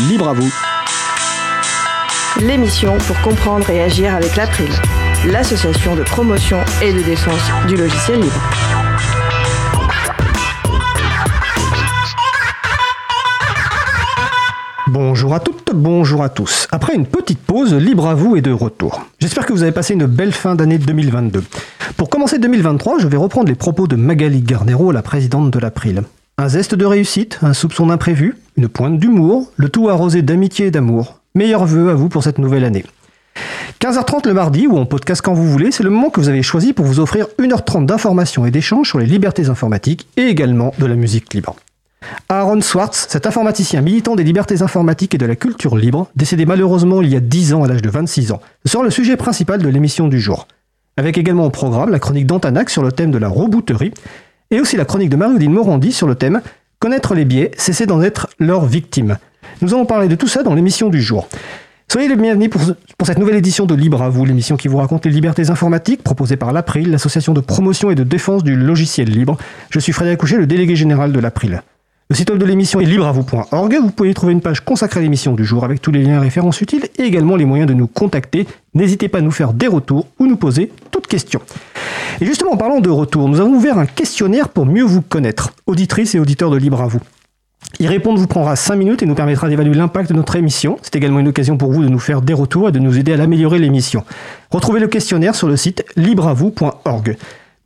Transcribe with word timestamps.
libre 0.00 0.28
à 0.28 0.32
vous. 0.34 0.52
L'émission 2.40 2.98
pour 2.98 3.18
comprendre 3.22 3.68
et 3.70 3.82
agir 3.82 4.14
avec 4.14 4.36
l'April, 4.36 4.68
l'association 5.26 5.96
de 5.96 6.02
promotion 6.02 6.58
et 6.82 6.92
de 6.92 7.00
défense 7.00 7.40
du 7.66 7.76
logiciel 7.76 8.20
libre. 8.20 8.40
Bonjour 14.88 15.34
à 15.34 15.40
toutes, 15.40 15.72
bonjour 15.74 16.22
à 16.22 16.28
tous. 16.28 16.68
Après 16.70 16.94
une 16.94 17.06
petite 17.06 17.40
pause, 17.40 17.74
Libre 17.74 18.06
à 18.06 18.14
vous 18.14 18.36
est 18.36 18.42
de 18.42 18.52
retour. 18.52 19.06
J'espère 19.18 19.46
que 19.46 19.52
vous 19.52 19.62
avez 19.62 19.72
passé 19.72 19.94
une 19.94 20.06
belle 20.06 20.32
fin 20.32 20.54
d'année 20.54 20.78
2022. 20.78 21.42
Pour 21.96 22.10
commencer 22.10 22.38
2023, 22.38 22.98
je 22.98 23.08
vais 23.08 23.16
reprendre 23.16 23.48
les 23.48 23.54
propos 23.54 23.86
de 23.86 23.96
Magali 23.96 24.42
Garnero, 24.42 24.92
la 24.92 25.02
présidente 25.02 25.50
de 25.50 25.58
l'April. 25.58 26.02
Un 26.38 26.50
zeste 26.50 26.74
de 26.74 26.84
réussite, 26.84 27.38
un 27.40 27.54
soupçon 27.54 27.86
d'imprévu, 27.86 28.36
une 28.58 28.68
pointe 28.68 28.98
d'humour, 28.98 29.50
le 29.56 29.70
tout 29.70 29.88
arrosé 29.88 30.20
d'amitié 30.20 30.66
et 30.66 30.70
d'amour. 30.70 31.20
Meilleurs 31.34 31.64
vœux 31.64 31.88
à 31.88 31.94
vous 31.94 32.10
pour 32.10 32.22
cette 32.22 32.36
nouvelle 32.36 32.64
année. 32.64 32.84
15h30 33.80 34.26
le 34.26 34.34
mardi, 34.34 34.66
ou 34.66 34.76
en 34.76 34.84
podcast 34.84 35.22
quand 35.22 35.32
vous 35.32 35.50
voulez, 35.50 35.72
c'est 35.72 35.82
le 35.82 35.88
moment 35.88 36.10
que 36.10 36.20
vous 36.20 36.28
avez 36.28 36.42
choisi 36.42 36.74
pour 36.74 36.84
vous 36.84 37.00
offrir 37.00 37.28
1h30 37.38 37.86
d'informations 37.86 38.44
et 38.44 38.50
d'échanges 38.50 38.86
sur 38.86 38.98
les 38.98 39.06
libertés 39.06 39.48
informatiques 39.48 40.08
et 40.18 40.24
également 40.24 40.74
de 40.78 40.84
la 40.84 40.94
musique 40.94 41.32
libre. 41.32 41.56
Aaron 42.28 42.60
Swartz, 42.60 43.06
cet 43.08 43.26
informaticien 43.26 43.80
militant 43.80 44.14
des 44.14 44.24
libertés 44.24 44.60
informatiques 44.60 45.14
et 45.14 45.18
de 45.18 45.24
la 45.24 45.36
culture 45.36 45.74
libre, 45.74 46.10
décédé 46.16 46.44
malheureusement 46.44 47.00
il 47.00 47.08
y 47.08 47.16
a 47.16 47.20
10 47.20 47.54
ans 47.54 47.64
à 47.64 47.66
l'âge 47.66 47.80
de 47.80 47.88
26 47.88 48.32
ans, 48.32 48.42
sera 48.66 48.84
le 48.84 48.90
sujet 48.90 49.16
principal 49.16 49.62
de 49.62 49.68
l'émission 49.70 50.06
du 50.06 50.20
jour. 50.20 50.46
Avec 50.98 51.16
également 51.16 51.46
au 51.46 51.50
programme 51.50 51.90
la 51.90 51.98
chronique 51.98 52.26
d'Antanac 52.26 52.68
sur 52.68 52.82
le 52.82 52.92
thème 52.92 53.10
de 53.10 53.18
la 53.18 53.28
rebooterie, 53.28 53.92
et 54.50 54.60
aussi 54.60 54.76
la 54.76 54.84
chronique 54.84 55.10
de 55.10 55.16
Marie-Odile 55.16 55.50
Morandi 55.50 55.92
sur 55.92 56.06
le 56.06 56.14
thème 56.14 56.40
Connaître 56.78 57.14
les 57.14 57.24
biais, 57.24 57.50
cesser 57.56 57.86
d'en 57.86 58.02
être 58.02 58.28
leur 58.38 58.66
victime. 58.66 59.16
Nous 59.62 59.72
allons 59.72 59.86
parler 59.86 60.08
de 60.08 60.14
tout 60.14 60.28
ça 60.28 60.42
dans 60.42 60.54
l'émission 60.54 60.90
du 60.90 61.00
jour. 61.00 61.26
Soyez 61.90 62.08
les 62.08 62.16
bienvenus 62.16 62.50
pour, 62.50 62.60
pour, 62.98 63.06
cette 63.06 63.18
nouvelle 63.18 63.36
édition 63.36 63.64
de 63.64 63.74
Libre 63.74 64.02
à 64.02 64.10
vous, 64.10 64.24
l'émission 64.24 64.56
qui 64.56 64.68
vous 64.68 64.76
raconte 64.76 65.06
les 65.06 65.12
libertés 65.12 65.50
informatiques 65.50 66.02
proposée 66.02 66.36
par 66.36 66.52
l'April, 66.52 66.90
l'association 66.90 67.32
de 67.32 67.40
promotion 67.40 67.90
et 67.90 67.94
de 67.94 68.02
défense 68.02 68.44
du 68.44 68.56
logiciel 68.56 69.08
libre. 69.08 69.38
Je 69.70 69.78
suis 69.78 69.92
Frédéric 69.92 70.20
Couchet, 70.20 70.36
le 70.36 70.46
délégué 70.46 70.76
général 70.76 71.12
de 71.12 71.20
l'April. 71.20 71.62
Le 72.08 72.14
site 72.14 72.30
web 72.30 72.38
de 72.38 72.44
l'émission 72.44 72.80
est 72.80 72.84
libreavou.org. 72.84 73.78
Vous 73.82 73.90
pouvez 73.90 74.10
y 74.10 74.14
trouver 74.14 74.32
une 74.32 74.40
page 74.40 74.60
consacrée 74.60 75.00
à 75.00 75.02
l'émission 75.02 75.32
du 75.32 75.44
jour 75.44 75.64
avec 75.64 75.82
tous 75.82 75.90
les 75.90 76.04
liens 76.04 76.18
et 76.18 76.20
références 76.20 76.60
utiles 76.60 76.88
et 76.98 77.02
également 77.02 77.34
les 77.34 77.44
moyens 77.44 77.68
de 77.68 77.74
nous 77.74 77.88
contacter. 77.88 78.46
N'hésitez 78.74 79.08
pas 79.08 79.18
à 79.18 79.22
nous 79.22 79.32
faire 79.32 79.52
des 79.52 79.66
retours 79.66 80.06
ou 80.20 80.28
nous 80.28 80.36
poser 80.36 80.70
toutes 80.92 81.08
questions. 81.08 81.40
Et 82.20 82.24
justement, 82.24 82.52
en 82.52 82.56
parlant 82.56 82.78
de 82.78 82.90
retours, 82.90 83.28
nous 83.28 83.40
avons 83.40 83.54
ouvert 83.54 83.76
un 83.76 83.86
questionnaire 83.86 84.50
pour 84.50 84.66
mieux 84.66 84.84
vous 84.84 85.02
connaître, 85.02 85.52
auditrices 85.66 86.14
et 86.14 86.20
auditeurs 86.20 86.50
de 86.50 86.56
Libre 86.56 86.80
à 86.80 86.86
vous. 86.86 87.00
Y 87.80 87.88
répondre 87.88 88.20
vous 88.20 88.28
prendra 88.28 88.54
5 88.54 88.76
minutes 88.76 89.02
et 89.02 89.06
nous 89.06 89.16
permettra 89.16 89.48
d'évaluer 89.48 89.74
l'impact 89.74 90.08
de 90.10 90.14
notre 90.14 90.36
émission. 90.36 90.78
C'est 90.82 90.94
également 90.94 91.18
une 91.18 91.28
occasion 91.28 91.58
pour 91.58 91.72
vous 91.72 91.82
de 91.82 91.88
nous 91.88 91.98
faire 91.98 92.22
des 92.22 92.34
retours 92.34 92.68
et 92.68 92.72
de 92.72 92.78
nous 92.78 92.96
aider 92.96 93.14
à 93.14 93.16
l'améliorer 93.16 93.58
l'émission. 93.58 94.04
Retrouvez 94.52 94.78
le 94.78 94.86
questionnaire 94.86 95.34
sur 95.34 95.48
le 95.48 95.56
site 95.56 95.84
libreavou.org. 95.96 97.16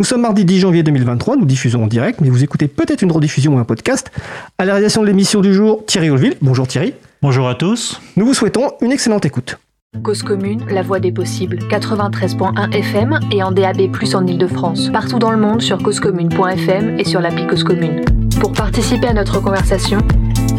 Nous 0.01 0.07
sommes 0.07 0.23
mardi 0.23 0.47
10 0.47 0.61
janvier 0.61 0.83
2023, 0.83 1.37
nous 1.37 1.45
diffusons 1.45 1.85
en 1.85 1.87
direct, 1.87 2.23
mais 2.23 2.31
vous 2.31 2.43
écoutez 2.43 2.69
peut-être 2.69 3.03
une 3.03 3.13
rediffusion 3.13 3.57
ou 3.57 3.59
un 3.59 3.65
podcast. 3.65 4.11
À 4.57 4.65
la 4.65 4.73
réalisation 4.73 5.03
de 5.03 5.07
l'émission 5.07 5.43
du 5.43 5.53
jour, 5.53 5.85
Thierry 5.85 6.09
Olville. 6.09 6.37
Bonjour 6.41 6.67
Thierry. 6.67 6.95
Bonjour 7.21 7.47
à 7.47 7.55
tous. 7.55 8.01
Nous 8.17 8.25
vous 8.25 8.33
souhaitons 8.33 8.73
une 8.81 8.93
excellente 8.93 9.27
écoute. 9.27 9.59
Cause 10.03 10.23
commune, 10.23 10.65
la 10.71 10.81
voix 10.81 11.01
des 11.01 11.13
possibles. 11.13 11.59
93.1 11.69 12.73
FM 12.73 13.21
et 13.31 13.43
en 13.43 13.53
DAB+, 13.53 13.91
en 14.15 14.27
Ile-de-France. 14.27 14.89
Partout 14.91 15.19
dans 15.19 15.33
le 15.33 15.37
monde 15.37 15.61
sur 15.61 15.77
causecommune.fm 15.83 16.99
et 16.99 17.05
sur 17.05 17.21
l'appli 17.21 17.47
Cause 17.47 17.63
Commune. 17.63 18.03
Pour 18.41 18.53
participer 18.53 19.09
à 19.09 19.13
notre 19.13 19.39
conversation, 19.43 19.99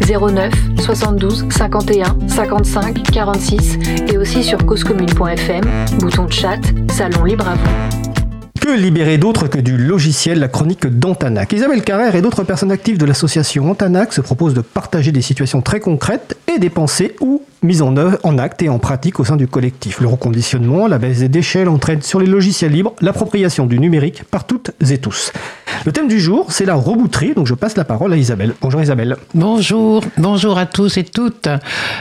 09 0.08 0.52
72 0.78 1.46
51 1.50 2.28
55 2.28 3.02
46 3.10 3.78
et 4.06 4.18
aussi 4.18 4.44
sur 4.44 4.64
causecommune.fm, 4.64 5.64
bouton 5.98 6.26
de 6.26 6.32
chat, 6.32 6.60
salon 6.92 7.24
libre 7.24 7.48
à 7.48 7.56
vous. 7.56 8.01
Que 8.60 8.70
libérer 8.76 9.18
d'autre 9.18 9.48
que 9.48 9.58
du 9.58 9.76
logiciel, 9.76 10.38
la 10.38 10.46
chronique 10.46 10.86
d'Antanac 10.86 11.52
Isabelle 11.52 11.82
Carrère 11.82 12.14
et 12.14 12.22
d'autres 12.22 12.44
personnes 12.44 12.70
actives 12.70 12.98
de 12.98 13.04
l'association 13.04 13.68
Antanac 13.70 14.12
se 14.12 14.20
proposent 14.20 14.54
de 14.54 14.60
partager 14.60 15.10
des 15.10 15.22
situations 15.22 15.62
très 15.62 15.80
concrètes 15.80 16.36
et 16.54 16.58
des 16.58 16.70
pensées 16.70 17.16
ou 17.20 17.42
mises 17.62 17.82
en 17.82 17.96
œuvre 17.96 18.18
en 18.22 18.38
acte 18.38 18.62
et 18.62 18.68
en 18.68 18.78
pratique 18.78 19.20
au 19.20 19.24
sein 19.24 19.36
du 19.36 19.46
collectif. 19.46 20.00
Le 20.00 20.06
reconditionnement, 20.06 20.86
la 20.86 20.98
baisse 20.98 21.18
des 21.20 21.28
déchets, 21.28 21.64
l'entraide 21.64 22.04
sur 22.04 22.20
les 22.20 22.26
logiciels 22.26 22.72
libres, 22.72 22.94
l'appropriation 23.00 23.66
du 23.66 23.78
numérique 23.78 24.24
par 24.24 24.44
toutes 24.46 24.72
et 24.88 24.98
tous. 24.98 25.32
Le 25.84 25.92
thème 25.92 26.06
du 26.06 26.20
jour, 26.20 26.52
c'est 26.52 26.64
la 26.64 26.74
rebouterie, 26.74 27.34
donc 27.34 27.46
je 27.46 27.54
passe 27.54 27.76
la 27.76 27.84
parole 27.84 28.12
à 28.12 28.16
Isabelle. 28.16 28.54
Bonjour 28.60 28.82
Isabelle. 28.82 29.16
Bonjour, 29.34 30.04
bonjour 30.18 30.58
à 30.58 30.66
tous 30.66 30.96
et 30.98 31.04
toutes. 31.04 31.48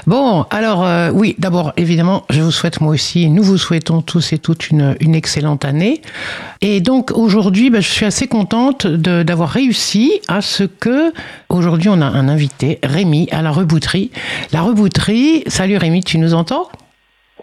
Bon, 0.06 0.46
alors 0.52 0.86
euh, 0.86 1.10
oui, 1.12 1.36
d'abord 1.40 1.74
évidemment, 1.78 2.26
je 2.30 2.42
vous 2.42 2.52
souhaite 2.52 2.82
moi 2.82 2.94
aussi, 2.94 3.30
nous 3.30 3.44
vous 3.44 3.58
souhaitons 3.58 4.02
tous 4.02 4.34
et 4.34 4.38
toutes 4.38 4.70
une, 4.70 4.96
une 5.00 5.16
excellente 5.16 5.66
année. 5.66 6.02
Et 6.62 6.81
donc 6.81 7.12
aujourd'hui, 7.12 7.69
ben, 7.69 7.81
je 7.81 7.90
suis 7.90 8.06
assez 8.06 8.28
contente 8.28 8.88
d'avoir 8.88 9.50
réussi 9.50 10.22
à 10.28 10.41
ce 10.41 10.63
que 10.63 11.13
aujourd'hui 11.50 11.90
on 11.90 12.02
a 12.02 12.06
un 12.06 12.28
invité, 12.29 12.79
Rémi, 12.84 13.28
à 13.31 13.41
la 13.41 13.52
rebouterie. 13.52 14.12
La 14.53 14.62
rebouterie, 14.62 15.44
salut 15.47 15.78
Rémi, 15.78 16.03
tu 16.03 16.18
nous 16.18 16.34
entends? 16.34 16.68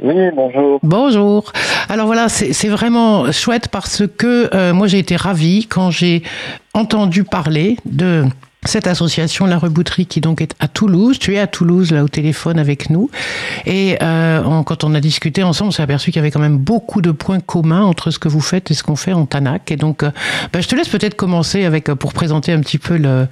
Oui, 0.01 0.15
bonjour. 0.35 0.79
Bonjour. 0.83 1.53
Alors 1.89 2.07
voilà, 2.07 2.29
c'est 2.29 2.69
vraiment 2.69 3.33
chouette 3.33 3.69
parce 3.69 4.05
que 4.07 4.49
euh, 4.55 4.73
moi 4.73 4.87
j'ai 4.87 4.99
été 4.99 5.17
ravie 5.17 5.67
quand 5.67 5.91
j'ai 5.91 6.23
entendu 6.73 7.25
parler 7.25 7.77
de 7.85 8.25
cette 8.65 8.87
association 8.87 9.47
La 9.47 9.59
Rebouterie 9.59 10.07
qui 10.07 10.21
donc 10.21 10.41
est 10.41 10.55
à 10.61 10.69
Toulouse. 10.69 11.19
Tu 11.19 11.35
es 11.35 11.39
à 11.39 11.47
Toulouse 11.47 11.93
là 11.93 12.05
au 12.05 12.09
téléphone 12.09 12.59
avec 12.59 12.91
nous. 12.91 13.11
Et 13.67 13.97
euh, 14.03 14.63
quand 14.65 14.85
on 14.85 14.95
a 14.95 15.01
discuté 15.01 15.43
ensemble, 15.43 15.69
on 15.69 15.73
s'est 15.73 15.83
aperçu 15.83 16.11
qu'il 16.11 16.21
y 16.21 16.25
avait 16.25 16.31
quand 16.31 16.41
même 16.41 16.59
beaucoup 16.59 17.01
de 17.01 17.11
points 17.11 17.41
communs 17.41 17.83
entre 17.83 18.11
ce 18.11 18.19
que 18.19 18.29
vous 18.29 18.41
faites 18.41 18.71
et 18.71 18.75
ce 18.75 18.83
qu'on 18.83 18.97
fait 18.97 19.13
en 19.13 19.27
Tanac. 19.27 19.71
Et 19.71 19.77
donc, 19.77 20.03
euh, 20.03 20.11
bah, 20.53 20.61
je 20.61 20.69
te 20.69 20.75
laisse 20.75 20.89
peut-être 20.89 21.15
commencer 21.15 21.65
avec 21.65 21.87
pour 21.95 22.13
présenter 22.13 22.53
un 22.53 22.61
petit 22.61 22.79
peu 22.79 22.97
le, 22.97 23.27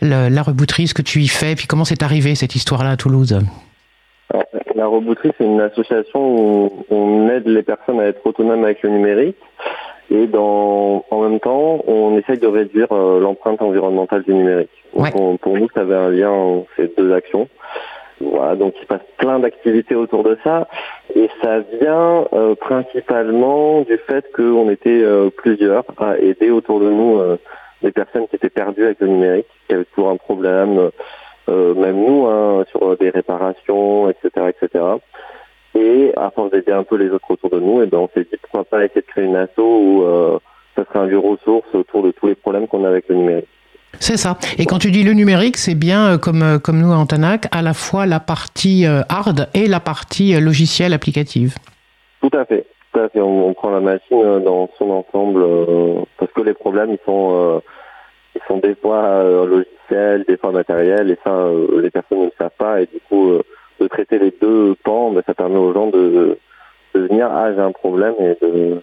la 0.00 0.42
Rebouterie, 0.42 0.88
ce 0.88 0.94
que 0.94 1.02
tu 1.02 1.20
y 1.20 1.28
fais, 1.28 1.54
puis 1.54 1.66
comment 1.66 1.84
c'est 1.84 2.02
arrivé 2.02 2.34
cette 2.34 2.54
histoire-là 2.54 2.90
à 2.90 2.96
Toulouse? 2.96 3.38
La 4.74 4.86
Rebouterie, 4.86 5.30
c'est 5.38 5.44
une 5.44 5.60
association 5.60 6.20
où 6.20 6.84
on 6.90 7.28
aide 7.28 7.46
les 7.46 7.62
personnes 7.62 8.00
à 8.00 8.04
être 8.06 8.26
autonomes 8.26 8.64
avec 8.64 8.82
le 8.82 8.90
numérique 8.90 9.36
et 10.12 10.26
dans, 10.26 11.04
en 11.10 11.20
même 11.22 11.40
temps, 11.40 11.82
on 11.86 12.18
essaye 12.18 12.38
de 12.38 12.46
réduire 12.46 12.88
euh, 12.92 13.18
l'empreinte 13.18 13.62
environnementale 13.62 14.22
du 14.24 14.34
numérique. 14.34 14.84
Donc 14.94 15.40
pour 15.40 15.56
nous, 15.56 15.68
ça 15.74 15.80
avait 15.80 15.94
un 15.94 16.10
lien, 16.10 16.62
ces 16.76 16.92
deux 16.98 17.12
actions. 17.14 17.48
Voilà, 18.20 18.54
donc 18.54 18.74
il 18.76 18.82
se 18.82 18.86
passe 18.86 19.00
plein 19.16 19.38
d'activités 19.38 19.94
autour 19.94 20.22
de 20.22 20.38
ça 20.44 20.68
et 21.16 21.28
ça 21.42 21.60
vient 21.80 22.26
euh, 22.34 22.54
principalement 22.54 23.80
du 23.80 23.96
fait 24.06 24.24
qu'on 24.36 24.70
était 24.70 25.02
euh, 25.02 25.30
plusieurs 25.34 25.84
à 25.98 26.18
aider 26.18 26.50
autour 26.50 26.78
de 26.80 26.90
nous 26.90 27.20
des 27.82 27.90
personnes 27.90 28.28
qui 28.28 28.36
étaient 28.36 28.50
perdues 28.50 28.84
avec 28.84 29.00
le 29.00 29.08
numérique, 29.08 29.46
qui 29.66 29.74
avaient 29.74 29.86
toujours 29.86 30.10
un 30.10 30.16
problème, 30.16 30.90
euh, 31.48 31.74
même 31.74 31.96
nous, 31.96 32.26
hein, 32.26 32.64
sur 32.70 32.96
des 32.96 33.10
réparations, 33.10 34.08
etc., 34.08 34.50
etc. 34.50 34.84
Et 35.74 36.12
à 36.16 36.30
force 36.30 36.50
d'aider 36.50 36.72
un 36.72 36.84
peu 36.84 36.96
les 36.96 37.10
autres 37.10 37.30
autour 37.30 37.50
de 37.50 37.58
nous, 37.58 37.80
et 37.80 37.84
eh 37.84 37.86
ben 37.86 37.98
on 37.98 38.08
s'est 38.12 38.26
dit 38.30 38.38
pourquoi 38.42 38.64
pas 38.64 38.84
essayer 38.84 39.00
de 39.00 39.06
créer 39.06 39.24
une 39.24 39.36
asso 39.36 39.58
où 39.58 40.02
euh, 40.02 40.38
ça 40.76 40.84
serait 40.84 40.98
un 40.98 41.06
lieu 41.06 41.18
ressource 41.18 41.66
autour 41.72 42.02
de 42.02 42.10
tous 42.10 42.26
les 42.26 42.34
problèmes 42.34 42.66
qu'on 42.66 42.84
a 42.84 42.88
avec 42.88 43.08
le 43.08 43.16
numérique. 43.16 43.48
C'est 43.98 44.16
ça. 44.16 44.38
Et 44.58 44.66
quand 44.66 44.78
tu 44.78 44.90
dis 44.90 45.02
le 45.02 45.12
numérique, 45.12 45.56
c'est 45.56 45.74
bien, 45.74 46.14
euh, 46.14 46.18
comme, 46.18 46.60
comme 46.62 46.80
nous 46.80 46.92
à 46.92 46.96
Antanac, 46.96 47.46
à 47.52 47.62
la 47.62 47.74
fois 47.74 48.04
la 48.06 48.20
partie 48.20 48.84
hard 48.86 49.48
et 49.54 49.66
la 49.66 49.80
partie 49.80 50.38
logicielle 50.38 50.92
applicative. 50.92 51.54
Tout 52.20 52.36
à 52.36 52.44
fait. 52.44 52.66
Tout 52.92 53.00
à 53.00 53.08
fait. 53.08 53.20
On, 53.20 53.48
on 53.48 53.54
prend 53.54 53.70
la 53.70 53.80
machine 53.80 54.44
dans 54.44 54.68
son 54.78 54.90
ensemble 54.90 55.44
parce 56.18 56.32
que 56.32 56.42
les 56.42 56.54
problèmes, 56.54 56.90
ils 56.90 57.04
sont 57.06 57.62
ils 58.34 58.40
sont 58.48 58.58
des 58.58 58.74
fois 58.74 59.04
euh, 59.04 59.46
logiciels, 59.46 60.24
des 60.26 60.36
fois 60.36 60.52
matériels, 60.52 61.10
et 61.10 61.18
ça, 61.24 61.30
euh, 61.30 61.80
les 61.80 61.90
personnes 61.90 62.20
ne 62.20 62.24
le 62.26 62.32
savent 62.38 62.50
pas, 62.58 62.80
et 62.80 62.86
du 62.86 63.00
coup, 63.08 63.30
euh, 63.32 63.42
de 63.82 63.88
traiter 63.88 64.18
les 64.18 64.32
deux 64.40 64.74
pans, 64.84 65.14
ça 65.26 65.34
permet 65.34 65.56
aux 65.56 65.72
gens 65.72 65.88
de, 65.88 66.38
de 66.94 67.00
venir, 67.00 67.28
ah, 67.30 67.52
j'ai 67.54 67.60
un 67.60 67.72
problème, 67.72 68.14
et, 68.20 68.36
de, 68.40 68.80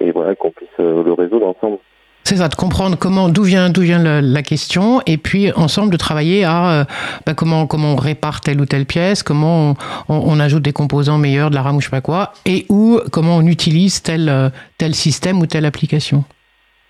et 0.00 0.10
voilà, 0.10 0.34
qu'on 0.34 0.50
puisse 0.50 0.68
le 0.78 1.12
résoudre 1.12 1.46
ensemble. 1.46 1.78
C'est 2.24 2.36
ça, 2.36 2.48
de 2.48 2.54
comprendre 2.54 2.98
comment, 2.98 3.28
d'où 3.28 3.42
vient, 3.42 3.70
d'où 3.70 3.80
vient 3.82 4.20
la, 4.20 4.42
question, 4.42 5.00
et 5.06 5.16
puis 5.16 5.50
ensemble 5.52 5.90
de 5.90 5.96
travailler 5.96 6.44
à 6.44 6.86
ben, 7.24 7.34
comment, 7.34 7.66
comment 7.66 7.94
on 7.94 7.96
répare 7.96 8.40
telle 8.40 8.60
ou 8.60 8.66
telle 8.66 8.84
pièce, 8.84 9.22
comment 9.22 9.74
on, 10.08 10.14
on, 10.14 10.40
ajoute 10.40 10.62
des 10.62 10.74
composants 10.74 11.16
meilleurs, 11.16 11.48
de 11.48 11.54
la 11.54 11.62
RAM 11.62 11.76
ou 11.76 11.80
je 11.80 11.86
sais 11.86 11.90
pas 11.90 12.02
quoi, 12.02 12.32
et 12.44 12.66
où 12.68 13.00
comment 13.12 13.36
on 13.38 13.46
utilise 13.46 14.02
tel, 14.02 14.52
tel 14.76 14.94
système 14.94 15.38
ou 15.40 15.46
telle 15.46 15.64
application. 15.64 16.24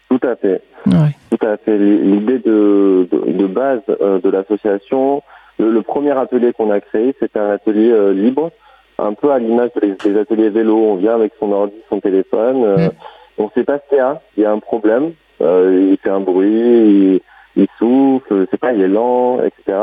Tout 0.09 0.21
à 0.27 0.35
fait. 0.37 0.63
Tout 0.85 1.47
à 1.47 1.57
fait. 1.59 1.79
L'idée 1.79 2.39
de, 2.39 3.09
de, 3.11 3.47
base 3.47 3.81
euh, 4.01 4.21
de 4.21 4.31
l'association, 4.31 5.23
le, 5.59 5.83
premier 5.83 6.17
atelier 6.17 6.53
qu'on 6.53 6.71
a 6.71 6.81
créé, 6.81 7.15
c'était 7.21 7.39
un 7.39 7.51
atelier 7.51 7.91
euh, 7.91 8.13
libre, 8.13 8.51
un 8.99 9.15
peu 9.15 9.31
à 9.31 9.39
l'image 9.39 9.71
des, 9.81 10.19
ateliers 10.19 10.51
vélo. 10.51 10.77
On 10.77 10.97
vient 10.97 11.15
avec 11.15 11.33
son 11.39 11.53
ordi, 11.53 11.75
son 11.89 12.01
téléphone. 12.01 12.65
Euh, 12.65 12.89
mm. 12.89 12.91
On 13.39 13.51
sait 13.51 13.65
pas 13.65 13.79
ce 13.79 13.89
qu'il 13.89 13.99
y 13.99 14.01
a. 14.01 14.21
Il 14.37 14.43
y 14.43 14.47
a 14.47 14.53
un 14.53 14.59
problème. 14.59 15.13
il 15.41 15.97
fait 16.03 16.11
un 16.11 16.21
bruit, 16.21 17.23
il, 17.57 17.69
souffle, 17.79 18.41
je 18.41 18.47
sais 18.51 18.59
pas, 18.59 18.73
il 18.73 18.83
est 18.83 18.89
lent, 18.89 19.41
etc. 19.43 19.79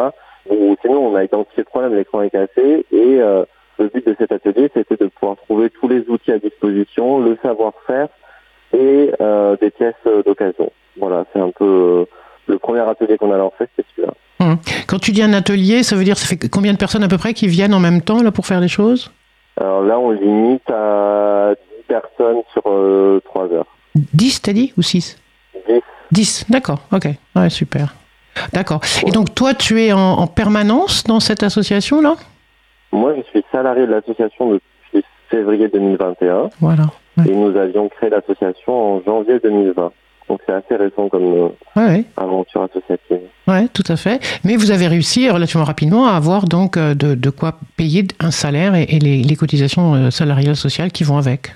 Ou 0.49 0.75
sinon, 0.81 1.07
on 1.07 1.15
a 1.15 1.23
identifié 1.23 1.63
le 1.63 1.69
problème, 1.69 1.95
l'écran 1.95 2.21
est 2.21 2.29
cassé 2.29 2.85
et 2.91 3.17
le 3.17 3.87
but 3.93 4.05
de 4.05 4.15
cet 4.17 4.31
atelier, 4.31 4.69
c'était 4.73 4.97
de 4.97 5.07
pouvoir 5.07 5.37
trouver 5.37 5.69
tous 5.69 5.87
les 5.87 6.03
outils 6.09 6.31
à 6.31 6.39
disposition, 6.39 7.19
le 7.19 7.37
savoir-faire 7.41 8.09
et 8.73 9.11
des 9.61 9.71
pièces 9.71 9.95
d'occasion. 10.25 10.71
Voilà, 10.97 11.25
c'est 11.31 11.39
un 11.39 11.51
peu 11.51 12.05
le 12.47 12.59
premier 12.59 12.81
atelier 12.81 13.17
qu'on 13.17 13.31
a 13.31 13.37
lancé, 13.37 13.65
c'est 13.75 13.85
celui-là. 13.95 14.13
Hum. 14.39 14.57
Quand 14.87 14.99
tu 14.99 15.11
dis 15.11 15.21
un 15.21 15.33
atelier, 15.33 15.83
ça 15.83 15.95
veut 15.95 16.03
dire 16.03 16.17
ça 16.17 16.27
fait 16.27 16.49
combien 16.49 16.73
de 16.73 16.77
personnes 16.77 17.03
à 17.03 17.07
peu 17.07 17.17
près 17.17 17.33
qui 17.33 17.47
viennent 17.47 17.73
en 17.73 17.79
même 17.79 18.01
temps 18.01 18.21
là 18.21 18.31
pour 18.31 18.45
faire 18.45 18.59
les 18.59 18.67
choses? 18.67 19.11
Alors 19.57 19.81
là, 19.81 19.97
on 19.97 20.11
limite 20.11 20.69
à 20.69 21.53
10 21.79 21.85
personnes 21.87 22.41
sur 22.51 22.63
3 23.23 23.53
heures. 23.53 23.67
10, 23.95 24.41
t'as 24.41 24.53
dit 24.53 24.73
Ou 24.77 24.81
6 24.81 25.17
10. 25.67 25.81
10, 26.11 26.45
d'accord, 26.49 26.79
ok. 26.91 27.07
Ouais, 27.35 27.49
super. 27.49 27.95
D'accord. 28.53 28.81
Et 29.07 29.11
donc, 29.11 29.33
toi, 29.33 29.53
tu 29.53 29.81
es 29.81 29.93
en, 29.93 30.27
permanence 30.27 31.03
dans 31.05 31.19
cette 31.19 31.43
association-là? 31.43 32.15
Moi, 32.91 33.13
je 33.17 33.21
suis 33.23 33.43
salarié 33.51 33.87
de 33.87 33.91
l'association 33.91 34.51
depuis 34.51 35.05
février 35.29 35.67
2021. 35.69 36.49
Voilà. 36.59 36.83
Et 37.25 37.31
nous 37.31 37.55
avions 37.57 37.87
créé 37.89 38.09
l'association 38.09 38.97
en 38.97 39.01
janvier 39.03 39.39
2020. 39.39 39.91
Donc 40.29 40.39
c'est 40.45 40.53
assez 40.53 40.75
récent 40.75 41.07
comme 41.09 41.51
euh, 41.77 42.01
aventure 42.17 42.63
associative. 42.63 43.27
Oui, 43.47 43.69
tout 43.73 43.83
à 43.87 43.95
fait. 43.95 44.19
Mais 44.43 44.55
vous 44.55 44.71
avez 44.71 44.87
réussi 44.87 45.29
relativement 45.29 45.65
rapidement 45.65 46.07
à 46.07 46.13
avoir 46.13 46.45
donc 46.45 46.77
euh, 46.77 46.95
de, 46.95 47.29
quoi 47.29 47.53
payer 47.77 48.03
un 48.19 48.31
salaire 48.31 48.73
et, 48.75 48.99
les, 48.99 49.35
cotisations 49.35 49.93
euh, 49.93 50.09
salariales 50.09 50.55
sociales 50.55 50.91
qui 50.91 51.03
vont 51.03 51.17
avec. 51.17 51.53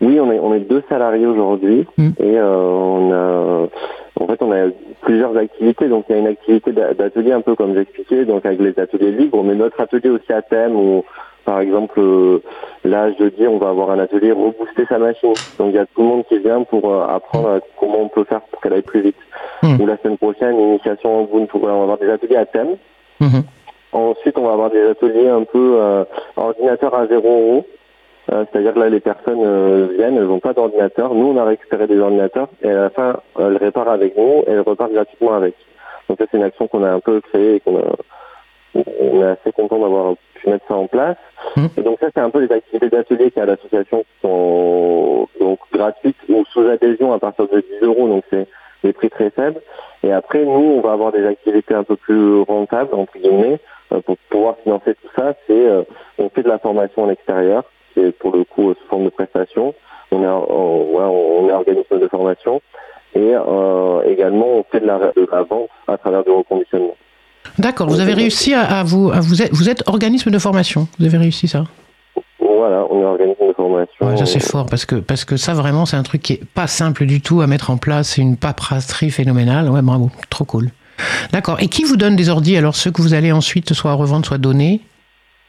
Oui, 0.00 0.18
on 0.18 0.32
est, 0.32 0.40
on 0.40 0.52
est 0.52 0.60
deux 0.68 0.82
salariés 0.88 1.26
aujourd'hui 1.26 1.86
hmm. 1.96 2.10
et 2.18 2.40
on 2.40 3.12
a 3.12 3.68
en 4.20 4.26
fait 4.26 4.42
on 4.42 4.50
a 4.50 4.68
plusieurs 5.02 5.36
activités. 5.36 5.88
Donc 5.88 6.06
il 6.08 6.12
y 6.12 6.18
a 6.18 6.18
une 6.18 6.26
activité 6.26 6.72
d'atelier 6.72 7.32
un 7.32 7.40
peu 7.40 7.54
comme 7.54 7.74
j'expliquais, 7.74 8.24
donc 8.24 8.44
avec 8.44 8.60
les 8.60 8.76
ateliers 8.80 9.12
libres, 9.12 9.44
mais 9.44 9.54
notre 9.54 9.80
atelier 9.80 10.10
aussi 10.10 10.32
à 10.32 10.42
thème 10.42 10.74
où 10.74 11.04
par 11.44 11.60
exemple, 11.60 11.98
euh, 12.00 12.42
là, 12.84 13.12
jeudi, 13.12 13.46
on 13.46 13.58
va 13.58 13.70
avoir 13.70 13.90
un 13.90 13.98
atelier 13.98 14.32
rebooster 14.32 14.86
sa 14.88 14.98
machine. 14.98 15.36
Donc, 15.58 15.70
il 15.70 15.74
y 15.74 15.78
a 15.78 15.86
tout 15.86 16.02
le 16.02 16.06
monde 16.06 16.24
qui 16.28 16.38
vient 16.38 16.62
pour 16.62 16.92
euh, 16.92 17.06
apprendre 17.06 17.60
comment 17.78 18.00
on 18.00 18.08
peut 18.08 18.24
faire 18.24 18.40
pour 18.42 18.60
qu'elle 18.60 18.72
aille 18.72 18.82
plus 18.82 19.02
vite. 19.02 19.16
Hmm. 19.62 19.80
Ou 19.80 19.86
la 19.86 19.96
semaine 19.98 20.18
prochaine, 20.18 20.58
initiation 20.58 21.20
en 21.20 21.24
Ubuntu. 21.24 21.56
on 21.56 21.66
va 21.66 21.72
avoir 21.72 21.98
des 21.98 22.10
ateliers 22.10 22.36
à 22.36 22.46
thème. 22.46 22.76
Hmm. 23.20 23.42
Ensuite, 23.92 24.38
on 24.38 24.46
va 24.46 24.52
avoir 24.52 24.70
des 24.70 24.82
ateliers 24.82 25.28
un 25.28 25.44
peu 25.44 25.76
euh, 25.80 26.04
ordinateur 26.36 26.94
à 26.94 27.06
0 27.06 27.26
euros. 27.26 27.66
C'est-à-dire 28.28 28.72
que 28.72 28.78
là, 28.78 28.88
les 28.88 29.00
personnes 29.00 29.88
viennent, 29.96 30.16
elles 30.16 30.26
n'ont 30.26 30.38
pas 30.38 30.54
d'ordinateur. 30.54 31.12
Nous, 31.12 31.26
on 31.26 31.36
a 31.36 31.44
récupéré 31.44 31.86
des 31.88 31.98
ordinateurs 31.98 32.48
et 32.62 32.70
à 32.70 32.74
la 32.74 32.90
fin, 32.90 33.16
elles 33.38 33.56
réparent 33.56 33.90
avec 33.90 34.16
nous 34.16 34.44
et 34.46 34.52
elles 34.52 34.60
repartent 34.60 34.92
gratuitement 34.92 35.34
avec. 35.34 35.54
Donc 36.08 36.18
ça, 36.18 36.24
c'est 36.30 36.38
une 36.38 36.44
action 36.44 36.68
qu'on 36.68 36.84
a 36.84 36.90
un 36.92 37.00
peu 37.00 37.20
créée 37.20 37.56
et 37.56 37.60
qu'on 37.60 37.76
a, 37.78 37.82
on 38.74 39.22
est 39.22 39.24
assez 39.24 39.52
content 39.52 39.78
d'avoir 39.78 40.14
pu 40.34 40.48
mettre 40.48 40.66
ça 40.66 40.74
en 40.74 40.86
place. 40.86 41.16
Mmh. 41.56 41.66
Et 41.76 41.82
donc 41.82 41.98
ça, 42.00 42.08
c'est 42.14 42.20
un 42.20 42.30
peu 42.30 42.40
les 42.40 42.52
activités 42.52 42.88
d'atelier 42.88 43.30
qu'il 43.30 43.38
y 43.38 43.40
a 43.40 43.42
à 43.44 43.46
l'association 43.46 44.00
qui 44.00 44.20
sont 44.22 45.28
donc 45.40 45.58
gratuites 45.72 46.16
ou 46.28 46.44
sous 46.52 46.66
adhésion 46.66 47.12
à 47.12 47.18
partir 47.18 47.48
de 47.48 47.60
10 47.80 47.86
euros, 47.86 48.08
donc 48.08 48.24
c'est 48.30 48.46
des 48.84 48.92
prix 48.92 49.10
très 49.10 49.30
faibles. 49.30 49.60
Et 50.02 50.12
après, 50.12 50.44
nous, 50.44 50.76
on 50.76 50.80
va 50.80 50.92
avoir 50.92 51.12
des 51.12 51.24
activités 51.26 51.74
un 51.74 51.84
peu 51.84 51.96
plus 51.96 52.40
rentables, 52.42 52.94
entre 52.94 53.16
guillemets, 53.18 53.60
euh, 53.92 54.00
pour 54.00 54.16
pouvoir 54.30 54.56
financer 54.62 54.94
tout 54.94 55.10
ça. 55.14 55.34
C'est 55.46 55.66
euh, 55.66 55.82
on 56.18 56.28
fait 56.30 56.42
de 56.42 56.48
la 56.48 56.58
formation 56.58 57.04
en 57.04 57.10
extérieur, 57.10 57.64
c'est 57.94 58.12
pour 58.18 58.34
le 58.34 58.44
coup 58.44 58.74
sous 58.74 58.88
forme 58.88 59.04
de 59.04 59.10
prestation. 59.10 59.74
On 60.10 60.22
est, 60.22 60.26
on 60.26 61.48
est 61.48 61.52
organisme 61.52 61.98
de 61.98 62.08
formation 62.08 62.60
et 63.14 63.34
euh, 63.34 64.02
également 64.02 64.46
on 64.46 64.64
fait 64.64 64.80
de 64.80 64.86
la, 64.86 64.98
de 64.98 65.26
la 65.30 65.42
vente 65.42 65.70
à 65.86 65.96
travers 65.96 66.24
du 66.24 66.30
reconditionnement. 66.30 66.96
D'accord, 67.58 67.88
vous 67.88 68.00
avez 68.00 68.14
réussi 68.14 68.54
à, 68.54 68.82
vous, 68.82 69.10
vous, 69.10 69.42
êtes, 69.42 69.52
vous 69.52 69.68
êtes 69.68 69.82
organisme 69.86 70.30
de 70.30 70.38
formation, 70.38 70.88
vous 70.98 71.06
avez 71.06 71.18
réussi 71.18 71.48
ça 71.48 71.64
voilà, 72.62 72.86
on 72.90 73.00
est 73.00 73.04
organisme 73.04 73.48
de 73.48 73.52
formation. 73.54 74.16
ça 74.16 74.26
c'est 74.26 74.38
fort 74.38 74.66
parce 74.66 74.86
que 74.86 74.94
parce 74.94 75.24
que 75.24 75.36
ça 75.36 75.52
vraiment 75.52 75.84
c'est 75.84 75.96
un 75.96 76.04
truc 76.04 76.22
qui 76.22 76.34
est 76.34 76.44
pas 76.44 76.68
simple 76.68 77.06
du 77.06 77.20
tout 77.20 77.40
à 77.40 77.48
mettre 77.48 77.70
en 77.70 77.76
place, 77.76 78.10
c'est 78.10 78.22
une 78.22 78.36
paperasserie 78.36 79.10
phénoménale. 79.10 79.68
Ouais, 79.68 79.82
bravo, 79.82 80.10
trop 80.30 80.44
cool. 80.44 80.70
D'accord. 81.32 81.56
Et 81.60 81.66
qui 81.66 81.82
vous 81.82 81.96
donne 81.96 82.14
des 82.14 82.28
ordis 82.28 82.56
alors 82.56 82.76
ceux 82.76 82.92
que 82.92 83.02
vous 83.02 83.14
allez 83.14 83.32
ensuite 83.32 83.72
soit 83.72 83.94
revendre 83.94 84.26
soit 84.26 84.38
donner 84.38 84.80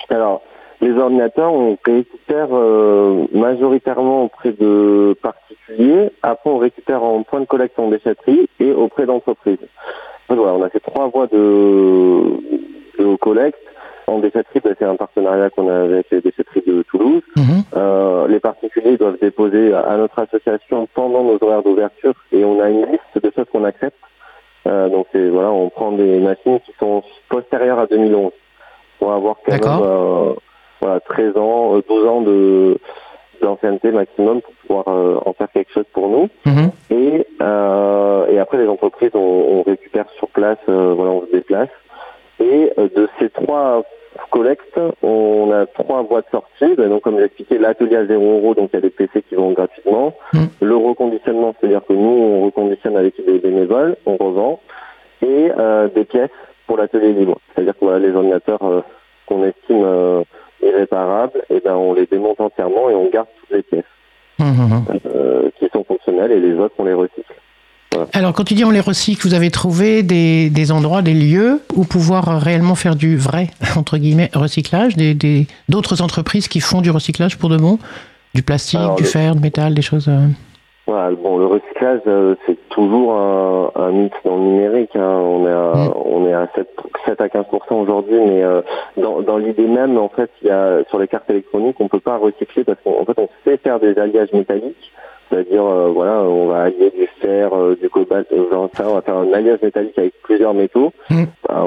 Alors 0.10 0.42
les 0.82 0.92
ordinateurs 0.92 1.54
on 1.54 1.78
récupère 1.86 2.48
euh, 2.52 3.28
majoritairement 3.32 4.24
auprès 4.24 4.52
de 4.52 5.16
particuliers. 5.22 6.10
Après 6.24 6.50
on 6.50 6.58
récupère 6.58 7.04
en 7.04 7.22
point 7.24 7.42
de 7.42 7.46
collecte 7.46 7.78
en 7.78 7.90
déchetterie 7.90 8.50
et 8.60 8.72
auprès 8.72 9.06
d'entreprises 9.06 9.58
on 10.40 10.64
a 10.64 10.70
ces 10.70 10.80
trois 10.80 11.08
voies 11.08 11.28
de, 11.28 13.00
de 13.00 13.16
collecte. 13.18 13.60
En 14.06 14.20
déchetterie, 14.20 14.60
ben, 14.62 14.76
c'est 14.78 14.86
un 14.86 14.96
partenariat 14.96 15.50
qu'on 15.50 15.70
a 15.70 15.84
avec 15.84 16.08
les 16.12 16.22
déchetteries 16.22 16.64
de 16.68 16.84
Toulouse. 16.84 17.22
Mhm. 17.38 17.64
Euh, 17.76 18.28
les 18.28 18.40
particuliers 18.40 18.98
doivent 18.98 19.18
déposer 19.22 19.74
à 19.74 19.96
notre 19.96 20.20
association 20.20 20.88
pendant 20.94 21.24
nos 21.24 21.38
horaires 21.42 21.64
d'ouverture 21.64 22.14
et 22.32 22.44
on 22.44 22.60
a 22.60 22.70
une 22.70 22.86
liste 22.86 23.24
de 23.24 23.32
choses 23.34 23.46
qu'on 23.52 23.64
accepte. 23.64 23.98
Euh, 24.68 24.90
donc 24.90 25.08
voilà, 25.14 25.52
on 25.52 25.70
prend 25.70 25.92
des 25.94 26.20
machines 26.20 26.60
qui 26.62 26.74
sont 26.80 27.04
postérieures 27.30 27.80
à 27.80 27.88
2011 27.88 28.32
pour 29.00 29.14
avoir 29.14 29.38
quand 29.46 29.52
même 29.52 30.36
euh, 30.84 31.00
13 31.10 31.38
ans, 31.38 31.80
12 31.88 32.08
ans 32.08 32.22
de 32.22 32.78
d'ancienneté 33.44 33.92
maximum 33.92 34.42
pour 34.42 34.54
pouvoir 34.54 34.88
en 35.28 35.34
faire 35.34 35.48
quelque 35.54 35.72
chose 35.72 35.86
pour 35.94 36.10
nous. 36.10 36.30
Mhm. 36.46 36.72
Et, 36.90 37.28
et 38.34 38.40
après, 38.40 38.58
les 38.58 38.68
entreprises, 38.68 39.12
on, 39.14 39.64
récupère 39.64 40.10
sur 40.18 40.28
place, 40.30 40.58
euh, 40.70 40.94
voilà, 40.96 41.12
on 41.12 41.26
se 41.26 41.32
déplace. 41.32 41.70
Et 42.40 42.72
euh, 42.78 42.90
de 42.96 43.08
ces 43.20 43.30
trois 43.30 43.84
collectes, 44.32 44.80
on 45.02 45.52
a 45.52 45.66
trois 45.66 46.02
voies 46.02 46.22
de 46.22 46.28
sortie. 46.32 46.76
Ben, 46.76 46.90
donc, 46.90 47.04
comme 47.04 47.18
j'ai 47.18 47.26
expliqué, 47.26 47.58
l'atelier 47.58 47.98
à 47.98 48.06
0 48.06 48.22
euros, 48.22 48.56
donc 48.56 48.72
il 48.74 48.76
y 48.76 48.80
a 48.80 48.82
des 48.82 48.90
PC 48.90 49.22
qui 49.22 49.36
vont 49.36 49.52
gratuitement. 49.52 50.16
Mm. 50.34 50.46
Le 50.62 50.76
reconditionnement, 50.76 51.56
c'est-à-dire 51.60 51.82
que 51.88 51.94
nous, 51.94 52.10
on 52.10 52.46
reconditionne 52.46 52.98
avec 52.98 53.16
des 53.24 53.40
bénévoles, 53.40 53.96
on 54.06 54.18
revend. 54.18 54.60
Et 55.22 55.52
euh, 55.58 55.88
des 55.88 56.04
pièces 56.04 56.30
pour 56.68 56.78
l'atelier 56.78 57.14
libre. 57.14 57.40
C'est-à-dire 57.54 57.74
que 57.74 57.86
voilà, 57.86 58.00
les 58.00 58.14
ordinateurs 58.14 58.60
qu'on 59.26 59.44
estime 59.44 60.26
irréparables, 60.66 61.40
et 61.50 61.56
eh 61.58 61.60
ben, 61.60 61.76
on 61.76 61.94
les 61.94 62.06
démonte 62.06 62.40
entièrement 62.40 62.90
et 62.90 62.96
on 62.96 63.10
garde 63.10 63.28
toutes 63.40 63.58
les 63.58 63.64
pièces 63.64 63.84
mm, 64.40 64.46
mm, 64.46 65.52
qui 65.60 65.70
sont 65.74 65.84
fonctionnelles 65.84 66.32
et 66.32 66.40
les 66.40 66.56
autres, 66.56 66.76
on 66.78 66.86
les 66.86 66.94
recycle. 66.94 67.34
Alors, 68.12 68.34
quand 68.34 68.44
tu 68.44 68.56
dis 68.56 68.66
on 68.66 68.72
les 68.72 68.80
recycle, 68.80 69.28
vous 69.28 69.34
avez 69.34 69.52
trouvé 69.52 70.04
des, 70.04 70.50
des, 70.50 70.72
endroits, 70.72 71.02
des 71.02 71.14
lieux 71.14 71.62
où 71.76 71.86
pouvoir 71.86 72.42
réellement 72.42 72.76
faire 72.76 72.96
du 72.96 73.18
vrai, 73.18 73.50
entre 73.76 73.98
guillemets, 73.98 74.30
recyclage, 74.34 74.96
des, 74.96 75.48
d'autres 75.70 76.02
entreprises 76.02 76.48
qui 76.48 76.60
font 76.60 76.82
du 76.82 76.90
recyclage 76.90 77.38
pour 77.38 77.50
de 77.50 77.58
bon? 77.58 77.80
Du 78.34 78.42
plastique, 78.42 78.80
du 78.98 79.04
fer, 79.04 79.36
du 79.36 79.42
métal, 79.42 79.76
des 79.76 79.84
choses. 79.84 80.10
Euh. 80.88 80.92
Voilà, 80.92 81.16
bon, 81.16 81.38
le 81.38 81.46
recyclage, 81.46 82.02
euh, 82.08 82.36
c'est 82.46 82.58
toujours 82.70 83.14
un, 83.14 83.72
un, 83.76 83.92
mythe 83.92 84.14
dans 84.26 84.36
le 84.36 84.44
numérique. 84.44 84.96
Hein. 84.96 85.02
On 85.02 85.48
est 85.48 85.52
à, 85.52 85.74
mm. 85.76 85.94
on 86.06 86.28
est 86.28 86.34
à 86.34 86.48
7, 86.56 86.68
7 87.06 87.22
à 87.22 87.28
15% 87.28 87.74
aujourd'hui, 87.74 88.20
mais 88.20 88.44
euh, 88.44 88.62
dans, 88.98 89.22
dans 89.22 89.38
l'idée 89.38 89.68
même, 89.68 89.98
en 89.98 90.10
fait, 90.10 90.30
il 90.42 90.48
y 90.48 90.52
a 90.52 90.84
sur 90.90 91.00
les 91.00 91.08
cartes 91.08 91.30
électroniques, 91.30 91.78
on 91.80 91.88
peut 91.88 92.00
pas 92.00 92.18
recycler 92.18 92.64
parce 92.64 92.80
qu'en 92.84 93.06
fait, 93.06 93.18
on 93.18 93.30
sait 93.44 93.58
faire 93.58 93.80
des 93.80 93.98
alliages 93.98 94.34
métalliques 94.34 94.92
c'est-à-dire 95.30 95.66
euh, 95.66 95.90
voilà, 95.90 96.22
on 96.22 96.48
va 96.48 96.64
allier 96.64 96.92
du 96.92 97.08
fer, 97.20 97.52
euh, 97.54 97.76
du 97.82 97.90
cobalt, 97.90 98.28
genre 98.52 98.70
ça, 98.76 98.88
on 98.88 98.94
va 98.94 99.02
faire 99.02 99.18
un 99.18 99.34
alliage 99.34 99.62
métallique 99.64 99.98
avec 99.98 100.14
plusieurs 100.22 100.54
métaux 100.54 100.94
mm. 101.10 101.24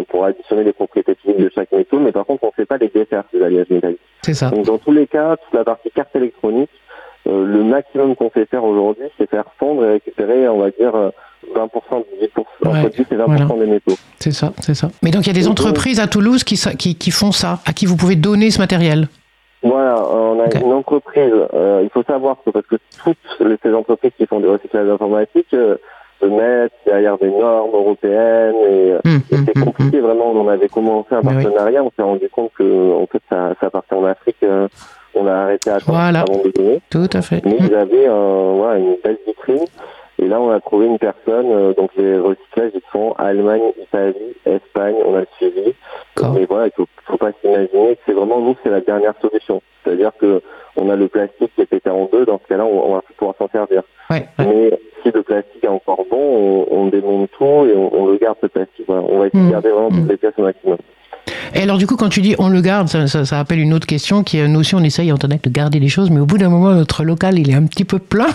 pour 0.08 0.24
additionner 0.24 0.62
les 0.62 0.72
propriétés 0.72 1.16
physiques 1.16 1.40
de 1.40 1.50
chaque 1.52 1.72
métaux, 1.72 1.98
mais 1.98 2.12
par 2.12 2.26
contre 2.26 2.44
on 2.44 2.48
ne 2.48 2.52
fait 2.52 2.66
pas 2.66 2.76
les 2.76 2.88
défaire 2.88 3.24
ces 3.32 3.42
alliages 3.42 3.70
métalliques. 3.70 4.00
C'est 4.22 4.34
ça. 4.34 4.50
Donc 4.50 4.66
dans 4.66 4.78
tous 4.78 4.92
les 4.92 5.08
cas, 5.08 5.36
toute 5.36 5.54
la 5.54 5.64
partie 5.64 5.90
carte 5.90 6.14
électronique, 6.14 6.70
euh, 6.70 6.85
le 7.26 7.64
maximum 7.64 8.14
qu'on 8.16 8.30
fait 8.30 8.46
faire 8.46 8.64
aujourd'hui, 8.64 9.06
c'est 9.18 9.28
faire 9.28 9.44
fondre 9.58 9.84
et 9.84 9.92
récupérer, 9.92 10.48
on 10.48 10.58
va 10.58 10.70
dire, 10.70 10.92
20%, 11.54 11.68
10%, 12.20 12.68
entre 12.68 12.90
10 12.90 13.00
et 13.00 13.16
20% 13.16 13.58
des 13.58 13.66
métaux. 13.66 13.94
C'est 14.18 14.32
ça, 14.32 14.52
c'est 14.60 14.74
ça. 14.74 14.88
Mais 15.02 15.10
donc 15.10 15.22
il 15.22 15.28
y 15.28 15.30
a 15.30 15.34
des 15.34 15.48
entreprises 15.48 16.00
à 16.00 16.06
Toulouse 16.06 16.44
qui, 16.44 16.56
qui, 16.78 16.94
qui 16.94 17.10
font 17.10 17.32
ça, 17.32 17.60
à 17.66 17.72
qui 17.72 17.86
vous 17.86 17.96
pouvez 17.96 18.16
donner 18.16 18.50
ce 18.50 18.58
matériel? 18.58 19.08
Voilà, 19.62 20.00
on 20.08 20.40
a 20.40 20.54
une 20.60 20.72
entreprise. 20.72 21.32
Euh, 21.54 21.80
il 21.82 21.90
faut 21.90 22.02
savoir 22.02 22.36
que 22.44 22.50
parce 22.50 22.66
que 22.66 22.76
toutes 23.02 23.16
ces 23.62 23.72
entreprises 23.72 24.12
qui 24.16 24.26
font 24.26 24.40
du 24.40 24.46
recyclage 24.46 24.88
informatique 24.88 25.48
euh, 25.54 25.76
se 26.20 26.26
mettent 26.26 26.72
derrière 26.86 27.18
des 27.18 27.30
normes 27.30 27.74
européennes 27.74 28.54
et, 28.68 28.92
euh, 28.92 29.00
hum, 29.04 29.20
hum, 29.32 29.44
c'est 29.46 29.56
hum, 29.56 29.64
compliqué 29.64 30.00
vraiment. 30.00 30.30
On 30.30 30.48
avait 30.48 30.68
commencé 30.68 31.14
un 31.14 31.22
partenariat, 31.22 31.82
on 31.82 31.90
s'est 31.96 32.02
rendu 32.02 32.28
compte 32.28 32.52
que 32.56 32.92
en 32.94 33.06
fait 33.06 33.22
ça, 33.28 33.54
ça 33.60 33.70
partait 33.70 33.94
en 33.94 34.04
Afrique. 34.04 34.44
On 35.16 35.26
a 35.26 35.32
arrêté 35.32 35.70
à 35.70 35.78
voilà. 35.78 36.20
avant 36.20 36.42
de. 36.42 36.80
Tout 36.90 37.08
à 37.12 37.22
fait. 37.22 37.44
Mais 37.44 37.56
ils 37.60 37.74
avaient 37.74 38.08
voilà, 38.08 38.78
une 38.78 38.96
belle 39.02 39.18
vitrine. 39.26 39.64
Et 40.18 40.28
là, 40.28 40.40
on 40.40 40.50
a 40.50 40.60
trouvé 40.60 40.86
une 40.86 40.98
personne, 40.98 41.74
donc 41.74 41.90
les 41.96 42.18
recyclages, 42.18 42.72
ils 42.74 42.80
sont 42.90 43.14
Allemagne, 43.18 43.60
Italie, 43.78 44.34
Espagne, 44.46 44.94
on 45.04 45.14
a 45.14 45.24
suivi. 45.36 45.74
Mais 46.34 46.46
voilà, 46.46 46.68
il 46.68 46.72
faut, 46.74 46.86
faut 47.04 47.18
pas 47.18 47.32
s'imaginer 47.42 47.96
que 47.96 48.00
c'est 48.06 48.12
vraiment 48.14 48.40
nous, 48.40 48.56
c'est 48.62 48.70
la 48.70 48.80
dernière 48.80 49.12
solution. 49.20 49.60
C'est-à-dire 49.84 50.12
que 50.18 50.40
on 50.76 50.90
a 50.90 50.96
le 50.96 51.08
plastique 51.08 51.54
qui 51.54 51.62
est 51.62 51.66
pété 51.66 51.90
en 51.90 52.06
deux, 52.06 52.26
dans 52.26 52.38
ce 52.38 52.48
cas-là, 52.48 52.64
on, 52.66 52.94
va 52.94 53.02
pouvoir 53.16 53.34
s'en 53.38 53.48
servir. 53.48 53.82
Mais 54.10 54.78
si 55.02 55.10
le 55.10 55.22
plastique 55.22 55.64
est 55.64 55.68
encore 55.68 56.04
bon, 56.10 56.66
on, 56.70 56.86
démonte 56.86 57.30
tout 57.32 57.66
et 57.66 57.74
on, 57.74 58.06
le 58.06 58.16
garde 58.18 58.36
ce 58.42 58.46
plastique. 58.46 58.86
On 58.88 59.18
va 59.18 59.26
essayer 59.26 59.42
de 59.42 59.48
hmm. 59.48 59.52
garder 59.52 59.70
vraiment 59.70 59.88
toutes 59.88 60.04
hmm. 60.04 60.10
les 60.10 60.16
pièces 60.16 60.34
au 60.38 60.42
maximum. 60.42 60.78
Et 61.56 61.62
alors, 61.62 61.78
du 61.78 61.86
coup, 61.86 61.96
quand 61.96 62.10
tu 62.10 62.20
dis 62.20 62.34
on 62.38 62.50
le 62.50 62.60
garde, 62.60 62.88
ça, 62.88 63.06
ça, 63.06 63.24
ça 63.24 63.40
appelle 63.40 63.60
une 63.60 63.72
autre 63.72 63.86
question 63.86 64.22
qui 64.22 64.36
est 64.36 64.46
nous 64.46 64.60
aussi, 64.60 64.74
on 64.74 64.82
essaye 64.82 65.10
en 65.10 65.14
Antonac 65.14 65.40
de 65.40 65.48
garder 65.48 65.80
les 65.80 65.88
choses, 65.88 66.10
mais 66.10 66.20
au 66.20 66.26
bout 66.26 66.36
d'un 66.36 66.50
moment, 66.50 66.74
notre 66.74 67.02
local, 67.02 67.38
il 67.38 67.48
est 67.48 67.54
un 67.54 67.64
petit 67.64 67.86
peu 67.86 67.98
plein. 67.98 68.26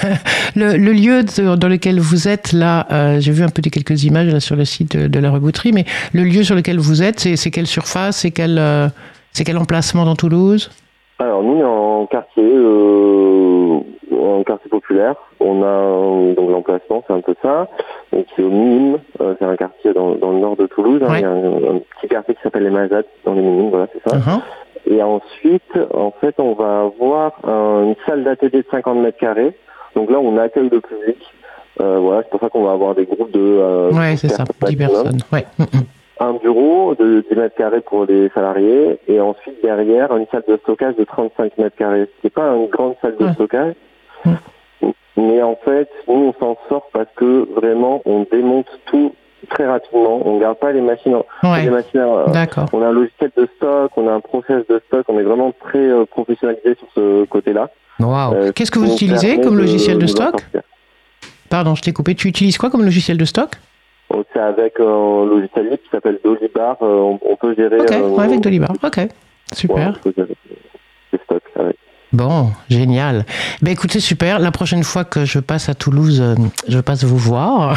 le, 0.56 0.78
le, 0.78 0.92
lieu 0.94 1.22
dans 1.22 1.68
lequel 1.68 2.00
vous 2.00 2.28
êtes, 2.28 2.54
là, 2.54 2.86
euh, 2.90 3.20
j'ai 3.20 3.32
vu 3.32 3.42
un 3.42 3.50
peu 3.50 3.60
des 3.60 3.68
quelques 3.68 4.04
images 4.04 4.32
là, 4.32 4.40
sur 4.40 4.56
le 4.56 4.64
site 4.64 4.96
de, 4.96 5.06
de, 5.06 5.18
la 5.20 5.30
rebouterie, 5.30 5.72
mais 5.72 5.84
le 6.14 6.22
lieu 6.22 6.44
sur 6.44 6.54
lequel 6.54 6.78
vous 6.78 7.02
êtes, 7.02 7.20
c'est 7.20 7.50
quelle 7.50 7.66
surface 7.66 8.16
C'est 8.16 8.30
quel, 8.30 8.56
euh, 8.58 8.88
quel 9.34 9.58
emplacement 9.58 10.06
dans 10.06 10.16
Toulouse? 10.16 10.70
Alors, 11.18 11.42
nous, 11.42 11.62
en 11.62 12.06
quartier, 12.06 12.42
euh, 12.42 13.80
en 14.12 14.42
quartier 14.44 14.65
populaire, 14.86 15.14
on 15.40 15.62
a 15.62 16.34
donc 16.34 16.50
l'emplacement, 16.50 17.02
c'est 17.06 17.12
un 17.12 17.20
peu 17.20 17.34
ça. 17.42 17.68
Donc, 18.12 18.26
c'est 18.34 18.42
au 18.42 18.48
Minimes, 18.50 18.98
euh, 19.20 19.34
c'est 19.38 19.44
un 19.44 19.56
quartier 19.56 19.92
dans, 19.92 20.14
dans, 20.14 20.32
le 20.32 20.38
nord 20.38 20.56
de 20.56 20.66
Toulouse. 20.66 21.02
Hein, 21.06 21.12
il 21.16 21.20
y 21.20 21.24
a 21.24 21.30
un, 21.30 21.76
un 21.76 21.78
petit 22.00 22.08
quartier 22.08 22.34
qui 22.34 22.40
s'appelle 22.42 22.64
les 22.64 22.70
Mazattes 22.70 23.06
dans 23.24 23.34
les 23.34 23.42
Minimes, 23.42 23.70
voilà, 23.70 23.86
c'est 23.92 24.10
ça. 24.10 24.16
Uh-huh. 24.16 24.40
Et 24.88 25.02
ensuite, 25.02 25.78
en 25.94 26.12
fait, 26.12 26.34
on 26.38 26.52
va 26.54 26.82
avoir 26.82 27.32
un- 27.44 27.84
une 27.88 27.96
salle 28.06 28.22
d'atelier 28.24 28.62
de 28.62 28.66
50 28.70 28.98
mètres 28.98 29.18
carrés. 29.18 29.52
Donc 29.94 30.10
là, 30.10 30.18
on 30.20 30.36
accueille 30.38 30.68
le 30.70 30.80
public. 30.80 31.16
Euh, 31.80 31.98
voilà, 31.98 32.22
c'est 32.22 32.30
pour 32.30 32.40
ça 32.40 32.48
qu'on 32.48 32.62
va 32.64 32.72
avoir 32.72 32.94
des 32.94 33.04
groupes 33.04 33.32
de 33.32 33.40
euh, 33.40 33.90
Ouais, 33.92 34.12
10 34.12 34.18
c'est 34.18 34.28
ça, 34.28 34.44
10 34.44 34.76
maximum. 34.76 34.88
personnes. 34.88 35.18
Ouais. 35.32 35.44
Mm, 35.58 35.62
mm. 35.64 35.82
Un 36.18 36.32
bureau 36.34 36.94
de 36.94 37.22
10 37.28 37.36
mètres 37.36 37.56
carrés 37.56 37.82
pour 37.82 38.06
les 38.06 38.30
salariés 38.30 38.98
et 39.06 39.20
ensuite 39.20 39.60
derrière 39.62 40.16
une 40.16 40.26
salle 40.32 40.44
de 40.48 40.56
stockage 40.58 40.96
de 40.96 41.04
35 41.04 41.58
mètres 41.58 41.76
carrés. 41.76 42.08
C'est 42.22 42.32
pas 42.32 42.54
une 42.54 42.68
grande 42.68 42.94
salle 43.02 43.16
de 43.18 43.24
Ouais. 43.26 43.32
stockage, 43.34 43.74
Ouais. 44.24 44.32
Mais 45.16 45.42
en 45.42 45.56
fait, 45.64 45.88
nous 46.08 46.14
on 46.14 46.32
s'en 46.40 46.56
sort 46.68 46.88
parce 46.92 47.08
que 47.16 47.48
vraiment 47.54 48.02
on 48.04 48.26
démonte 48.30 48.66
tout 48.86 49.14
très 49.48 49.66
rapidement. 49.66 50.20
On 50.26 50.38
garde 50.38 50.58
pas 50.58 50.72
les 50.72 50.80
machines. 50.80 51.16
les 51.42 51.48
Ouais, 51.48 51.70
machines 51.70 52.00
euh, 52.00 52.26
on 52.72 52.82
a 52.82 52.86
un 52.88 52.92
logiciel 52.92 53.30
de 53.36 53.48
stock, 53.56 53.92
on 53.96 54.08
a 54.08 54.12
un 54.12 54.20
process 54.20 54.66
de 54.68 54.80
stock, 54.88 55.04
on 55.08 55.18
est 55.18 55.22
vraiment 55.22 55.52
très 55.52 55.78
euh, 55.78 56.04
professionnalisé 56.04 56.74
sur 56.78 56.88
ce 56.94 57.24
côté-là. 57.26 57.70
Waouh. 58.00 58.34
Euh, 58.34 58.52
Qu'est-ce 58.52 58.70
que 58.70 58.78
vous 58.78 58.92
utilisez 58.92 59.40
comme 59.40 59.56
logiciel 59.56 59.98
de 59.98 60.06
stock. 60.06 60.34
Pardon, 61.48 61.74
je 61.76 61.82
t'ai 61.82 61.92
coupé. 61.92 62.14
Tu 62.14 62.28
utilises 62.28 62.58
quoi 62.58 62.70
comme 62.70 62.82
logiciel 62.84 63.16
de 63.18 63.24
stock 63.24 63.50
Donc, 64.10 64.26
C'est 64.32 64.40
avec 64.40 64.80
un 64.80 65.24
logiciel 65.24 65.64
libre 65.66 65.76
qui 65.82 65.88
s'appelle 65.90 66.18
Dolibar. 66.24 66.76
on, 66.80 67.18
on 67.22 67.36
peut 67.36 67.54
gérer. 67.54 67.78
Ok, 67.80 67.90
ouais, 68.18 68.24
avec 68.24 68.40
Dolibar. 68.40 68.72
Ok, 68.82 68.98
super. 69.54 69.76
ouais, 69.76 69.84
on 69.86 70.02
peut 70.02 70.12
gérer 70.16 70.34
les 71.12 71.18
stocks 71.24 71.42
avec. 71.54 71.76
Bon, 72.12 72.52
génial. 72.70 73.26
Ben 73.62 73.72
écoutez, 73.72 73.98
super. 73.98 74.38
La 74.38 74.52
prochaine 74.52 74.84
fois 74.84 75.04
que 75.04 75.24
je 75.24 75.40
passe 75.40 75.68
à 75.68 75.74
Toulouse, 75.74 76.20
euh, 76.22 76.36
je 76.68 76.78
passe 76.78 77.02
vous 77.02 77.18
voir. 77.18 77.76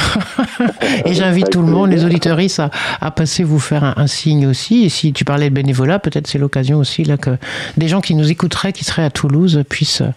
Et 1.06 1.14
j'invite 1.16 1.50
tout 1.50 1.62
le 1.62 1.68
monde, 1.68 1.90
les 1.90 1.96
plaisir. 1.98 2.10
auditeuristes, 2.10 2.60
à, 2.60 2.70
à 3.02 3.10
passer 3.10 3.44
vous 3.44 3.60
faire 3.60 3.84
un, 3.84 3.94
un 3.98 4.08
signe 4.08 4.46
aussi. 4.46 4.86
Et 4.86 4.90
si 4.90 5.14
tu 5.14 5.26
parlais 5.26 5.50
de 5.50 5.56
bénévolat, 5.56 5.98
peut-être 5.98 6.28
c'est 6.28 6.38
l'occasion 6.38 6.78
aussi 6.78 7.04
là 7.04 7.18
que 7.18 7.32
des 7.78 7.88
gens 7.88 8.02
qui 8.02 8.14
nous 8.14 8.30
écouteraient, 8.30 8.72
qui 8.72 8.86
seraient 8.86 9.04
à 9.04 9.10
Toulouse, 9.10 9.64
puissent 9.68 10.02
euh, 10.02 10.12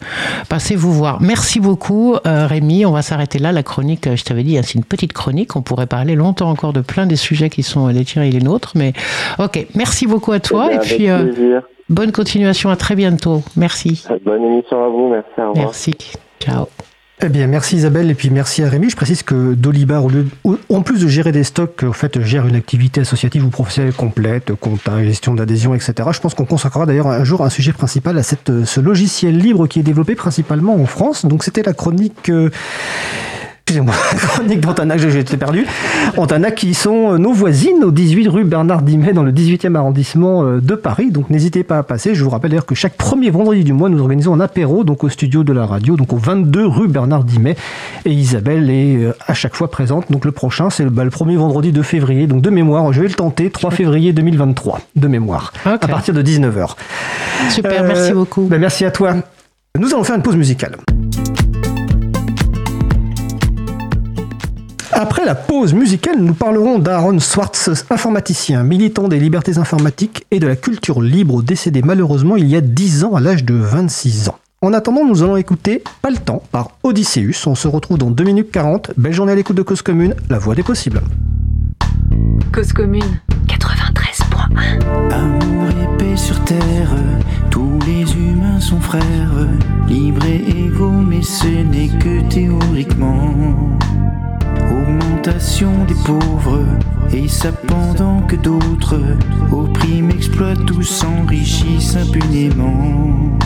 passer 0.49 0.77
vous 0.77 0.93
voir. 0.93 1.21
Merci 1.23 1.59
beaucoup, 1.59 2.17
euh, 2.27 2.47
Rémi. 2.47 2.85
On 2.85 2.93
va 2.93 3.01
s'arrêter 3.03 3.39
là. 3.39 3.51
La 3.51 3.63
chronique, 3.63 4.15
je 4.15 4.23
t'avais 4.25 4.43
dit, 4.43 4.59
hein, 4.59 4.63
c'est 4.63 4.75
une 4.75 4.85
petite 4.85 5.15
chronique. 5.15 5.57
On 5.57 5.63
pourrait 5.63 5.87
parler 5.87 6.15
longtemps 6.17 6.51
encore 6.51 6.75
de 6.75 6.83
plein 6.83 7.07
des 7.07 7.17
sujets 7.17 7.49
qui 7.49 7.63
sont 7.63 7.89
les 7.89 8.05
tiens 8.05 8.23
et 8.23 8.31
les 8.31 8.41
nôtres. 8.41 8.73
Mais 8.75 8.93
ok, 9.39 9.67
merci 9.75 10.07
beaucoup 10.07 10.33
à 10.33 10.41
toi. 10.41 10.69
Eh 10.71 10.75
Et 10.75 10.79
bien, 10.79 10.97
puis, 10.97 11.09
avec 11.09 11.29
euh, 11.29 11.33
plaisir. 11.33 11.63
Bonne 11.93 12.13
continuation. 12.13 12.71
À 12.71 12.77
très 12.77 12.97
bientôt. 12.97 13.43
Merci. 13.57 14.05
Bonne 14.25 14.45
émission 14.45 14.85
à 14.85 14.89
vous. 14.89 15.09
Merci. 15.11 15.29
Au 15.39 15.49
revoir. 15.51 15.67
Merci. 15.67 15.95
Ciao. 16.41 16.67
Eh 17.25 17.29
bien, 17.29 17.47
merci 17.47 17.77
Isabelle 17.77 18.11
et 18.11 18.15
puis 18.15 18.31
merci 18.31 18.65
à 18.65 18.69
Rémi. 18.69 18.91
Je 18.91 18.97
précise 18.97 19.23
que 19.23 19.55
Dolibar, 19.55 20.03
en 20.69 20.83
plus 20.83 21.01
de 21.03 21.07
gérer 21.07 21.31
des 21.31 21.45
stocks, 21.45 21.85
en 21.87 21.93
fait, 21.93 22.21
gère 22.21 22.49
une 22.49 22.57
activité 22.57 23.03
associative 23.03 23.45
ou 23.45 23.49
professionnelle 23.49 23.93
complète, 23.93 24.53
compta, 24.57 25.05
gestion 25.05 25.35
d'adhésion, 25.35 25.73
etc. 25.73 25.95
Je 26.11 26.19
pense 26.19 26.35
qu'on 26.35 26.47
consacrera 26.47 26.85
d'ailleurs 26.85 27.07
un 27.07 27.23
jour 27.23 27.43
un 27.45 27.51
sujet 27.51 27.73
principal 27.73 28.19
à 28.19 28.25
cette, 28.25 28.65
ce 28.65 28.81
logiciel 28.81 29.39
libre 29.39 29.69
qui 29.69 29.79
est 29.79 29.85
développé 29.85 30.17
principalement 30.17 30.75
en 30.75 30.87
France. 30.87 31.25
Donc, 31.25 31.45
c'était 31.45 31.63
la 31.63 31.75
chronique. 31.75 32.29
euh, 32.29 32.51
Excusez-moi, 33.65 33.95
chronique 34.17 34.61
d'Antanac, 34.61 34.99
j'ai 34.99 35.21
été 35.21 35.37
perdu. 35.37 35.65
Antanac 36.17 36.57
qui 36.57 36.75
sont 36.75 37.13
euh, 37.13 37.19
nos 37.19 37.33
voisines 37.33 37.85
au 37.85 37.93
18 37.93 38.29
rue 38.29 38.45
Bernard 38.45 38.83
Dimet 38.83 39.13
dans 39.13 39.23
le 39.23 39.31
18e 39.33 39.77
arrondissement 39.77 40.43
euh, 40.45 40.61
de 40.61 40.75
Paris. 40.75 41.11
Donc 41.13 41.31
n'hésitez 41.31 41.63
pas 41.63 41.79
à 41.79 41.83
passer. 41.85 42.15
Je 42.15 42.25
vous 42.25 42.31
rappelle 42.31 42.51
d'ailleurs 42.51 42.67
que 42.67 42.75
chaque 42.75 42.95
premier 42.97 43.31
vendredi 43.31 43.63
du 43.63 43.73
mois, 43.73 43.89
nous 43.89 44.01
organisons 44.01 44.35
un 44.35 44.41
apéro 44.41 44.83
donc 44.83 45.05
au 45.05 45.09
studio 45.09 45.45
de 45.45 45.53
la 45.53 45.65
radio, 45.65 45.97
donc 45.97 46.13
au 46.13 46.17
22 46.17 46.67
rue 46.67 46.89
Bernard 46.89 47.23
Dimet. 47.25 47.57
Et 48.05 48.11
Isabelle 48.11 48.69
est 48.69 48.97
euh, 48.97 49.13
à 49.29 49.33
chaque 49.35 49.55
fois 49.55 49.71
présente. 49.71 50.11
Donc 50.11 50.25
le 50.25 50.33
prochain, 50.33 50.69
c'est 50.69 50.83
le, 50.85 50.91
bah, 50.91 51.05
le 51.05 51.11
premier 51.11 51.37
vendredi 51.37 51.71
de 51.71 51.83
février. 51.83 52.27
Donc 52.27 52.43
de 52.43 52.51
mémoire, 52.51 52.93
je 52.93 53.01
vais 53.01 53.09
le 53.09 53.15
tenter, 53.15 53.49
3 53.49 53.71
février 53.71 54.13
2023, 54.13 54.81
de 54.97 55.09
mémoire, 55.09 55.53
à 55.65 55.79
partir 55.79 56.13
de 56.13 56.23
19h. 56.23 56.75
Super, 57.49 57.85
Euh, 57.85 57.87
merci 57.87 58.13
beaucoup. 58.13 58.43
Ben, 58.51 58.61
merci 58.61 58.85
à 58.85 58.91
toi. 58.91 59.15
Nous 59.79 59.95
allons 59.95 60.05
faire 60.05 60.17
une 60.17 60.23
pause 60.23 60.37
musicale. 60.37 60.77
Après 64.93 65.25
la 65.25 65.35
pause 65.35 65.73
musicale, 65.73 66.19
nous 66.21 66.35
parlerons 66.35 66.79
d'Aaron 66.79 67.19
Swartz, 67.19 67.87
informaticien, 67.91 68.63
militant 68.63 69.09
des 69.09 69.19
libertés 69.19 69.57
informatiques 69.57 70.27
et 70.31 70.39
de 70.39 70.47
la 70.47 70.55
culture 70.55 71.01
libre, 71.01 71.43
décédé 71.43 71.81
malheureusement 71.83 72.37
il 72.37 72.47
y 72.47 72.57
a 72.57 72.61
10 72.61 73.05
ans 73.05 73.15
à 73.15 73.21
l'âge 73.21 73.45
de 73.45 73.55
26 73.55 74.29
ans. 74.29 74.39
En 74.61 74.75
attendant, 74.75 75.05
nous 75.05 75.23
allons 75.23 75.37
écouter 75.37 75.83
Pas 76.03 76.11
le 76.11 76.19
temps 76.19 76.43
par 76.53 76.73
Odysseus. 76.83 77.47
On 77.47 77.55
se 77.55 77.69
retrouve 77.69 77.99
dans 77.99 78.11
2 78.11 78.23
minutes 78.23 78.51
40. 78.53 78.93
Belle 78.99 79.15
journée 79.15 79.33
à 79.33 79.35
l'écoute 79.35 79.57
de 79.57 79.63
Cause 79.63 79.83
Commune, 79.83 80.15
la 80.29 80.39
voix 80.39 80.55
des 80.55 80.63
possibles. 80.63 81.01
Cause 82.53 82.73
commune 82.75 83.21
93.1 83.49 85.11
Amour 85.11 85.69
et 85.71 85.97
paix 85.97 86.17
sur 86.17 86.39
terre, 86.45 86.91
tous 87.51 87.79
les 87.87 88.03
humains 88.13 88.61
sont 88.61 88.81
frères, 88.81 89.49
libres 89.89 90.27
et 90.27 90.67
égaux, 90.67 90.91
mais 90.91 91.23
ce 91.23 91.47
n'est 91.47 91.89
que 91.99 92.29
théoriquement. 92.29 93.35
Augmentation 94.73 95.85
des 95.87 95.95
pauvres, 96.05 96.65
et 97.13 97.29
ça 97.29 97.53
pendant 97.53 98.23
que 98.23 98.37
d'autres 98.37 99.01
oppriment, 99.53 100.11
exploitent 100.11 100.71
ou 100.71 100.83
s'enrichissent 100.83 101.97
impunément. 101.97 103.37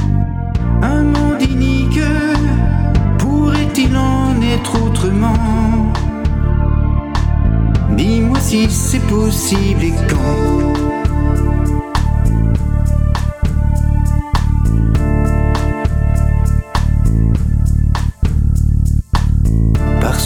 Un 0.82 1.02
monde 1.02 1.42
inique, 1.42 2.00
pourrait-il 3.18 3.96
en 3.96 4.40
être 4.40 4.82
autrement? 4.82 5.92
Dis-moi 7.96 8.38
si 8.40 8.70
c'est 8.70 9.00
possible 9.00 9.84
et 9.84 9.94
quand. 10.08 10.74
Par 20.00 20.20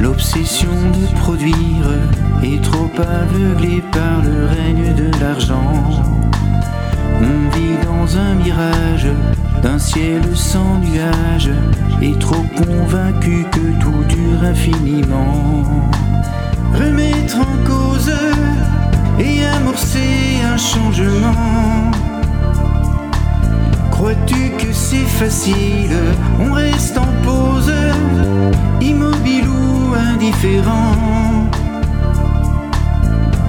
l'obsession 0.00 0.68
de 0.68 1.18
produire 1.18 1.88
est 2.42 2.62
trop 2.62 2.90
aveuglée 2.98 3.82
par 3.92 4.22
le 4.22 4.46
règne 4.46 4.94
de 4.94 5.10
l'argent. 5.20 6.02
On 7.20 7.56
vit 7.56 7.76
dans 7.84 8.16
un 8.16 8.34
mirage 8.34 9.08
d'un 9.62 9.78
ciel 9.78 10.22
sans 10.34 10.78
nuage 10.78 11.50
et 12.02 12.12
trop 12.18 12.44
convaincu 12.56 13.46
que 13.50 13.80
tout 13.80 14.04
dure 14.08 14.44
infiniment. 14.44 15.90
Remettre 16.74 17.38
en 17.38 17.56
cause 17.66 18.12
et 19.18 19.44
amorcer 19.46 20.40
un 20.52 20.56
changement. 20.56 21.90
Crois-tu 23.90 24.50
que 24.58 24.72
c'est 24.72 25.08
facile? 25.20 25.96
On 26.40 26.52
reste 26.52 26.98
en 26.98 27.13
immobile 28.84 29.48
ou 29.48 29.94
indifférent. 29.94 30.92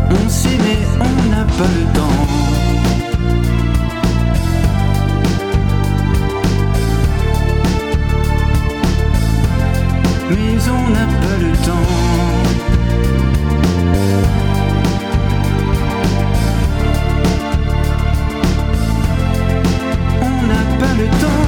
On 0.09 0.29
sait 0.29 0.57
mais 0.65 0.81
on 0.99 1.29
n'a 1.29 1.45
pas 1.57 1.71
le 1.77 1.85
temps. 1.97 2.21
Mais 10.29 10.57
on 10.77 10.89
n'a 10.95 11.07
pas 11.23 11.37
le 11.45 11.51
temps. 11.67 11.87
On 20.21 20.47
n'a 20.47 20.63
pas 20.79 20.93
le 20.97 21.07
temps. 21.21 21.44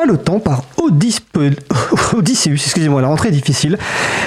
Pas 0.00 0.06
le 0.06 0.16
temps 0.16 0.40
par 0.40 0.62
Odysseus, 2.14 2.54
excusez-moi, 2.54 3.02
la 3.02 3.08
rentrée 3.08 3.30
difficile, 3.30 3.76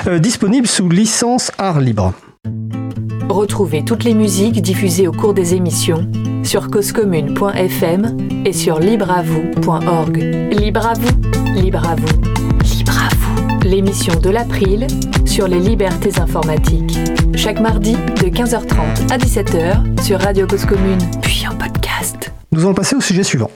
euh, 0.05 0.19
disponible 0.19 0.67
sous 0.67 0.87
licence 0.87 1.51
art 1.57 1.79
libre. 1.79 2.13
Retrouvez 3.27 3.83
toutes 3.83 4.03
les 4.03 4.13
musiques 4.13 4.61
diffusées 4.61 5.07
au 5.07 5.11
cours 5.11 5.33
des 5.33 5.55
émissions 5.55 6.07
sur 6.43 6.69
causecommune.fm 6.69 8.17
et 8.45 8.53
sur 8.53 8.77
libreavoue.org. 8.77 10.17
Libre 10.51 10.85
à 10.85 10.93
vous, 10.93 11.59
libre 11.59 11.89
à 11.89 11.95
vous, 11.95 12.21
libre 12.77 12.93
à 12.95 13.15
vous. 13.15 13.67
L'émission 13.67 14.13
de 14.19 14.29
l'April 14.29 14.85
sur 15.25 15.47
les 15.47 15.59
libertés 15.59 16.19
informatiques. 16.19 16.99
Chaque 17.35 17.59
mardi 17.59 17.93
de 17.93 18.29
15h30 18.29 19.11
à 19.11 19.17
17h 19.17 20.03
sur 20.03 20.19
Radio 20.19 20.45
Cause 20.45 20.65
Commune, 20.65 20.99
puis 21.23 21.47
en 21.51 21.55
podcast. 21.55 22.31
Nous 22.51 22.61
allons 22.61 22.75
passer 22.75 22.95
au 22.95 23.01
sujet 23.01 23.23
suivant. 23.23 23.49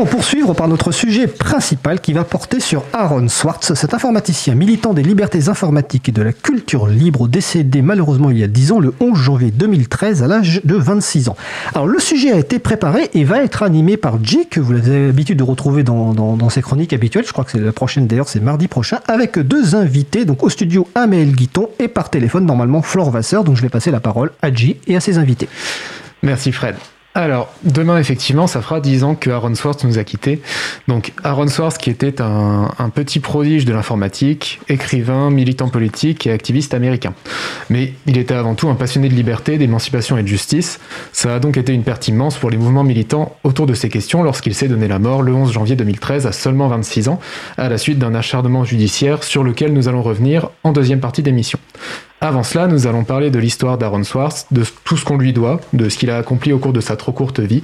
Allons 0.00 0.08
poursuivre 0.08 0.54
par 0.54 0.66
notre 0.66 0.92
sujet 0.92 1.26
principal 1.26 2.00
qui 2.00 2.14
va 2.14 2.24
porter 2.24 2.58
sur 2.58 2.84
Aaron 2.94 3.28
Swartz, 3.28 3.74
cet 3.74 3.92
informaticien 3.92 4.54
militant 4.54 4.94
des 4.94 5.02
libertés 5.02 5.50
informatiques 5.50 6.08
et 6.08 6.12
de 6.12 6.22
la 6.22 6.32
culture 6.32 6.86
libre 6.86 7.28
décédé 7.28 7.82
malheureusement 7.82 8.30
il 8.30 8.38
y 8.38 8.42
a 8.42 8.46
10 8.46 8.72
ans 8.72 8.80
le 8.80 8.94
11 9.00 9.18
janvier 9.18 9.50
2013 9.50 10.22
à 10.22 10.26
l'âge 10.26 10.62
de 10.64 10.74
26 10.74 11.28
ans. 11.28 11.36
Alors 11.74 11.86
le 11.86 11.98
sujet 11.98 12.32
a 12.32 12.38
été 12.38 12.58
préparé 12.58 13.10
et 13.12 13.24
va 13.24 13.42
être 13.42 13.62
animé 13.62 13.98
par 13.98 14.24
J 14.24 14.46
que 14.48 14.58
vous 14.58 14.72
avez 14.72 15.08
l'habitude 15.08 15.36
de 15.36 15.44
retrouver 15.44 15.82
dans, 15.82 16.14
dans, 16.14 16.48
ses 16.48 16.62
chroniques 16.62 16.94
habituelles, 16.94 17.26
je 17.26 17.32
crois 17.32 17.44
que 17.44 17.50
c'est 17.50 17.60
la 17.60 17.72
prochaine 17.72 18.06
d'ailleurs, 18.06 18.28
c'est 18.28 18.40
mardi 18.40 18.68
prochain, 18.68 19.00
avec 19.06 19.38
deux 19.38 19.74
invités, 19.74 20.24
donc 20.24 20.42
au 20.42 20.48
studio 20.48 20.88
Amel 20.94 21.32
Guiton 21.32 21.68
et 21.78 21.88
par 21.88 22.08
téléphone 22.08 22.46
normalement 22.46 22.80
Flore 22.80 23.10
Vasseur, 23.10 23.44
donc 23.44 23.56
je 23.56 23.62
vais 23.62 23.68
passer 23.68 23.90
la 23.90 24.00
parole 24.00 24.30
à 24.40 24.50
J 24.50 24.78
et 24.86 24.96
à 24.96 25.00
ses 25.00 25.18
invités. 25.18 25.48
Merci 26.22 26.52
Fred. 26.52 26.76
Alors, 27.12 27.52
demain, 27.64 27.98
effectivement, 27.98 28.46
ça 28.46 28.62
fera 28.62 28.80
10 28.80 29.02
ans 29.02 29.14
que 29.16 29.30
Aaron 29.30 29.56
Swartz 29.56 29.82
nous 29.82 29.98
a 29.98 30.04
quittés. 30.04 30.40
Donc, 30.86 31.12
Aaron 31.24 31.48
Swartz, 31.48 31.76
qui 31.76 31.90
était 31.90 32.22
un, 32.22 32.70
petit 32.94 33.18
prodige 33.18 33.64
de 33.64 33.72
l'informatique, 33.72 34.60
écrivain, 34.68 35.30
militant 35.30 35.68
politique 35.68 36.28
et 36.28 36.30
activiste 36.30 36.72
américain. 36.72 37.12
Mais 37.68 37.94
il 38.06 38.16
était 38.16 38.34
avant 38.34 38.54
tout 38.54 38.68
un 38.68 38.76
passionné 38.76 39.08
de 39.08 39.14
liberté, 39.14 39.58
d'émancipation 39.58 40.18
et 40.18 40.22
de 40.22 40.28
justice. 40.28 40.78
Ça 41.12 41.34
a 41.34 41.38
donc 41.40 41.56
été 41.56 41.72
une 41.72 41.82
perte 41.82 42.06
immense 42.06 42.36
pour 42.36 42.48
les 42.48 42.56
mouvements 42.56 42.84
militants 42.84 43.36
autour 43.42 43.66
de 43.66 43.74
ces 43.74 43.88
questions 43.88 44.22
lorsqu'il 44.22 44.54
s'est 44.54 44.68
donné 44.68 44.86
la 44.86 45.00
mort 45.00 45.22
le 45.22 45.34
11 45.34 45.52
janvier 45.52 45.74
2013 45.74 46.28
à 46.28 46.32
seulement 46.32 46.68
26 46.68 47.08
ans, 47.08 47.18
à 47.56 47.68
la 47.68 47.78
suite 47.78 47.98
d'un 47.98 48.14
acharnement 48.14 48.62
judiciaire 48.64 49.24
sur 49.24 49.42
lequel 49.42 49.72
nous 49.72 49.88
allons 49.88 50.02
revenir 50.02 50.50
en 50.62 50.70
deuxième 50.70 51.00
partie 51.00 51.22
d'émission. 51.22 51.58
Avant 52.22 52.42
cela, 52.42 52.66
nous 52.66 52.86
allons 52.86 53.02
parler 53.02 53.30
de 53.30 53.38
l'histoire 53.38 53.78
d'Aaron 53.78 54.04
Swartz, 54.04 54.46
de 54.50 54.62
tout 54.84 54.98
ce 54.98 55.06
qu'on 55.06 55.16
lui 55.16 55.32
doit, 55.32 55.58
de 55.72 55.88
ce 55.88 55.96
qu'il 55.96 56.10
a 56.10 56.18
accompli 56.18 56.52
au 56.52 56.58
cours 56.58 56.74
de 56.74 56.80
sa 56.82 56.94
trop 56.96 57.12
courte 57.12 57.40
vie, 57.40 57.62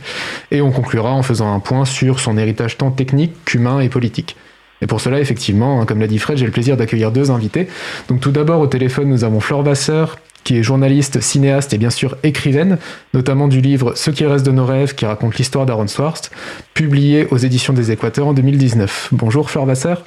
et 0.50 0.62
on 0.62 0.70
conclura 0.70 1.12
en 1.12 1.22
faisant 1.22 1.54
un 1.54 1.60
point 1.60 1.84
sur 1.84 2.21
son 2.21 2.38
héritage 2.38 2.78
tant 2.78 2.90
technique 2.90 3.34
qu'humain 3.45 3.80
et 3.80 3.90
politique. 3.90 4.34
Et 4.80 4.86
pour 4.86 5.02
cela, 5.02 5.21
effectivement, 5.21 5.80
hein, 5.82 5.84
comme 5.84 6.00
l'a 6.00 6.06
dit 6.06 6.19
Fred, 6.19 6.38
j'ai 6.38 6.47
le 6.47 6.52
plaisir 6.52 6.78
d'accueillir 6.78 7.12
deux 7.12 7.30
invités. 7.30 7.69
Donc 8.08 8.21
tout 8.21 8.30
d'abord, 8.30 8.60
au 8.60 8.66
téléphone, 8.66 9.08
nous 9.08 9.25
avons 9.25 9.40
Flore 9.40 9.62
Vasseur, 9.62 10.16
qui 10.42 10.56
est 10.56 10.62
journaliste, 10.62 11.21
cinéaste 11.21 11.75
et 11.75 11.78
bien 11.78 11.90
sûr 11.90 12.16
écrivaine, 12.23 12.78
notamment 13.12 13.49
du 13.49 13.60
livre 13.60 13.92
Ce 13.95 14.10
qui 14.10 14.25
reste 14.25 14.47
de 14.47 14.52
nos 14.52 14.64
rêves, 14.64 14.95
qui 14.95 15.04
raconte 15.04 15.36
l'histoire 15.36 15.66
d'Aaron 15.66 15.88
Swartz, 15.88 16.30
publié 16.73 17.26
aux 17.30 17.36
éditions 17.36 17.75
des 17.75 17.90
Équateurs 17.90 18.28
en 18.28 18.32
2019. 18.32 19.08
Bonjour 19.12 19.50
Flore 19.50 19.66
Vasseur. 19.66 20.02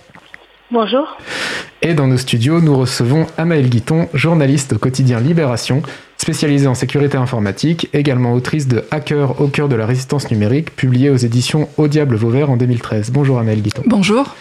Bonjour. 0.71 1.17
Et 1.82 1.95
dans 1.95 2.05
nos 2.05 2.17
studios, 2.17 2.62
nous 2.62 2.77
recevons 2.77 3.25
Amaëlle 3.38 3.69
Guiton, 3.69 4.08
journaliste 4.13 4.73
au 4.73 4.77
quotidien 4.77 5.19
Libération, 5.19 5.82
spécialisée 6.17 6.67
en 6.67 6.75
sécurité 6.75 7.17
informatique, 7.17 7.89
également 7.91 8.34
autrice 8.34 8.67
de 8.67 8.84
Hacker 8.91 9.41
au 9.41 9.47
cœur 9.47 9.67
de 9.67 9.75
la 9.75 9.88
résistance 9.88 10.29
numérique, 10.29 10.75
publiée 10.75 11.10
aux 11.10 11.17
éditions 11.17 11.69
Au 11.77 11.88
Diable 11.88 12.17
Vauvert 12.17 12.51
en 12.51 12.58
2013. 12.58 13.10
Bonjour 13.12 13.39
Amaëlle 13.39 13.63
Guiton. 13.63 13.82
Bonjour. 13.88 14.36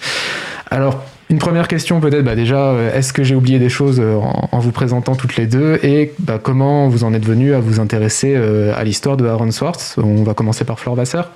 Alors, 0.71 1.03
une 1.31 1.39
première 1.39 1.67
question 1.67 1.99
peut-être, 2.01 2.25
bah 2.25 2.35
déjà, 2.35 2.73
euh, 2.73 2.95
est-ce 2.95 3.15
que 3.15 3.23
j'ai 3.23 3.35
oublié 3.35 3.59
des 3.59 3.71
choses 3.71 3.99
euh, 3.99 4.19
en, 4.53 4.59
vous 4.59 4.73
présentant 4.73 5.15
toutes 5.15 5.37
les 5.37 5.47
deux 5.47 5.79
et 5.83 6.13
bah, 6.19 6.39
comment 6.43 6.89
vous 6.89 7.05
en 7.05 7.15
êtes 7.15 7.25
venu 7.25 7.55
à 7.55 7.61
vous 7.61 7.81
intéresser 7.81 8.35
euh, 8.37 8.75
à 8.77 8.85
l'histoire 8.85 9.17
de 9.17 9.27
Aaron 9.27 9.51
Swartz? 9.51 9.97
On 9.97 10.25
va 10.25 10.35
commencer 10.35 10.67
par 10.67 10.79
Flore 10.79 10.95
Vasseur. 10.95 11.31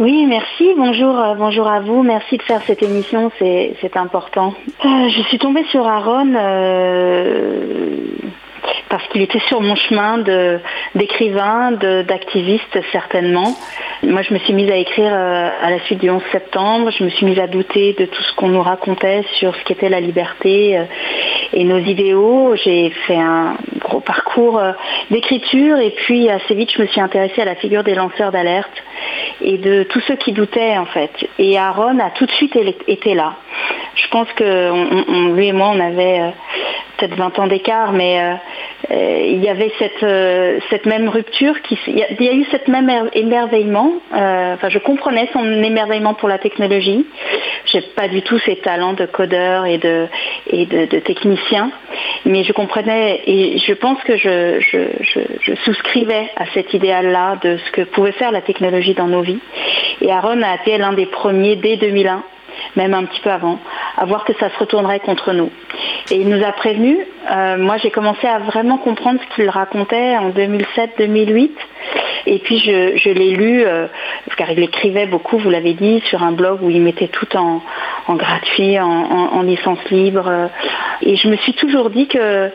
Oui, 0.00 0.24
merci. 0.24 0.72
Bonjour, 0.78 1.20
euh, 1.20 1.34
bonjour 1.34 1.68
à 1.68 1.80
vous. 1.80 2.02
Merci 2.02 2.38
de 2.38 2.42
faire 2.42 2.62
cette 2.66 2.82
émission, 2.82 3.30
c'est 3.38 3.96
important. 3.96 4.54
Euh, 4.82 5.08
je 5.10 5.22
suis 5.28 5.38
tombée 5.38 5.62
sur 5.64 5.86
Aaron 5.86 6.32
euh, 6.34 8.06
parce 8.88 9.06
qu'il 9.08 9.22
était 9.22 9.40
sur 9.48 9.60
mon 9.60 9.74
chemin 9.74 10.18
d'écrivain, 10.94 11.72
d'activiste 11.72 12.78
certainement. 12.92 13.54
Moi, 14.02 14.22
je 14.22 14.34
me 14.34 14.38
suis 14.40 14.52
mise 14.52 14.70
à 14.70 14.76
écrire 14.76 15.12
à 15.12 15.70
la 15.70 15.80
suite 15.86 16.00
du 16.00 16.10
11 16.10 16.22
septembre. 16.32 16.90
Je 16.90 17.04
me 17.04 17.10
suis 17.10 17.26
mise 17.26 17.38
à 17.38 17.46
douter 17.46 17.94
de 17.98 18.06
tout 18.06 18.22
ce 18.22 18.34
qu'on 18.34 18.48
nous 18.48 18.62
racontait 18.62 19.22
sur 19.34 19.54
ce 19.54 19.64
qu'était 19.64 19.88
la 19.88 20.00
liberté 20.00 20.80
et 21.52 21.64
nos 21.64 21.78
idéaux. 21.78 22.54
J'ai 22.56 22.90
fait 23.06 23.16
un 23.16 23.56
gros 23.78 24.00
parcours 24.00 24.60
d'écriture 25.10 25.78
et 25.78 25.90
puis 25.90 26.28
assez 26.28 26.54
vite, 26.54 26.70
je 26.72 26.82
me 26.82 26.86
suis 26.86 27.00
intéressée 27.00 27.42
à 27.42 27.44
la 27.44 27.54
figure 27.54 27.84
des 27.84 27.94
lanceurs 27.94 28.32
d'alerte 28.32 28.82
et 29.40 29.58
de 29.58 29.84
tous 29.84 30.00
ceux 30.00 30.16
qui 30.16 30.32
doutaient 30.32 30.78
en 30.78 30.86
fait. 30.86 31.10
Et 31.38 31.58
Aaron 31.58 31.98
a 31.98 32.10
tout 32.10 32.26
de 32.26 32.32
suite 32.32 32.56
été 32.86 33.14
là. 33.14 33.34
Je 33.94 34.08
pense 34.08 34.28
que 34.34 35.34
lui 35.34 35.48
et 35.48 35.52
moi, 35.52 35.70
on 35.74 35.80
avait 35.80 36.20
euh, 36.20 36.30
peut-être 37.00 37.16
20 37.16 37.38
ans 37.38 37.46
d'écart, 37.46 37.92
mais 37.92 38.20
euh, 38.20 38.34
euh, 38.90 39.20
il 39.24 39.42
y 39.42 39.48
avait 39.48 39.72
cette, 39.78 40.62
cette 40.68 40.86
même 40.86 41.08
rupture, 41.08 41.60
qui, 41.62 41.78
il, 41.86 41.98
y 41.98 42.28
a, 42.28 42.32
eu 42.32 42.44
cette 42.50 42.68
même 42.68 42.90
émerveillement. 43.14 43.92
enfin, 44.12 44.68
je 44.68 44.78
comprenais 44.78 45.28
son 45.32 45.44
émerveillement 45.62 46.14
pour 46.14 46.28
la 46.28 46.38
technologie. 46.38 47.06
J'ai 47.66 47.80
pas 47.80 48.08
du 48.08 48.22
tout 48.22 48.38
ses 48.40 48.56
talents 48.56 48.92
de 48.92 49.06
codeur 49.06 49.66
et 49.66 49.78
de, 49.78 50.06
et 50.48 50.66
de, 50.66 50.98
technicien, 51.00 51.70
mais 52.24 52.44
je 52.44 52.52
comprenais 52.52 53.22
et 53.26 53.58
je 53.58 53.72
pense 53.72 54.02
que 54.02 54.16
je, 54.16 54.60
je 54.60 55.54
souscrivais 55.64 56.30
à 56.36 56.46
cet 56.54 56.74
idéal-là 56.74 57.38
de 57.42 57.58
ce 57.58 57.70
que 57.70 57.82
pouvait 57.82 58.12
faire 58.12 58.32
la 58.32 58.42
technologie 58.42 58.94
dans 58.94 59.06
nos 59.06 59.22
vies. 59.22 59.40
Et 60.02 60.10
Aaron 60.10 60.42
a 60.42 60.54
été 60.56 60.78
l'un 60.78 60.92
des 60.92 61.06
premiers 61.06 61.56
dès 61.56 61.76
2001 61.76 62.22
même 62.76 62.94
un 62.94 63.04
petit 63.04 63.20
peu 63.20 63.30
avant, 63.30 63.58
à 63.96 64.04
voir 64.04 64.24
que 64.24 64.32
ça 64.34 64.50
se 64.50 64.58
retournerait 64.58 65.00
contre 65.00 65.32
nous. 65.32 65.50
Et 66.10 66.16
il 66.16 66.28
nous 66.28 66.44
a 66.44 66.52
prévenus. 66.52 66.98
Euh, 67.30 67.56
moi, 67.56 67.76
j'ai 67.78 67.90
commencé 67.90 68.26
à 68.26 68.38
vraiment 68.38 68.78
comprendre 68.78 69.20
ce 69.20 69.34
qu'il 69.34 69.48
racontait 69.48 70.16
en 70.16 70.30
2007-2008. 70.30 71.50
Et 72.26 72.38
puis, 72.38 72.58
je, 72.58 73.10
l'ai 73.10 73.30
lu, 73.30 73.62
euh, 73.64 73.86
car 74.36 74.50
il 74.50 74.62
écrivait 74.62 75.06
beaucoup, 75.06 75.38
vous 75.38 75.50
l'avez 75.50 75.74
dit, 75.74 76.02
sur 76.06 76.22
un 76.22 76.32
blog 76.32 76.62
où 76.62 76.70
il 76.70 76.82
mettait 76.82 77.08
tout 77.08 77.28
en, 77.36 77.62
gratuit, 78.08 78.78
en, 78.78 79.42
licence 79.42 79.78
libre. 79.90 80.50
Et 81.02 81.16
je 81.16 81.28
me 81.28 81.36
suis 81.36 81.54
toujours 81.54 81.90
dit 81.90 82.08
que 82.08 82.50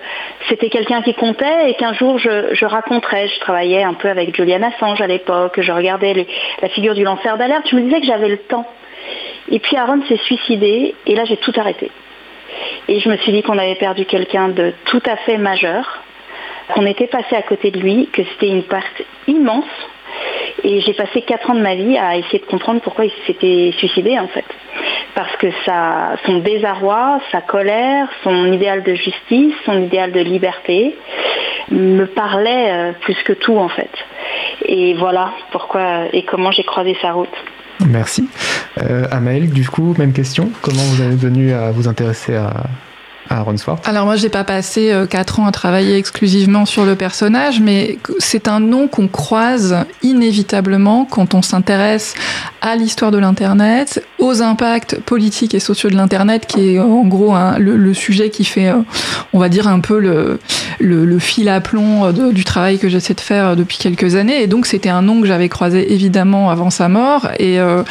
c'était 0.50 0.70
quelqu'un 0.70 1.02
qui 1.02 1.14
comptait 1.14 1.70
et 1.70 1.74
qu'un 1.76 1.94
jour, 1.94 2.20
je, 2.20 2.66
raconterais. 2.66 3.28
Je 3.28 3.40
travaillais 3.40 3.84
un 3.84 3.94
peu 3.94 4.10
avec 4.10 4.36
Julian 4.36 4.62
Assange 4.62 5.02
à 5.02 5.08
l'époque, 5.08 5.60
je 5.62 5.72
regardais 5.72 6.28
la 6.62 6.70
figure 6.70 6.94
du 6.94 7.04
lanceur 7.04 7.38
d'alerte. 7.38 7.68
Je 7.70 7.76
me 7.76 7.82
disais 7.82 8.02
que 8.02 8.08
j'avais 8.08 8.30
le 8.30 8.38
temps. 8.38 8.68
Et 9.52 9.60
puis 9.60 9.78
Aaron 9.78 10.02
s'est 10.08 10.18
suicidé 10.18 10.96
et 11.06 11.16
là 11.16 11.26
j'ai 11.26 11.38
tout 11.38 11.54
arrêté. 11.56 11.92
Et 12.88 13.00
je 13.00 13.10
me 13.10 13.18
suis 13.18 13.32
dit 13.32 13.42
qu'on 13.42 13.58
avait 13.58 13.76
perdu 13.76 14.06
quelqu'un 14.06 14.50
de 14.50 14.74
tout 14.86 15.02
à 15.06 15.16
fait 15.18 15.38
majeur, 15.38 16.04
qu'on 16.74 16.86
était 16.86 17.08
passé 17.08 17.36
à 17.36 17.42
côté 17.42 17.72
de 17.72 17.80
lui, 17.80 18.08
que 18.12 18.24
c'était 18.24 18.48
une 18.48 18.64
perte 18.64 19.02
immense. 19.28 19.66
Et 20.64 20.82
j'ai 20.82 20.94
passé 20.94 21.22
quatre 21.22 21.50
ans 21.50 21.56
de 21.56 21.62
ma 21.62 21.76
vie 21.76 21.98
à 21.98 22.18
essayer 22.18 22.40
de 22.40 22.46
comprendre 22.46 22.82
pourquoi 22.82 23.06
il 23.06 23.12
s'était 23.28 23.74
suicidé 23.78 24.18
en 24.20 24.28
fait. 24.28 24.46
Parce 25.14 25.36
que 25.38 25.48
son 26.26 26.38
désarroi, 26.40 27.20
sa 27.32 27.42
colère, 27.42 28.08
son 28.24 28.52
idéal 28.52 28.84
de 28.84 28.96
justice, 28.96 29.54
son 29.66 29.84
idéal 29.84 30.12
de 30.12 30.22
liberté 30.22 30.96
me 31.72 32.06
parlait 32.06 32.72
euh, 32.72 32.92
plus 33.02 33.16
que 33.24 33.34
tout 33.34 33.58
en 33.58 33.70
fait. 33.70 33.92
Et 34.66 34.94
voilà 34.94 35.32
pourquoi 35.52 36.06
et 36.14 36.24
comment 36.24 36.52
j'ai 36.52 36.64
croisé 36.64 36.96
sa 37.02 37.12
route. 37.12 37.36
Merci. 37.86 38.30
Euh, 38.82 39.08
Amael, 39.12 39.50
du 39.50 39.68
coup, 39.68 39.96
même 39.98 40.14
question. 40.14 40.52
Comment 40.62 40.84
vous 40.84 41.02
êtes 41.02 41.16
venu 41.16 41.52
à 41.54 41.72
vous 41.72 41.88
intéresser 41.88 42.36
à, 42.36 42.66
Alors 43.86 44.06
moi, 44.06 44.16
j'ai 44.16 44.30
pas 44.30 44.44
passé 44.44 44.94
4 45.10 45.40
euh, 45.40 45.44
ans 45.44 45.46
à 45.48 45.52
travailler 45.52 45.98
exclusivement 45.98 46.66
sur 46.66 46.86
le 46.86 46.96
personnage, 46.96 47.60
mais 47.60 47.98
c'est 48.20 48.48
un 48.48 48.60
nom 48.60 48.88
qu'on 48.88 49.08
croise 49.08 49.78
inévitablement 50.04 51.06
quand 51.06 51.34
on 51.34 51.42
s'intéresse 51.42 52.14
à 52.62 52.76
l'histoire 52.76 53.12
de 53.12 53.18
l'Internet, 53.18 54.04
aux 54.20 54.42
impacts 54.42 55.00
politiques 55.00 55.56
et 55.56 55.60
sociaux 55.60 55.90
de 55.90 55.96
l'Internet, 55.96 56.46
qui 56.48 56.76
est 56.76 56.80
en 56.80 57.04
gros 57.04 57.34
le, 57.58 57.94
sujet 57.94 58.30
qui 58.30 58.46
fait, 58.46 58.70
euh, 58.70 58.82
on 59.34 59.40
va 59.40 59.50
dire, 59.50 59.68
un 59.68 59.80
peu 59.80 60.00
le, 60.00 61.20
fil 61.20 61.50
à 61.50 61.62
plomb 61.62 62.12
du 62.12 62.44
travail 62.44 62.78
que 62.78 62.90
j'essaie 62.90 63.14
de 63.14 63.22
faire 63.22 63.56
depuis 63.56 63.78
quelques 63.78 64.16
années. 64.16 64.42
Et 64.42 64.48
donc, 64.48 64.66
c'était 64.66 64.90
un 64.90 65.02
nom 65.02 65.22
que 65.22 65.28
j'avais 65.28 65.50
croisé 65.50 65.94
évidemment 65.94 66.50
avant 66.52 66.70
sa 66.70 66.90
mort 66.90 67.30
et, 67.40 67.60
euh, 67.60 67.84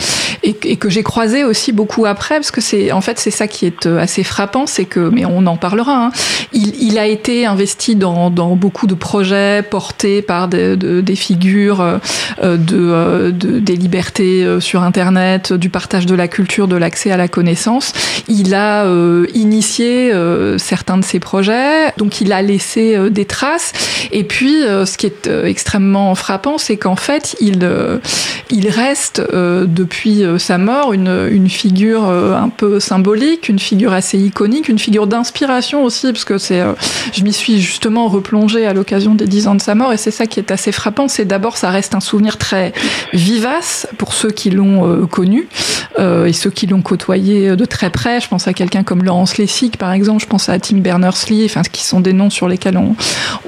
que 0.79 0.91
j'ai 0.91 1.03
croisé 1.03 1.43
aussi 1.43 1.73
beaucoup 1.73 2.07
après, 2.07 2.37
parce 2.37 2.51
que 2.51 2.61
c'est 2.61 2.93
en 2.93 3.01
fait 3.01 3.19
c'est 3.19 3.31
ça 3.31 3.47
qui 3.47 3.67
est 3.67 3.87
assez 3.87 4.23
frappant, 4.23 4.67
c'est 4.67 4.85
que 4.85 5.01
on 5.25 5.47
en 5.47 5.57
parlera. 5.57 6.07
Hein. 6.07 6.11
Il, 6.53 6.99
a 6.99 7.07
été 7.07 7.47
investi 7.47 7.97
dans, 7.97 8.31
beaucoup 8.31 8.87
de 8.87 8.95
projets 8.95 9.63
portés 9.63 10.23
par 10.23 10.49
des, 10.49 11.17
figures 11.17 12.01
de, 12.43 13.31
des 13.31 13.77
libertés 13.77 14.61
sur 14.61 14.83
Internet, 14.83 15.53
du 15.53 15.69
partage 15.69 16.07
de 16.07 16.15
la 16.15 16.29
culture, 16.29 16.69
de 16.69 16.77
l'accès 16.77 17.11
à 17.11 17.17
la 17.17 17.29
connaissance. 17.29 17.93
Il 18.29 18.55
a 18.55 18.87
initié 19.35 20.13
certains 20.59 20.99
de 20.99 21.05
ces 21.05 21.19
projets, 21.19 21.93
donc 21.97 22.21
il 22.21 22.33
a 22.33 22.41
laissé 22.43 23.11
des 23.11 23.25
traces. 23.25 23.73
Et 24.13 24.23
puis, 24.23 24.61
ce 24.63 24.97
qui 24.97 25.07
est 25.07 25.29
extrêmement 25.45 26.15
frappant, 26.15 26.59
c'est 26.59 26.77
qu'en 26.77 26.97
fait, 26.97 27.35
il, 27.41 27.69
il 28.51 28.69
reste 28.69 29.21
depuis 29.33 30.23
sa 30.39 30.59
mort 30.59 30.93
une, 30.93 31.29
une 31.31 31.49
figure 31.49 32.05
un 32.05 32.49
peu 32.49 32.79
symbolique, 32.81 33.49
une 33.49 33.59
figure 33.59 33.93
assez 33.93 34.19
iconique, 34.19 34.69
une 34.69 34.79
figure 34.79 35.07
d'inspiration 35.15 35.85
aussi, 35.85 36.13
parce 36.13 36.25
que 36.25 36.39
c'est, 36.39 36.61
euh, 36.61 36.73
je 37.13 37.23
m'y 37.23 37.33
suis 37.33 37.61
justement 37.61 38.09
replongée 38.09 38.67
à 38.67 38.73
l'occasion 38.73 39.15
des 39.15 39.27
dix 39.27 39.47
ans 39.47 39.55
de 39.55 39.63
sa 39.63 39.75
mort, 39.75 39.93
et 39.93 39.97
c'est 39.97 40.11
ça 40.11 40.27
qui 40.27 40.41
est 40.41 40.51
assez 40.51 40.73
frappant, 40.73 41.07
c'est 41.07 41.25
d'abord 41.25 41.57
ça 41.57 41.71
reste 41.71 41.95
un 41.95 42.01
souvenir 42.01 42.37
très 42.37 42.73
vivace 43.13 43.87
pour 43.97 44.13
ceux 44.13 44.31
qui 44.31 44.51
l'ont 44.51 44.87
euh, 44.87 45.07
connu 45.07 45.49
euh, 45.99 46.27
et 46.27 46.33
ceux 46.33 46.51
qui 46.51 46.67
l'ont 46.67 46.83
côtoyé 46.83 47.55
de 47.55 47.65
très 47.65 47.91
près. 47.91 48.21
Je 48.21 48.29
pense 48.29 48.49
à 48.49 48.53
quelqu'un 48.53 48.83
comme 48.83 49.05
Laurence 49.05 49.39
Lessig, 49.39 49.77
par 49.77 49.93
exemple, 49.93 50.21
je 50.21 50.27
pense 50.27 50.49
à 50.49 50.59
Tim 50.59 50.79
Berners-Lee, 50.79 51.45
enfin, 51.45 51.63
qui 51.63 51.85
sont 51.85 52.01
des 52.01 52.13
noms 52.13 52.31
sur 52.31 52.49
lesquels 52.49 52.77
on, 52.77 52.97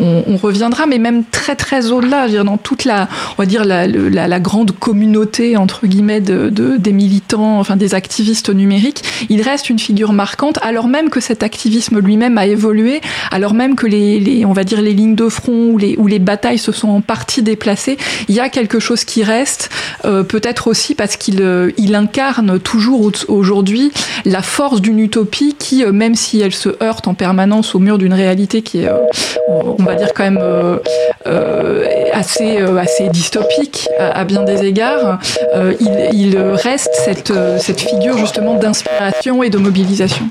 on, 0.00 0.36
reviendra, 0.36 0.86
mais 0.86 0.98
même 0.98 1.24
très 1.24 1.56
très 1.56 1.90
au-delà, 1.90 2.28
dans 2.44 2.58
toute 2.58 2.84
la, 2.84 3.08
on 3.36 3.42
va 3.42 3.46
dire 3.46 3.64
la, 3.64 3.86
la, 3.86 4.40
grande 4.40 4.72
communauté 4.72 5.56
entre 5.56 5.86
guillemets 5.86 6.20
de, 6.20 6.50
de, 6.50 6.76
des 6.76 6.92
militants, 6.92 7.58
enfin 7.58 7.76
des 7.76 7.94
activistes 7.94 8.50
numériques, 8.50 9.02
il 9.28 9.42
reste 9.42 9.70
une 9.70 9.78
figure 9.78 10.12
marquante, 10.12 10.58
alors 10.62 10.88
même 10.88 11.10
que 11.10 11.20
cet 11.20 11.42
activisme 11.56 12.00
lui-même 12.00 12.36
a 12.36 12.44
évolué, 12.44 13.00
alors 13.30 13.54
même 13.54 13.76
que 13.76 13.86
les, 13.86 14.44
on 14.44 14.52
va 14.52 14.62
dire 14.62 14.82
les 14.82 14.92
lignes 14.92 15.14
de 15.14 15.30
front 15.30 15.70
ou 15.70 16.06
les, 16.06 16.18
batailles 16.18 16.58
se 16.58 16.70
sont 16.70 16.90
en 16.90 17.00
partie 17.00 17.42
déplacées, 17.42 17.96
il 18.28 18.34
y 18.34 18.40
a 18.40 18.50
quelque 18.50 18.78
chose 18.78 19.04
qui 19.04 19.24
reste, 19.24 19.70
euh, 20.04 20.22
peut-être 20.22 20.68
aussi 20.68 20.94
parce 20.94 21.16
qu'il 21.16 21.40
euh, 21.40 21.70
incarne 21.94 22.60
toujours 22.60 23.10
aujourd'hui 23.28 23.90
la 24.26 24.42
force 24.42 24.82
d'une 24.82 24.98
utopie 24.98 25.56
qui, 25.58 25.82
euh, 25.82 25.92
même 25.92 26.14
si 26.14 26.42
elle 26.42 26.52
se 26.52 26.68
heurte 26.82 27.08
en 27.08 27.14
permanence 27.14 27.74
au 27.74 27.78
mur 27.78 27.96
d'une 27.96 28.12
réalité 28.12 28.60
qui 28.60 28.82
est, 28.82 28.90
on 29.48 29.82
va 29.82 29.94
dire 29.94 30.12
quand 30.14 30.24
même 30.24 30.42
assez, 32.12 33.08
dystopique 33.10 33.88
à, 33.98 34.24
bien 34.24 34.42
des 34.42 34.64
égards, 34.64 35.18
il, 35.80 36.08
il, 36.12 36.36
reste 36.36 36.92
cette, 36.92 37.32
cette 37.58 37.80
figure 37.80 38.18
justement 38.18 38.56
d'inspiration 38.56 39.42
et 39.42 39.48
de 39.48 39.56
mobilisation. 39.56 40.28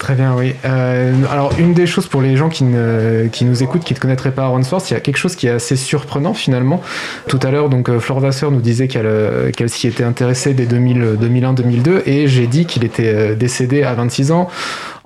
Très 0.00 0.14
bien, 0.14 0.34
oui. 0.34 0.54
Euh, 0.64 1.12
alors, 1.30 1.52
une 1.58 1.74
des 1.74 1.86
choses 1.86 2.06
pour 2.06 2.22
les 2.22 2.34
gens 2.34 2.48
qui, 2.48 2.64
ne, 2.64 3.28
nous 3.42 3.62
écoutent, 3.62 3.84
qui 3.84 3.92
ne 3.92 3.98
connaîtraient 3.98 4.30
pas 4.30 4.44
Aaron 4.44 4.62
Swartz, 4.62 4.90
il 4.90 4.94
y 4.94 4.96
a 4.96 5.00
quelque 5.00 5.18
chose 5.18 5.36
qui 5.36 5.46
est 5.46 5.50
assez 5.50 5.76
surprenant 5.76 6.32
finalement. 6.32 6.80
Tout 7.28 7.38
à 7.42 7.50
l'heure, 7.50 7.68
donc, 7.68 7.90
euh, 7.90 8.00
Flore 8.00 8.20
Vasseur 8.20 8.50
nous 8.50 8.62
disait 8.62 8.88
qu'elle 8.88 9.04
euh, 9.04 9.50
qu'elle 9.50 9.68
s'y 9.68 9.88
était 9.88 10.02
intéressée 10.02 10.54
dès 10.54 10.64
2001-2002, 10.64 12.00
et 12.06 12.28
j'ai 12.28 12.46
dit 12.46 12.64
qu'il 12.64 12.82
était 12.82 13.36
décédé 13.36 13.82
à 13.82 13.92
26 13.92 14.32
ans 14.32 14.48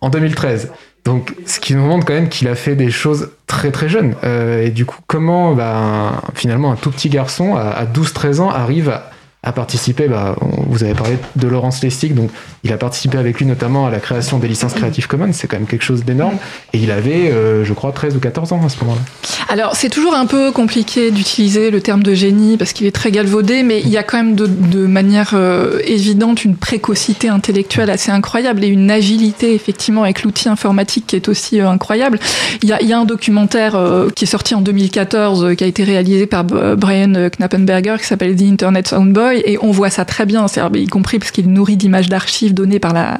en 0.01 0.11
2013. 0.11 0.71
Donc, 1.05 1.35
ce 1.45 1.59
qui 1.59 1.75
nous 1.75 1.85
montre 1.85 2.07
quand 2.07 2.15
même 2.15 2.29
qu'il 2.29 2.47
a 2.47 2.55
fait 2.55 2.77
des 2.77 2.93
choses 2.93 3.31
très 3.49 3.73
très 3.73 3.89
jeunes. 3.89 4.15
et 4.23 4.71
du 4.71 4.87
coup, 4.87 4.99
comment 5.09 5.55
bah, 5.55 6.23
finalement 6.35 6.71
un 6.71 6.77
tout 6.77 6.93
petit 6.93 7.09
garçon 7.09 7.57
à, 7.57 7.85
12-13 7.85 8.41
ans 8.41 8.51
arrive 8.51 8.91
à, 8.91 9.11
a 9.45 9.53
participé, 9.53 10.09
bah, 10.09 10.37
vous 10.69 10.83
avez 10.85 10.95
parlé 10.95 11.19
de 11.37 11.49
Laurence 11.49 11.83
Lestig, 11.83 12.15
donc 12.15 12.31
il 12.65 12.73
a 12.73 12.79
participé 12.79 13.19
avec 13.19 13.39
lui 13.39 13.47
notamment 13.47 13.87
à 13.87 13.91
la 13.91 14.01
création 14.01 14.39
des 14.39 14.49
licences 14.49 14.73
Creative 14.73 15.07
Commons, 15.07 15.33
c'est 15.33 15.47
quand 15.47 15.59
même 15.59 15.67
quelque 15.67 15.85
chose 15.85 16.03
d'énorme, 16.05 16.37
et 16.73 16.79
il 16.79 16.91
avait, 16.91 17.31
euh, 17.31 17.63
je 17.63 17.73
crois, 17.75 17.93
13 17.93 18.17
ou 18.17 18.21
14 18.21 18.53
ans 18.53 18.65
à 18.65 18.71
ce 18.71 18.81
moment-là. 18.81 19.03
Alors 19.51 19.77
c'est 19.77 19.91
toujours 19.91 20.15
un 20.15 20.25
peu 20.25 20.51
compliqué 20.51 21.11
d'utiliser 21.11 21.71
le 21.71 21.83
terme 21.83 22.03
de 22.03 22.15
génie 22.15 22.57
parce 22.57 22.73
qu'il 22.73 22.87
est 22.87 22.95
très 22.95 23.11
galvaudé, 23.11 23.63
mais 23.63 23.81
il 23.81 23.91
y 23.91 23.99
a 23.99 24.03
quand 24.03 24.17
même 24.17 24.35
de, 24.35 24.87
manière 24.87 25.33
euh, 25.35 25.81
évidente 25.85 26.45
une 26.45 26.57
précocité 26.57 27.29
intellectuelle 27.29 27.91
assez 27.91 28.11
incroyable 28.11 28.65
et 28.65 28.69
une 28.69 28.91
agilité 28.91 29.55
effectivement 29.55 30.03
avec 30.05 30.23
l'outil 30.23 30.49
informatique 30.49 31.07
qui 31.07 31.17
est 31.17 31.29
aussi 31.29 31.61
euh, 31.61 31.69
incroyable. 31.69 32.19
Il 32.63 32.69
y, 32.69 32.73
a, 32.73 32.99
un 32.99 33.05
documentaire 33.05 33.77
qui 34.15 34.25
est 34.25 34.29
sorti 34.29 34.55
en 34.55 34.61
2014 34.61 35.57
qui 35.57 35.65
a 35.65 35.67
été 35.67 35.83
réalisé 35.83 36.27
par 36.27 36.45
Brian 36.45 37.29
Knappenberger 37.37 37.97
qui 37.99 38.07
s'appelle 38.07 38.37
The 38.37 38.43
Internet 38.43 38.89
Soundboy 38.89 39.34
et 39.45 39.59
on 39.61 39.71
voit 39.71 39.91
ça 39.91 40.05
très 40.05 40.27
bien, 40.27 40.47
y 40.75 40.87
compris 40.87 41.19
parce 41.19 41.31
qu'il 41.31 41.49
nourrit 41.51 41.77
d'images 41.77 42.09
d'archives 42.09 42.55
données 42.55 42.79
par 42.79 42.93
la, 42.93 43.19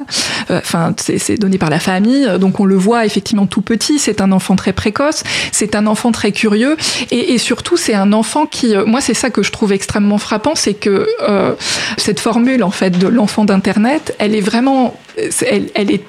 euh, 0.51 0.59
enfin 0.59 0.93
c'est 0.97 1.39
donné 1.39 1.57
par 1.57 1.69
la 1.69 1.79
famille, 1.79 2.27
donc 2.39 2.59
on 2.59 2.65
le 2.65 2.75
voit 2.75 3.05
effectivement 3.05 3.45
tout 3.45 3.61
petit. 3.61 3.99
C'est 3.99 4.21
un 4.21 4.31
enfant 4.31 4.55
très 4.55 4.73
précoce, 4.73 5.23
c'est 5.51 5.75
un 5.75 5.87
enfant 5.87 6.11
très 6.11 6.31
curieux 6.31 6.77
et, 7.11 7.37
surtout 7.37 7.77
c'est 7.77 7.93
un 7.93 8.13
enfant 8.13 8.45
qui, 8.45 8.75
euh, 8.75 8.85
moi 8.85 9.01
c'est 9.01 9.13
ça 9.13 9.29
que 9.29 9.43
je 9.43 9.51
trouve 9.51 9.73
extrêmement 9.73 10.17
frappant, 10.17 10.55
c'est 10.55 10.73
que 10.73 11.07
euh, 11.27 11.53
cette 11.97 12.19
formule 12.19 12.63
en 12.63 12.71
fait 12.71 12.97
de 12.97 13.07
l'enfant 13.07 13.45
d'internet, 13.45 14.15
elle 14.19 14.35
est 14.35 14.41
vraiment, 14.41 14.97
elle, 15.17 15.69
elle 15.75 15.91
est 15.91 16.03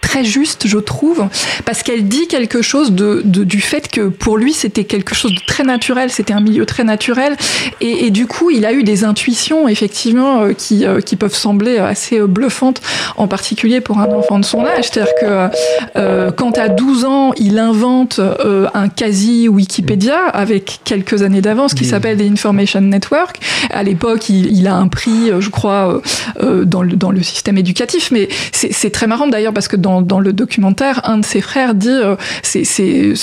très 0.00 0.24
juste, 0.24 0.66
je 0.66 0.78
trouve, 0.78 1.26
parce 1.64 1.82
qu'elle 1.82 2.06
dit 2.06 2.28
quelque 2.28 2.62
chose 2.62 2.92
de, 2.92 3.22
du 3.24 3.60
fait 3.60 3.88
que 3.88 4.02
pour 4.02 4.38
lui, 4.38 4.52
c'était 4.52 4.84
quelque 4.84 5.14
chose 5.14 5.34
de 5.34 5.40
très 5.46 5.64
naturel, 5.64 6.10
c'était 6.10 6.32
un 6.32 6.40
milieu 6.40 6.64
très 6.64 6.84
naturel, 6.84 7.36
et, 7.80 8.10
du 8.10 8.26
coup, 8.26 8.50
il 8.50 8.64
a 8.64 8.72
eu 8.72 8.84
des 8.84 9.04
intuitions, 9.04 9.68
effectivement, 9.68 10.42
euh, 10.42 10.52
qui, 10.52 10.86
euh, 10.86 11.00
qui 11.00 11.16
peuvent 11.16 11.34
sembler 11.34 11.78
assez 11.78 12.18
euh, 12.18 12.26
bluffantes, 12.26 12.80
en 13.16 13.26
particulier 13.28 13.80
pour 13.80 13.98
un 13.98 14.10
enfant 14.12 14.38
de 14.38 14.44
son 14.44 14.64
âge. 14.64 14.84
C'est-à-dire 14.90 15.12
que 15.20 16.30
quand 16.30 16.58
à 16.58 16.68
12 16.68 17.04
ans, 17.04 17.32
il 17.36 17.58
invente 17.58 18.20
un 18.74 18.88
quasi 18.88 19.48
Wikipédia 19.48 20.26
avec 20.26 20.80
quelques 20.84 21.22
années 21.22 21.40
d'avance 21.40 21.74
qui 21.74 21.84
s'appelle 21.84 22.18
The 22.18 22.30
Information 22.30 22.80
Network. 22.80 23.38
À 23.70 23.82
l'époque, 23.82 24.28
il, 24.28 24.56
il, 24.56 24.66
a 24.66 24.74
un 24.74 24.88
prix, 24.88 25.30
je 25.38 25.48
crois, 25.50 26.00
dans, 26.40 26.82
le, 26.82 26.96
dans 26.96 27.10
le 27.10 27.22
système 27.22 27.58
éducatif, 27.58 28.10
mais 28.10 28.28
c'est 28.52 28.90
très 28.90 29.06
marrant 29.06 29.26
d'ailleurs 29.26 29.52
parce 29.52 29.68
que 29.68 29.76
dans 29.76 29.85
dans, 29.86 30.20
le 30.20 30.32
documentaire, 30.32 31.00
un 31.04 31.18
de 31.18 31.24
ses 31.24 31.40
frères 31.40 31.74
dit, 31.74 31.88
euh, 31.88 32.16
c'est, 32.42 32.64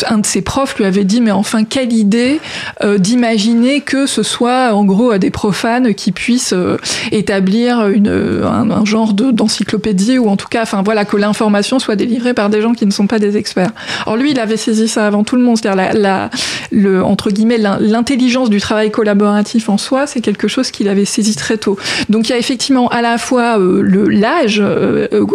un 0.08 0.19
de 0.19 0.26
ses 0.26 0.41
profs 0.41 0.78
lui 0.78 0.86
avait 0.86 1.04
dit, 1.04 1.21
mais 1.21 1.32
enfin, 1.32 1.63
quelle 1.63 1.93
idée 1.93 2.39
euh, 2.84 2.97
d'imaginer 2.97 3.82
que 3.82 4.06
ce 4.06 4.23
soit 4.23 4.73
en 4.73 4.86
gros 4.86 5.17
des 5.17 5.32
profanes 5.32 5.93
qui 5.93 6.12
puissent 6.12 6.54
euh, 6.54 6.78
établir 7.12 7.88
une, 7.88 8.10
un, 8.10 8.86
genre 8.86 9.13
de, 9.13 9.32
d'encyclopédie 9.32 10.17
ou 10.17 10.30
en 10.30 10.38
tout 10.38 10.47
cas, 10.47 10.63
enfin 10.63 10.82
voilà, 10.84 11.06
que 11.06 11.17
l'information 11.17 11.80
soit 11.80 11.95
délivrée 11.95 12.34
par 12.34 12.49
des 12.49 12.62
gens 12.62 12.73
qui 12.73 12.86
ne 12.86 12.91
sont 12.91 13.08
pas 13.08 13.19
des 13.19 13.38
experts. 13.38 13.71
Alors 14.06 14.17
lui, 14.17 14.32
il 14.32 14.39
avait 14.39 14.58
saisi 14.58 14.88
ça 14.88 15.06
avant 15.08 15.23
tout 15.23 15.36
le 15.36 15.43
monde, 15.43 15.58
c'est-à-dire 15.58 15.93
la, 15.93 16.30
le, 16.71 17.04
entre 17.04 17.30
guillemets, 17.30 17.58
l'intelligence 17.58 18.49
du 18.49 18.60
travail 18.60 18.91
collaboratif 18.91 19.69
en 19.69 19.78
soi, 19.78 20.08
c'est 20.08 20.21
quelque 20.21 20.47
chose 20.47 20.71
qu'il 20.71 20.88
avait 20.88 21.06
saisi 21.06 21.36
très 21.36 21.58
tôt. 21.58 21.78
Donc 22.10 22.30
il 22.30 22.32
y 22.32 22.36
a 22.36 22.38
effectivement 22.38 22.88
à 22.89 23.02
la 23.02 23.17
fois 23.17 23.58
le, 23.58 24.08
l'âge 24.08 24.62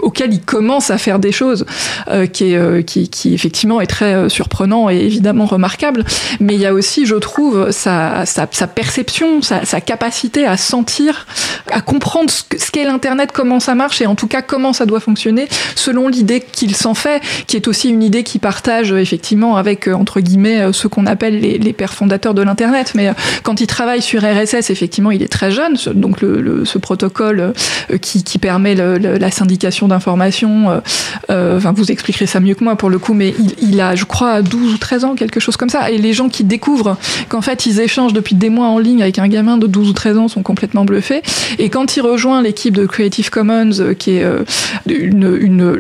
auquel 0.03 0.33
il 0.33 0.41
commence 0.41 0.91
à 0.91 0.99
faire 0.99 1.18
des 1.19 1.33
choses 1.33 1.67
euh, 2.09 2.27
qui, 2.27 2.53
est, 2.53 2.57
euh, 2.57 2.83
qui, 2.83 3.09
qui, 3.09 3.35
effectivement 3.35 3.81
est 3.81 3.87
très 3.87 4.15
euh, 4.15 4.29
surprenant 4.29 4.91
et 4.91 4.97
évidemment 4.97 5.47
remarquable, 5.47 6.05
mais 6.41 6.55
il 6.55 6.61
y 6.61 6.67
a 6.67 6.75
aussi, 6.75 7.07
je 7.07 7.15
trouve, 7.15 7.71
sa, 7.71 8.27
sa, 8.27 8.49
sa 8.51 8.67
perception, 8.67 9.43
sa, 9.43 9.65
sa, 9.65 9.81
capacité 9.81 10.47
à 10.47 10.57
sentir, 10.57 11.27
à 11.71 11.81
comprendre 11.81 12.31
ce 12.31 12.71
qu'est 12.71 12.85
l'Internet, 12.85 13.31
comment 13.33 13.61
ça 13.61 13.75
marche 13.75 14.01
et 14.01 14.07
en 14.07 14.15
tout 14.15 14.27
cas 14.27 14.43
comment 14.43 14.73
ça 14.73 14.87
doit 14.87 15.01
fonctionner 15.01 15.49
selon 15.75 16.09
l'idée 16.09 16.41
qu'il 16.41 16.75
s'en 16.75 16.95
fait, 16.95 17.23
qui 17.47 17.57
est 17.57 17.69
aussi 17.69 17.89
une 17.89 18.03
idée 18.03 18.23
qu'il 18.23 18.41
partage 18.41 18.93
effectivement 18.93 19.57
avec, 19.57 19.89
entre 19.89 20.21
guillemets, 20.21 20.73
ce 20.73 20.89
qu'on 20.89 21.07
appelle 21.07 21.41
les, 21.41 21.59
les, 21.59 21.73
pères 21.73 21.95
fondateurs 21.95 22.35
de 22.35 22.43
l'Internet. 22.43 22.93
Mais 22.95 23.11
quand 23.43 23.61
il 23.61 23.67
travaille 23.67 24.03
sur 24.03 24.23
RSS, 24.23 24.71
effectivement, 24.71 25.11
il 25.11 25.23
est 25.23 25.33
très 25.33 25.51
jeune, 25.51 25.77
donc 25.95 26.21
le, 26.21 26.65
ce 26.65 26.79
protocole 26.79 27.53
qui, 28.01 28.25
qui 28.25 28.39
permet 28.39 28.75
le, 28.75 28.99
la 28.99 29.31
syndication 29.31 29.89
d'informations 29.89 30.83
enfin, 31.29 31.73
vous 31.73 31.91
expliquerez 31.91 32.27
ça 32.27 32.41
mieux 32.41 32.55
que 32.55 32.65
moi 32.65 32.77
pour 32.77 32.91
le 32.91 32.99
coup, 32.99 33.15
mais 33.15 33.35
il, 33.61 33.81
a, 33.81 33.95
je 33.95 34.05
crois, 34.05 34.43
12 34.43 34.75
ou 34.75 34.79
13 34.79 35.05
ans, 35.05 35.15
quelque 35.15 35.41
chose 35.41 35.57
comme 35.57 35.69
ça. 35.69 35.91
Et 35.91 35.99
les 35.99 36.13
gens 36.13 36.29
qui 36.29 36.45
découvrent 36.45 36.97
qu'en 37.29 37.43
fait, 37.43 37.67
ils 37.67 37.81
échangent 37.81 38.13
depuis 38.13 38.35
des 38.35 38.51
mois 38.51 38.69
en 38.69 38.79
ligne 38.79 39.03
avec 39.03 39.19
un 39.19 39.29
gamin 39.29 39.59
de 39.59 39.67
12 39.67 39.91
ou 39.91 39.93
13 39.93 40.19
ans 40.19 40.29
sont 40.29 40.43
complètement 40.43 40.85
bluffés. 40.85 41.23
Et 41.59 41.69
quand 41.69 41.97
il 41.97 42.03
rejoint 42.03 42.43
l'équipe 42.43 42.75
de 42.75 42.87
Creative 42.87 43.31
Commons, 43.31 43.81
euh, 43.81 43.95
qui 43.95 44.13
est 44.13 44.25
euh, 44.25 44.45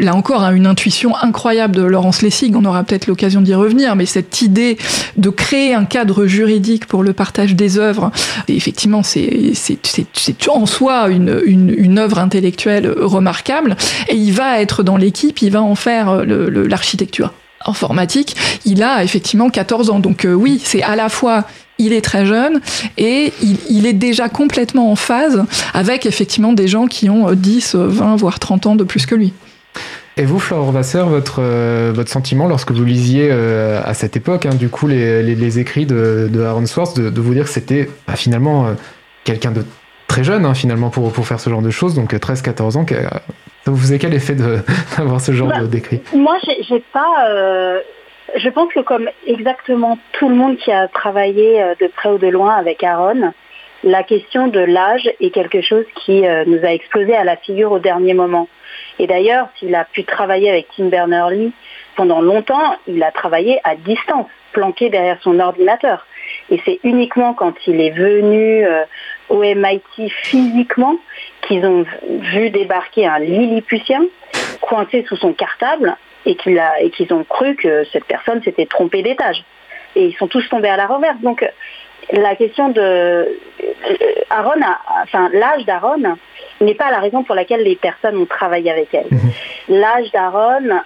là 0.00 0.14
encore, 0.14 0.42
hein, 0.42 0.54
une 0.54 0.66
intuition 0.66 1.16
incroyable 1.16 1.76
de 1.76 1.82
Laurence 1.82 2.22
Lessig, 2.22 2.54
on 2.56 2.64
aura 2.64 2.84
peut-être 2.84 3.06
l'occasion 3.06 3.40
d'y 3.40 3.54
revenir, 3.54 3.96
mais 3.96 4.06
cette 4.06 4.42
idée 4.42 4.78
de 5.16 5.30
créer 5.30 5.74
un 5.74 5.84
cadre 5.84 6.26
juridique 6.26 6.86
pour 6.86 7.02
le 7.02 7.12
partage 7.12 7.54
des 7.54 7.78
œuvres, 7.78 8.10
effectivement, 8.48 9.02
c'est 9.02 9.52
en 10.48 10.66
soi 10.66 11.08
une, 11.08 11.40
une 11.46 11.98
œuvre 11.98 12.18
intellectuelle 12.18 12.92
remarquable. 12.98 13.76
Et 14.08 14.16
il 14.16 14.32
va 14.32 14.60
être 14.60 14.82
dans 14.82 14.96
l'équipe 14.96 15.17
il 15.24 15.50
va 15.50 15.62
en 15.62 15.74
faire 15.74 16.10
euh, 16.10 16.66
l'architecture 16.68 17.32
informatique. 17.64 18.36
Il 18.64 18.82
a 18.82 19.02
effectivement 19.02 19.50
14 19.50 19.90
ans. 19.90 19.98
Donc 19.98 20.24
euh, 20.24 20.32
oui, 20.32 20.60
c'est 20.62 20.82
à 20.82 20.96
la 20.96 21.08
fois 21.08 21.44
il 21.80 21.92
est 21.92 22.00
très 22.00 22.26
jeune 22.26 22.60
et 22.96 23.32
il, 23.70 23.86
est 23.86 23.92
déjà 23.92 24.28
complètement 24.28 24.90
en 24.90 24.96
phase 24.96 25.44
avec 25.74 26.06
effectivement 26.06 26.52
des 26.52 26.66
gens 26.66 26.86
qui 26.86 27.08
ont 27.08 27.32
10, 27.32 27.76
euh, 27.76 27.86
20, 27.86 28.16
voire 28.16 28.40
30 28.40 28.66
ans 28.66 28.76
de 28.76 28.82
plus 28.82 29.06
que 29.06 29.14
lui. 29.14 29.32
Et 30.16 30.24
vous, 30.24 30.40
Florent 30.40 30.72
Vasseur, 30.72 31.08
votre, 31.08 31.40
votre 31.92 32.10
sentiment 32.10 32.48
lorsque 32.48 32.72
vous 32.72 32.84
lisiez 32.84 33.30
à 33.30 33.94
cette 33.94 34.16
époque, 34.16 34.46
hein, 34.46 34.54
du 34.56 34.68
coup, 34.68 34.88
les, 34.88 35.22
les, 35.22 35.58
écrits 35.60 35.86
de, 35.86 36.28
de 36.32 36.42
Aaron 36.42 36.66
Swartz, 36.66 36.94
de, 36.94 37.20
vous 37.20 37.34
dire 37.34 37.44
que 37.44 37.50
c'était 37.50 37.88
bah, 38.08 38.16
finalement 38.16 38.66
quelqu'un 39.22 39.52
de 39.52 39.62
très 40.08 40.24
jeune, 40.24 40.44
hein, 40.44 40.54
finalement, 40.54 40.90
pour, 40.90 41.12
pour 41.12 41.24
faire 41.24 41.38
ce 41.38 41.48
genre 41.48 41.62
de 41.62 41.70
choses, 41.70 41.94
donc 41.94 42.12
13-14 42.14 42.78
ans, 42.78 42.84
ça 43.64 43.70
vous 43.70 43.76
faisait 43.76 43.98
quel 43.98 44.14
effet 44.14 44.34
d'avoir 44.98 45.20
ce 45.20 45.32
genre 45.32 45.48
bah, 45.48 45.60
d'écrit 45.64 46.00
Moi, 46.14 46.36
j'ai 46.68 46.80
pas 46.92 47.82
je 48.36 48.48
pense 48.50 48.72
que 48.72 48.80
comme 48.80 49.08
exactement 49.26 49.98
tout 50.12 50.28
le 50.28 50.34
monde 50.34 50.56
qui 50.56 50.70
a 50.70 50.88
travaillé 50.88 51.62
euh, 51.62 51.74
de 51.80 51.86
près 51.86 52.10
ou 52.10 52.18
de 52.18 52.28
loin 52.28 52.54
avec 52.54 52.82
Aaron, 52.82 53.32
la 53.84 54.02
question 54.02 54.48
de 54.48 54.60
l'âge 54.60 55.08
est 55.20 55.30
quelque 55.30 55.60
chose 55.60 55.84
qui 55.94 56.26
euh, 56.26 56.44
nous 56.46 56.64
a 56.64 56.72
explosé 56.72 57.14
à 57.14 57.24
la 57.24 57.36
figure 57.36 57.72
au 57.72 57.78
dernier 57.78 58.14
moment. 58.14 58.48
Et 58.98 59.06
d'ailleurs, 59.06 59.48
s'il 59.58 59.74
a 59.74 59.84
pu 59.84 60.04
travailler 60.04 60.50
avec 60.50 60.66
Tim 60.76 60.86
Berners-Lee 60.86 61.52
pendant 61.96 62.20
longtemps, 62.20 62.76
il 62.86 63.02
a 63.02 63.12
travaillé 63.12 63.60
à 63.64 63.76
distance, 63.76 64.26
planqué 64.52 64.90
derrière 64.90 65.18
son 65.22 65.38
ordinateur. 65.40 66.06
Et 66.50 66.60
c'est 66.64 66.80
uniquement 66.82 67.34
quand 67.34 67.54
il 67.66 67.80
est 67.80 67.90
venu 67.90 68.66
euh, 68.66 68.84
au 69.28 69.42
MIT 69.42 70.10
physiquement 70.22 70.96
qu'ils 71.42 71.64
ont 71.66 71.84
vu 72.08 72.50
débarquer 72.50 73.06
un 73.06 73.18
Lilliputien 73.18 74.02
coincé 74.60 75.04
sous 75.08 75.16
son 75.16 75.32
cartable 75.32 75.96
et 76.26 76.36
qu'ils 76.36 77.12
ont 77.12 77.24
cru 77.24 77.56
que 77.56 77.84
cette 77.92 78.04
personne 78.04 78.42
s'était 78.42 78.66
trompée 78.66 79.02
d'étage. 79.02 79.44
Et 79.96 80.06
ils 80.06 80.16
sont 80.16 80.28
tous 80.28 80.46
tombés 80.48 80.68
à 80.68 80.76
la 80.76 80.86
reverse. 80.86 81.18
Donc 81.22 81.44
la 82.12 82.36
question 82.36 82.68
de 82.68 82.80
euh, 82.80 83.24
Aaron, 84.30 84.60
enfin 85.02 85.30
l'âge 85.32 85.64
d'Aaron 85.64 86.16
n'est 86.60 86.74
pas 86.74 86.90
la 86.90 86.98
raison 86.98 87.22
pour 87.22 87.34
laquelle 87.34 87.62
les 87.62 87.76
personnes 87.76 88.16
ont 88.16 88.26
travaillé 88.26 88.70
avec 88.70 88.92
elle. 88.92 89.06
Mhm. 89.10 89.30
L'âge 89.68 90.10
d'Aaron 90.12 90.80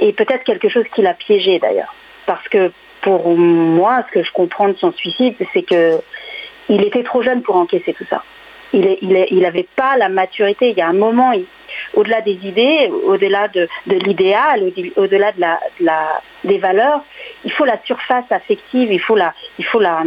est 0.00 0.12
peut-être 0.12 0.44
quelque 0.44 0.68
chose 0.68 0.84
qui 0.94 1.02
l'a 1.02 1.14
piégé 1.14 1.58
d'ailleurs, 1.58 1.94
parce 2.26 2.46
que 2.48 2.72
pour 3.02 3.36
moi, 3.36 4.04
ce 4.08 4.12
que 4.12 4.22
je 4.22 4.32
comprends 4.32 4.68
de 4.68 4.76
son 4.76 4.92
suicide, 4.92 5.34
c'est 5.52 5.62
que 5.62 6.00
il 6.72 6.82
était 6.82 7.02
trop 7.02 7.22
jeune 7.22 7.42
pour 7.42 7.56
encaisser 7.56 7.92
tout 7.92 8.06
ça. 8.08 8.22
Il 8.72 9.40
n'avait 9.42 9.68
pas 9.76 9.98
la 9.98 10.08
maturité. 10.08 10.70
Il 10.70 10.78
y 10.78 10.80
a 10.80 10.88
un 10.88 10.94
moment, 10.94 11.32
au-delà 11.92 12.22
des 12.22 12.38
idées, 12.46 12.90
au-delà 13.04 13.48
de, 13.48 13.68
l'idéal, 13.86 14.72
au-delà 14.96 15.32
de 15.32 15.40
la, 15.80 16.22
des 16.44 16.56
valeurs, 16.56 17.02
il 17.44 17.52
faut 17.52 17.66
la 17.66 17.78
surface 17.84 18.24
affective, 18.30 18.90
il 18.90 19.00
faut 19.00 19.14
la, 19.14 19.34
il 19.58 19.66
faut 19.66 19.80
la, 19.80 20.02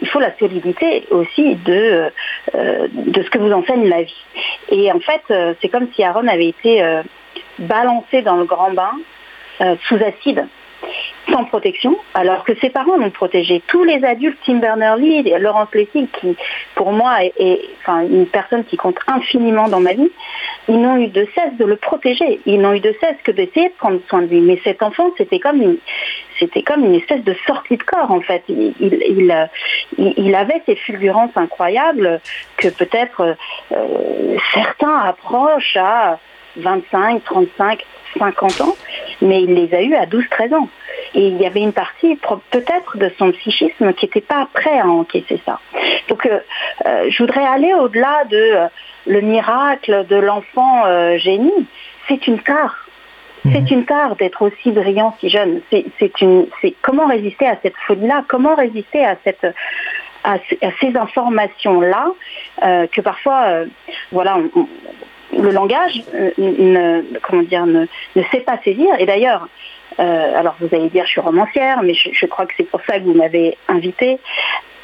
il 0.00 0.08
faut 0.08 0.20
la 0.20 0.32
solidité 0.38 1.08
aussi 1.10 1.56
de, 1.56 2.12
euh, 2.54 2.86
de 2.92 3.22
ce 3.22 3.30
que 3.30 3.38
vous 3.38 3.50
enseigne 3.50 3.88
la 3.88 4.02
vie. 4.02 4.24
Et 4.70 4.92
en 4.92 5.00
fait, 5.00 5.22
euh, 5.32 5.54
c'est 5.60 5.68
comme 5.68 5.88
si 5.96 6.04
Aaron 6.04 6.28
avait 6.28 6.48
été 6.48 6.84
euh, 6.84 7.02
balancé 7.58 8.22
dans 8.22 8.36
le 8.36 8.44
grand 8.44 8.70
bain 8.70 8.92
sous 9.88 9.96
acide 9.96 10.46
sans 11.30 11.44
protection, 11.44 11.96
alors 12.14 12.44
que 12.44 12.54
ses 12.60 12.70
parents 12.70 12.96
l'ont 12.96 13.10
protégé. 13.10 13.62
Tous 13.66 13.84
les 13.84 14.04
adultes, 14.04 14.38
Tim 14.44 14.56
Berners-Lee, 14.56 15.22
Laurence 15.38 15.72
Lessig, 15.74 16.08
qui 16.20 16.36
pour 16.74 16.92
moi 16.92 17.24
est, 17.24 17.60
une 17.88 18.26
personne 18.26 18.64
qui 18.64 18.76
compte 18.76 18.98
infiniment 19.06 19.68
dans 19.68 19.80
ma 19.80 19.94
vie, 19.94 20.10
ils 20.68 20.80
n'ont 20.80 20.96
eu 20.96 21.08
de 21.08 21.26
cesse 21.34 21.54
de 21.58 21.64
le 21.64 21.76
protéger. 21.76 22.40
Ils 22.46 22.60
n'ont 22.60 22.72
eu 22.72 22.80
de 22.80 22.94
cesse 23.00 23.16
que 23.24 23.30
d'essayer 23.30 23.68
de 23.68 23.74
prendre 23.74 24.00
soin 24.08 24.22
de 24.22 24.26
lui. 24.26 24.40
Mais 24.40 24.60
cet 24.64 24.82
enfant, 24.82 25.10
c'était 25.16 25.38
comme 25.38 25.60
une, 25.60 25.78
c'était 26.38 26.62
comme 26.62 26.84
une 26.84 26.94
espèce 26.94 27.22
de 27.22 27.34
sortie 27.46 27.76
de 27.76 27.82
corps 27.82 28.10
en 28.10 28.20
fait. 28.20 28.42
Il, 28.48 28.74
il, 28.80 29.48
il, 29.98 30.34
avait 30.34 30.62
ces 30.66 30.76
fulgurances 30.76 31.36
incroyables 31.36 32.20
que 32.56 32.68
peut-être 32.68 33.36
euh, 33.72 34.36
certains 34.52 34.98
approchent 34.98 35.76
à 35.76 36.18
25, 36.56 37.24
35, 37.24 37.84
50 38.18 38.60
ans, 38.60 38.76
mais 39.20 39.42
il 39.42 39.54
les 39.54 39.74
a 39.74 39.82
eus 39.82 39.94
à 39.94 40.06
12-13 40.06 40.54
ans. 40.54 40.68
Et 41.14 41.28
il 41.28 41.40
y 41.40 41.46
avait 41.46 41.60
une 41.60 41.72
partie 41.72 42.18
peut-être 42.50 42.96
de 42.96 43.10
son 43.18 43.30
psychisme 43.32 43.92
qui 43.94 44.06
n'était 44.06 44.20
pas 44.20 44.48
prêt 44.52 44.78
à 44.78 44.86
encaisser 44.86 45.40
ça. 45.46 45.60
Donc 46.08 46.26
euh, 46.26 46.40
euh, 46.86 47.06
je 47.10 47.22
voudrais 47.22 47.44
aller 47.44 47.72
au-delà 47.74 48.24
de 48.24 48.36
euh, 48.36 48.66
le 49.06 49.20
miracle 49.20 50.06
de 50.08 50.16
l'enfant 50.16 50.84
génie. 51.18 51.66
C'est 52.08 52.26
une 52.26 52.40
tare. 52.40 52.86
Mhm. 53.44 53.52
C'est 53.52 53.70
une 53.70 53.84
tare 53.84 54.16
d'être 54.16 54.42
aussi 54.42 54.72
brillant 54.72 55.14
si 55.20 55.28
jeune. 55.28 55.60
C'est 55.70 56.20
une, 56.20 56.46
c'est 56.60 56.74
comment 56.82 57.06
résister 57.06 57.46
à 57.46 57.56
cette 57.62 57.76
folie-là? 57.86 58.24
Comment 58.28 58.54
résister 58.54 59.04
à 59.04 59.16
cette, 59.22 59.46
à, 60.24 60.36
ces 60.80 60.96
informations-là 60.96 62.06
que 62.62 63.00
parfois, 63.02 63.64
voilà, 64.10 64.38
le 65.38 65.50
langage 65.50 66.02
ne, 66.38 67.02
comment 67.22 67.42
dire, 67.42 67.66
ne, 67.66 67.86
ne 68.16 68.22
sait 68.30 68.40
pas 68.40 68.58
saisir. 68.64 68.88
Et 68.98 69.06
d'ailleurs, 69.06 69.48
euh, 70.00 70.38
alors 70.38 70.56
vous 70.60 70.68
allez 70.72 70.88
dire 70.88 71.04
je 71.04 71.10
suis 71.10 71.20
romancière, 71.20 71.82
mais 71.82 71.94
je, 71.94 72.26
crois 72.26 72.46
que 72.46 72.54
c'est 72.56 72.68
pour 72.68 72.80
ça 72.86 72.98
que 72.98 73.04
vous 73.04 73.14
m'avez 73.14 73.56
invité. 73.68 74.18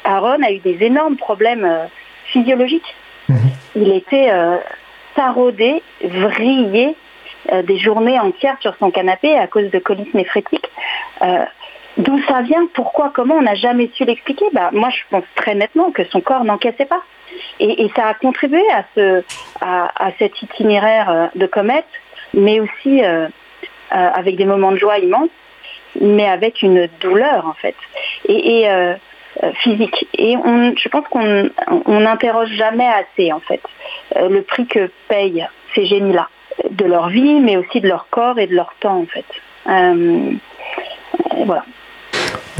Aaron 0.03 0.41
a 0.43 0.51
eu 0.51 0.59
des 0.59 0.77
énormes 0.81 1.17
problèmes 1.17 1.65
euh, 1.65 1.85
physiologiques. 2.25 2.95
Mhm. 3.29 3.37
Il 3.75 3.91
était 3.93 4.29
euh, 4.31 4.57
taraudé, 5.15 5.81
vrillé 6.03 6.95
des 7.63 7.79
journées 7.79 8.19
entières 8.19 8.57
sur 8.59 8.75
son 8.75 8.91
canapé 8.91 9.35
à 9.35 9.47
cause 9.47 9.71
de 9.71 9.79
coliques 9.79 10.13
néphrétiques. 10.13 10.69
D'où 11.97 12.21
ça 12.27 12.41
vient, 12.43 12.67
pourquoi, 12.73 13.11
comment, 13.13 13.35
on 13.35 13.41
n'a 13.41 13.55
jamais 13.55 13.89
su 13.95 14.05
l'expliquer. 14.05 14.45
Bah, 14.53 14.69
moi, 14.71 14.89
je 14.89 15.01
pense 15.09 15.23
très 15.35 15.55
nettement 15.55 15.91
que 15.91 16.03
son 16.05 16.21
corps 16.21 16.43
n'encaissait 16.43 16.85
pas. 16.85 17.01
Et, 17.59 17.89
ça 17.95 18.07
a 18.07 18.13
contribué 18.13 18.63
à, 18.71 18.83
ce, 18.95 19.23
à, 19.61 20.11
cet 20.17 20.41
itinéraire 20.41 21.29
de 21.35 21.45
comète, 21.45 21.85
mais 22.33 22.59
aussi 22.59 23.03
euh, 23.93 24.09
avec 24.13 24.37
des 24.37 24.45
moments 24.45 24.71
de 24.71 24.77
joie 24.77 24.99
immenses, 24.99 25.29
mais 25.99 26.25
avec 26.25 26.61
une 26.61 26.87
douleur 27.01 27.45
en 27.45 27.53
fait, 27.53 27.75
et, 28.23 28.69
euh, 28.69 28.93
euh, 29.43 29.51
physique. 29.55 30.07
Et 30.17 30.35
je 30.35 30.89
pense 30.89 31.05
qu'on 31.09 31.49
n'interroge 31.99 32.51
jamais 32.51 32.87
assez 32.87 33.33
en 33.33 33.41
fait 33.41 33.61
le 34.15 34.41
prix 34.43 34.65
que 34.65 34.89
payent 35.09 35.45
ces 35.75 35.85
génies-là, 35.85 36.29
de 36.69 36.85
leur 36.85 37.09
vie, 37.09 37.41
mais 37.41 37.57
aussi 37.57 37.81
de 37.81 37.89
leur 37.89 38.07
corps 38.09 38.39
et 38.39 38.47
de 38.47 38.55
leur 38.55 38.73
temps 38.79 39.01
en 39.01 39.05
fait. 39.05 39.25
voilà. 41.45 41.65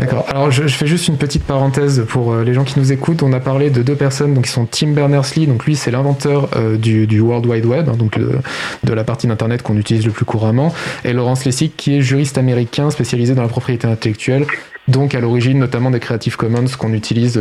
D'accord. 0.01 0.25
Alors 0.29 0.49
je, 0.49 0.67
fais 0.67 0.87
juste 0.87 1.07
une 1.09 1.17
petite 1.17 1.43
parenthèse 1.43 2.03
pour 2.09 2.33
euh, 2.33 2.43
les 2.43 2.55
gens 2.55 2.63
qui 2.63 2.79
nous 2.79 2.91
écoutent. 2.91 3.21
On 3.21 3.33
a 3.33 3.39
parlé 3.39 3.69
de 3.69 3.83
deux 3.83 3.95
personnes 3.95 4.33
donc, 4.33 4.45
qui 4.45 4.51
sont 4.51 4.65
Tim 4.65 4.93
Berners-Lee, 4.93 5.45
donc 5.45 5.63
lui 5.65 5.75
c'est 5.75 5.91
l'inventeur 5.91 6.49
euh, 6.55 6.75
du, 6.75 7.19
World 7.19 7.45
Wide 7.45 7.65
Web, 7.67 7.87
hein, 7.87 7.95
donc 7.95 8.17
euh, 8.17 8.39
de 8.83 8.93
la 8.93 9.03
partie 9.03 9.27
d'internet 9.27 9.61
qu'on 9.61 9.77
utilise 9.77 10.03
le 10.03 10.11
plus 10.11 10.25
couramment, 10.25 10.73
et 11.05 11.13
Laurence 11.13 11.45
Lessig 11.45 11.73
qui 11.77 11.97
est 11.97 12.01
juriste 12.01 12.39
américain 12.39 12.89
spécialisé 12.89 13.35
dans 13.35 13.43
la 13.43 13.47
propriété 13.47 13.85
intellectuelle, 13.85 14.47
donc 14.87 15.13
à 15.13 15.19
l'origine 15.19 15.59
notamment 15.59 15.91
des 15.91 15.99
Creative 15.99 16.35
Commons 16.35 16.65
qu'on 16.79 16.93
utilise 16.93 17.39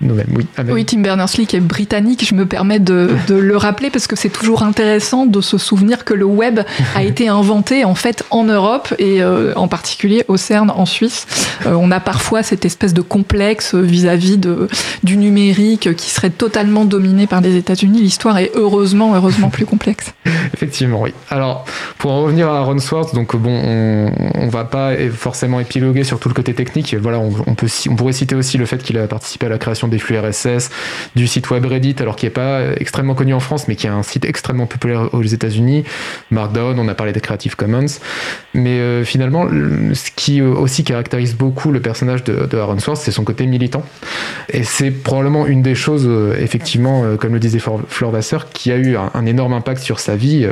oui. 0.00 0.84
Tim 0.84 1.00
Berners-Lee 1.00 1.46
qui 1.46 1.56
est 1.56 1.60
britannique, 1.60 2.24
je 2.24 2.34
me 2.34 2.46
permets 2.46 2.78
de, 2.78 3.10
le 3.28 3.56
rappeler 3.56 3.90
parce 3.90 4.06
que 4.06 4.16
c'est 4.16 4.28
toujours 4.28 4.62
intéressant 4.62 5.26
de 5.26 5.40
se 5.40 5.58
souvenir 5.58 6.04
que 6.04 6.14
le 6.14 6.24
web 6.24 6.60
a 6.94 7.02
été 7.02 7.28
inventé 7.28 7.84
en 7.84 7.94
fait 7.94 8.24
en 8.30 8.44
Europe 8.44 8.94
et 8.98 9.22
euh, 9.22 9.52
en 9.56 9.66
particulier 9.66 10.24
au 10.28 10.36
CERN 10.36 10.70
en 10.70 10.86
Suisse. 10.86 11.26
Euh, 11.66 11.72
on 11.72 11.90
a 11.90 12.00
parfois 12.00 12.42
cette 12.42 12.64
espèce 12.64 12.94
de 12.94 13.00
complexe 13.00 13.74
vis-à-vis 13.74 14.38
de, 14.38 14.68
du 15.02 15.16
numérique 15.16 15.94
qui 15.96 16.10
serait 16.10 16.30
totalement 16.30 16.84
dominé 16.84 17.26
par 17.26 17.40
les 17.40 17.56
États-Unis. 17.56 18.00
L'histoire 18.00 18.38
est 18.38 18.52
heureusement, 18.54 19.14
heureusement 19.14 19.50
plus 19.50 19.66
complexe. 19.66 20.12
Effectivement, 20.54 21.02
oui. 21.02 21.12
Alors, 21.30 21.64
pour 21.98 22.12
en 22.12 22.22
revenir 22.22 22.48
à 22.48 22.60
Ron 22.60 22.78
Swartz, 22.78 23.14
donc 23.14 23.34
bon, 23.36 23.50
on, 23.50 24.12
on 24.34 24.48
va 24.48 24.64
pas 24.64 24.92
forcément 25.12 25.58
épiloguer 25.60 26.04
sur 26.04 26.20
tout 26.20 26.28
le 26.28 26.34
côté 26.34 26.54
technique. 26.54 26.94
Voilà, 26.94 27.18
on, 27.18 27.32
on 27.46 27.54
peut, 27.54 27.66
on 27.90 27.96
pourrait 27.96 28.12
citer 28.12 28.34
aussi 28.34 28.58
le 28.58 28.66
fait 28.66 28.82
qu'il 28.82 28.98
a 28.98 29.06
participé 29.06 29.46
à 29.46 29.48
la 29.48 29.58
création 29.58 29.87
des 29.88 29.98
flux 29.98 30.18
RSS, 30.18 30.70
du 31.14 31.26
site 31.26 31.50
web 31.50 31.64
Reddit, 31.64 31.96
alors 32.00 32.16
qui 32.16 32.26
n'est 32.26 32.30
pas 32.30 32.60
extrêmement 32.76 33.14
connu 33.14 33.34
en 33.34 33.40
France, 33.40 33.68
mais 33.68 33.76
qui 33.76 33.86
est 33.86 33.90
un 33.90 34.02
site 34.02 34.24
extrêmement 34.24 34.66
populaire 34.66 35.12
aux 35.12 35.22
États-Unis. 35.22 35.84
Markdown, 36.30 36.78
on 36.78 36.88
a 36.88 36.94
parlé 36.94 37.12
des 37.12 37.20
Creative 37.20 37.56
Commons. 37.56 37.86
Mais 38.54 38.78
euh, 38.78 39.04
finalement, 39.04 39.46
ce 39.92 40.10
qui 40.14 40.42
aussi 40.42 40.84
caractérise 40.84 41.34
beaucoup 41.34 41.70
le 41.70 41.80
personnage 41.80 42.24
de, 42.24 42.56
Aaron 42.56 42.78
Swartz, 42.78 43.00
c'est 43.02 43.10
son 43.10 43.24
côté 43.24 43.46
militant. 43.46 43.84
Et 44.48 44.64
c'est 44.64 44.90
probablement 44.90 45.46
une 45.46 45.62
des 45.62 45.74
choses, 45.74 46.06
euh, 46.06 46.34
effectivement, 46.40 47.04
euh, 47.04 47.16
comme 47.16 47.34
le 47.34 47.40
disait 47.40 47.58
Fleur 47.58 48.10
Vasseur, 48.10 48.50
qui 48.50 48.72
a 48.72 48.76
eu 48.76 48.96
un, 48.96 49.26
énorme 49.26 49.52
impact 49.52 49.82
sur 49.82 50.00
sa 50.00 50.16
vie, 50.16 50.46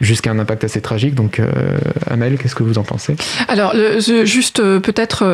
jusqu'à 0.00 0.30
un 0.30 0.38
impact 0.38 0.64
assez 0.64 0.80
tragique. 0.80 1.14
Donc, 1.14 1.42
Amel, 2.10 2.38
qu'est-ce 2.38 2.54
que 2.54 2.62
vous 2.62 2.78
en 2.78 2.82
pensez? 2.82 3.16
Alors, 3.48 3.74
juste 4.24 4.62
peut-être 4.78 5.24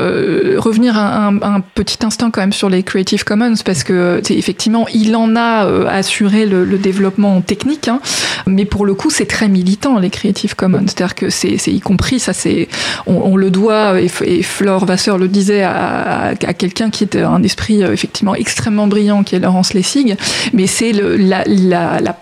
revenir 0.59 0.99
un, 0.99 1.41
un, 1.41 1.61
petit 1.61 1.99
instant 2.05 2.31
quand 2.31 2.41
même 2.41 2.53
sur 2.53 2.69
les 2.69 2.83
Creative 2.83 3.24
Commons 3.25 3.55
parce 3.65 3.85
que 3.85 4.21
effectivement, 4.31 4.87
il 4.95 5.17
en 5.17 5.37
a 5.37 5.67
assuré 5.89 6.47
le, 6.47 6.65
développement 6.75 7.41
technique, 7.41 7.89
hein, 7.89 8.01
mais 8.47 8.65
pour 8.65 8.85
le 8.85 8.95
coup, 8.95 9.09
c'est 9.09 9.27
très 9.27 9.49
militant 9.49 9.99
les 9.99 10.11
Creative 10.11 10.55
Commons. 10.57 10.85
C'est-à-dire 10.87 11.15
que 11.15 11.31
c'est 11.31 11.57
y 11.67 11.81
compris, 11.81 12.19
ça 12.19 12.33
c'est, 12.33 12.69
on, 13.07 13.37
le 13.37 13.51
doit, 13.51 14.01
et, 14.01 14.11
et 14.25 14.43
Flore 14.43 14.85
Vasseur 14.85 15.19
le 15.19 15.29
disait 15.29 15.63
à, 15.63 16.35
à, 16.47 16.55
quelqu'un 16.55 16.91
qui 16.91 17.05
était 17.05 17.23
un 17.23 17.43
esprit 17.43 17.83
effectivement 17.83 18.35
extrêmement 18.35 18.87
brillant, 18.87 19.23
qui 19.23 19.35
est 19.35 19.39
Laurence 19.39 19.75
Lessig, 19.75 20.17
mais 20.53 20.67
c'est 20.67 20.93
la, 20.93 21.45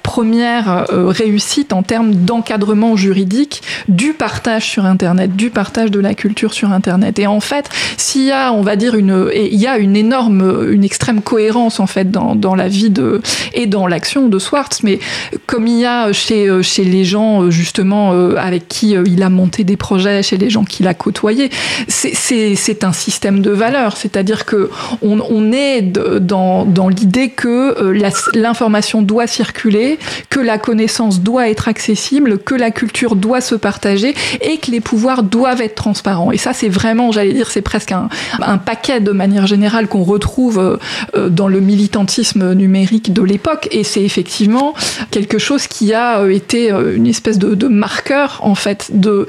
première 0.03 0.87
réussite 0.91 1.73
en 1.73 1.83
termes 1.83 2.15
d'encadrement 2.15 2.97
juridique 2.97 3.63
du 3.89 4.13
partage 4.13 4.69
sur 4.69 4.85
Internet, 4.85 5.37
du 5.37 5.51
partage 5.51 5.91
de 5.91 6.01
la 6.01 6.15
culture 6.15 6.53
sur 6.53 6.71
Internet. 6.71 7.19
Et 7.19 7.27
en 7.27 7.41
fait, 7.41 7.71
s'il 7.97 8.25
y 8.25 8.33
a, 8.33 8.53
on 8.53 8.63
va 8.63 8.77
dire, 8.77 8.95
une, 8.95 9.31
il 9.35 9.59
y 9.59 9.67
a 9.67 9.79
une 9.79 9.97
énorme, 9.97 10.69
une 10.71 10.85
extrême 10.93 11.23
cohérence 11.23 11.81
en 11.81 11.87
fait 11.87 12.11
dans, 12.11 12.35
dans 12.35 12.55
la 12.55 12.69
vie 12.69 12.91
de 12.91 13.23
et 13.55 13.67
dans 13.67 13.87
l'action 13.87 14.29
de 14.29 14.39
Swartz, 14.39 14.83
mais 14.83 14.99
comme 15.47 15.67
il 15.67 15.79
y 15.81 15.87
a 15.87 16.13
chez 16.13 16.63
chez 16.63 16.85
les 16.85 17.07
gens 17.07 17.51
justement 17.51 18.13
euh, 18.13 18.37
avec 18.37 18.69
qui 18.69 18.95
euh, 18.95 19.05
il 19.07 19.23
a 19.23 19.31
monté 19.31 19.65
des 19.65 19.79
projets, 19.79 20.23
chez 20.23 20.37
les 20.37 20.51
gens 20.51 20.65
qu'il 20.65 20.87
a 20.87 20.93
côtoyés, 20.93 21.49
c'est 21.89 22.85
un 22.85 22.93
système 22.93 23.41
de 23.41 23.51
valeurs, 23.51 23.97
c'est-à-dire 23.97 24.45
que 24.45 24.71
on, 25.01 25.21
on 25.21 25.51
est 25.53 25.81
dans, 25.81 26.67
dans 26.67 26.89
l'idée 26.89 27.31
que 27.31 27.49
euh, 27.49 28.11
l'information 28.35 29.01
doit 29.01 29.27
circuler, 29.27 29.99
que 30.29 30.41
la 30.41 30.59
connaissance 30.59 31.21
doit 31.21 31.49
être 31.49 31.69
accessible, 31.69 32.39
que 32.39 32.55
la 32.55 32.71
culture 32.71 33.17
doit 33.17 33.41
se 33.41 33.55
partager 33.55 34.15
et 34.43 34.59
que 34.59 34.71
les 34.71 34.81
pouvoirs 34.81 35.23
doivent 35.23 35.63
être 35.63 35.75
transparents. 35.75 36.33
Et 36.33 36.39
ça, 36.39 36.53
c'est 36.53 36.69
vraiment, 36.69 37.13
j'allais 37.13 37.33
dire, 37.33 37.51
c'est 37.51 37.63
presque 37.63 37.93
un, 37.93 38.09
un, 38.41 38.59
paquet 38.59 39.01
de 39.01 39.13
manière 39.13 39.47
générale 39.47 39.89
qu'on 39.89 40.03
retrouve 40.03 40.59
euh, 40.59 40.73
euh, 40.73 40.79
dans 41.15 41.49
le 41.49 41.61
militantisme 41.61 42.53
numérique 42.55 43.13
de 43.13 43.23
l'époque. 43.23 43.69
Et 43.71 43.85
c'est 43.85 44.03
effectivement 44.03 44.75
quelque 45.11 45.39
chose 45.39 45.67
qui 45.67 45.93
a 45.93 46.21
euh, 46.21 46.31
été 46.31 46.71
une 46.71 47.07
espèce 47.07 47.39
de, 47.39 47.55
de 47.55 47.69
marqueur, 47.69 48.41
en 48.43 48.55
fait, 48.55 48.91
de 48.93 49.27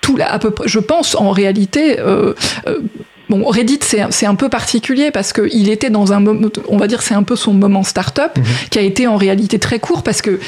tout, 0.00 0.18
à 0.20 0.38
peu 0.38 0.50
près, 0.50 0.68
je 0.68 0.78
pense 0.78 1.14
en 1.14 1.30
réalité, 1.30 1.98
euh, 1.98 2.34
Bon, 3.30 3.42
Reddit, 3.48 3.80
c'est 3.80 4.26
un 4.26 4.34
peu 4.34 4.50
particulier 4.50 5.10
parce 5.10 5.32
qu'il 5.32 5.70
était 5.70 5.88
dans 5.88 6.12
un 6.12 6.20
moment, 6.20 6.48
on 6.68 6.76
va 6.76 6.86
dire, 6.86 7.00
c'est 7.00 7.14
un 7.14 7.22
peu 7.22 7.36
son 7.36 7.54
moment 7.54 7.82
start-up, 7.82 8.36
mhm. 8.36 8.44
qui 8.70 8.78
a 8.78 8.82
été 8.82 9.06
en 9.06 9.16
réalité 9.16 9.58
très 9.58 9.78
court 9.78 10.02
parce 10.02 10.20
que 10.20 10.38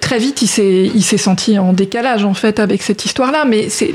très 0.00 0.18
vite, 0.18 0.42
il 0.42 1.02
s'est 1.02 1.16
senti 1.16 1.58
en 1.58 1.72
décalage, 1.72 2.26
en 2.26 2.34
fait, 2.34 2.60
avec 2.60 2.82
cette 2.82 3.06
histoire-là. 3.06 3.46
Mais 3.46 3.70
c'est 3.70 3.92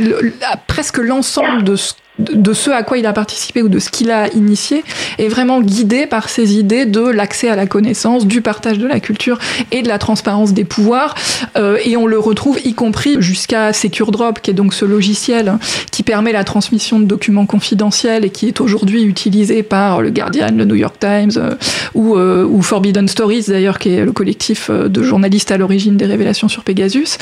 presque 0.66 0.98
l'ensemble 0.98 1.63
de 1.63 1.76
ce 1.76 1.94
de 2.19 2.54
ce 2.54 2.69
à 2.69 2.84
quoi 2.84 2.97
il 2.97 3.06
a 3.06 3.13
participé 3.13 3.63
ou 3.63 3.69
de 3.69 3.80
ce 3.80 3.89
qu'il 3.89 4.12
a 4.12 4.28
initié 4.34 4.84
est 5.17 5.28
vraiment 5.28 5.62
guidé 5.62 6.06
par 6.06 6.30
ces 6.30 6.58
idées 6.58 6.86
de 6.86 7.02
l'accès 7.02 7.49
à 7.49 7.56
la 7.56 7.65
connaissance, 7.65 8.28
du 8.28 8.41
partage 8.41 8.78
de 8.78 8.88
la 8.88 8.99
culture 8.99 9.39
et 9.71 9.82
de 9.82 9.88
la 9.88 9.97
transparence 9.97 10.54
des 10.54 10.63
pouvoirs. 10.63 11.15
Euh, 11.58 11.78
et 11.84 11.97
on 11.97 12.06
le 12.06 12.19
retrouve 12.19 12.60
y 12.65 12.73
compris 12.73 13.15
jusqu'à 13.19 13.73
SecureDrop, 13.73 14.41
qui 14.41 14.52
est 14.52 14.54
donc 14.54 14.73
ce 14.73 14.86
logiciel 14.86 15.58
qui 15.91 16.04
permet 16.04 16.32
la 16.32 16.43
transmission 16.43 16.99
de 16.99 17.06
documents 17.06 17.47
confidentiels 17.47 18.26
et 18.26 18.30
qui 18.30 18.47
est 18.47 18.62
aujourd'hui 18.62 19.04
utilisé 19.04 19.63
par 19.63 20.02
le 20.02 20.12
Guardian, 20.12 20.49
le 20.56 20.65
New 20.65 20.76
York 20.76 20.95
Times 20.99 21.32
euh, 21.38 21.56
ou, 21.95 22.15
euh, 22.15 22.45
ou, 22.45 22.62
Forbidden 22.62 23.08
Stories 23.08 23.45
d'ailleurs, 23.47 23.80
qui 23.80 23.89
est 23.89 24.06
le 24.06 24.12
collectif 24.12 24.69
de 24.69 25.04
journalistes 25.04 25.52
à 25.52 25.58
l'origine 25.58 25.97
des 25.97 26.06
révélations 26.06 26.47
sur 26.47 26.63
Pegasus. 26.63 27.17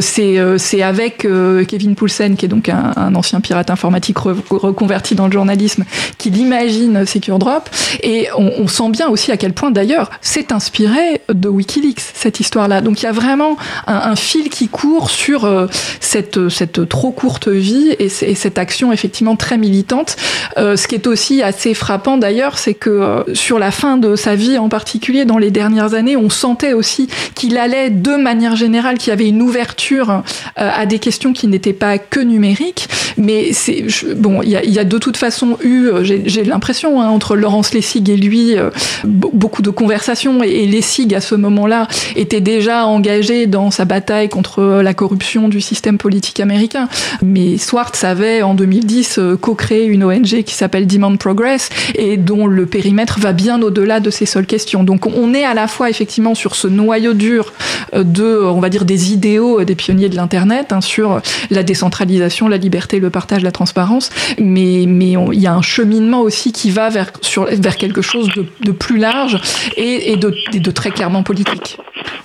C'est 0.00 0.82
avec 0.82 1.26
Kevin 1.68 1.94
Poulsen, 1.94 2.36
qui 2.36 2.46
est 2.46 2.48
donc 2.48 2.68
un, 2.68 2.92
un 2.96 3.14
ancien 3.14 3.40
pirate 3.40 3.70
informatique 3.70 4.18
reconverti 4.50 5.14
dans 5.14 5.26
le 5.26 5.32
journalisme, 5.32 5.84
qu'il 6.18 6.36
imagine 6.36 7.06
Secure 7.06 7.38
Drop. 7.38 7.68
Et 8.02 8.28
on, 8.36 8.66
sent 8.68 8.90
bien 8.90 9.08
aussi 9.08 9.30
à 9.30 9.36
quel 9.36 9.52
point, 9.52 9.70
d'ailleurs, 9.70 10.10
c'est 10.20 10.52
inspiré 10.52 11.20
de 11.32 11.48
Wikileaks, 11.48 12.00
cette 12.14 12.40
histoire-là. 12.40 12.80
Donc 12.80 13.02
il 13.02 13.04
y 13.04 13.08
a 13.08 13.12
vraiment 13.12 13.56
un, 13.86 14.16
fil 14.16 14.48
qui 14.48 14.68
court 14.68 15.10
sur 15.10 15.44
euh, 15.44 15.66
cette, 16.00 16.48
cette 16.48 16.88
trop 16.88 17.10
courte 17.10 17.48
vie 17.48 17.94
et, 17.98 18.08
cette 18.08 18.58
action 18.58 18.92
effectivement 18.92 19.36
très 19.36 19.58
militante. 19.58 20.16
Euh, 20.56 20.76
ce 20.76 20.88
qui 20.88 20.94
est 20.94 21.06
aussi 21.06 21.42
assez 21.42 21.74
frappant, 21.74 22.16
d'ailleurs, 22.16 22.58
c'est 22.58 22.74
que 22.74 22.90
euh, 22.90 23.34
sur 23.34 23.58
la 23.58 23.70
fin 23.70 23.96
de 23.96 24.16
sa 24.16 24.34
vie 24.34 24.58
en 24.58 24.68
particulier, 24.68 25.24
dans 25.24 25.38
les 25.38 25.50
dernières 25.50 25.94
années, 25.94 26.16
on 26.16 26.30
sentait 26.30 26.72
aussi 26.72 27.08
qu'il 27.34 27.58
allait, 27.58 27.90
de 27.90 28.16
manière 28.16 28.56
générale, 28.56 28.98
qu'il 28.98 29.10
y 29.10 29.12
avait 29.12 29.28
une 29.28 29.42
ouverture 29.42 30.22
à 30.56 30.86
des 30.86 30.98
questions 30.98 31.32
qui 31.32 31.46
n'étaient 31.46 31.72
pas 31.72 31.98
que 31.98 32.20
numériques. 32.20 32.88
Mais 33.16 33.52
c'est 33.52 33.84
bon, 34.24 34.40
il 34.42 34.48
y, 34.48 34.78
a, 34.78 34.84
de 34.84 34.98
toute 34.98 35.18
façon 35.18 35.58
eu, 35.62 35.86
euh, 35.86 36.02
j'ai 36.02 36.44
l'impression, 36.44 37.00
hein, 37.02 37.08
entre 37.08 37.36
Laurence 37.36 37.74
Lessig 37.74 38.08
et 38.08 38.16
lui, 38.16 38.56
euh, 38.56 38.70
beaucoup 39.04 39.60
de 39.60 39.68
conversations. 39.68 40.42
Et, 40.42 40.66
Lessig, 40.66 41.14
à 41.14 41.20
ce 41.20 41.34
moment-là, 41.34 41.88
était 42.16 42.40
déjà 42.40 42.86
engagé 42.86 43.46
dans 43.46 43.70
sa 43.70 43.84
bataille 43.84 44.30
contre 44.30 44.60
euh, 44.60 44.82
la 44.82 44.94
corruption 44.94 45.48
du 45.48 45.60
système 45.60 45.98
politique 45.98 46.40
américain. 46.40 46.88
Mais 47.22 47.58
Swartz 47.58 48.02
avait, 48.02 48.40
en 48.40 48.54
2010, 48.54 49.20
co-créé 49.42 49.84
une 49.84 50.04
ONG 50.04 50.42
qui 50.42 50.54
s'appelle 50.54 50.86
Demand 50.86 51.16
Progress 51.18 51.68
et 51.94 52.16
dont 52.16 52.46
le 52.46 52.64
périmètre 52.64 53.18
va 53.20 53.32
bien 53.32 53.60
au-delà 53.60 54.00
de 54.00 54.08
ces 54.08 54.24
seules 54.24 54.46
questions. 54.46 54.84
Donc 54.84 55.06
on 55.06 55.34
est 55.34 55.44
à 55.44 55.52
la 55.52 55.68
fois 55.68 55.90
effectivement 55.90 56.34
sur 56.34 56.54
ce 56.54 56.66
noyau 56.66 57.12
dur 57.12 57.52
de, 57.94 58.42
on 58.42 58.60
va 58.60 58.70
dire, 58.70 58.86
des 58.86 59.12
idéaux 59.12 59.64
des 59.64 59.74
pionniers 59.74 60.08
de 60.08 60.16
l'Internet, 60.16 60.72
hein, 60.72 60.80
sur 60.80 61.20
la 61.50 61.62
décentralisation, 61.62 62.48
la 62.48 62.56
liberté, 62.56 63.00
le 63.00 63.10
partage, 63.10 63.42
la 63.42 63.52
transparence, 63.52 64.10
mais 64.38 64.84
mais 64.86 65.12
il 65.32 65.40
y 65.40 65.46
a 65.46 65.54
un 65.54 65.62
cheminement 65.62 66.20
aussi 66.20 66.52
qui 66.52 66.70
va 66.70 66.88
vers 66.88 67.10
sur 67.20 67.44
vers 67.44 67.76
quelque 67.76 68.02
chose 68.02 68.28
de, 68.60 68.72
plus 68.72 68.98
large 68.98 69.40
et, 69.76 70.16
de, 70.16 70.70
très 70.70 70.90
clairement 70.90 71.22
politique. 71.22 71.78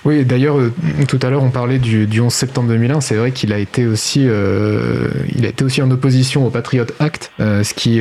Oui, 0.04 0.24
d'ailleurs, 0.24 0.58
euh, 0.58 0.72
tout 1.06 1.18
à 1.22 1.30
l'heure, 1.30 1.42
on 1.42 1.50
parlait 1.50 1.78
du, 1.78 2.06
du, 2.06 2.20
11 2.20 2.32
septembre 2.32 2.68
2001. 2.68 3.00
C'est 3.00 3.16
vrai 3.16 3.32
qu'il 3.32 3.52
a 3.52 3.58
été 3.58 3.86
aussi, 3.86 4.26
euh, 4.26 5.08
il 5.36 5.44
a 5.44 5.48
été 5.48 5.64
aussi 5.64 5.82
en 5.82 5.90
opposition 5.90 6.46
au 6.46 6.50
Patriot 6.50 6.86
Act, 6.98 7.30
euh, 7.40 7.62
ce 7.62 7.74
qui, 7.74 8.00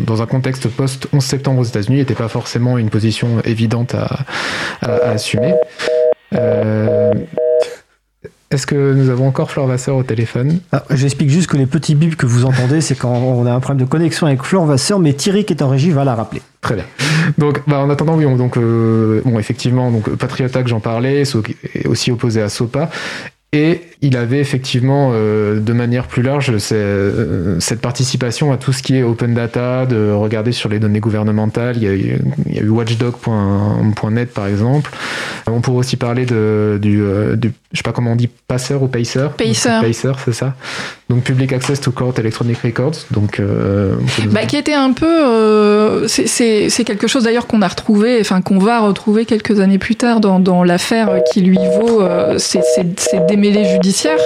dans 0.00 0.22
un 0.22 0.26
contexte 0.26 0.68
post 0.68 1.08
11 1.12 1.22
septembre 1.22 1.60
aux 1.60 1.64
États-Unis, 1.64 1.98
n'était 1.98 2.14
pas 2.14 2.28
forcément 2.28 2.78
une 2.78 2.90
position 2.90 3.40
évidente 3.44 3.94
à 3.94 4.24
assumer. 4.82 5.54
Est-ce 8.54 8.68
que 8.68 8.94
nous 8.94 9.10
avons 9.10 9.26
encore 9.26 9.50
Flore 9.50 9.66
Vasseur 9.66 9.96
au 9.96 10.04
téléphone 10.04 10.60
ah, 10.70 10.84
J'explique 10.90 11.28
juste 11.28 11.48
que 11.48 11.56
les 11.56 11.66
petits 11.66 11.96
bips 11.96 12.14
que 12.14 12.24
vous 12.24 12.44
entendez, 12.44 12.80
c'est 12.80 12.94
quand 12.94 13.12
on 13.12 13.44
a 13.46 13.52
un 13.52 13.58
problème 13.58 13.84
de 13.84 13.90
connexion 13.90 14.28
avec 14.28 14.44
Flore 14.44 14.64
Vasseur, 14.64 15.00
mais 15.00 15.12
Thierry 15.12 15.44
qui 15.44 15.54
est 15.54 15.60
en 15.60 15.68
régie 15.68 15.90
va 15.90 16.04
la 16.04 16.14
rappeler. 16.14 16.40
Très 16.60 16.76
bien. 16.76 16.84
Donc, 17.36 17.62
bah, 17.66 17.80
en 17.80 17.90
attendant, 17.90 18.14
oui, 18.14 18.24
donc, 18.36 18.56
euh, 18.56 19.22
bon, 19.24 19.40
effectivement, 19.40 19.90
donc 19.90 20.08
Patriota 20.08 20.62
que 20.62 20.68
j'en 20.68 20.78
parlais, 20.78 21.22
est 21.22 21.86
aussi 21.86 22.12
opposé 22.12 22.42
à 22.42 22.48
SOPA, 22.48 22.90
et 23.54 23.82
il 24.02 24.16
avait 24.18 24.40
effectivement, 24.40 25.12
euh, 25.14 25.60
de 25.60 25.72
manière 25.72 26.08
plus 26.08 26.22
large, 26.22 26.52
euh, 26.72 27.56
cette 27.60 27.80
participation 27.80 28.52
à 28.52 28.58
tout 28.58 28.72
ce 28.72 28.82
qui 28.82 28.96
est 28.96 29.02
open 29.02 29.32
data, 29.32 29.86
de 29.86 30.10
regarder 30.10 30.52
sur 30.52 30.68
les 30.68 30.78
données 30.78 31.00
gouvernementales. 31.00 31.76
Il 31.78 31.82
y 31.84 31.88
a, 31.88 32.60
a 32.60 32.62
eu 32.62 32.68
watchdog.net 32.68 34.34
par 34.34 34.48
exemple. 34.48 34.90
On 35.46 35.60
pourrait 35.60 35.78
aussi 35.78 35.96
parler 35.96 36.26
de, 36.26 36.78
du, 36.82 37.00
euh, 37.00 37.36
du, 37.36 37.52
je 37.72 37.78
sais 37.78 37.82
pas 37.82 37.92
comment 37.92 38.12
on 38.12 38.16
dit, 38.16 38.28
passeur 38.28 38.82
ou 38.82 38.88
pacer. 38.88 39.28
Pacer. 39.38 39.80
Pacer, 39.80 40.12
c'est 40.24 40.34
ça. 40.34 40.54
Donc 41.08 41.22
Public 41.22 41.52
Access 41.52 41.80
to 41.80 41.90
Court 41.90 42.14
Electronic 42.18 42.58
Records. 42.58 43.06
Donc, 43.10 43.40
bah, 44.30 44.46
qui 44.46 44.56
était 44.56 44.74
un 44.74 44.92
peu, 44.92 46.06
c'est 46.08 46.84
quelque 46.84 47.06
chose 47.06 47.24
d'ailleurs 47.24 47.46
qu'on 47.46 47.62
a 47.62 47.68
retrouvé, 47.68 48.18
enfin 48.20 48.42
qu'on 48.42 48.58
va 48.58 48.80
retrouver 48.80 49.24
quelques 49.24 49.60
années 49.60 49.78
plus 49.78 49.96
tard 49.96 50.20
dans, 50.20 50.40
dans 50.40 50.62
l'affaire 50.64 51.10
qui 51.32 51.40
lui 51.40 51.58
vaut 51.78 52.02
ces, 52.38 52.60
ces 52.96 53.20
démêlés 53.50 53.68
judiciaires 53.68 54.18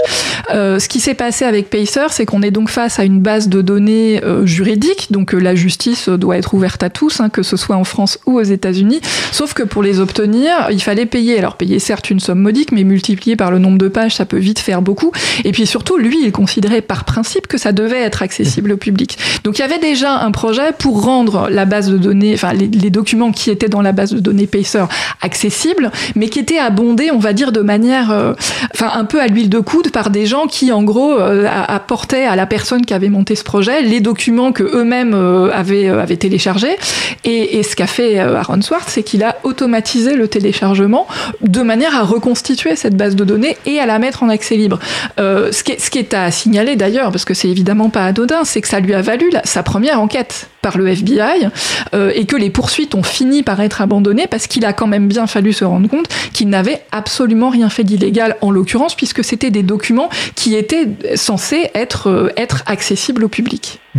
euh, 0.51 0.79
ce 0.79 0.89
qui 0.89 1.01
s'est 1.01 1.14
passé 1.14 1.45
avec 1.45 1.69
Pacer, 1.69 2.07
c'est 2.11 2.25
qu'on 2.25 2.43
est 2.43 2.51
donc 2.51 2.71
face 2.71 2.99
à 2.99 3.05
une 3.05 3.21
base 3.21 3.49
de 3.49 3.61
données 3.61 4.23
euh, 4.25 4.47
juridiques, 4.47 5.09
donc 5.11 5.35
euh, 5.35 5.39
la 5.39 5.55
justice 5.55 6.09
doit 6.09 6.39
être 6.39 6.55
ouverte 6.55 6.83
à 6.83 6.91
tous, 6.91 7.21
hein, 7.21 7.29
que 7.29 7.43
ce 7.43 7.57
soit 7.57 7.77
en 7.77 7.85
France 7.85 8.19
ou 8.27 8.39
aux 8.39 8.43
États-Unis. 8.43 9.01
Sauf 9.31 9.53
que 9.53 9.62
pour 9.62 9.83
les 9.83 10.01
obtenir, 10.01 10.69
il 10.71 10.83
fallait 10.83 11.07
payer. 11.07 11.39
Alors 11.39 11.57
payer 11.57 11.79
certes 11.79 12.11
une 12.11 12.21
somme 12.21 12.41
modique, 12.41 12.73
mais 12.73 12.85
multiplié 12.85 13.37
par 13.37 13.51
le 13.51 13.59
nombre 13.59 13.79
de 13.79 13.89
pages, 13.89 14.16
ça 14.16 14.25
peut 14.25 14.39
vite 14.39 14.59
faire 14.59 14.81
beaucoup. 14.81 15.12
Et 15.45 15.53
puis 15.53 15.66
surtout, 15.66 15.99
lui, 15.99 16.19
il 16.25 16.33
considérait 16.33 16.81
par 16.81 17.05
principe 17.05 17.47
que 17.47 17.59
ça 17.59 17.73
devait 17.73 18.01
être 18.01 18.23
accessible 18.23 18.73
au 18.73 18.77
public. 18.77 19.19
Donc 19.45 19.59
il 19.59 19.62
y 19.62 19.64
avait 19.64 19.79
déjà 19.79 20.19
un 20.19 20.31
projet 20.31 20.73
pour 20.77 21.03
rendre 21.03 21.49
la 21.51 21.64
base 21.66 21.91
de 21.91 21.99
données, 21.99 22.35
enfin 22.35 22.53
les, 22.53 22.69
les 22.69 22.91
documents 22.91 23.33
qui 23.33 23.51
étaient 23.51 23.69
dans 23.69 23.83
la 23.83 23.93
base 23.93 24.12
de 24.12 24.21
données 24.21 24.47
Pacer 24.47 24.85
accessibles, 25.21 25.91
mais 26.16 26.29
qui 26.29 26.39
étaient 26.39 26.59
abondés, 26.59 27.11
on 27.11 27.19
va 27.19 27.33
dire, 27.33 27.53
de 27.53 27.61
manière, 27.61 28.35
enfin 28.75 28.89
peu 29.09 29.21
à 29.21 29.27
l'huile 29.27 29.49
de 29.49 29.59
coude 29.59 29.91
par 29.91 30.11
des 30.11 30.27
gens 30.27 30.47
qui, 30.47 30.71
en 30.71 30.83
gros, 30.83 31.19
apportaient 31.19 32.25
à 32.25 32.37
la 32.37 32.47
personne 32.47 32.85
qui 32.85 32.95
avait 32.95 33.09
monté 33.09 33.35
ce 33.35 33.45
projet 33.45 33.83
les 33.83 34.01
documents 34.01 34.53
que 34.53 34.63
eux-mêmes 34.63 35.15
avaient, 35.53 35.89
avaient 35.89 36.17
téléchargés. 36.17 36.77
Et, 37.25 37.63
ce 37.63 37.75
qu'a 37.75 37.87
fait 37.87 38.19
Aaron 38.19 38.63
Swartz, 38.63 38.93
c'est 38.93 39.03
qu'il 39.03 39.23
a 39.25 39.37
automatisé 39.43 40.15
le 40.15 40.29
téléchargement 40.29 41.07
de 41.43 41.63
manière 41.63 41.97
à 41.97 42.03
reconstituer 42.03 42.77
cette 42.77 42.97
base 42.97 43.17
de 43.17 43.25
données 43.25 43.57
et 43.67 43.81
à 43.81 43.87
la 43.87 43.99
mettre 43.99 44.23
en 44.23 44.29
accès 44.29 44.57
libre. 44.57 44.79
ce, 45.19 45.63
qui 45.63 45.99
est, 45.99 46.15
à 46.15 46.31
signaler 46.31 46.77
d'ailleurs, 46.77 47.11
parce 47.11 47.25
que 47.25 47.35
c'est 47.35 47.49
évidemment 47.49 47.91
pas 47.91 48.05
anodin, 48.05 48.45
c'est 48.45 48.61
que 48.61 48.69
ça 48.69 48.81
lui 48.81 48.95
a 48.95 49.03
valu 49.03 49.31
sa 49.45 49.63
première 49.63 50.01
enquête 50.01 50.49
par 50.63 50.77
le 50.77 50.89
FBI 50.89 51.49
euh, 51.95 52.11
et 52.15 52.27
que 52.27 52.37
les 52.37 52.51
poursuites 52.51 52.95
ont 52.95 53.03
fini 53.03 53.43
par 53.43 53.61
être 53.61 53.81
abandonnées 53.81 54.27
parce 54.27 54.47
qu'il 54.47 54.65
a 54.65 54.73
quand 54.73 54.87
même 54.87 55.09
bien 55.09 55.27
fallu 55.27 55.53
se 55.53 55.65
rendre 55.65 55.89
compte 55.89 56.09
qu'il 56.33 56.49
n'avait 56.49 56.83
absolument 56.93 57.51
rien 57.51 57.69
fait 57.69 57.85
d'illégal 57.85 58.37
en 58.41 58.51
l'occurrence 58.51 58.95
puisque 58.99 59.25
c'était 59.25 59.51
des 59.51 59.63
documents 59.63 60.11
qui 60.37 60.55
étaient 60.57 61.17
censés 61.17 61.71
être, 61.75 62.09
euh, 62.09 62.29
être 62.37 62.63
accessibles 62.67 63.25
au 63.25 63.29
public. 63.29 63.79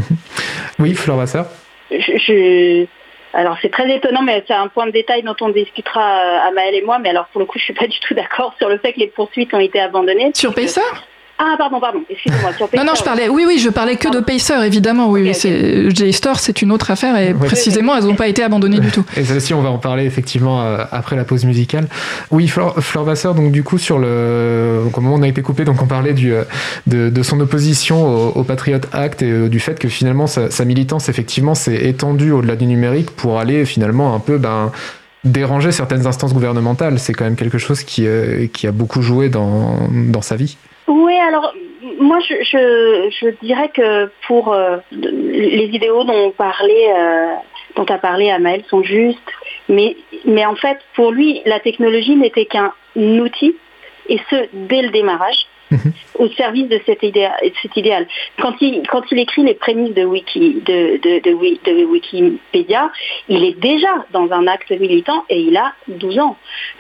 Oui, 0.78 0.94
Fleur 0.94 1.18
Vasseur 1.18 1.48
je, 1.92 2.86
Alors 3.34 3.58
c'est 3.62 3.72
très 3.72 3.94
étonnant, 3.94 4.22
mais 4.22 4.44
c'est 4.48 4.54
un 4.54 4.68
point 4.68 4.86
de 4.86 4.92
détail 4.92 5.24
dont 5.24 5.36
on 5.42 5.50
discutera 5.50 6.02
à 6.02 6.50
euh, 6.50 6.54
Maëlle 6.54 6.76
et 6.76 6.84
moi. 6.84 7.00
Mais 7.00 7.10
alors 7.10 7.26
pour 7.34 7.40
le 7.42 7.46
coup, 7.46 7.58
je 7.60 7.64
suis 7.64 7.74
pas 7.74 7.88
du 7.88 8.00
tout 8.00 8.14
d'accord 8.14 8.54
sur 8.58 8.70
le 8.70 8.78
fait 8.78 8.94
que 8.94 9.00
les 9.00 9.08
poursuites 9.08 9.54
ont 9.54 9.60
été 9.60 9.80
abandonnées. 9.80 10.32
Sur 10.36 10.54
Pacer 10.54 10.82
ah, 11.42 11.56
pardon, 11.58 11.80
pardon, 11.80 12.04
excusez-moi. 12.10 12.52
non, 12.76 12.84
non, 12.84 12.92
je 12.98 13.04
parlais, 13.04 13.30
oui, 13.30 13.46
oui, 13.48 13.60
je 13.60 13.70
parlais 13.70 13.96
que 13.96 14.10
de 14.10 14.20
Pacer, 14.20 14.62
évidemment. 14.66 15.10
Oui, 15.10 15.22
okay, 15.22 15.34
c'est 15.34 15.90
JSTOR, 15.90 16.38
c'est 16.38 16.62
une 16.62 16.70
autre 16.70 16.92
affaire 16.92 17.18
et 17.18 17.34
précisément, 17.34 17.96
elles 17.96 18.04
n'ont 18.04 18.16
pas 18.16 18.28
été 18.28 18.44
abandonnées 18.44 18.82
du 18.82 18.92
tout. 18.92 19.06
Et 19.16 19.24
ça 19.24 19.36
aussi, 19.36 19.54
on 19.54 19.62
va 19.62 19.70
en 19.70 19.78
parler 19.78 20.04
effectivement 20.04 20.62
euh, 20.62 20.84
après 20.92 21.16
la 21.16 21.24
pause 21.24 21.46
musicale. 21.46 21.88
Oui, 22.30 22.50
Fleur, 22.50 23.04
Vasseur, 23.06 23.36
donc 23.36 23.54
du 23.54 23.64
coup, 23.64 23.78
sur 23.78 24.00
le. 24.00 24.82
Donc, 24.84 24.98
au 24.98 25.02
moment 25.02 25.16
où 25.16 25.20
on 25.20 25.22
a 25.22 25.30
été 25.30 25.42
coupé, 25.42 25.64
donc 25.64 25.82
on 25.82 25.88
parlait 25.88 26.12
du, 26.12 26.34
euh, 26.34 26.44
de, 26.88 27.24
son 27.24 27.40
opposition 27.40 28.36
au, 28.36 28.44
Patriot 28.44 28.82
Act 28.92 29.22
et 29.22 29.32
euh, 29.32 29.48
du 29.48 29.62
fait 29.62 29.80
que 29.80 29.88
finalement, 29.88 30.28
sa, 30.28 30.66
militance, 30.66 31.08
effectivement, 31.08 31.56
s'est 31.56 31.88
étendue 31.88 32.32
au-delà 32.32 32.58
du 32.58 32.66
numérique 32.66 33.12
pour 33.12 33.40
aller 33.40 33.64
finalement 33.64 34.14
un 34.14 34.20
peu. 34.20 34.38
Ben, 34.38 34.74
déranger 35.26 35.74
certaines 35.74 36.08
instances 36.08 36.34
gouvernementales. 36.34 36.98
C'est 36.98 37.12
quand 37.12 37.26
même 37.26 37.36
quelque 37.36 37.58
chose 37.58 37.84
qui, 37.84 38.08
qui 38.54 38.68
a 38.68 38.72
beaucoup 38.72 39.02
joué 39.02 39.28
dans, 39.28 39.90
dans 39.92 40.22
sa 40.22 40.38
vie. 40.38 40.56
Oui, 40.90 41.14
alors 41.16 41.54
moi 42.00 42.18
je, 42.20 43.30
dirais 43.44 43.70
que 43.70 44.10
pour 44.26 44.52
euh, 44.52 44.78
les 44.92 45.70
idéaux 45.72 46.04
dont 46.04 46.14
on 46.14 46.44
euh, 46.44 47.86
a 47.88 47.98
parlé 48.00 48.32
Amael 48.32 48.64
sont 48.72 48.82
justes, 48.82 49.20
mais, 49.70 49.96
mais 50.26 50.48
en 50.48 50.56
fait 50.56 50.80
pour 50.96 51.12
lui 51.12 51.44
la 51.46 51.60
technologie 51.60 52.16
n'était 52.16 52.48
qu'un 52.48 52.74
outil 52.96 53.56
et 54.08 54.20
ce 54.32 54.48
dès 54.52 54.82
le 54.82 54.90
démarrage 54.90 55.38
au 56.16 56.28
service 56.30 56.68
de 56.68 56.80
cet, 56.86 57.04
idéal. 57.04 58.08
Quand 58.42 58.56
il, 58.62 58.88
quand 58.88 59.04
il 59.12 59.20
écrit 59.20 59.44
les 59.44 59.54
prémices 59.54 59.94
de, 59.94 60.04
Wiki, 60.04 60.62
de, 60.66 60.98
de, 60.98 61.84
Wikipédia, 61.84 62.92
il 63.28 63.44
est 63.44 63.60
déjà 63.60 64.06
dans 64.12 64.32
un 64.32 64.48
acte 64.48 64.72
militant 64.72 65.26
et 65.30 65.40
il 65.42 65.56
a 65.58 65.74
12 65.88 66.20
ans. 66.20 66.38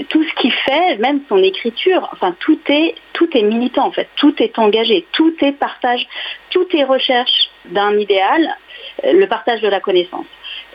Tout 0.09 0.23
ce 0.23 0.33
qu'il 0.41 0.51
fait, 0.51 0.97
même 0.97 1.21
son 1.29 1.41
écriture, 1.43 2.09
enfin 2.13 2.35
tout 2.39 2.59
est, 2.67 2.95
tout 3.13 3.29
est 3.37 3.43
militant 3.43 3.87
en 3.87 3.91
fait, 3.91 4.07
tout 4.15 4.33
est 4.41 4.57
engagé, 4.57 5.05
tout 5.11 5.33
est 5.41 5.51
partage, 5.51 6.07
tout 6.49 6.67
est 6.75 6.83
recherche 6.83 7.49
d'un 7.65 7.97
idéal, 7.97 8.55
le 9.03 9.25
partage 9.27 9.61
de 9.61 9.67
la 9.67 9.79
connaissance, 9.79 10.25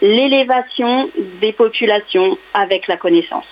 l'élévation 0.00 1.10
des 1.40 1.52
populations 1.52 2.38
avec 2.52 2.86
la 2.86 2.96
connaissance 2.96 3.46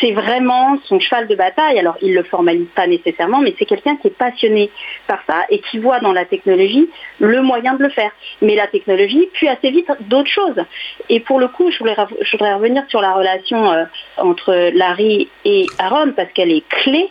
c'est 0.00 0.12
vraiment 0.12 0.78
son 0.84 1.00
cheval 1.00 1.26
de 1.28 1.34
bataille. 1.34 1.78
Alors, 1.78 1.96
il 2.02 2.10
ne 2.10 2.16
le 2.16 2.22
formalise 2.24 2.68
pas 2.74 2.86
nécessairement, 2.86 3.40
mais 3.40 3.54
c'est 3.58 3.64
quelqu'un 3.64 3.96
qui 3.96 4.08
est 4.08 4.16
passionné 4.16 4.70
par 5.06 5.20
ça 5.26 5.44
et 5.50 5.60
qui 5.60 5.78
voit 5.78 6.00
dans 6.00 6.12
la 6.12 6.24
technologie 6.24 6.88
le 7.18 7.42
moyen 7.42 7.74
de 7.74 7.82
le 7.82 7.88
faire. 7.90 8.10
Mais 8.42 8.54
la 8.54 8.66
technologie, 8.66 9.28
puis 9.32 9.48
assez 9.48 9.70
vite 9.70 9.90
d'autres 10.00 10.30
choses. 10.30 10.62
Et 11.08 11.20
pour 11.20 11.40
le 11.40 11.48
coup, 11.48 11.70
je 11.70 11.78
voudrais, 11.78 12.54
revenir 12.54 12.84
sur 12.88 13.00
la 13.00 13.14
relation 13.14 13.72
euh, 13.72 13.84
entre 14.16 14.70
Larry 14.74 15.28
et 15.44 15.66
Aaron 15.78 16.12
parce 16.16 16.30
qu'elle 16.32 16.52
est 16.52 16.66
clé. 16.68 17.10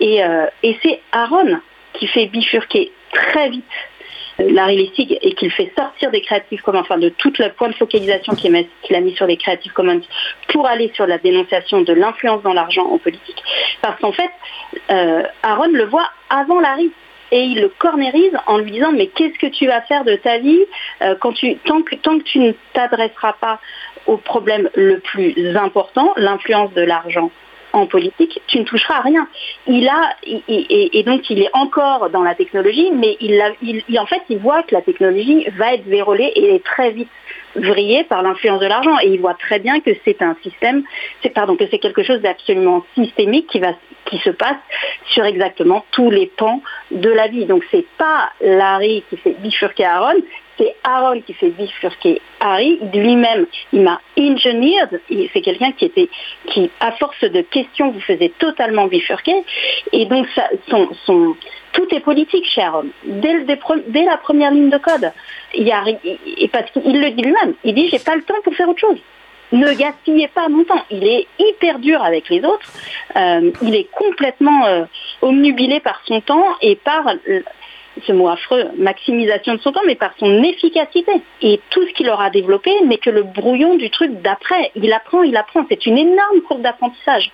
Et, 0.00 0.24
euh, 0.24 0.46
et 0.62 0.76
c'est 0.82 1.00
Aaron 1.12 1.60
qui 1.94 2.06
fait 2.06 2.26
bifurquer 2.26 2.92
très 3.12 3.50
vite 3.50 3.64
Larry 4.48 4.76
Lessig 4.76 5.18
et 5.20 5.34
qu'il 5.34 5.50
fait 5.50 5.72
sortir 5.76 6.10
des 6.10 6.20
Creative 6.20 6.60
Commons, 6.62 6.80
enfin 6.80 6.98
de 6.98 7.08
tout 7.10 7.32
le 7.38 7.50
point 7.52 7.68
de 7.68 7.74
focalisation 7.74 8.34
qu'il 8.34 8.56
a 8.56 9.00
mis 9.00 9.14
sur 9.14 9.26
les 9.26 9.36
Creative 9.36 9.72
Commons 9.72 10.00
pour 10.48 10.66
aller 10.66 10.90
sur 10.94 11.06
la 11.06 11.18
dénonciation 11.18 11.82
de 11.82 11.92
l'influence 11.92 12.42
dans 12.42 12.52
l'argent 12.52 12.86
en 12.86 12.98
politique. 12.98 13.42
Parce 13.82 14.00
qu'en 14.00 14.12
fait, 14.12 14.30
euh, 14.90 15.22
Aaron 15.42 15.70
le 15.72 15.84
voit 15.84 16.08
avant 16.28 16.60
Larry 16.60 16.90
et 17.32 17.44
il 17.44 17.60
le 17.60 17.68
cornérise 17.68 18.32
en 18.46 18.58
lui 18.58 18.72
disant 18.72 18.92
mais 18.92 19.06
qu'est-ce 19.06 19.38
que 19.38 19.46
tu 19.46 19.66
vas 19.66 19.82
faire 19.82 20.04
de 20.04 20.16
ta 20.16 20.38
vie 20.38 20.64
euh, 21.02 21.14
quand 21.20 21.32
tu, 21.32 21.56
tant, 21.58 21.82
que, 21.82 21.94
tant 21.96 22.18
que 22.18 22.24
tu 22.24 22.38
ne 22.40 22.52
t'adresseras 22.72 23.34
pas 23.34 23.60
au 24.06 24.16
problème 24.16 24.68
le 24.74 24.98
plus 24.98 25.56
important, 25.56 26.12
l'influence 26.16 26.72
de 26.74 26.82
l'argent 26.82 27.30
en 27.72 27.86
politique, 27.86 28.40
tu 28.46 28.58
ne 28.58 28.64
toucheras 28.64 28.96
à 28.96 29.00
rien. 29.02 29.28
Il 29.66 29.88
a, 29.88 30.16
et, 30.24 31.02
donc 31.04 31.28
il 31.30 31.42
est 31.42 31.50
encore 31.52 32.10
dans 32.10 32.22
la 32.22 32.34
technologie, 32.34 32.90
mais 32.92 33.16
il, 33.20 33.98
en 33.98 34.06
fait, 34.06 34.22
il 34.28 34.38
voit 34.38 34.62
que 34.62 34.74
la 34.74 34.82
technologie 34.82 35.46
va 35.56 35.74
être 35.74 35.84
vérolée 35.84 36.32
et 36.34 36.60
très 36.60 36.90
vite 36.90 37.08
vrillée 37.56 38.04
par 38.04 38.22
l'influence 38.22 38.60
de 38.60 38.66
l'argent. 38.66 38.98
Et 39.02 39.08
il 39.08 39.20
voit 39.20 39.34
très 39.34 39.58
bien 39.58 39.80
que 39.80 39.90
c'est 40.04 40.22
un 40.22 40.36
système, 40.42 40.82
pardon, 41.34 41.56
que 41.56 41.64
c'est 41.70 41.78
quelque 41.78 42.02
chose 42.02 42.20
d'absolument 42.20 42.84
systémique 42.94 43.48
qui 43.48 43.60
va, 43.60 43.74
se 44.18 44.30
passe 44.30 44.56
sur 45.06 45.24
exactement 45.24 45.84
tous 45.92 46.10
les 46.10 46.26
pans 46.26 46.62
de 46.90 47.10
la 47.10 47.28
vie. 47.28 47.46
Donc 47.46 47.64
c'est 47.70 47.86
pas 47.96 48.30
Larry 48.40 49.04
qui 49.08 49.16
fait 49.16 49.36
bifurquer 49.38 49.84
Aaron, 49.84 50.20
c'est 50.60 50.74
Aaron 50.84 51.20
qui 51.22 51.32
fait 51.32 51.50
bifurquer 51.50 52.20
Harry. 52.40 52.78
Lui-même, 52.92 53.46
il 53.72 53.80
m'a 53.80 54.00
engineered. 54.18 55.00
C'est 55.32 55.40
quelqu'un 55.40 55.72
qui 55.72 55.86
était, 55.86 56.08
qui, 56.46 56.70
à 56.80 56.92
force 56.92 57.22
de 57.22 57.40
questions, 57.40 57.90
vous 57.90 58.00
faisait 58.00 58.32
totalement 58.38 58.86
bifurquer. 58.86 59.42
Et 59.92 60.04
donc, 60.06 60.26
son, 60.68 61.36
tout 61.72 61.94
est 61.94 62.00
politique 62.00 62.46
Aaron. 62.58 62.86
Dès, 63.04 64.04
la 64.04 64.16
première 64.18 64.50
ligne 64.50 64.70
de 64.70 64.78
code, 64.78 65.12
il 65.54 65.70
a, 65.72 65.84
et 65.88 66.48
parce 66.48 66.70
qu'il 66.72 67.00
le 67.00 67.10
dit 67.10 67.22
lui-même, 67.22 67.54
il 67.64 67.74
dit 67.74 67.88
j'ai 67.88 67.98
pas 67.98 68.14
le 68.14 68.22
temps 68.22 68.34
pour 68.44 68.54
faire 68.54 68.68
autre 68.68 68.80
chose 68.80 68.98
ne 69.52 69.72
gaspillez 69.74 70.28
pas 70.28 70.48
mon 70.48 70.64
temps. 70.64 70.84
Il 70.90 71.04
est 71.04 71.26
hyper 71.38 71.78
dur 71.78 72.02
avec 72.02 72.28
les 72.28 72.44
autres. 72.44 72.72
Euh, 73.16 73.50
il 73.62 73.74
est 73.74 73.88
complètement 73.90 74.66
euh, 74.66 74.84
omnubilé 75.22 75.80
par 75.80 76.00
son 76.04 76.20
temps 76.20 76.46
et 76.60 76.76
par 76.76 77.08
ce 78.06 78.12
mot 78.12 78.28
affreux, 78.28 78.64
maximisation 78.76 79.54
de 79.54 79.60
son 79.60 79.72
temps, 79.72 79.80
mais 79.86 79.94
par 79.94 80.12
son 80.18 80.42
efficacité. 80.42 81.12
Et 81.42 81.60
tout 81.70 81.86
ce 81.86 81.92
qu'il 81.92 82.08
aura 82.08 82.30
développé 82.30 82.70
n'est 82.84 82.98
que 82.98 83.10
le 83.10 83.22
brouillon 83.22 83.76
du 83.76 83.90
truc 83.90 84.22
d'après. 84.22 84.70
Il 84.74 84.92
apprend, 84.92 85.22
il 85.22 85.36
apprend. 85.36 85.64
C'est 85.68 85.86
une 85.86 85.98
énorme 85.98 86.40
courbe 86.46 86.62
d'apprentissage. 86.62 87.30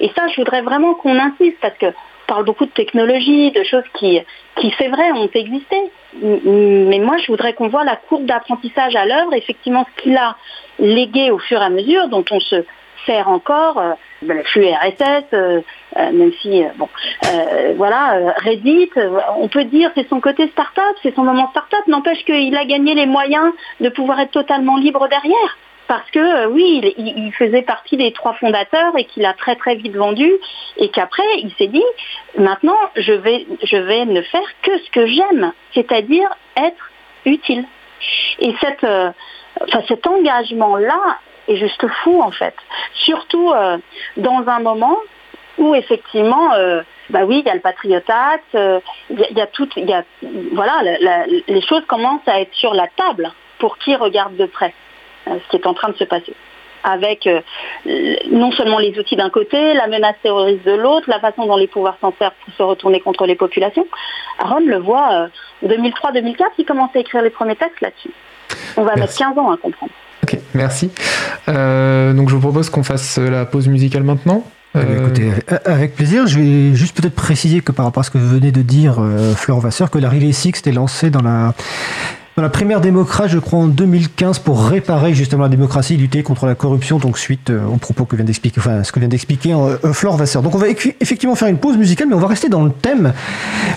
Et 0.00 0.10
ça, 0.16 0.26
je 0.28 0.36
voudrais 0.36 0.62
vraiment 0.62 0.94
qu'on 0.94 1.18
insiste 1.18 1.58
parce 1.60 1.76
que 1.78 1.86
parle 2.26 2.44
beaucoup 2.44 2.66
de 2.66 2.70
technologie, 2.70 3.52
de 3.52 3.62
choses 3.62 3.84
qui, 3.94 4.20
qui 4.56 4.74
c'est 4.78 4.88
vrai, 4.88 5.12
ont 5.12 5.30
existé. 5.32 5.76
Mais 6.20 6.98
moi, 6.98 7.18
je 7.18 7.26
voudrais 7.28 7.52
qu'on 7.52 7.68
voit 7.68 7.84
la 7.84 7.96
courbe 7.96 8.26
d'apprentissage 8.26 8.96
à 8.96 9.06
l'œuvre, 9.06 9.34
effectivement, 9.34 9.86
ce 9.96 10.02
qu'il 10.02 10.16
a 10.16 10.36
légué 10.78 11.30
au 11.30 11.38
fur 11.38 11.60
et 11.60 11.64
à 11.64 11.70
mesure, 11.70 12.08
dont 12.08 12.24
on 12.30 12.40
se 12.40 12.64
encore, 13.24 13.78
euh, 13.78 13.92
le 14.22 14.42
flux 14.44 14.66
RSS, 14.68 15.24
euh, 15.32 15.60
euh, 15.96 16.12
même 16.12 16.32
si, 16.40 16.64
bon, 16.76 16.88
voilà, 17.76 18.34
Reddit, 18.38 18.90
on 19.38 19.48
peut 19.48 19.64
dire 19.64 19.90
c'est 19.94 20.08
son 20.08 20.20
côté 20.20 20.48
start-up, 20.48 20.96
c'est 21.02 21.14
son 21.14 21.22
moment 21.22 21.48
start-up, 21.50 21.86
n'empêche 21.86 22.24
qu'il 22.24 22.56
a 22.56 22.64
gagné 22.64 22.94
les 22.94 23.06
moyens 23.06 23.52
de 23.80 23.88
pouvoir 23.88 24.20
être 24.20 24.32
totalement 24.32 24.76
libre 24.76 25.08
derrière. 25.08 25.58
Parce 25.88 26.10
que 26.10 26.48
oui, 26.48 26.94
il, 26.98 27.32
faisait 27.32 27.62
partie 27.62 27.96
des 27.96 28.12
trois 28.12 28.34
fondateurs 28.34 28.98
et 28.98 29.04
qu'il 29.04 29.24
a 29.24 29.34
très 29.34 29.54
très 29.54 29.76
vite 29.76 29.94
vendu 29.94 30.32
et 30.78 30.88
qu'après 30.88 31.22
il 31.38 31.52
s'est 31.56 31.68
dit 31.68 31.84
maintenant 32.36 32.76
je 32.96 33.12
vais, 33.12 33.46
je 33.62 33.76
vais 33.76 34.04
ne 34.04 34.20
faire 34.22 34.48
que 34.62 34.78
ce 34.78 34.90
que 34.90 35.06
j'aime, 35.06 35.52
c'est-à-dire 35.74 36.28
être 36.56 36.90
utile. 37.24 37.64
Et 38.40 38.52
cette, 38.60 38.84
enfin, 38.84 39.82
cet 39.86 40.08
engagement-là, 40.08 41.18
est 41.48 41.56
juste 41.56 41.86
fou 42.02 42.20
en 42.22 42.30
fait. 42.30 42.54
Surtout 42.94 43.52
euh, 43.52 43.78
dans 44.16 44.44
un 44.46 44.60
moment 44.60 44.98
où 45.58 45.74
effectivement, 45.74 46.52
euh, 46.54 46.82
bah 47.10 47.20
oui, 47.24 47.42
il 47.44 47.46
y 47.46 47.50
a 47.50 47.54
le 47.54 47.60
Patriot 47.60 48.00
Act, 48.08 48.54
euh, 48.54 48.80
il 49.10 49.36
y, 49.36 49.40
a 49.40 49.46
tout, 49.46 49.68
y 49.76 49.92
a, 49.92 50.04
voilà, 50.52 50.82
les 50.82 51.62
choses 51.62 51.84
commencent 51.86 52.26
à 52.26 52.40
être 52.40 52.54
sur 52.54 52.74
la 52.74 52.88
table 52.88 53.32
pour 53.58 53.78
qui 53.78 53.94
regarde 53.96 54.36
de 54.36 54.46
près 54.46 54.74
ce 55.26 55.48
qui 55.50 55.56
est 55.56 55.66
en 55.66 55.74
train 55.74 55.88
de 55.88 55.96
se 55.96 56.04
passer. 56.04 56.34
Avec 56.84 57.28
non 58.30 58.52
seulement 58.52 58.78
les 58.78 58.96
outils 58.98 59.16
d'un 59.16 59.30
côté, 59.30 59.74
la 59.74 59.88
menace 59.88 60.14
terroriste 60.22 60.64
de 60.64 60.72
l'autre, 60.72 61.08
la 61.08 61.18
façon 61.18 61.46
dont 61.46 61.56
les 61.56 61.66
pouvoirs 61.66 61.96
s'en 62.00 62.12
servent 62.16 62.34
pour 62.44 62.54
se 62.54 62.62
retourner 62.62 63.00
contre 63.00 63.26
les 63.26 63.34
populations. 63.34 63.88
Aaron 64.38 64.60
le 64.60 64.78
voit, 64.78 65.28
en 65.64 65.66
2003-2004, 65.66 66.44
il 66.58 66.64
commence 66.64 66.94
à 66.94 67.00
écrire 67.00 67.22
les 67.22 67.30
premiers 67.30 67.56
textes 67.56 67.80
là-dessus. 67.80 68.12
On 68.76 68.82
va 68.82 68.94
mettre 68.94 69.16
15 69.16 69.36
ans 69.38 69.50
à 69.50 69.56
comprendre. 69.56 69.92
Merci. 70.56 70.90
Euh, 71.48 72.12
donc 72.12 72.28
je 72.28 72.34
vous 72.34 72.40
propose 72.40 72.70
qu'on 72.70 72.82
fasse 72.82 73.18
la 73.18 73.44
pause 73.44 73.68
musicale 73.68 74.02
maintenant. 74.02 74.44
Euh, 74.74 75.06
écoutez, 75.06 75.30
avec- 75.64 75.94
plaisir. 75.96 76.26
Je 76.26 76.38
vais 76.38 76.74
juste 76.74 76.96
peut-être 77.00 77.14
préciser 77.14 77.60
que 77.60 77.72
par 77.72 77.86
rapport 77.86 78.00
à 78.02 78.04
ce 78.04 78.10
que 78.10 78.18
vous 78.18 78.28
venez 78.28 78.52
de 78.52 78.62
dire, 78.62 78.96
euh, 79.00 79.34
Florent 79.34 79.60
Vasseur, 79.60 79.90
que 79.90 79.98
la 79.98 80.10
Relay 80.10 80.32
Six 80.32 80.48
était 80.50 80.72
lancée 80.72 81.08
dans 81.08 81.22
la, 81.22 81.54
dans 82.36 82.42
la 82.42 82.50
primaire 82.50 82.82
démocrate, 82.82 83.30
je 83.30 83.38
crois, 83.38 83.60
en 83.60 83.66
2015 83.66 84.40
pour 84.40 84.62
réparer 84.66 85.14
justement 85.14 85.44
la 85.44 85.48
démocratie, 85.48 85.96
lutter 85.96 86.22
contre 86.22 86.44
la 86.44 86.54
corruption, 86.54 86.98
donc 86.98 87.16
suite 87.16 87.48
euh, 87.48 87.64
aux 87.64 87.78
propos 87.78 88.04
que 88.04 88.14
vient 88.14 88.26
d'expliquer, 88.26 88.60
enfin, 88.60 88.84
ce 88.84 88.92
que 88.92 89.00
vient 89.00 89.08
d'expliquer 89.08 89.54
euh, 89.54 89.76
euh, 89.86 89.92
Florent 89.94 90.18
Vasseur. 90.18 90.42
Donc 90.42 90.54
on 90.54 90.58
va 90.58 90.68
effectivement 90.68 91.34
faire 91.34 91.48
une 91.48 91.56
pause 91.56 91.78
musicale, 91.78 92.08
mais 92.08 92.14
on 92.14 92.18
va 92.18 92.26
rester 92.26 92.50
dans 92.50 92.62
le 92.62 92.70
thème. 92.72 93.14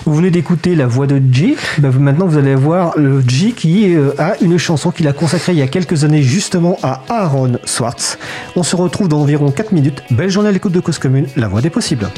Vous 0.04 0.14
venez 0.14 0.30
d'écouter 0.30 0.74
la 0.74 0.86
voix 0.86 1.06
de 1.06 1.22
G. 1.32 1.56
Vous- 1.78 2.00
maintenant, 2.00 2.26
vous 2.26 2.36
allez 2.36 2.54
voir 2.54 2.92
le 2.98 3.22
G 3.26 3.52
qui 3.52 3.96
a 4.18 4.34
une 4.42 4.58
chanson 4.58 4.90
qu'il 4.90 5.08
a 5.08 5.14
consacrée 5.14 5.52
il 5.52 5.58
y 5.58 5.62
a 5.62 5.66
quelques 5.66 6.04
années 6.04 6.22
justement 6.22 6.76
à 6.82 7.00
Aaron 7.08 7.52
Swartz. 7.64 8.18
On 8.56 8.62
se 8.62 8.76
retrouve 8.76 9.08
dans 9.08 9.22
environ 9.22 9.50
4 9.50 9.72
minutes. 9.72 10.02
Belle 10.10 10.28
journée 10.28 10.50
à 10.50 10.52
l'écoute 10.52 10.72
de 10.72 10.80
Cause 10.80 10.98
Commune, 10.98 11.26
la 11.34 11.48
voix 11.48 11.62
des 11.62 11.70
possibles. 11.70 12.08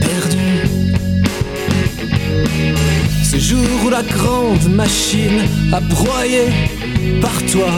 Perdus. 0.00 0.68
Ce 3.22 3.38
jour 3.38 3.66
où 3.84 3.90
la 3.90 4.02
grande 4.02 4.68
machine 4.74 5.42
a 5.72 5.80
broyé 5.80 6.44
par 7.20 7.36
toi 7.52 7.70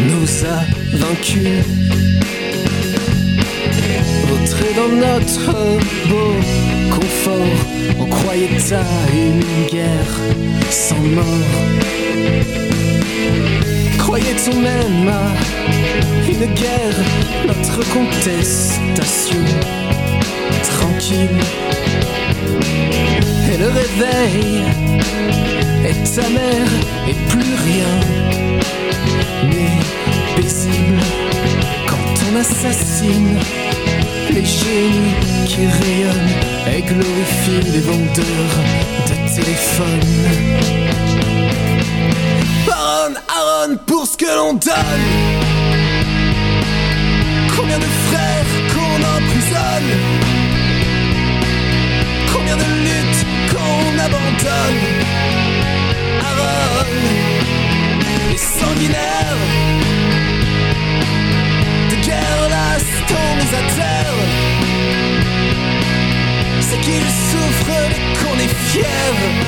nous 0.00 0.46
a 0.46 0.96
vaincus. 0.96 1.64
Entré 4.32 4.66
dans 4.74 4.92
notre 5.06 5.52
beau 6.08 6.32
confort, 6.90 7.58
on 7.98 8.06
croyait 8.06 8.72
à 8.72 8.84
une 9.14 9.70
guerre 9.70 10.14
sans 10.70 11.00
mort. 11.18 11.66
Croyait-on 13.98 14.60
même 14.60 15.08
à 15.08 16.30
une 16.30 16.46
guerre, 16.54 16.98
notre 17.46 17.80
contestation? 17.92 19.85
Et 21.08 21.28
le 23.58 23.68
réveil 23.68 24.64
est 25.84 26.18
amer 26.18 26.66
et 27.08 27.14
plus 27.28 27.54
rien 27.64 27.92
n'est 29.44 29.84
paisible 30.34 31.00
quand 31.86 32.14
on 32.28 32.36
assassine 32.40 33.38
les 34.30 34.44
génies 34.44 35.14
qui 35.46 35.66
rayonnent 35.66 36.34
et 36.74 36.82
glorifient 36.82 37.70
les 37.72 37.80
vendeurs 37.82 38.56
de 39.06 39.14
téléphones. 39.32 40.16
Aaron, 42.68 43.14
Aaron, 43.28 43.76
pour 43.86 44.06
ce 44.08 44.16
que 44.16 44.26
l'on 44.26 44.54
donne. 44.54 45.06
Combien 47.56 47.78
de 47.78 47.90
frères 48.08 48.50
qu'on 48.74 49.00
emprisonne 49.16 50.45
Combien 52.36 52.56
de 52.56 52.64
luttes 52.64 53.26
qu'on 53.50 53.98
abandonne 53.98 54.82
Aaron, 56.20 56.84
les 58.00 58.36
sanguinaires 58.36 59.40
de 61.90 61.96
guerre 62.04 62.48
lasse 62.50 62.92
qu'on 63.08 63.36
mis 63.36 63.54
à 63.54 63.62
terre 63.74 64.14
C'est 66.60 66.80
qu'ils 66.80 67.10
souffrent 67.30 67.70
et 67.90 68.18
qu'on 68.18 68.38
est 68.38 68.54
fiers 68.68 69.45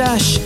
se 0.00 0.39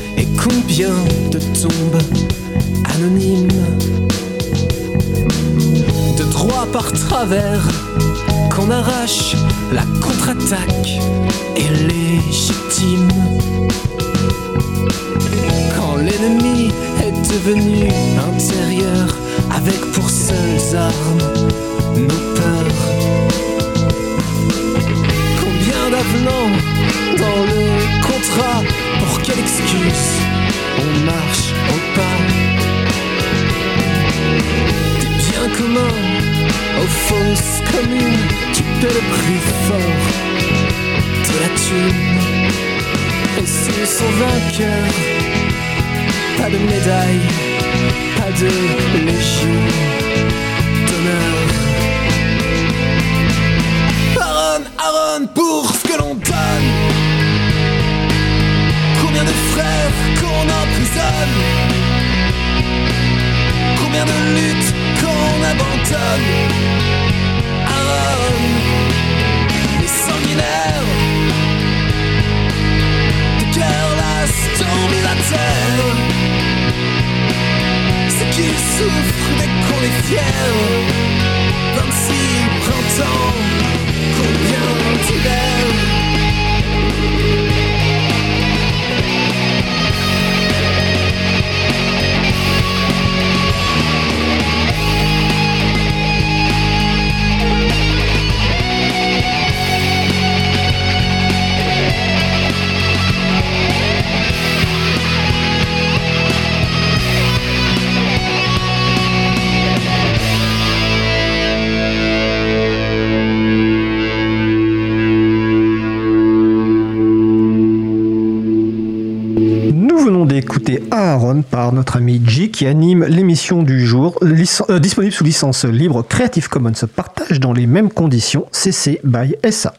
qui 122.64 122.70
anime 122.70 123.04
l'émission 123.04 123.62
du 123.62 123.84
jour, 123.84 124.18
euh, 124.22 124.78
disponible 124.78 125.12
sous 125.12 125.22
licence 125.22 125.66
libre 125.66 126.02
Creative 126.02 126.48
Commons, 126.48 126.72
partage 126.96 127.38
dans 127.38 127.52
les 127.52 127.66
mêmes 127.66 127.90
conditions 127.90 128.46
CC 128.52 129.02
by 129.04 129.34
SA. 129.50 129.74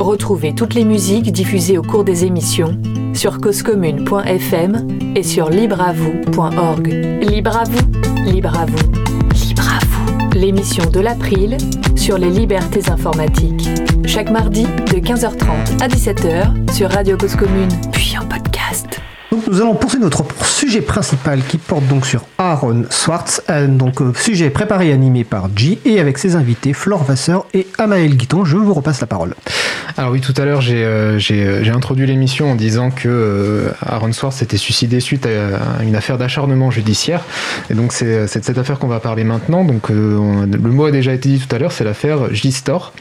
Retrouvez 0.00 0.52
toutes 0.52 0.74
les 0.74 0.84
musiques 0.84 1.30
diffusées 1.30 1.78
au 1.78 1.82
cours 1.82 2.02
des 2.02 2.24
émissions 2.24 2.76
sur 3.14 3.40
causecommune.fm 3.40 4.88
et 5.14 5.22
sur 5.22 5.48
libreavoue.org. 5.48 6.88
Libre 7.22 7.56
à 7.56 7.62
vous, 7.62 8.32
libre 8.32 8.58
à 8.58 8.66
vous, 8.66 9.46
libre 9.46 9.68
à 9.68 9.78
vous. 9.86 10.36
L'émission 10.36 10.90
de 10.90 10.98
l'April 10.98 11.56
sur 11.94 12.18
les 12.18 12.30
libertés 12.30 12.90
informatiques. 12.90 13.68
Chaque 14.06 14.30
mardi 14.30 14.64
de 14.64 14.98
15h30 14.98 15.80
à 15.80 15.86
17h 15.86 16.72
sur 16.72 16.90
Radio 16.90 17.16
Cause 17.16 17.36
Commune, 17.36 17.70
puis 17.92 18.16
en 18.18 18.26
podcast. 18.26 19.00
Donc 19.30 19.46
nous 19.46 19.60
allons 19.60 19.74
poursuivre 19.76 20.04
notre 20.04 20.24
sujet 20.70 20.82
principal 20.82 21.40
qui 21.42 21.58
porte 21.58 21.84
donc 21.88 22.06
sur 22.06 22.22
Aaron 22.38 22.84
Swartz, 22.90 23.42
euh, 23.50 23.66
donc 23.66 24.00
euh, 24.00 24.12
sujet 24.14 24.50
préparé 24.50 24.90
et 24.90 24.92
animé 24.92 25.24
par 25.24 25.48
G 25.56 25.80
et 25.84 25.98
avec 25.98 26.16
ses 26.16 26.36
invités 26.36 26.74
Flore 26.74 27.02
Vasseur 27.02 27.44
et 27.54 27.66
Amaël 27.78 28.14
Guiton. 28.16 28.44
Je 28.44 28.56
vous 28.56 28.72
repasse 28.72 29.00
la 29.00 29.08
parole. 29.08 29.34
Alors 29.96 30.12
oui, 30.12 30.20
tout 30.20 30.32
à 30.36 30.44
l'heure, 30.44 30.60
j'ai 30.60 30.84
euh, 30.84 31.18
j'ai, 31.18 31.44
euh, 31.44 31.64
j'ai 31.64 31.72
introduit 31.72 32.06
l'émission 32.06 32.52
en 32.52 32.54
disant 32.54 32.92
que 32.92 33.08
euh, 33.08 33.70
Aaron 33.84 34.12
Swartz 34.12 34.36
s'était 34.36 34.58
suicidé 34.58 35.00
suite 35.00 35.26
à, 35.26 35.80
à 35.80 35.82
une 35.82 35.96
affaire 35.96 36.18
d'acharnement 36.18 36.70
judiciaire. 36.70 37.22
Et 37.68 37.74
donc 37.74 37.92
c'est 37.92 38.22
de 38.22 38.26
cette 38.28 38.56
affaire 38.56 38.78
qu'on 38.78 38.86
va 38.86 39.00
parler 39.00 39.24
maintenant. 39.24 39.64
Donc 39.64 39.90
euh, 39.90 40.16
on- 40.18 40.46
le 40.46 40.70
mot 40.70 40.84
a 40.84 40.92
déjà 40.92 41.12
été 41.12 41.30
dit 41.30 41.40
tout 41.44 41.52
à 41.52 41.58
l'heure, 41.58 41.72
c'est 41.72 41.82
l'affaire 41.82 42.32
J-Store. 42.32 42.92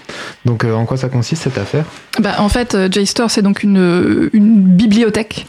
Donc 0.44 0.64
euh, 0.64 0.74
en 0.74 0.86
quoi 0.88 0.98
ça 0.98 1.10
consiste 1.10 1.44
cette 1.44 1.60
affaire? 1.60 1.86
Bah, 2.20 2.38
en 2.40 2.50
fait, 2.50 2.74
euh, 2.74 2.90
JSTOR, 2.92 3.30
c'est 3.30 3.44
donc 3.44 3.62
une, 3.62 4.30
une 4.34 4.56
bibliothèque, 4.62 5.46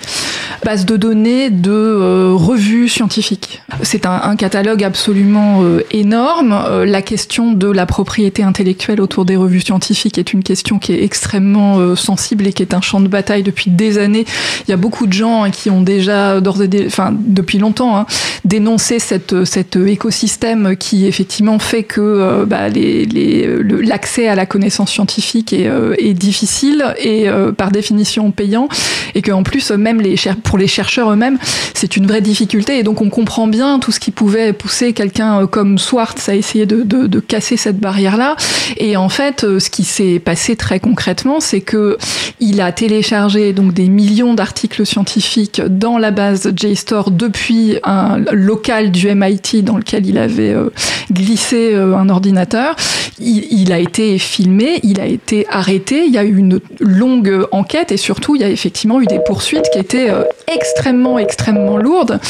base 0.65 0.85
de 0.85 0.97
données 0.99 1.49
de 1.51 1.71
euh, 2.11 2.35
revues 2.35 2.89
scientifiques. 2.89 3.63
C'est 3.83 4.07
un, 4.07 4.37
catalogue 4.37 4.85
absolument 4.85 5.63
euh, 5.63 5.83
énorme. 5.91 6.53
Euh, 6.53 6.85
la 6.85 7.03
question 7.03 7.53
de 7.53 7.69
la 7.69 7.87
propriété 7.87 8.43
intellectuelle 8.43 9.01
autour 9.01 9.25
des 9.25 9.37
revues 9.37 9.61
scientifiques 9.61 10.19
est 10.19 10.33
une 10.33 10.43
question 10.43 10.79
qui 10.79 10.93
est 10.93 11.03
extrêmement 11.03 11.79
euh, 11.79 11.97
sensible 11.97 12.47
et 12.47 12.53
qui 12.53 12.63
est 12.63 12.75
un 12.75 12.81
champ 12.81 13.01
de 13.01 13.09
bataille 13.09 13.43
depuis 13.43 13.71
des 13.71 13.99
années. 13.99 14.25
Il 14.67 14.71
y 14.71 14.75
a 14.75 14.77
beaucoup 14.77 15.07
de 15.07 15.13
gens 15.13 15.45
hein, 15.45 15.51
qui 15.51 15.71
ont 15.71 15.83
déjà, 15.83 16.41
d'ores 16.41 16.63
et 16.63 16.87
enfin, 16.87 17.15
depuis 17.17 17.59
longtemps, 17.59 17.97
hein, 17.97 18.07
dénoncé 18.45 18.99
cette, 18.99 19.45
cet 19.45 19.77
écosystème 19.77 20.77
qui 20.77 21.07
effectivement 21.07 21.59
fait 21.59 21.83
que 21.83 22.45
bah, 22.45 22.69
l'accès 22.69 24.29
à 24.29 24.35
la 24.35 24.47
connaissance 24.47 24.91
scientifique 24.91 25.53
est, 25.53 26.15
difficile 26.15 26.85
et 26.99 27.29
par 27.57 27.71
définition 27.71 28.31
payant 28.31 28.69
et 29.15 29.23
qu'en 29.23 29.43
plus 29.43 29.71
même 29.71 30.01
les 30.01 30.17
pour 30.43 30.59
les 30.59 30.67
chercheurs 30.67 31.11
eux-mêmes 31.13 31.39
c'est 31.75 31.97
une 31.97 32.00
vraie 32.07 32.21
difficulté 32.21 32.79
et 32.79 32.83
donc 32.83 33.01
on 33.01 33.11
comprend 33.11 33.47
bien 33.47 33.79
tout 33.79 33.93
ce 33.93 34.01
qui 34.01 34.11
pouvait 34.11 34.53
pousser 34.53 34.93
quelqu'un 34.93 35.43
euh, 35.43 35.47
comme 35.47 35.79
Swartz 35.79 36.29
à 36.29 36.35
essayer 36.35 36.67
de, 36.67 37.21
casser 37.21 37.57
cette 37.57 37.79
barrière 37.79 38.17
là 38.17 38.37
et 38.77 38.97
en 38.97 39.09
fait 39.09 39.45
euh, 39.45 39.59
ce 39.59 39.71
qui 39.71 39.85
s'est 39.85 40.19
passé 40.19 40.57
très 40.57 40.81
concrètement 40.81 41.41
c'est 41.41 41.61
que 41.61 41.99
il 42.41 42.61
a 42.61 42.73
téléchargé 42.73 43.53
donc 43.53 43.75
des 43.75 43.89
millions 43.89 44.35
d'articles 44.35 44.87
scientifiques 44.87 45.61
dans 45.61 45.99
la 45.99 46.11
base 46.11 46.53
JSTOR 46.57 47.11
depuis 47.11 47.77
un 47.85 48.19
local 48.33 48.91
du 48.91 49.15
MIT 49.15 49.63
dans 49.63 49.77
lequel 49.77 50.07
il 50.07 50.17
avait 50.17 50.51
euh, 50.51 50.71
glissé 51.13 51.75
un 51.75 52.09
ordinateur. 52.09 52.77
Il, 53.19 53.47
il 53.51 53.73
a 53.73 53.79
été 53.79 54.19
filmé, 54.19 54.81
il 54.83 55.01
a 55.01 55.07
été 55.07 55.47
arrêté, 55.51 56.05
il 56.07 56.13
y 56.13 56.19
a 56.19 56.25
eu 56.25 56.37
une 56.37 56.61
longue 56.79 57.47
enquête 57.53 57.93
et 57.93 57.97
surtout 57.97 58.37
il 58.37 58.43
y 58.43 58.45
a 58.45 58.49
effectivement 58.49 59.01
eu 59.01 59.07
des 59.07 59.19
poursuites 59.19 59.69
qui 59.73 59.79
étaient 59.79 60.11
extrêmement 60.53 61.19
extrêmement 61.19 61.77
lourdes 61.81 62.21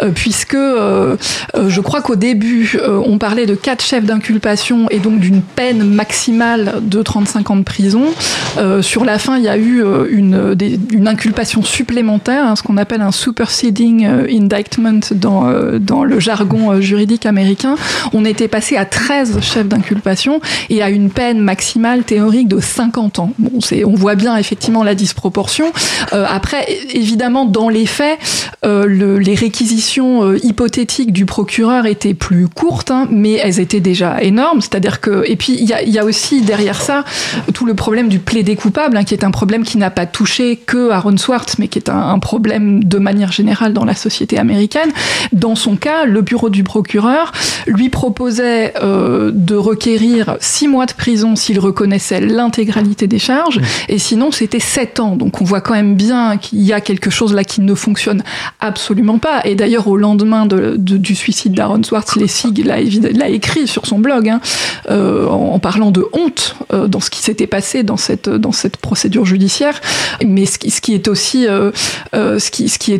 euh, 0.00 0.10
puisque 0.14 0.54
euh, 0.54 1.16
euh, 1.56 1.68
je 1.68 1.80
crois 1.80 2.02
qu'au 2.02 2.16
début 2.16 2.78
on 2.86 3.18
parlait 3.18 3.46
de 3.46 3.54
quatre 3.54 3.84
chefs 3.84 4.04
d'inculpation 4.04 4.86
et 4.90 4.98
donc 4.98 5.18
d'une 5.20 5.42
peine 5.42 5.82
maximale 5.82 6.74
de 6.82 7.02
35 7.02 7.50
ans 7.50 7.56
de 7.56 7.62
prison. 7.62 8.04
Sur 8.80 9.04
la 9.04 9.18
fin 9.18 9.38
il 9.38 9.44
y 9.44 9.48
a 9.48 9.56
eu 9.56 9.82
une, 10.10 10.56
une 10.92 11.08
inculpation 11.08 11.62
supplémentaire, 11.62 12.44
hein, 12.46 12.56
ce 12.56 12.62
qu'on 12.62 12.76
appelle 12.76 13.00
un 13.00 13.12
superseding 13.12 14.06
indictment 14.06 15.00
dans, 15.12 15.52
dans 15.78 16.04
le 16.04 16.20
jargon 16.20 16.80
juridique 16.80 17.26
américain. 17.26 17.76
On 18.12 18.24
était 18.24 18.48
passé 18.48 18.76
à 18.76 18.84
13 18.84 19.40
chefs 19.40 19.68
d'inculpation 19.68 20.40
et 20.70 20.82
à 20.82 20.90
une 20.90 21.10
peine 21.10 21.40
maximale 21.40 22.02
théorique 22.02 22.48
de 22.48 22.60
50 22.60 23.18
ans. 23.18 23.32
Bon, 23.38 23.60
on 23.84 23.94
voit 23.94 24.14
bien 24.14 24.36
effectivement 24.36 24.82
la 24.82 24.94
disproportion. 24.94 25.72
Après, 26.12 26.66
évidemment, 26.92 27.44
dans 27.44 27.68
les 27.68 27.86
faits, 27.86 28.18
le- 28.98 29.18
les 29.18 29.34
réquisitions 29.34 30.24
euh, 30.24 30.38
hypothétiques 30.42 31.12
du 31.12 31.24
procureur 31.26 31.86
étaient 31.86 32.14
plus 32.14 32.48
courtes, 32.48 32.90
hein, 32.90 33.06
mais 33.10 33.32
elles 33.34 33.60
étaient 33.60 33.80
déjà 33.80 34.22
énormes. 34.22 34.60
C'est-à-dire 34.60 35.00
que, 35.00 35.22
et 35.26 35.36
puis 35.36 35.52
il 35.58 35.66
y 35.66 35.98
a, 35.98 36.04
aussi 36.04 36.42
derrière 36.42 36.80
ça 36.80 37.04
tout 37.54 37.66
le 37.66 37.74
problème 37.74 38.08
du 38.08 38.18
plaidé 38.18 38.56
coupable, 38.56 38.96
hein, 38.96 39.04
qui 39.04 39.14
est 39.14 39.24
un 39.24 39.30
problème 39.30 39.62
qui 39.64 39.78
n'a 39.78 39.90
pas 39.90 40.06
touché 40.06 40.56
que 40.56 40.90
Aaron 40.90 41.16
Swartz, 41.16 41.58
mais 41.58 41.68
qui 41.68 41.78
est 41.78 41.88
un, 41.88 41.98
un 42.16 42.18
problème 42.18 42.82
de 42.84 42.98
manière 42.98 43.32
générale 43.32 43.72
dans 43.72 43.84
la 43.84 43.94
société 43.94 44.38
américaine. 44.38 44.90
Dans 45.32 45.54
son 45.54 45.76
cas, 45.76 46.04
le 46.04 46.22
bureau 46.22 46.50
du 46.50 46.64
procureur 46.64 47.32
lui 47.66 47.88
proposait 47.88 48.74
euh, 48.82 49.30
de 49.32 49.54
requérir 49.54 50.36
six 50.40 50.68
mois 50.68 50.86
de 50.86 50.92
prison 50.92 51.36
s'il 51.36 51.60
reconnaissait 51.60 52.20
l'intégralité 52.20 53.06
des 53.06 53.18
charges, 53.18 53.60
et 53.88 53.98
sinon 53.98 54.30
c'était 54.32 54.60
sept 54.60 54.98
ans. 55.00 55.14
Donc 55.16 55.40
on 55.40 55.44
voit 55.44 55.60
quand 55.60 55.74
même 55.74 55.94
bien 55.94 56.36
qu'il 56.38 56.62
y 56.62 56.72
a 56.72 56.80
quelque 56.80 57.10
chose 57.10 57.32
là 57.34 57.44
qui 57.44 57.60
ne 57.60 57.74
fonctionne 57.74 58.22
absolument 58.60 58.87
pas. 59.18 59.40
Et 59.44 59.54
d'ailleurs, 59.54 59.88
au 59.88 59.96
lendemain 59.96 60.46
de- 60.46 60.76
de- 60.76 60.96
du 60.96 61.14
suicide 61.14 61.52
d'Aaron 61.52 61.82
Swartz, 61.82 62.16
Lessig 62.16 62.64
l'a 62.64 63.28
écrit 63.28 63.66
sur 63.66 63.86
son 63.86 63.98
blog, 63.98 64.28
hein, 64.28 64.40
euh, 64.90 65.26
en, 65.26 65.58
parlant 65.58 65.90
de 65.90 66.04
honte 66.12 66.56
euh, 66.72 66.86
dans 66.86 67.00
ce 67.00 67.10
qui 67.10 67.20
s'était 67.20 67.46
passé 67.46 67.82
dans 67.82 67.96
cette, 67.96 68.28
procédure 68.76 69.24
judiciaire. 69.24 69.80
Mais 70.24 70.46
ce 70.46 70.58
qui, 70.58 70.92
est 70.94 71.08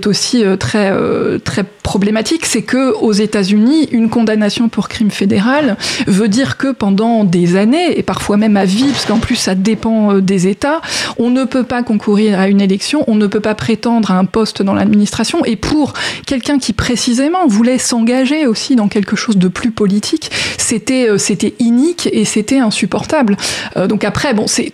aussi, 0.06 0.42
très, 0.58 0.92
très 1.40 1.64
problématique, 1.88 2.44
c'est 2.44 2.60
que 2.60 2.92
aux 2.92 3.14
États-Unis, 3.14 3.88
une 3.92 4.10
condamnation 4.10 4.68
pour 4.68 4.88
crime 4.88 5.10
fédéral 5.10 5.78
veut 6.06 6.28
dire 6.28 6.58
que 6.58 6.70
pendant 6.70 7.24
des 7.24 7.56
années, 7.56 7.98
et 7.98 8.02
parfois 8.02 8.36
même 8.36 8.58
à 8.58 8.66
vie, 8.66 8.88
parce 8.92 9.06
qu'en 9.06 9.20
plus 9.20 9.36
ça 9.36 9.54
dépend 9.54 10.12
euh, 10.12 10.20
des 10.20 10.48
États, 10.48 10.82
on 11.18 11.30
ne 11.30 11.44
peut 11.44 11.64
pas 11.64 11.82
concourir 11.82 12.38
à 12.38 12.48
une 12.48 12.60
élection, 12.60 13.04
on 13.06 13.14
ne 13.14 13.26
peut 13.26 13.40
pas 13.40 13.54
prétendre 13.54 14.10
à 14.10 14.18
un 14.18 14.26
poste 14.26 14.60
dans 14.62 14.74
l'administration. 14.74 15.38
Et 15.46 15.56
pour 15.56 15.94
quelqu'un 16.26 16.58
qui 16.58 16.74
précisément 16.74 17.46
voulait 17.46 17.78
s'engager 17.78 18.46
aussi 18.46 18.76
dans 18.76 18.88
quelque 18.88 19.16
chose 19.16 19.38
de 19.38 19.48
plus 19.48 19.70
politique, 19.70 20.30
c'était 20.58 21.08
euh, 21.08 21.16
c'était 21.16 21.54
inique 21.58 22.06
et 22.12 22.26
c'était 22.26 22.58
insupportable. 22.58 23.38
Euh, 23.78 23.86
donc 23.86 24.04
après, 24.04 24.34
bon, 24.34 24.46
c'est 24.46 24.70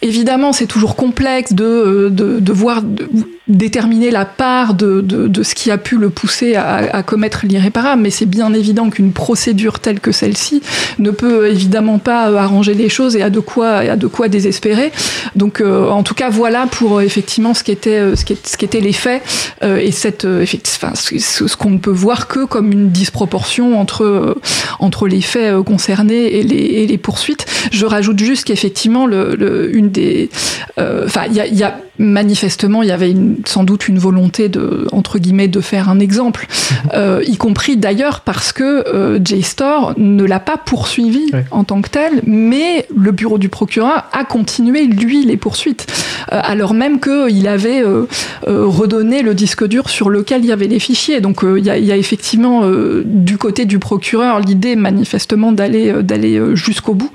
évidemment 0.00 0.54
c'est 0.54 0.66
toujours 0.74 0.96
complexe 0.96 1.52
de 1.52 1.64
euh, 1.64 2.08
de, 2.10 2.40
de 2.40 2.52
voir 2.52 2.80
de- 2.82 3.08
déterminer 3.50 4.10
la 4.10 4.24
part 4.24 4.74
de, 4.74 5.00
de, 5.00 5.28
de 5.28 5.42
ce 5.42 5.54
qui 5.54 5.70
a 5.70 5.78
pu 5.78 5.96
le 5.98 6.10
pousser 6.10 6.54
à, 6.54 6.76
à 6.96 7.02
commettre 7.02 7.40
l'irréparable, 7.44 8.02
mais 8.02 8.10
c'est 8.10 8.26
bien 8.26 8.52
évident 8.54 8.90
qu'une 8.90 9.12
procédure 9.12 9.80
telle 9.80 10.00
que 10.00 10.12
celle-ci 10.12 10.62
ne 10.98 11.10
peut 11.10 11.48
évidemment 11.48 11.98
pas 11.98 12.30
euh, 12.30 12.36
arranger 12.36 12.74
les 12.74 12.88
choses 12.88 13.16
et 13.16 13.22
a 13.22 13.30
de 13.30 13.40
quoi, 13.40 13.76
a 13.78 13.96
de 13.96 14.06
quoi 14.06 14.28
désespérer. 14.28 14.92
Donc, 15.36 15.60
euh, 15.60 15.88
en 15.90 16.02
tout 16.02 16.14
cas, 16.14 16.30
voilà 16.30 16.66
pour 16.70 16.98
euh, 16.98 17.02
effectivement 17.02 17.54
ce 17.54 17.64
qu'étaient 17.64 17.98
euh, 17.98 18.16
ce 18.16 18.24
qu'est- 18.24 18.46
ce 18.46 18.56
qu'étaient 18.56 18.80
les 18.80 18.92
faits 18.92 19.22
euh, 19.62 19.76
et 19.78 19.90
cette, 19.90 20.24
enfin, 20.26 20.92
ce, 20.94 21.54
qu'on 21.56 21.70
ne 21.70 21.78
peut 21.78 21.90
voir 21.90 22.28
que 22.28 22.44
comme 22.44 22.72
une 22.72 22.90
disproportion 22.90 23.78
entre 23.80 24.36
entre 24.78 25.08
les 25.08 25.20
faits 25.20 25.62
concernés 25.64 26.38
et 26.38 26.42
les, 26.42 26.56
et 26.56 26.86
les 26.86 26.98
poursuites. 26.98 27.44
Je 27.72 27.84
rajoute 27.86 28.18
juste 28.18 28.44
qu'effectivement, 28.44 29.06
le, 29.06 29.34
le- 29.36 29.74
une 29.76 29.90
des, 29.90 30.30
enfin, 30.78 31.22
il 31.28 31.34
y 31.34 31.40
a, 31.40 31.46
y 31.46 31.62
a 31.62 31.78
manifestement, 31.98 32.82
il 32.82 32.88
y 32.88 32.92
avait 32.92 33.10
une- 33.10 33.36
sans 33.46 33.64
doute 33.64 33.88
une 33.88 33.98
volonté 33.98 34.48
de 34.48 34.86
entre 34.92 35.18
guillemets 35.18 35.48
de 35.48 35.60
faire 35.60 35.88
un 35.88 36.00
exemple, 36.00 36.46
euh, 36.94 37.22
y 37.26 37.36
compris 37.36 37.76
d'ailleurs 37.76 38.20
parce 38.20 38.52
que 38.52 38.86
euh, 38.88 39.18
JSTOR 39.24 39.94
ne 39.96 40.24
l'a 40.24 40.40
pas 40.40 40.56
poursuivi 40.56 41.30
en 41.50 41.64
tant 41.64 41.82
que 41.82 41.88
tel, 41.88 42.22
mais 42.26 42.86
le 42.94 43.12
bureau 43.12 43.38
du 43.38 43.48
procureur 43.48 44.04
a 44.12 44.24
continué 44.24 44.84
lui 44.84 45.24
les 45.24 45.36
poursuites, 45.36 45.86
euh, 46.32 46.40
alors 46.42 46.74
même 46.74 47.00
qu'il 47.00 47.48
avait 47.48 47.82
euh, 47.82 48.06
redonné 48.46 49.22
le 49.22 49.34
disque 49.34 49.66
dur 49.66 49.88
sur 49.88 50.10
lequel 50.10 50.44
il 50.44 50.48
y 50.48 50.52
avait 50.52 50.68
les 50.68 50.78
fichiers. 50.78 51.20
Donc 51.20 51.40
il 51.42 51.64
y, 51.64 51.70
a, 51.70 51.78
il 51.78 51.84
y 51.84 51.92
a 51.92 51.96
effectivement 51.96 52.62
du 53.04 53.38
côté 53.38 53.64
du 53.64 53.78
procureur 53.78 54.40
l'idée 54.40 54.76
manifestement 54.76 55.52
d'aller 55.52 55.92
d'aller 56.02 56.40
jusqu'au 56.54 56.94
bout. 56.94 57.10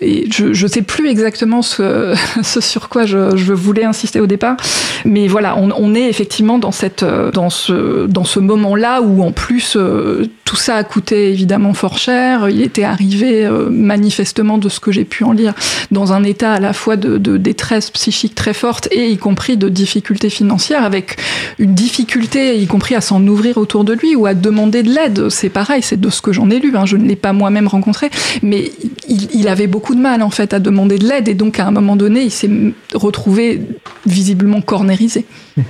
Et 0.00 0.28
je 0.30 0.46
ne 0.46 0.68
sais 0.68 0.82
plus 0.82 1.08
exactement 1.08 1.62
ce, 1.62 2.14
ce 2.42 2.60
sur 2.60 2.88
quoi 2.88 3.06
je, 3.06 3.36
je 3.36 3.52
voulais 3.52 3.84
insister 3.84 4.20
au 4.20 4.26
départ, 4.26 4.56
mais 5.04 5.28
voilà, 5.28 5.56
on, 5.56 5.63
on 5.76 5.94
est 5.94 6.08
effectivement 6.08 6.58
dans 6.58 6.72
cette 6.72 7.02
euh, 7.02 7.30
dans 7.30 7.50
ce 7.50 8.06
dans 8.06 8.24
ce 8.24 8.40
moment-là 8.40 9.02
où 9.02 9.22
en 9.22 9.32
plus 9.32 9.76
euh, 9.76 10.26
tout 10.44 10.56
ça 10.56 10.76
a 10.76 10.84
coûté 10.84 11.30
évidemment 11.30 11.74
fort 11.74 11.98
cher. 11.98 12.48
Il 12.48 12.62
était 12.62 12.84
arrivé 12.84 13.44
euh, 13.44 13.68
manifestement 13.70 14.58
de 14.58 14.68
ce 14.68 14.80
que 14.80 14.92
j'ai 14.92 15.04
pu 15.04 15.24
en 15.24 15.32
lire 15.32 15.54
dans 15.90 16.12
un 16.12 16.22
état 16.22 16.52
à 16.52 16.60
la 16.60 16.72
fois 16.72 16.96
de, 16.96 17.36
détresse 17.36 17.90
psychique 17.90 18.34
très 18.34 18.54
forte 18.54 18.88
et 18.90 19.10
y 19.10 19.16
compris 19.16 19.56
de 19.56 19.68
difficultés 19.68 20.30
financières, 20.30 20.84
avec 20.84 21.16
une 21.58 21.74
difficulté, 21.74 22.56
y 22.58 22.66
compris 22.66 22.94
à 22.94 23.00
s'en 23.00 23.26
ouvrir 23.26 23.58
autour 23.58 23.84
de 23.84 23.92
lui 23.92 24.14
ou 24.14 24.26
à 24.26 24.34
demander 24.34 24.82
de 24.82 24.90
l'aide. 24.90 25.28
C'est 25.30 25.48
pareil, 25.48 25.82
c'est 25.82 26.00
de 26.00 26.10
ce 26.10 26.20
que 26.22 26.32
j'en 26.32 26.50
ai 26.50 26.60
lu. 26.60 26.76
Hein. 26.76 26.86
Je 26.86 26.96
ne 26.96 27.06
l'ai 27.06 27.16
pas 27.16 27.32
moi-même 27.32 27.66
rencontré, 27.66 28.10
mais 28.42 28.70
il, 29.08 29.28
il, 29.34 29.48
avait 29.48 29.66
beaucoup 29.66 29.94
de 29.94 30.00
mal 30.00 30.22
en 30.22 30.30
fait 30.30 30.54
à 30.54 30.60
demander 30.60 30.98
de 30.98 31.08
l'aide 31.08 31.28
et 31.28 31.34
donc 31.34 31.58
à 31.58 31.66
un 31.66 31.70
moment 31.70 31.96
donné, 31.96 32.22
il 32.22 32.30
s'est 32.30 32.50
retrouvé 32.94 33.62
visiblement 34.06 34.60
cornérisé. 34.60 35.24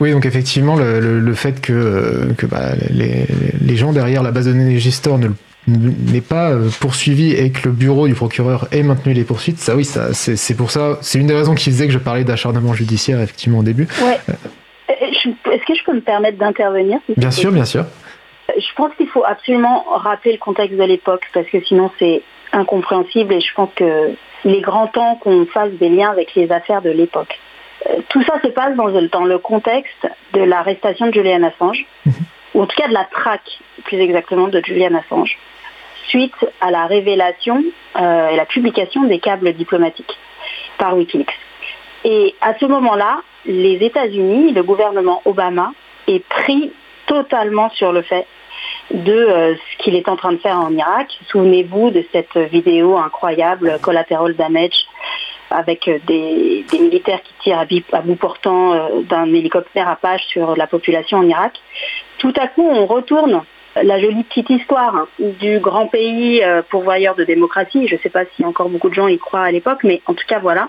Oui, 0.00 0.12
donc 0.12 0.26
effectivement, 0.26 0.76
le, 0.76 1.00
le, 1.00 1.20
le 1.20 1.34
fait 1.34 1.60
que, 1.60 2.32
que 2.36 2.46
bah, 2.46 2.72
les, 2.90 3.26
les, 3.60 3.76
gens 3.76 3.92
derrière 3.92 4.22
la 4.22 4.32
base 4.32 4.46
de 4.46 4.52
données 4.52 4.78
Gistor 4.78 5.18
ne 5.18 5.28
n'est 5.68 6.20
pas 6.20 6.50
euh, 6.50 6.68
poursuivi 6.80 7.32
et 7.32 7.50
que 7.50 7.68
le 7.68 7.72
bureau 7.72 8.08
du 8.08 8.14
procureur 8.14 8.66
ait 8.72 8.82
maintenu 8.82 9.12
les 9.12 9.24
poursuites, 9.24 9.58
ça 9.58 9.76
oui, 9.76 9.84
ça, 9.84 10.14
c'est 10.14 10.56
pour 10.56 10.70
ça, 10.70 10.98
c'est 11.02 11.18
une 11.18 11.26
des 11.26 11.34
raisons 11.34 11.54
qui 11.54 11.70
faisait 11.70 11.86
que 11.86 11.92
je 11.92 11.98
parlais 11.98 12.24
d'acharnement 12.24 12.72
judiciaire 12.74 13.20
effectivement 13.20 13.58
au 13.58 13.62
début. 13.62 13.86
Ouais. 14.02 14.18
Est-ce 14.88 15.66
que 15.66 15.74
je 15.74 15.84
peux 15.84 15.94
me 15.94 16.00
permettre 16.00 16.38
d'intervenir 16.38 16.98
Bien 17.16 17.30
sûr, 17.30 17.52
bien 17.52 17.64
sûr. 17.64 17.84
Je 18.48 18.74
pense 18.76 18.92
qu'il 18.96 19.08
faut 19.08 19.24
absolument 19.24 19.84
rappeler 19.94 20.32
le 20.32 20.38
contexte 20.38 20.78
de 20.78 20.84
l'époque 20.84 21.22
parce 21.34 21.46
que 21.48 21.62
sinon 21.64 21.90
c'est 21.98 22.22
incompréhensible 22.52 23.34
et 23.34 23.40
je 23.40 23.52
pense 23.54 23.70
que 23.76 24.12
il 24.44 24.54
est 24.54 24.60
grand 24.60 24.86
temps 24.86 25.16
qu'on 25.16 25.44
fasse 25.46 25.72
des 25.72 25.88
liens 25.88 26.10
avec 26.10 26.34
les 26.34 26.50
affaires 26.50 26.80
de 26.80 26.90
l'époque. 26.90 27.38
Tout 28.08 28.22
ça 28.24 28.40
se 28.42 28.48
passe 28.48 28.74
dans, 28.76 28.88
dans 28.88 29.24
le 29.24 29.38
contexte 29.38 30.08
de 30.32 30.40
l'arrestation 30.40 31.06
de 31.06 31.12
Julian 31.12 31.42
Assange, 31.42 31.84
mmh. 32.04 32.10
ou 32.54 32.62
en 32.62 32.66
tout 32.66 32.76
cas 32.76 32.88
de 32.88 32.94
la 32.94 33.04
traque, 33.04 33.58
plus 33.84 33.98
exactement, 33.98 34.48
de 34.48 34.60
Julian 34.64 34.94
Assange, 34.94 35.38
suite 36.08 36.34
à 36.60 36.70
la 36.70 36.86
révélation 36.86 37.62
euh, 37.96 38.28
et 38.30 38.36
la 38.36 38.46
publication 38.46 39.04
des 39.04 39.18
câbles 39.18 39.52
diplomatiques 39.52 40.18
par 40.78 40.96
Wikileaks. 40.96 41.38
Et 42.04 42.34
à 42.40 42.54
ce 42.58 42.66
moment-là, 42.66 43.20
les 43.44 43.74
États-Unis, 43.84 44.52
le 44.52 44.62
gouvernement 44.62 45.22
Obama, 45.24 45.72
est 46.06 46.24
pris 46.24 46.72
totalement 47.06 47.70
sur 47.70 47.92
le 47.92 48.02
fait 48.02 48.26
de 48.90 49.12
euh, 49.12 49.54
ce 49.54 49.82
qu'il 49.82 49.94
est 49.94 50.08
en 50.08 50.16
train 50.16 50.32
de 50.32 50.38
faire 50.38 50.58
en 50.58 50.72
Irak. 50.72 51.18
Souvenez-vous 51.30 51.90
de 51.90 52.04
cette 52.12 52.36
vidéo 52.36 52.96
incroyable, 52.96 53.78
Collateral 53.82 54.34
Damage, 54.34 54.86
avec 55.50 55.90
des, 56.06 56.64
des 56.70 56.78
militaires 56.78 57.22
qui 57.22 57.32
tirent 57.42 57.58
à, 57.92 58.00
bout 58.00 58.16
portant 58.16 58.72
euh, 58.72 59.02
d'un 59.02 59.26
hélicoptère 59.26 59.88
Apache 59.88 60.24
sur 60.26 60.56
la 60.56 60.66
population 60.66 61.18
en 61.18 61.22
Irak. 61.26 61.54
Tout 62.18 62.34
à 62.40 62.48
coup, 62.48 62.68
on 62.68 62.86
retourne 62.86 63.42
la 63.82 64.00
jolie 64.00 64.24
petite 64.24 64.50
histoire 64.50 64.96
hein, 64.96 65.08
du 65.18 65.60
grand 65.60 65.86
pays 65.86 66.42
euh, 66.42 66.62
pourvoyeur 66.68 67.14
de 67.14 67.24
démocratie. 67.24 67.86
Je 67.86 67.94
ne 67.94 68.00
sais 68.00 68.08
pas 68.08 68.24
si 68.36 68.44
encore 68.44 68.68
beaucoup 68.68 68.88
de 68.88 68.94
gens 68.94 69.08
y 69.08 69.18
croient 69.18 69.42
à 69.42 69.50
l'époque, 69.50 69.80
mais 69.84 70.02
en 70.06 70.14
tout 70.14 70.26
cas 70.26 70.38
voilà. 70.38 70.68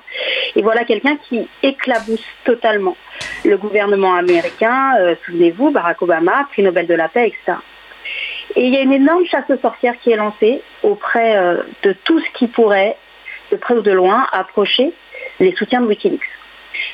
Et 0.55 0.61
voilà 0.61 0.83
quelqu'un 0.83 1.17
qui 1.27 1.47
éclabousse 1.63 2.25
totalement 2.43 2.97
le 3.45 3.57
gouvernement 3.57 4.15
américain. 4.15 4.95
Euh, 4.99 5.15
Souvenez-vous, 5.25 5.71
Barack 5.71 6.01
Obama, 6.01 6.47
prix 6.51 6.63
Nobel 6.63 6.87
de 6.87 6.93
la 6.93 7.07
paix, 7.07 7.27
etc. 7.27 7.57
Et 8.55 8.65
il 8.65 8.73
y 8.73 8.77
a 8.77 8.81
une 8.81 8.93
énorme 8.93 9.25
chasse 9.25 9.49
aux 9.49 9.57
sorcières 9.57 9.99
qui 9.99 10.11
est 10.11 10.15
lancée 10.15 10.61
auprès 10.83 11.37
euh, 11.37 11.63
de 11.83 11.93
tout 12.03 12.19
ce 12.19 12.29
qui 12.33 12.47
pourrait, 12.47 12.97
de 13.51 13.57
près 13.57 13.75
ou 13.75 13.81
de 13.81 13.91
loin, 13.91 14.27
approcher 14.31 14.93
les 15.39 15.53
soutiens 15.55 15.81
de 15.81 15.87
Wikileaks. 15.87 16.21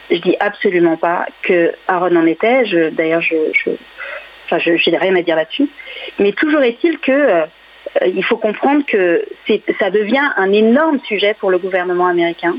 Je 0.09 0.17
dis 0.17 0.35
absolument 0.39 0.97
pas 0.97 1.27
que 1.41 1.73
Aaron 1.87 2.15
en 2.15 2.25
était. 2.25 2.63
D'ailleurs, 2.91 3.21
je, 3.21 3.35
Enfin, 4.45 4.59
je 4.59 4.89
n'ai 4.89 4.97
rien 4.97 5.15
à 5.15 5.21
dire 5.21 5.35
là-dessus. 5.35 5.67
Mais 6.19 6.31
toujours 6.31 6.61
est-il 6.61 6.99
que 6.99 7.11
euh, 7.11 7.45
il 8.05 8.23
faut 8.23 8.37
comprendre 8.37 8.85
que 8.85 9.25
ça 9.79 9.89
devient 9.89 10.29
un 10.37 10.51
énorme 10.51 10.99
sujet 11.07 11.35
pour 11.39 11.49
le 11.49 11.57
gouvernement 11.57 12.07
américain. 12.07 12.55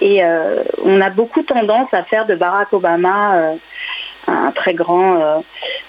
Et 0.00 0.24
euh, 0.24 0.62
on 0.82 1.00
a 1.00 1.10
beaucoup 1.10 1.42
tendance 1.42 1.92
à 1.92 2.04
faire 2.04 2.26
de 2.26 2.34
Barack 2.34 2.72
Obama 2.72 3.36
euh, 3.36 3.54
un 4.26 4.52
très 4.52 4.74
grand 4.74 5.20
euh, 5.20 5.38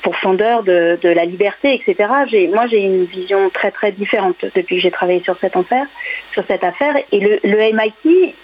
pourfendeur 0.01 0.63
de, 0.63 0.97
de, 1.01 1.09
la 1.09 1.25
liberté, 1.25 1.73
etc. 1.73 2.09
Moi, 2.53 2.67
j'ai 2.67 2.83
une 2.83 3.05
vision 3.05 3.49
très 3.49 3.71
très 3.71 3.91
différente 3.91 4.37
depuis 4.55 4.77
que 4.77 4.81
j'ai 4.81 4.91
travaillé 4.91 5.23
sur 5.23 5.37
cette 5.39 5.55
affaire. 5.55 5.85
Sur 6.33 6.43
cette 6.47 6.63
affaire. 6.63 6.95
Et 7.11 7.19
le, 7.43 7.73
MIT, 7.73 8.35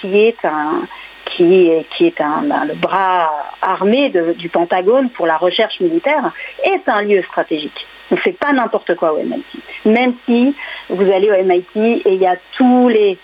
qui 0.00 0.18
est 0.18 0.44
un, 0.44 0.82
qui 1.24 1.70
qui 1.96 2.06
est 2.06 2.20
un, 2.20 2.50
un, 2.50 2.64
le 2.66 2.74
bras 2.74 3.30
armé 3.62 4.12
du 4.36 4.48
Pentagone 4.48 5.10
pour 5.10 5.26
la 5.26 5.36
recherche 5.36 5.80
militaire, 5.80 6.32
est 6.64 6.88
un 6.88 7.02
lieu 7.02 7.22
stratégique. 7.22 7.86
On 8.10 8.14
ne 8.14 8.20
fait 8.20 8.32
pas 8.32 8.52
n'importe 8.52 8.94
quoi 8.94 9.12
au 9.12 9.22
MIT. 9.22 9.44
Même 9.84 10.14
si 10.24 10.54
vous 10.88 11.10
allez 11.10 11.30
au 11.30 11.44
MIT 11.44 12.02
et 12.04 12.14
il 12.14 12.20
y 12.20 12.26
a 12.26 12.36
tous 12.56 12.88
les, 12.88 13.18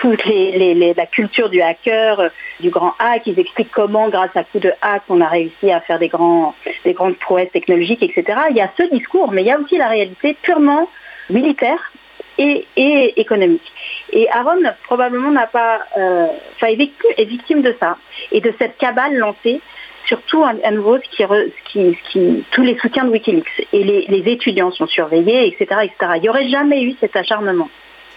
toute 0.00 0.24
les, 0.26 0.74
les, 0.74 0.94
la 0.94 1.06
culture 1.06 1.48
du 1.48 1.60
hacker, 1.60 2.30
du 2.60 2.70
grand 2.70 2.94
hack, 2.98 3.22
ils 3.26 3.38
expliquent 3.38 3.70
comment, 3.70 4.08
grâce 4.08 4.34
à 4.34 4.44
coup 4.44 4.58
de 4.58 4.72
hack, 4.82 5.02
on 5.08 5.20
a 5.20 5.28
réussi 5.28 5.70
à 5.70 5.80
faire 5.80 5.98
des, 5.98 6.08
grands, 6.08 6.54
des 6.84 6.92
grandes 6.92 7.16
prouesses 7.16 7.50
technologiques, 7.52 8.02
etc. 8.02 8.24
Il 8.50 8.56
y 8.56 8.60
a 8.60 8.70
ce 8.76 8.82
discours, 8.90 9.32
mais 9.32 9.42
il 9.42 9.46
y 9.46 9.52
a 9.52 9.58
aussi 9.58 9.76
la 9.76 9.88
réalité 9.88 10.36
purement 10.42 10.88
militaire 11.30 11.92
et, 12.38 12.66
et 12.76 13.20
économique. 13.20 13.72
Et 14.12 14.28
Aaron 14.30 14.62
probablement 14.84 15.30
n'a 15.30 15.46
pas, 15.46 15.80
euh, 15.96 16.26
enfin 16.56 16.68
est 16.68 16.76
victime, 16.76 17.10
est 17.16 17.24
victime 17.24 17.62
de 17.62 17.74
ça 17.78 17.96
et 18.32 18.40
de 18.40 18.52
cette 18.58 18.76
cabale 18.78 19.14
lancée 19.16 19.60
surtout 20.06 20.42
à, 20.42 20.70
nouveau 20.72 20.96
ce 20.96 21.08
qui, 21.10 21.22
ce 21.22 21.70
qui, 21.70 21.94
ce 21.94 22.10
qui, 22.10 22.44
tous 22.50 22.62
les 22.62 22.76
soutiens 22.78 23.04
de 23.04 23.10
Wikileaks 23.10 23.68
et 23.72 23.84
les, 23.84 24.06
les, 24.08 24.32
étudiants 24.32 24.72
sont 24.72 24.86
surveillés, 24.86 25.46
etc., 25.46 25.82
etc. 25.84 26.12
Il 26.16 26.22
n'y 26.22 26.28
aurait 26.28 26.48
jamais 26.48 26.82
eu 26.82 26.96
cet 27.00 27.14
acharnement 27.14 27.68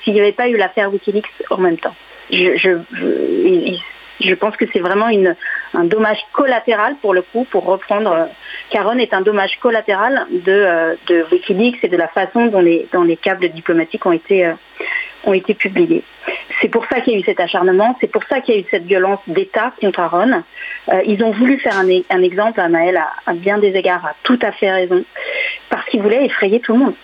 s'il 0.04 0.14
n'y 0.14 0.22
avait 0.22 0.32
pas 0.32 0.49
eu 0.49 0.58
l'affaire 0.58 0.91
Wikileaks 0.91 1.32
en 1.49 1.58
même 1.58 1.78
temps. 1.78 1.95
Je, 2.32 2.78
pense 4.36 4.56
que 4.56 4.66
c'est 4.72 4.80
vraiment 4.80 5.10
un 5.74 5.84
dommage 5.86 6.20
collatéral 6.32 6.95
pour 7.01 7.14
le 7.14 7.22
coup, 7.22 7.45
pour 7.49 7.66
reprendre. 7.66 8.30
Caron 8.70 8.97
est 8.97 9.14
un 9.14 9.22
dommage 9.22 9.60
collatéral 9.60 10.26
de, 10.32 10.51
euh, 10.51 10.95
de 11.08 11.26
Wikileaks 11.32 11.84
et 11.84 11.89
de 11.89 11.97
la 11.97 12.08
façon 12.08 12.47
dont 12.47 12.62
les, 12.62 12.88
câbles 13.22 13.49
diplomatiques 13.49 14.06
ont 14.06 14.12
été, 14.12 14.45
euh, 14.45 14.54
ont 15.26 15.34
été 15.34 15.54
publiés. 15.54 16.04
C'est 16.62 16.70
pour 16.70 16.86
ça 16.86 17.01
qu'il 17.01 17.14
y 17.14 17.16
a 17.18 17.20
eu 17.20 17.24
cet 17.24 17.39
acharnement, 17.39 17.97
c'est 17.99 18.12
pour 18.12 18.24
ça 18.26 18.39
qu'il 18.39 18.56
y 18.56 18.58
a 18.58 18.62
eu 18.62 18.66
cette 18.72 18.86
violence 18.86 19.20
d'État 19.28 19.74
contre 19.82 19.99
Aaron. 19.99 20.43
Euh, 20.89 21.01
ils 21.06 21.24
ont 21.24 21.32
voulu 21.32 21.60
faire 21.60 21.78
un, 21.78 22.22
exemple, 22.22 22.60
Anaël, 22.62 22.97
à, 22.97 23.12
à 23.26 23.34
bien 23.34 23.58
des 23.58 23.76
égards, 23.76 24.06
a 24.06 24.16
tout 24.24 24.39
à 24.41 24.51
fait 24.54 24.72
raison, 24.72 25.04
parce 25.70 25.86
qu'ils 25.88 26.01
voulaient 26.01 26.26
effrayer 26.26 26.60
tout 26.62 26.74
le 26.74 26.80
monde 26.80 26.95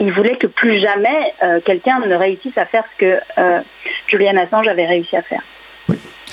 il 0.00 0.12
voulait 0.12 0.36
que 0.36 0.46
plus 0.46 0.78
jamais 0.78 1.34
euh, 1.42 1.60
quelqu'un 1.64 2.00
ne 2.00 2.14
réussisse 2.14 2.56
à 2.56 2.66
faire 2.66 2.84
ce 2.94 3.04
que 3.04 3.20
euh, 3.38 3.60
Julian 4.08 4.36
Assange 4.36 4.68
avait 4.68 4.86
réussi 4.86 5.16
à 5.16 5.22
faire. 5.22 5.42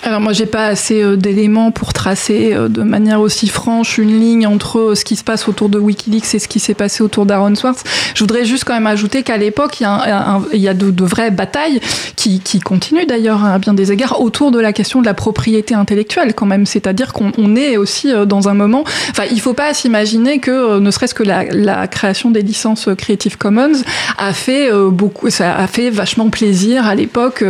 Alors 0.04 0.20
moi 0.20 0.34
j'ai 0.34 0.48
pas 0.48 0.66
assez 0.66 1.04
euh, 1.04 1.16
d'éléments 1.16 1.70
pour 1.70 1.94
tracer 1.94 2.54
euh, 2.54 2.70
de 2.70 2.82
manière 2.82 3.22
aussi 3.22 3.48
franche 3.48 4.00
une 4.00 4.20
ligne 4.20 4.48
entre 4.48 4.80
euh, 4.80 4.96
ce 4.96 5.06
qui 5.06 5.16
se 5.16 5.24
passe 5.24 5.48
autour 5.48 5.70
de 5.70 5.78
WikiLeaks 5.78 6.34
et 6.34 6.40
ce 6.40 6.48
qui 6.48 6.60
s'est 6.60 6.74
passé 6.74 7.04
autour 7.04 7.28
d'Aaron 7.28 7.54
Swartz. 7.54 7.84
Je 8.16 8.24
voudrais 8.24 8.44
juste 8.44 8.64
quand 8.64 8.74
même 8.74 8.88
ajouter 8.88 9.22
qu'à 9.22 9.38
l'époque 9.38 9.80
il 9.80 9.84
y 9.84 9.86
a, 9.86 10.72
a 10.72 10.74
de, 10.74 11.04
vraies 11.06 11.30
batailles 11.30 11.80
qui, 12.16 12.40
qui 12.40 12.60
continuent 12.60 13.06
d'ailleurs 13.06 13.46
à 13.46 13.60
bien 13.60 13.76
des 13.76 13.92
égards 13.92 14.22
autour 14.22 14.50
de 14.50 14.60
la 14.60 14.74
question 14.74 15.02
de 15.02 15.06
la 15.06 15.14
propriété 15.14 15.76
intellectuelle 15.76 16.34
quand 16.34 16.48
même. 16.48 16.66
C'est-à-dire 16.66 17.14
qu'on 17.14 17.32
on 17.38 17.56
est 17.56 17.78
aussi 17.78 18.12
dans 18.26 18.50
un 18.50 18.56
moment. 18.56 18.84
Enfin 19.12 19.24
il 19.32 19.40
faut 19.40 19.54
pas 19.54 19.72
s'imaginer 19.76 20.40
que 20.40 20.80
ne 20.80 20.92
serait-ce 20.92 21.14
que 21.14 21.24
la, 21.24 21.44
la, 21.44 21.88
création 21.88 22.32
des 22.32 22.42
licences 22.42 22.90
Creative 22.98 23.38
Commons 23.38 23.84
a 24.18 24.34
fait 24.34 24.72
beaucoup, 24.90 25.30
ça 25.30 25.56
a 25.56 25.68
fait 25.68 25.90
vachement 25.92 26.30
plaisir 26.30 26.88
à 26.88 26.96
l'époque, 26.96 27.44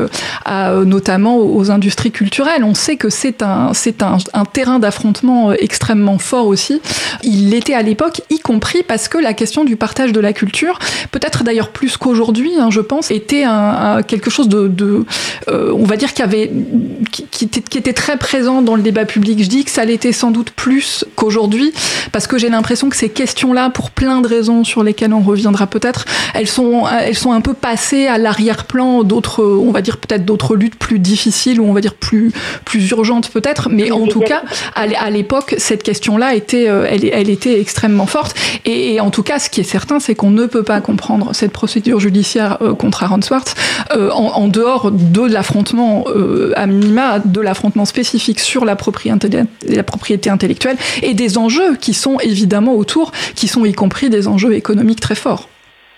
notamment 0.47 1.37
aux 1.37 1.71
industries 1.71 2.11
culturelles 2.11 2.40
on 2.63 2.73
sait 2.73 2.95
que 2.95 3.09
c'est 3.09 3.41
un, 3.41 3.73
c'est 3.73 4.03
un, 4.03 4.17
un 4.33 4.45
terrain 4.45 4.79
d'affrontement 4.79 5.51
euh, 5.51 5.55
extrêmement 5.59 6.17
fort 6.17 6.47
aussi. 6.47 6.81
Il 7.23 7.49
l'était 7.49 7.73
à 7.73 7.81
l'époque, 7.81 8.21
y 8.29 8.39
compris 8.39 8.83
parce 8.83 9.07
que 9.07 9.17
la 9.17 9.33
question 9.33 9.63
du 9.63 9.75
partage 9.75 10.11
de 10.11 10.19
la 10.19 10.33
culture, 10.33 10.79
peut-être 11.11 11.43
d'ailleurs 11.43 11.69
plus 11.69 11.97
qu'aujourd'hui, 11.97 12.51
hein, 12.59 12.69
je 12.69 12.81
pense, 12.81 13.11
était 13.11 13.43
un, 13.43 14.01
quelque 14.03 14.29
chose 14.29 14.49
de, 14.49 15.05
euh, 15.47 15.73
on 15.73 15.85
va 15.85 15.97
dire, 15.97 16.13
qui, 16.13 16.21
était, 16.23 17.61
qui 17.61 17.77
était 17.77 17.93
très 17.93 18.17
présent 18.17 18.61
dans 18.61 18.75
le 18.75 18.81
débat 18.81 19.05
public. 19.05 19.41
Je 19.43 19.49
dis 19.49 19.63
que 19.63 19.71
ça 19.71 19.85
l'était 19.85 20.11
sans 20.11 20.31
doute 20.31 20.51
plus 20.51 21.05
qu'aujourd'hui, 21.15 21.73
parce 22.11 22.27
que 22.27 22.37
j'ai 22.37 22.49
l'impression 22.49 22.89
que 22.89 22.95
ces 22.95 23.09
questions-là, 23.09 23.69
pour 23.69 23.91
plein 23.91 24.21
de 24.21 24.27
raisons 24.27 24.63
sur 24.63 24.83
lesquelles 24.83 25.13
on 25.13 25.21
reviendra 25.21 25.67
peut-être, 25.67 26.05
elles 26.33 26.47
sont, 26.47 26.83
elles 26.87 27.17
sont 27.17 27.31
un 27.31 27.41
peu 27.41 27.53
passées 27.53 28.07
à 28.07 28.17
l'arrière-plan 28.17 29.03
d'autres, 29.03 29.43
on 29.43 29.71
va 29.71 29.81
dire 29.81 29.97
peut-être 29.97 30.25
d'autres 30.25 30.55
luttes 30.55 30.75
plus 30.75 30.99
difficiles 30.99 31.59
ou 31.59 31.65
on 31.65 31.73
va 31.73 31.81
dire 31.81 31.95
plus 31.95 32.30
plus 32.65 32.89
urgente 32.91 33.29
peut-être, 33.29 33.69
mais 33.69 33.91
en 33.91 34.07
tout 34.07 34.21
cas, 34.21 34.43
à 34.75 35.09
l'époque, 35.09 35.55
cette 35.57 35.83
question-là 35.83 36.35
était, 36.35 36.69
euh, 36.69 36.85
elle, 36.89 37.05
elle, 37.11 37.29
était 37.29 37.59
extrêmement 37.59 38.05
forte. 38.05 38.35
Et, 38.65 38.93
et, 38.95 38.99
en 38.99 39.09
tout 39.09 39.23
cas, 39.23 39.39
ce 39.39 39.49
qui 39.49 39.61
est 39.61 39.65
certain, 39.65 39.99
c'est 39.99 40.15
qu'on 40.15 40.31
ne 40.31 40.45
peut 40.45 40.63
pas 40.63 40.81
comprendre 40.81 41.33
cette 41.33 41.51
procédure 41.51 41.99
judiciaire 41.99 42.57
euh, 42.61 42.73
contre 42.73 43.03
Aaron 43.03 43.21
Swartz 43.21 43.55
euh, 43.95 44.09
en, 44.11 44.31
en, 44.33 44.47
dehors 44.47 44.91
de 44.91 45.21
l'affrontement 45.21 46.05
euh, 46.07 46.53
à 46.55 46.67
minima, 46.67 47.19
de 47.19 47.41
l'affrontement 47.41 47.85
spécifique 47.85 48.39
sur 48.39 48.65
la 48.65 48.75
propriété, 48.75 49.29
la 49.67 49.83
propriété 49.83 50.29
intellectuelle 50.29 50.77
et 51.01 51.13
des 51.13 51.37
enjeux 51.37 51.75
qui 51.75 51.93
sont 51.93 52.19
évidemment 52.19 52.75
autour, 52.75 53.11
qui 53.35 53.47
sont 53.47 53.65
y 53.65 53.73
compris 53.73 54.09
des 54.09 54.27
enjeux 54.27 54.53
économiques 54.53 54.99
très 54.99 55.15
forts. 55.15 55.50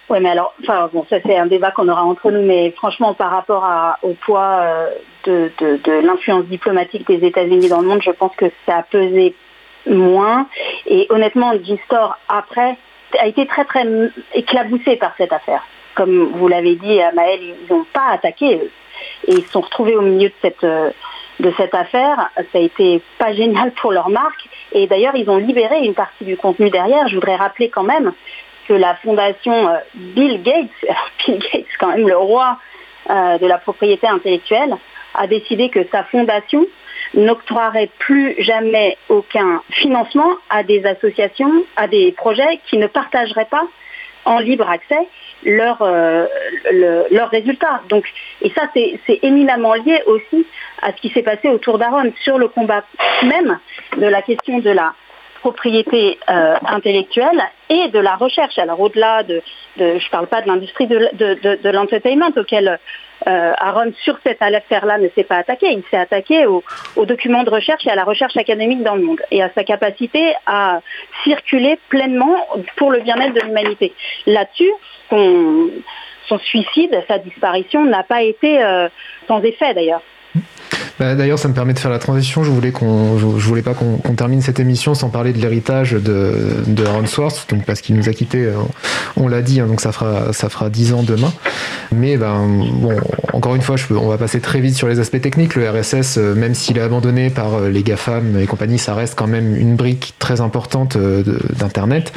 Oui, 0.10 0.20
mais 0.20 0.30
alors, 0.30 0.54
enfin, 0.62 0.89
bon, 0.91 1.06
ça 1.10 1.18
c'est 1.26 1.38
un 1.38 1.45
débat 1.45 1.72
qu'on 1.72 1.88
aura 1.88 2.04
entre 2.04 2.30
nous, 2.30 2.41
mais 2.41 2.72
franchement, 2.72 3.14
par 3.14 3.32
rapport 3.32 3.66
au 4.01 4.14
poids 4.14 4.62
de, 5.26 5.51
l'influence 6.01 6.45
diplomatique 6.45 7.08
des 7.08 7.26
États-Unis 7.26 7.70
dans 7.70 7.82
le 7.82 7.88
monde, 7.88 8.01
je 8.04 8.12
pense 8.12 8.36
que 8.36 8.45
ça 8.66 8.78
a 8.78 8.84
pesé 8.84 9.34
moins. 9.88 10.47
Et 10.88 11.08
honnêtement, 11.10 11.54
G-Store, 11.54 12.18
après, 12.28 12.78
a 13.18 13.28
été 13.28 13.45
très 13.45 13.66
très 13.66 13.86
éclaboussé 14.34 14.97
par 14.97 15.14
cette 15.18 15.32
affaire. 15.32 15.64
Comme 15.95 16.32
vous 16.36 16.47
l'avez 16.47 16.76
dit, 16.76 16.99
Maël, 17.16 17.39
ils 17.41 17.74
n'ont 17.74 17.86
pas 17.93 18.10
attaqué 18.12 18.56
eux. 18.56 18.72
Et 19.28 19.36
ils 19.36 19.45
se 19.45 19.51
sont 19.51 19.62
retrouvés 19.62 19.95
au 19.95 20.01
milieu 20.01 20.30
de 20.30 20.34
cette, 20.41 20.66
de 21.39 21.54
cette 21.58 21.76
affaire. 21.76 22.30
Ça 22.36 22.58
a 22.58 22.60
été 22.60 23.01
pas 23.20 23.34
génial 23.34 23.72
pour 23.74 23.91
leur 23.91 24.10
marque. 24.10 24.49
Et 24.72 24.88
d'ailleurs, 24.88 25.16
ils 25.16 25.30
ont 25.30 25.38
libéré 25.38 25.84
une 25.84 25.93
partie 25.93 26.26
du 26.26 26.36
contenu 26.36 26.70
derrière. 26.70 27.08
Je 27.08 27.16
voudrais 27.16 27.36
rappeler 27.36 27.70
quand 27.70 27.84
même 27.84 28.14
que 28.68 28.74
la 28.74 28.95
fondation 28.95 29.70
euh, 29.70 29.78
Bill 29.95 30.41
Gates, 30.43 30.70
Bill 31.28 31.39
Gates, 31.39 31.66
quand 31.80 31.89
même 31.89 32.07
le 32.07 32.18
roi 32.18 32.57
euh, 33.09 33.38
de 33.38 33.45
la 33.47 33.57
propriété 33.57 34.07
intellectuelle, 34.07 34.76
a 35.16 35.28
décidé 35.28 35.70
que 35.70 35.86
sa 35.91 36.03
fondation 36.05 36.66
n'octroierait 37.14 37.89
plus 37.99 38.36
jamais 38.39 38.97
aucun 39.09 39.61
financement 39.70 40.36
à 40.49 40.64
des 40.64 40.86
associations, 40.86 41.64
à 41.76 41.88
des 41.88 42.11
projets 42.14 42.59
qui 42.68 42.78
ne 42.78 42.88
partageraient 42.88 43.45
pas 43.45 43.68
en 44.26 44.39
libre 44.39 44.68
accès 44.70 45.07
leurs 45.45 45.82
euh, 45.82 46.26
résultats. 47.32 47.82
Et 48.41 48.49
ça, 48.51 48.70
c'est 48.74 49.20
éminemment 49.22 49.74
lié 49.74 50.01
aussi 50.07 50.45
à 50.82 50.91
ce 50.91 51.01
qui 51.01 51.09
s'est 51.09 51.24
passé 51.24 51.49
autour 51.49 51.78
d'Aaron 51.78 52.11
sur 52.24 52.38
le 52.38 52.47
combat 52.47 52.84
même 53.24 53.59
de 53.97 54.05
la 54.05 54.22
question 54.22 54.59
de 54.59 54.70
la 54.70 54.93
propriété 55.44 56.18
euh, 56.30 56.56
intellectuelle 56.66 57.44
et 57.68 57.89
de 57.89 58.00
la 58.00 58.16
recherche. 58.16 58.58
Alors 58.58 58.80
au-delà 58.80 59.24
de, 59.24 59.41
je 59.78 59.84
ne 59.84 60.10
parle 60.10 60.28
pas 60.28 60.41
de 60.41 60.48
l'industrie 60.48 60.88
de, 60.88 61.10
de, 61.14 61.70
l'entertainment 61.70 62.32
auquel 62.38 62.80
euh, 63.28 63.54
Aaron 63.58 63.91
sur 64.06 64.18
cette 64.26 64.41
affaire-là 64.41 65.00
ne 65.00 65.10
s'est 65.10 65.26
pas 65.26 65.36
attaqué. 65.36 65.68
Il 65.74 65.84
s'est 65.91 65.98
attaqué 65.98 66.46
aux, 66.46 66.64
documents 67.06 67.44
de 67.44 67.50
recherche 67.50 67.86
et 67.86 67.91
à 67.91 67.96
la 67.96 68.06
recherche 68.06 68.38
académique 68.38 68.84
dans 68.84 68.96
le 68.96 69.04
monde 69.04 69.22
et 69.32 69.44
à 69.44 69.50
sa 69.54 69.66
capacité 69.66 70.34
à 70.46 70.80
circuler 71.26 71.78
pleinement 71.89 72.38
pour 72.78 72.89
le 72.91 73.02
bien-être 73.02 73.34
de 73.34 73.41
l'humanité. 73.41 73.91
Là-dessus, 74.26 74.72
son, 75.10 76.39
suicide, 76.39 77.04
sa 77.10 77.18
disparition 77.18 77.84
n'a 77.84 78.04
pas 78.04 78.22
été 78.24 78.64
euh, 78.64 78.88
sans 79.28 79.41
effet 79.44 79.74
d'ailleurs. 79.74 80.04
Bah, 81.00 81.16
d'ailleurs, 81.16 81.39
ça 81.39 81.48
me 81.48 81.54
permet 81.54 81.74
de 81.74 81.80
faire 81.80 81.91
la 81.91 82.00
transition. 82.00 82.44
Je 82.44 82.52
voulais 82.52 82.72
voulais 82.72 83.62
pas 83.62 83.74
qu'on, 83.74 83.98
termine 84.14 84.41
cette 84.41 84.60
émission 84.60 84.94
sans 84.94 85.10
parler 85.10 85.34
de 85.34 85.39
l'héritage 85.39 85.94
de, 85.94 86.64
de 86.68 86.86
Aaron 86.86 87.08
Swartz, 87.08 87.48
donc 87.50 87.66
parce 87.66 87.82
qu'il 87.82 87.96
nous 87.96 88.10
a 88.10 88.14
quittés, 88.14 88.46
euh, 88.46 88.54
on 89.18 89.28
l'a 89.28 89.41
dit, 89.41 89.60
hein, 89.60 89.66
donc 89.66 89.82
ça 89.82 89.91
fera, 89.91 90.34
ça 90.34 90.50
fera 90.50 90.70
10 90.70 90.94
ans 90.94 91.04
demain. 91.04 91.34
Mais 91.91 92.16
ben, 92.18 92.48
bon, 92.74 92.96
encore 93.34 93.56
une 93.56 93.62
fois, 93.62 93.76
on 93.89 94.08
va 94.08 94.18
passer 94.18 94.39
très 94.39 94.60
vite 94.60 94.76
sur 94.76 94.88
les 94.88 95.00
aspects 95.00 95.20
techniques. 95.20 95.56
Le 95.56 95.68
RSS, 95.70 96.18
euh, 96.18 96.36
même 96.36 96.54
s'il 96.54 96.78
est 96.78 96.82
abandonné 96.82 97.32
par 97.32 97.56
euh, 97.56 97.70
les 97.70 97.82
GAFAM 97.82 98.39
et 98.39 98.46
compagnie, 98.46 98.78
ça 98.78 98.94
reste 98.94 99.16
quand 99.16 99.28
même 99.28 99.56
une 99.56 99.76
brique 99.76 100.14
très 100.20 100.41
importante 100.41 100.98
d'Internet. 100.98 102.14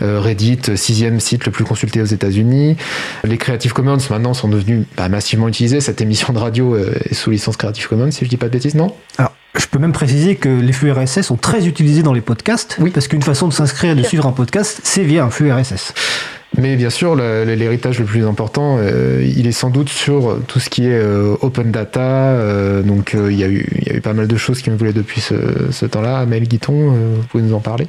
Reddit, 0.00 0.60
sixième 0.76 1.20
site 1.20 1.46
le 1.46 1.52
plus 1.52 1.64
consulté 1.64 2.00
aux 2.02 2.06
États-Unis. 2.06 2.76
Les 3.24 3.38
Creative 3.38 3.72
Commons 3.72 3.98
maintenant 4.10 4.34
sont 4.34 4.48
devenus 4.48 4.84
bah, 4.96 5.08
massivement 5.08 5.48
utilisés. 5.48 5.80
Cette 5.80 6.00
émission 6.00 6.32
de 6.32 6.38
radio 6.38 6.76
est 6.76 7.14
sous 7.14 7.30
licence 7.30 7.56
Creative 7.56 7.88
Commons 7.88 8.10
si 8.18 8.24
je 8.24 8.30
dis 8.30 8.36
pas 8.36 8.46
de 8.46 8.52
bêtises, 8.52 8.74
non? 8.74 8.92
Alors, 9.16 9.32
je 9.56 9.66
peux 9.66 9.78
même 9.78 9.92
préciser 9.92 10.34
que 10.34 10.48
les 10.48 10.72
flux 10.72 10.90
RSS 10.90 11.22
sont 11.22 11.36
très 11.36 11.68
utilisés 11.68 12.02
dans 12.02 12.12
les 12.12 12.20
podcasts. 12.20 12.76
Oui. 12.80 12.90
Parce 12.90 13.06
qu'une 13.06 13.22
façon 13.22 13.46
de 13.46 13.52
s'inscrire 13.52 13.92
et 13.92 13.94
de 13.94 14.02
suivre 14.02 14.26
un 14.26 14.32
podcast, 14.32 14.80
c'est 14.82 15.04
via 15.04 15.24
un 15.24 15.30
flux 15.30 15.52
RSS. 15.52 15.94
Mais 16.56 16.76
bien 16.76 16.90
sûr, 16.90 17.14
l'héritage 17.14 18.00
le 18.00 18.04
plus 18.04 18.26
important, 18.26 18.78
euh, 18.80 19.24
il 19.24 19.46
est 19.46 19.52
sans 19.52 19.70
doute 19.70 19.88
sur 19.88 20.38
tout 20.48 20.58
ce 20.58 20.68
qui 20.68 20.86
est 20.86 20.98
euh, 20.98 21.36
open 21.42 21.70
data. 21.70 22.00
Euh, 22.00 22.82
donc, 22.82 23.14
il 23.14 23.36
y, 23.36 23.44
a 23.44 23.48
eu, 23.48 23.66
y 23.86 23.90
a 23.90 23.94
eu 23.94 24.00
pas 24.00 24.14
mal 24.14 24.26
de 24.26 24.36
choses 24.36 24.62
qui 24.62 24.70
me 24.70 24.76
voulaient 24.76 24.92
depuis 24.92 25.20
ce, 25.20 25.34
ce 25.70 25.86
temps-là. 25.86 26.18
Amel 26.18 26.48
Guiton, 26.48 26.90
vous 26.90 27.22
pouvez 27.28 27.44
nous 27.44 27.54
en 27.54 27.60
parler? 27.60 27.86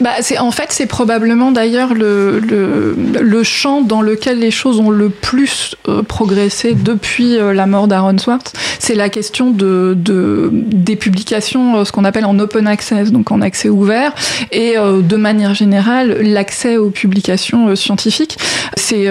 Bah, 0.00 0.10
en 0.38 0.50
fait, 0.50 0.66
c'est 0.70 0.86
probablement 0.86 1.52
d'ailleurs 1.52 1.94
le, 1.94 2.38
le, 2.38 2.94
le, 3.20 3.42
champ 3.42 3.82
dans 3.82 4.00
lequel 4.00 4.38
les 4.38 4.50
choses 4.50 4.78
ont 4.78 4.90
le 4.90 5.10
plus 5.10 5.74
euh, 5.88 6.02
progressé 6.02 6.74
depuis 6.74 7.36
euh, 7.36 7.52
la 7.52 7.66
mort 7.66 7.88
d'Aaron 7.88 8.16
Swartz. 8.16 8.52
C'est 8.78 8.94
la 8.94 9.08
question 9.08 9.50
de, 9.50 9.94
de 9.98 10.48
des 10.52 10.96
publications, 10.96 11.78
euh, 11.78 11.84
ce 11.84 11.92
qu'on 11.92 12.04
appelle 12.04 12.24
en 12.24 12.38
open 12.38 12.66
access, 12.66 13.12
donc 13.12 13.30
en 13.30 13.40
accès 13.42 13.68
ouvert, 13.68 14.14
et 14.52 14.76
de 14.76 15.16
manière 15.16 15.54
générale 15.54 16.18
l'accès 16.22 16.76
aux 16.76 16.90
publications 16.90 17.74
scientifiques. 17.76 18.38
C'est, 18.76 19.08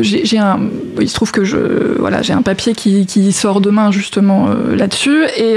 j'ai, 0.00 0.38
un, 0.38 0.60
il 1.00 1.08
se 1.08 1.14
trouve 1.14 1.32
que 1.32 1.44
je, 1.44 1.98
voilà, 1.98 2.22
j'ai 2.22 2.32
un 2.32 2.42
papier 2.42 2.74
qui, 2.74 3.06
qui 3.06 3.32
sort 3.32 3.60
demain 3.60 3.90
justement 3.90 4.48
là-dessus, 4.74 5.24
et 5.36 5.56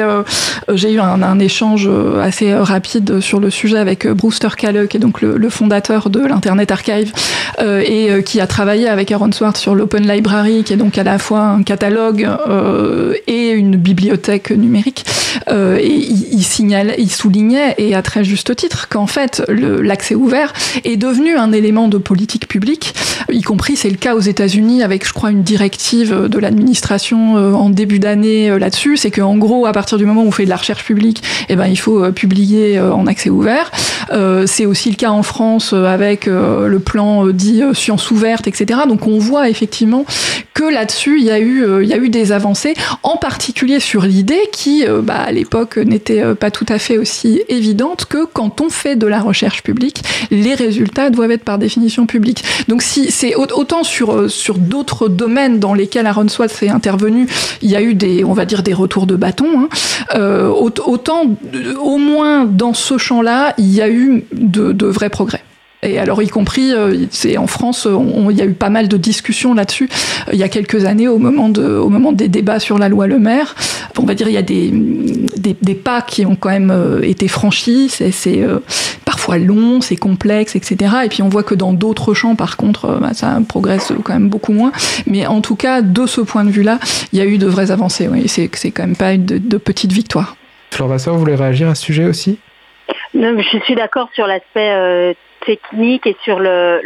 j'ai 0.73 0.93
eu 0.93 0.99
un, 0.99 1.21
un 1.21 1.39
échange 1.39 1.89
assez 2.21 2.53
rapide 2.53 3.19
sur 3.19 3.39
le 3.39 3.49
sujet 3.49 3.77
avec 3.77 4.04
Brewster 4.13 4.49
Kalle, 4.57 4.87
qui 4.87 4.97
est 4.97 4.99
donc 4.99 5.21
le, 5.21 5.49
fondateur 5.49 6.09
de 6.09 6.19
l'Internet 6.19 6.71
Archive, 6.71 7.13
euh, 7.59 7.81
et 7.85 8.11
euh, 8.11 8.21
qui 8.21 8.41
a 8.41 8.47
travaillé 8.47 8.87
avec 8.87 9.11
Aaron 9.11 9.31
Swartz 9.31 9.59
sur 9.59 9.75
l'Open 9.75 10.07
Library, 10.07 10.63
qui 10.63 10.73
est 10.73 10.77
donc 10.77 10.97
à 10.97 11.03
la 11.03 11.19
fois 11.19 11.41
un 11.41 11.63
catalogue 11.63 12.27
euh, 12.47 13.13
et 13.27 13.51
une 13.51 13.75
bibliothèque 13.75 14.51
numérique. 14.51 15.05
et 15.49 15.87
il, 15.87 16.43
signale, 16.43 16.95
il 16.97 17.11
soulignait, 17.11 17.75
et 17.77 17.95
à 17.95 18.01
très 18.01 18.23
juste 18.23 18.55
titre, 18.55 18.87
qu'en 18.89 19.07
fait, 19.07 19.43
l'accès 19.47 20.15
ouvert 20.15 20.53
est 20.83 20.97
devenu 20.97 21.35
un 21.37 21.51
élément 21.51 21.87
de 21.87 21.97
politique 21.97 22.47
publique, 22.47 22.93
y 23.31 23.41
compris, 23.41 23.75
c'est 23.75 23.89
le 23.89 23.97
cas 23.97 24.15
aux 24.15 24.21
États-Unis, 24.21 24.83
avec, 24.83 25.07
je 25.07 25.13
crois, 25.13 25.31
une 25.31 25.43
directive 25.43 26.27
de 26.29 26.39
l'administration 26.39 27.35
en 27.35 27.69
début 27.69 27.99
d'année 27.99 28.57
là-dessus. 28.57 28.97
C'est 28.97 29.11
qu'en 29.11 29.37
gros, 29.37 29.65
à 29.65 29.71
partir 29.71 29.97
du 29.97 30.05
moment 30.05 30.23
où 30.23 30.27
on 30.27 30.31
fait 30.31 30.45
de 30.45 30.49
la 30.49 30.55
recherche 30.55 30.83
publique, 30.83 31.23
eh 31.49 31.55
ben, 31.55 31.67
il 31.67 31.77
faut 31.77 32.11
publier 32.11 32.79
en 32.79 33.07
accès 33.07 33.29
ouvert. 33.29 33.71
Euh, 34.11 34.45
c'est 34.47 34.65
aussi 34.65 34.89
le 34.89 34.95
cas 34.95 35.11
en 35.11 35.23
France 35.23 35.71
euh, 35.73 35.85
avec 35.85 36.27
euh, 36.27 36.67
le 36.67 36.79
plan 36.79 37.27
dit 37.27 37.61
science 37.73 38.11
ouverte, 38.11 38.47
etc. 38.47 38.81
Donc 38.87 39.07
on 39.07 39.17
voit 39.17 39.49
effectivement 39.49 40.05
que 40.53 40.63
là-dessus, 40.63 41.19
il 41.19 41.25
y, 41.25 41.31
a 41.31 41.39
eu, 41.39 41.85
y 41.85 41.93
a 41.93 41.97
eu 41.97 42.07
des 42.07 42.31
avancées, 42.31 42.75
en 43.03 43.17
particulier 43.17 43.81
sur 43.81 44.03
l'idée 44.03 44.39
qui, 44.53 44.85
bah, 45.03 45.15
à 45.27 45.31
l'époque, 45.33 45.75
n'était 45.75 46.33
pas 46.33 46.49
tout 46.49 46.65
à 46.69 46.79
fait 46.79 46.97
aussi 46.97 47.41
évidente 47.49 48.05
que 48.05 48.25
quand 48.25 48.61
on 48.61 48.69
fait 48.69 48.95
de 48.95 49.05
la 49.05 49.19
recherche 49.19 49.63
publique, 49.63 50.01
les 50.31 50.53
résultats 50.53 51.09
doivent 51.09 51.31
être 51.31 51.43
par 51.43 51.57
définition 51.57 52.05
publics. 52.05 52.41
Donc 52.69 52.83
si 52.83 53.11
c'est 53.11 53.35
autant 53.35 53.83
sur, 53.83 54.31
sur 54.31 54.57
d'autres 54.57 55.09
domaines 55.09 55.59
dans 55.59 55.73
lesquels 55.73 56.07
Aaron 56.07 56.29
Swartz 56.29 56.63
est 56.63 56.69
intervenu, 56.69 57.27
il 57.61 57.69
y 57.69 57.75
a 57.75 57.81
eu 57.81 57.93
des, 57.93 58.23
on 58.23 58.33
va 58.33 58.45
dire, 58.45 58.63
des 58.63 58.73
retours 58.73 59.07
de 59.07 59.17
bâton, 59.17 59.67
hein, 60.13 60.53
autant, 60.85 61.35
au 61.81 61.97
moins 61.97 62.45
dans 62.45 62.73
ce 62.73 62.97
champ-là, 62.97 63.53
il 63.57 63.73
y 63.73 63.81
a 63.81 63.84
eu 63.89 64.23
de, 64.31 64.85
vrais 64.85 65.09
progrès. 65.09 65.41
Et 65.83 65.99
alors, 65.99 66.23
y 66.23 66.29
compris, 66.29 66.73
euh, 66.73 67.05
c'est 67.11 67.37
en 67.37 67.45
France, 67.45 67.87
il 68.31 68.35
y 68.35 68.41
a 68.41 68.45
eu 68.45 68.53
pas 68.53 68.69
mal 68.69 68.87
de 68.87 68.97
discussions 68.97 69.53
là-dessus. 69.53 69.87
Euh, 70.27 70.31
il 70.33 70.39
y 70.39 70.43
a 70.43 70.49
quelques 70.49 70.85
années, 70.85 71.07
au 71.07 71.19
moment, 71.19 72.11
des 72.11 72.27
débats 72.27 72.59
sur 72.59 72.79
la 72.79 72.89
loi 72.89 73.05
Le 73.05 73.19
Maire, 73.19 73.53
on 73.99 74.05
va 74.05 74.15
dire, 74.15 74.27
il 74.27 74.33
y 74.33 74.37
a 74.37 74.41
des, 74.41 75.75
pas 75.75 76.01
qui 76.01 76.25
ont 76.25 76.35
quand 76.35 76.49
même 76.49 76.71
euh, 76.71 77.01
été 77.03 77.27
franchis. 77.27 77.89
C'est 77.89 78.43
parfois 79.03 79.37
long, 79.37 79.81
c'est 79.81 79.95
complexe, 79.95 80.55
etc. 80.55 80.95
Et 81.05 81.09
puis 81.09 81.21
on 81.21 81.29
voit 81.29 81.43
que 81.43 81.55
dans 81.55 81.73
d'autres 81.73 82.13
champs, 82.13 82.35
par 82.35 82.57
contre, 82.57 82.97
bah, 82.99 83.13
ça 83.13 83.39
progresse 83.47 83.91
quand 84.03 84.13
même 84.13 84.29
beaucoup 84.29 84.53
moins. 84.53 84.71
Mais 85.05 85.27
en 85.27 85.41
tout 85.41 85.55
cas, 85.55 85.81
de 85.81 86.07
ce 86.07 86.21
point 86.21 86.45
de 86.45 86.49
vue-là, 86.49 86.79
il 87.13 87.19
y 87.19 87.21
a 87.21 87.25
eu 87.25 87.37
de 87.37 87.47
vraies 87.47 87.71
avancées. 87.71 88.07
Oui. 88.07 88.27
C'est 88.27 88.71
quand 88.71 88.83
même 88.83 88.95
pas 88.95 89.17
de, 89.17 89.37
de 89.37 89.57
petites 89.57 89.91
victoires. 89.91 90.35
Flore 90.71 90.89
Vasseur, 90.89 91.13
vous 91.13 91.21
voulez 91.21 91.35
réagir 91.35 91.69
à 91.69 91.75
ce 91.75 91.83
sujet 91.83 92.05
aussi? 92.05 92.37
Je 93.15 93.59
suis 93.63 93.75
d'accord 93.75 94.09
sur 94.13 94.27
l'aspect 94.27 94.71
euh, 94.71 95.13
technique 95.45 96.05
et 96.07 96.15
sur 96.23 96.39
le, 96.39 96.81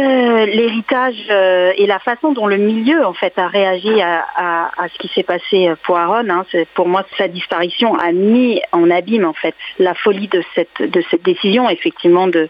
l'héritage 0.00 1.16
euh, 1.30 1.72
et 1.76 1.86
la 1.86 1.98
façon 1.98 2.32
dont 2.32 2.46
le 2.46 2.56
milieu 2.56 3.04
en 3.04 3.12
fait 3.12 3.38
a 3.38 3.46
réagi 3.46 4.00
à, 4.00 4.70
ce 4.92 4.98
qui 4.98 5.08
s'est 5.14 5.22
passé 5.22 5.72
pour 5.84 5.98
Aaron. 5.98 6.28
Hein. 6.30 6.44
pour 6.74 6.88
moi, 6.88 7.04
sa 7.18 7.28
disparition 7.28 7.94
a 7.96 8.12
mis 8.12 8.60
en 8.72 8.90
abîme 8.90 9.24
en 9.24 9.32
fait 9.32 9.54
la 9.78 9.94
folie 9.94 10.28
de 10.28 10.42
cette 10.54 10.82
décision, 11.22 11.68
effectivement, 11.68 12.26
de 12.26 12.48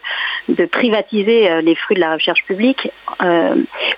privatiser 0.71 1.49
euh, 1.49 1.61
les 1.61 1.75
fruits 1.75 1.95
de 1.95 2.01
la 2.01 2.13
recherche 2.13 2.43
publique 2.45 2.91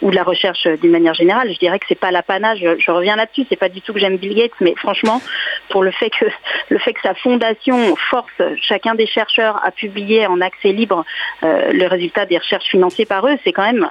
ou 0.01 0.11
de 0.11 0.15
la 0.15 0.23
recherche 0.23 0.67
d'une 0.67 0.91
manière 0.91 1.13
générale. 1.13 1.51
Je 1.51 1.59
dirais 1.59 1.79
que 1.79 1.85
c'est 1.87 1.99
pas 1.99 2.11
l'apanage. 2.11 2.59
Je, 2.59 2.91
reviens 2.91 3.15
là-dessus. 3.15 3.45
C'est 3.49 3.59
pas 3.59 3.69
du 3.69 3.81
tout 3.81 3.93
que 3.93 3.99
j'aime 3.99 4.17
Bill 4.17 4.35
Gates, 4.35 4.59
mais 4.59 4.75
franchement, 4.75 5.21
pour 5.69 5.83
le 5.83 5.91
fait 5.91 6.09
que 6.09 6.25
le 6.69 6.79
fait 6.79 6.93
que 6.93 7.01
sa 7.01 7.13
fondation 7.15 7.95
force 7.95 8.41
chacun 8.61 8.95
des 8.95 9.07
chercheurs 9.07 9.63
à 9.63 9.71
publier 9.71 10.27
en 10.27 10.41
accès 10.41 10.71
libre 10.71 11.05
le 11.41 11.87
résultat 11.87 12.25
des 12.25 12.37
recherches 12.37 12.65
financées 12.65 13.05
par 13.05 13.27
eux 13.27 13.34
c'est 13.43 13.53
quand 13.53 13.65
même 13.65 13.89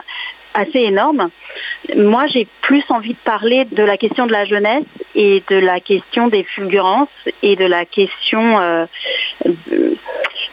assez 0.54 0.78
énorme. 0.78 1.30
Moi, 1.96 2.26
j'ai 2.28 2.46
plus 2.62 2.84
envie 2.88 3.12
de 3.14 3.18
parler 3.24 3.64
de 3.66 3.82
la 3.82 3.96
question 3.96 4.26
de 4.26 4.32
la 4.32 4.44
jeunesse 4.44 4.84
et 5.14 5.42
de 5.48 5.56
la 5.56 5.80
question 5.80 6.28
des 6.28 6.44
fulgurances 6.44 7.08
et 7.42 7.56
de 7.56 7.66
la 7.66 7.84
question, 7.84 8.58
euh, 8.60 8.86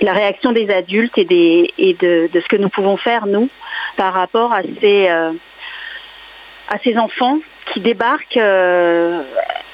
la 0.02 0.14
réaction 0.14 0.52
des 0.52 0.70
adultes 0.70 1.18
et, 1.18 1.26
de, 1.26 2.28
de, 2.28 2.40
ce 2.40 2.48
que 2.48 2.58
nous 2.58 2.70
pouvons 2.70 2.98
faire, 2.98 3.28
nous, 3.28 3.50
par 3.96 4.14
rapport 4.14 4.52
à 4.52 4.64
ces, 4.82 5.08
euh, 5.10 5.32
enfants 6.98 7.40
qui 7.74 7.80
débarquent 7.80 8.38
euh, 8.38 9.22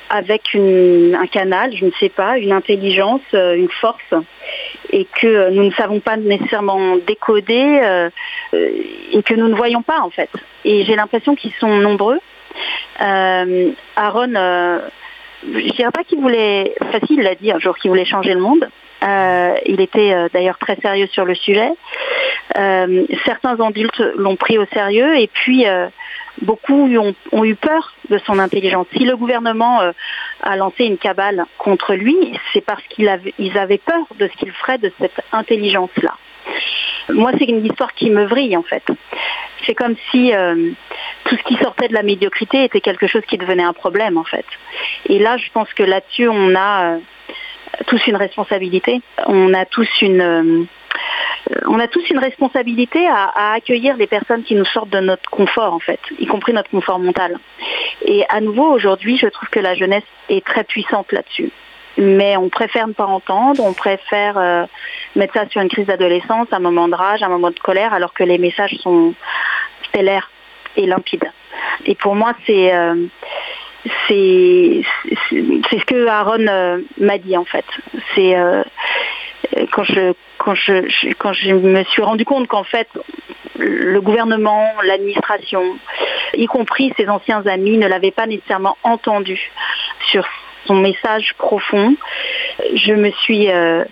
avec 0.10 0.56
un 0.56 1.28
canal, 1.28 1.76
je 1.76 1.86
ne 1.86 1.92
sais 2.00 2.10
pas, 2.10 2.38
une 2.38 2.52
intelligence, 2.52 3.22
euh, 3.34 3.56
une 3.56 3.70
force, 3.70 4.14
et 4.92 5.06
que 5.20 5.50
nous 5.50 5.64
ne 5.64 5.72
savons 5.72 6.00
pas 6.00 6.18
nécessairement 6.18 6.98
décoder 6.98 7.80
euh, 7.84 8.10
euh, 8.54 8.70
et 9.12 9.22
que 9.24 9.34
nous 9.34 9.48
ne 9.48 9.56
voyons 9.56 9.82
pas 9.82 10.00
en 10.02 10.10
fait. 10.10 10.30
Et 10.64 10.86
j'ai 10.86 10.96
l'impression 10.96 11.36
qu'ils 11.36 11.54
sont 11.60 11.78
nombreux. 11.78 12.20
Aaron, 13.00 14.34
euh, 14.36 14.80
je 15.44 15.72
dirais 15.74 15.92
pas 15.92 16.04
qu'il 16.04 16.20
voulait, 16.20 16.74
facile 16.92 17.22
l'a 17.22 17.36
dit 17.36 17.52
un 17.52 17.60
jour, 17.60 17.78
qu'il 17.78 17.92
voulait 17.92 18.06
changer 18.06 18.34
le 18.34 18.40
monde. 18.40 18.68
Euh, 19.04 19.56
il 19.66 19.80
était 19.80 20.14
euh, 20.14 20.28
d'ailleurs 20.34 20.58
très 20.58 20.76
sérieux 20.78 21.08
sur 21.08 21.26
le 21.26 21.36
sujet. 21.36 21.70
Euh, 22.58 23.06
certains 23.26 23.60
adultes 23.60 24.02
l'ont 24.16 24.36
pris 24.36 24.58
au 24.58 24.66
sérieux 24.74 25.18
et 25.18 25.28
puis 25.28 25.66
beaucoup 26.42 26.90
ont, 27.32 27.44
eu 27.44 27.56
peur 27.56 27.94
de 28.10 28.18
son 28.20 28.40
intelligence. 28.40 28.88
Si 28.94 29.04
le 29.06 29.16
gouvernement 29.16 29.82
a 30.42 30.56
lancé 30.56 30.86
une 30.86 30.98
cabale 30.98 31.46
contre 31.58 31.94
lui, 31.94 32.16
c'est 32.54 32.62
parce 32.62 32.84
qu'ils 32.90 33.10
avaient, 33.10 33.78
peur 33.78 34.06
de 34.18 34.28
ce 34.28 34.38
qu'il 34.38 34.52
ferait 34.52 34.78
de 34.78 34.92
cette 35.00 35.20
intelligence-là. 35.32 36.14
Moi, 37.10 37.32
c'est 37.38 37.46
une 37.46 37.66
histoire 37.66 37.94
qui 37.94 38.10
me 38.10 38.26
vrille 38.26 38.56
en 38.56 38.64
fait. 38.64 38.84
C'est 39.66 39.76
comme 39.76 39.96
si 40.12 40.32
tout 41.26 41.36
ce 41.36 41.44
qui 41.44 41.56
sortait 41.58 41.90
de 41.90 41.94
la 41.94 42.04
médiocrité 42.04 42.64
était 42.64 42.82
quelque 42.82 43.08
chose 43.08 43.24
qui 43.28 43.38
devenait 43.38 43.64
un 43.64 43.74
problème 43.74 44.18
en 44.18 44.24
fait. 44.24 44.46
Et 45.08 45.20
là, 45.20 45.38
je 45.38 45.50
pense 45.52 45.72
que 45.74 45.84
là-dessus, 45.84 46.28
on 46.30 46.56
a 46.56 46.98
tous 47.86 48.06
une 48.08 48.16
responsabilité. 48.16 49.02
On 49.28 49.54
a 49.54 49.66
tous 49.66 49.90
une 50.02 50.22
euh, 50.22 50.66
on 51.66 51.80
a 51.80 51.88
tous 51.88 52.10
une 52.10 52.18
responsabilité 52.18 53.08
à, 53.08 53.54
accueillir 53.54 53.96
les 53.98 54.08
personnes 54.08 54.44
qui 54.44 54.56
nous 54.56 54.66
sortent 54.66 54.90
de 54.90 55.00
notre 55.00 55.30
confort, 55.30 55.74
en 55.74 55.80
fait, 55.80 56.00
y 56.20 56.26
compris 56.26 56.54
notre 56.54 56.70
confort 56.70 57.00
mental. 57.00 57.40
Et 58.04 58.26
à 58.30 58.42
nouveau, 58.42 58.70
aujourd'hui, 58.72 59.18
je 59.18 59.28
trouve 59.28 59.50
que 59.50 59.60
la 59.60 59.76
jeunesse 59.76 60.04
est 60.30 60.46
très 60.46 60.64
puissante 60.64 61.12
là-dessus. 61.12 61.52
Mais 61.98 62.38
on 62.38 62.50
préfère 62.50 62.88
ne 62.88 62.94
pas 62.94 63.06
entendre, 63.06 63.64
on 63.64 63.74
préfère 63.74 64.38
euh, 64.38 64.66
mettre 65.16 65.34
ça 65.34 65.48
sur 65.50 65.62
une 65.62 65.70
crise 65.70 65.88
d'adolescence, 65.88 66.48
un 66.52 66.60
moment 66.60 66.88
de 66.88 66.96
rage, 66.96 67.24
un 67.24 67.30
moment 67.30 67.50
de 67.50 67.60
colère, 67.60 67.94
alors 67.94 68.14
que 68.14 68.24
les 68.24 68.38
messages 68.38 68.76
sont 68.82 69.16
stellaires 69.90 70.30
et 70.76 70.86
limpides. 70.86 71.32
Et 71.86 71.96
pour 71.96 72.14
moi, 72.14 72.34
c'est 72.46 72.74
euh, 72.74 73.08
c'est 74.08 74.82
ce 75.30 75.86
que 75.86 76.08
Aaron 76.08 76.48
euh, 76.48 76.80
m'a 77.00 77.18
dit 77.18 77.38
en 77.38 77.46
fait. 77.46 77.66
C'est 78.16 78.36
quand 79.72 79.84
je 79.84 80.14
quand 80.38 80.56
je, 80.56 81.14
quand 81.14 81.34
me 81.46 81.84
suis 81.86 82.02
rendu 82.02 82.26
compte 82.26 82.48
qu'en 82.48 82.64
fait 82.64 82.88
le 83.58 84.00
gouvernement, 84.02 84.70
l'administration, 84.84 85.78
y 86.34 86.46
compris 86.46 86.94
ses 86.98 87.10
anciens 87.10 87.46
amis, 87.48 87.78
ne 87.78 87.88
l'avaient 87.88 88.12
pas 88.12 88.28
nécessairement 88.28 88.78
entendu 88.84 89.40
sur 90.12 90.26
son 90.66 90.76
message 90.76 91.34
profond, 91.38 91.96
je 92.76 92.94
me 92.94 93.12
suis 93.12 93.50
euh, 93.50 93.84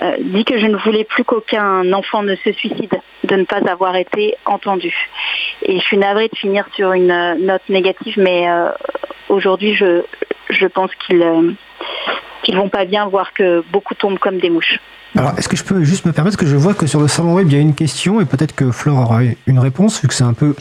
euh, 0.00 0.16
dit 0.20 0.44
que 0.44 0.58
je 0.58 0.66
ne 0.66 0.76
voulais 0.76 1.04
plus 1.04 1.24
qu'aucun 1.24 1.92
enfant 1.92 2.22
ne 2.22 2.36
se 2.36 2.52
suicide 2.52 3.00
de 3.24 3.36
ne 3.36 3.44
pas 3.44 3.60
avoir 3.70 3.96
été 3.96 4.36
entendu. 4.46 4.94
Et 5.62 5.78
je 5.78 5.84
suis 5.84 5.98
navrée 5.98 6.28
de 6.28 6.36
finir 6.36 6.66
sur 6.74 6.92
une 6.92 7.36
note 7.44 7.68
négative, 7.68 8.14
mais 8.16 8.48
euh, 8.48 8.70
aujourd'hui, 9.28 9.74
je, 9.74 10.02
je 10.50 10.66
pense 10.66 10.90
qu'ils 11.06 11.22
euh, 11.22 11.52
vont 12.54 12.68
pas 12.68 12.84
bien, 12.84 13.06
voir 13.08 13.32
que 13.32 13.62
beaucoup 13.72 13.94
tombent 13.94 14.18
comme 14.18 14.38
des 14.38 14.50
mouches. 14.50 14.78
Alors, 15.16 15.32
est-ce 15.38 15.48
que 15.48 15.56
je 15.56 15.64
peux 15.64 15.82
juste 15.82 16.04
me 16.04 16.12
permettre, 16.12 16.36
parce 16.36 16.44
que 16.44 16.50
je 16.50 16.56
vois 16.56 16.74
que 16.74 16.86
sur 16.86 17.00
le 17.00 17.08
salon 17.08 17.34
web, 17.34 17.48
il 17.48 17.54
y 17.54 17.56
a 17.56 17.60
une 17.60 17.74
question, 17.74 18.20
et 18.20 18.24
peut-être 18.24 18.54
que 18.54 18.70
Flore 18.70 18.98
aura 18.98 19.20
une 19.46 19.58
réponse, 19.58 20.00
vu 20.00 20.08
que 20.08 20.14
c'est 20.14 20.24
un 20.24 20.34
peu 20.34 20.54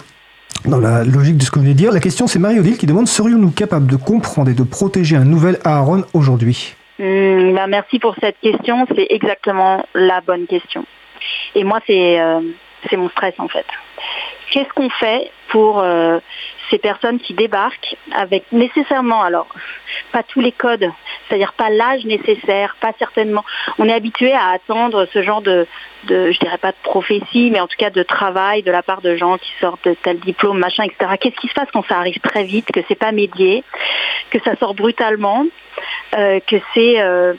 dans 0.65 0.79
la 0.79 1.03
logique 1.03 1.37
de 1.37 1.43
ce 1.43 1.51
que 1.51 1.59
vous 1.59 1.63
venez 1.63 1.73
de 1.73 1.77
dire. 1.77 1.91
La 1.91 1.99
question, 1.99 2.27
c'est 2.27 2.39
Marie-Odile 2.39 2.77
qui 2.77 2.85
demande 2.85 3.07
serions-nous 3.07 3.51
capables 3.51 3.87
de 3.87 3.97
comprendre 3.97 4.49
et 4.49 4.53
de 4.53 4.63
protéger 4.63 5.15
un 5.15 5.25
nouvel 5.25 5.59
Aaron 5.63 6.05
aujourd'hui? 6.13 6.76
Mmh, 6.99 7.53
bah 7.53 7.67
Merci 7.67 7.99
pour 7.99 8.15
cette 8.19 8.39
question. 8.39 8.85
C'est 8.95 9.07
exactement 9.09 9.85
la 9.93 10.21
bonne 10.21 10.47
question. 10.47 10.85
Et 11.55 11.63
moi, 11.63 11.79
c'est 11.87 12.19
euh, 12.19 12.41
mon 12.93 13.09
stress 13.09 13.33
en 13.37 13.47
fait. 13.47 13.65
Qu'est-ce 14.51 14.69
qu'on 14.69 14.89
fait 14.89 15.31
pour 15.49 15.79
euh, 15.79 16.19
ces 16.69 16.77
personnes 16.77 17.19
qui 17.19 17.33
débarquent 17.33 17.95
avec 18.13 18.43
nécessairement, 18.51 19.21
alors 19.21 19.47
pas 20.11 20.23
tous 20.23 20.39
les 20.39 20.51
codes, 20.51 20.89
c'est-à-dire 21.27 21.53
pas 21.53 21.69
l'âge 21.69 22.05
nécessaire, 22.05 22.75
pas 22.79 22.93
certainement. 22.99 23.43
On 23.77 23.87
est 23.87 23.93
habitué 23.93 24.33
à 24.33 24.47
attendre 24.49 25.07
ce 25.13 25.21
genre 25.23 25.41
de, 25.41 25.67
de, 26.05 26.31
je 26.31 26.39
dirais 26.39 26.57
pas 26.57 26.71
de 26.71 26.77
prophétie, 26.83 27.49
mais 27.51 27.59
en 27.59 27.67
tout 27.67 27.77
cas 27.77 27.89
de 27.89 28.03
travail 28.03 28.63
de 28.63 28.71
la 28.71 28.83
part 28.83 29.01
de 29.01 29.15
gens 29.15 29.37
qui 29.37 29.51
sortent 29.59 29.87
de 29.87 29.95
tel 29.95 30.19
diplôme, 30.19 30.59
machin, 30.59 30.83
etc. 30.83 31.11
Qu'est-ce 31.19 31.37
qui 31.37 31.47
se 31.47 31.53
passe 31.53 31.69
quand 31.71 31.85
ça 31.87 31.97
arrive 31.97 32.19
très 32.19 32.43
vite, 32.43 32.71
que 32.71 32.81
c'est 32.87 32.95
pas 32.95 33.11
médié, 33.11 33.63
que 34.29 34.39
ça 34.39 34.55
sort 34.57 34.73
brutalement, 34.73 35.45
euh, 36.15 36.39
que 36.45 36.57
c'est 36.73 37.01
euh, 37.01 37.33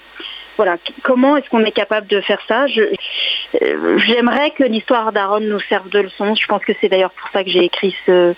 voilà, 0.56 0.76
comment 1.04 1.36
est-ce 1.36 1.48
qu'on 1.50 1.64
est 1.64 1.72
capable 1.72 2.08
de 2.08 2.20
faire 2.20 2.40
ça? 2.48 2.66
J'aimerais 2.66 4.50
que 4.50 4.64
l'histoire 4.64 5.12
d'Aaron 5.12 5.38
nous 5.38 5.60
serve 5.60 5.88
de 5.88 6.00
leçon. 6.00 6.34
Je 6.34 6.46
pense 6.46 6.64
que 6.64 6.72
c'est 6.80 6.88
d'ailleurs 6.88 7.12
pour 7.12 7.28
ça 7.30 7.44
que 7.44 7.50
j'ai 7.50 7.64
écrit 7.64 7.94
ce, 8.06 8.34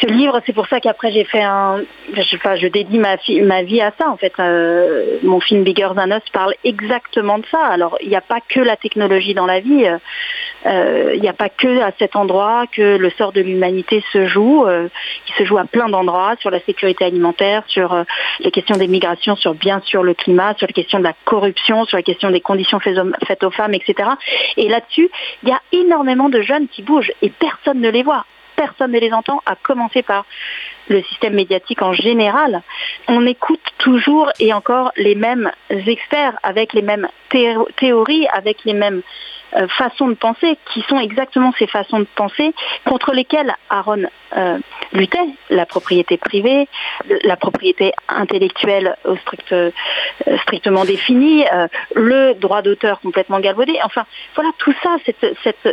ce 0.00 0.06
livre, 0.06 0.40
c'est 0.46 0.52
pour 0.52 0.66
ça 0.66 0.80
qu'après 0.80 1.12
j'ai 1.12 1.24
fait 1.24 1.42
un, 1.42 1.82
je 2.14 2.66
dédie 2.68 2.98
ma, 2.98 3.16
ma 3.42 3.62
vie 3.62 3.80
à 3.80 3.92
ça 3.98 4.08
en 4.08 4.16
fait. 4.16 4.32
Euh, 4.38 5.18
mon 5.22 5.40
film 5.40 5.64
Bigger 5.64 5.90
Than 5.94 6.10
Us 6.10 6.22
parle 6.32 6.54
exactement 6.64 7.38
de 7.38 7.46
ça. 7.50 7.60
Alors 7.64 7.96
il 8.00 8.08
n'y 8.08 8.16
a 8.16 8.20
pas 8.20 8.40
que 8.40 8.60
la 8.60 8.76
technologie 8.76 9.34
dans 9.34 9.46
la 9.46 9.60
vie, 9.60 9.86
euh, 10.66 11.12
il 11.14 11.20
n'y 11.20 11.28
a 11.28 11.32
pas 11.32 11.48
que 11.48 11.80
à 11.80 11.92
cet 11.98 12.16
endroit 12.16 12.64
que 12.70 12.96
le 12.96 13.10
sort 13.10 13.32
de 13.32 13.40
l'humanité 13.40 14.02
se 14.12 14.26
joue. 14.26 14.66
Euh, 14.66 14.88
il 15.28 15.34
se 15.34 15.44
joue 15.44 15.58
à 15.58 15.64
plein 15.64 15.88
d'endroits 15.88 16.34
sur 16.40 16.50
la 16.50 16.60
sécurité 16.60 17.04
alimentaire, 17.04 17.62
sur 17.66 17.92
euh, 17.92 18.04
les 18.40 18.50
questions 18.50 18.76
des 18.76 18.88
migrations, 18.88 19.36
sur 19.36 19.54
bien 19.54 19.80
sûr 19.84 20.02
le 20.02 20.14
climat, 20.14 20.54
sur 20.56 20.66
les 20.66 20.72
questions 20.72 20.98
de 20.98 21.04
la 21.04 21.14
corruption, 21.24 21.84
sur 21.84 21.96
les 21.96 22.02
questions 22.02 22.30
des 22.30 22.40
conditions 22.40 22.80
faites 22.80 23.44
aux 23.44 23.50
femmes, 23.50 23.74
etc. 23.74 24.10
Et 24.56 24.68
là-dessus, 24.68 25.10
il 25.42 25.48
y 25.48 25.52
a 25.52 25.60
énormément 25.72 26.28
de 26.28 26.40
jeunes 26.40 26.68
qui 26.68 26.82
bougent 26.82 27.12
et 27.22 27.30
personne 27.30 27.80
ne 27.80 27.90
les 27.90 28.02
voit 28.02 28.24
personne 28.56 28.92
ne 28.92 29.00
les 29.00 29.12
entend, 29.12 29.40
à 29.46 29.56
commencer 29.56 30.02
par 30.02 30.24
le 30.88 31.02
système 31.02 31.34
médiatique 31.34 31.82
en 31.82 31.92
général. 31.92 32.62
On 33.08 33.26
écoute 33.26 33.64
toujours 33.78 34.30
et 34.38 34.52
encore 34.52 34.92
les 34.96 35.14
mêmes 35.14 35.50
experts 35.70 36.38
avec 36.42 36.72
les 36.72 36.82
mêmes 36.82 37.08
théories, 37.76 38.26
avec 38.28 38.64
les 38.64 38.74
mêmes 38.74 39.02
euh, 39.56 39.68
façons 39.68 40.08
de 40.08 40.14
penser, 40.14 40.58
qui 40.72 40.82
sont 40.82 40.98
exactement 40.98 41.52
ces 41.58 41.66
façons 41.66 42.00
de 42.00 42.06
penser 42.16 42.52
contre 42.84 43.12
lesquelles 43.12 43.54
Aaron 43.70 44.02
euh, 44.36 44.58
luttait, 44.92 45.28
la 45.50 45.66
propriété 45.66 46.16
privée, 46.16 46.68
la 47.22 47.36
propriété 47.36 47.92
intellectuelle 48.08 48.96
euh, 49.52 49.70
strictement 50.42 50.84
définie, 50.84 51.44
le 51.94 52.34
droit 52.34 52.62
d'auteur 52.62 53.00
complètement 53.00 53.40
galvaudé. 53.40 53.78
Enfin, 53.84 54.04
voilà, 54.34 54.50
tout 54.58 54.74
ça, 54.82 54.96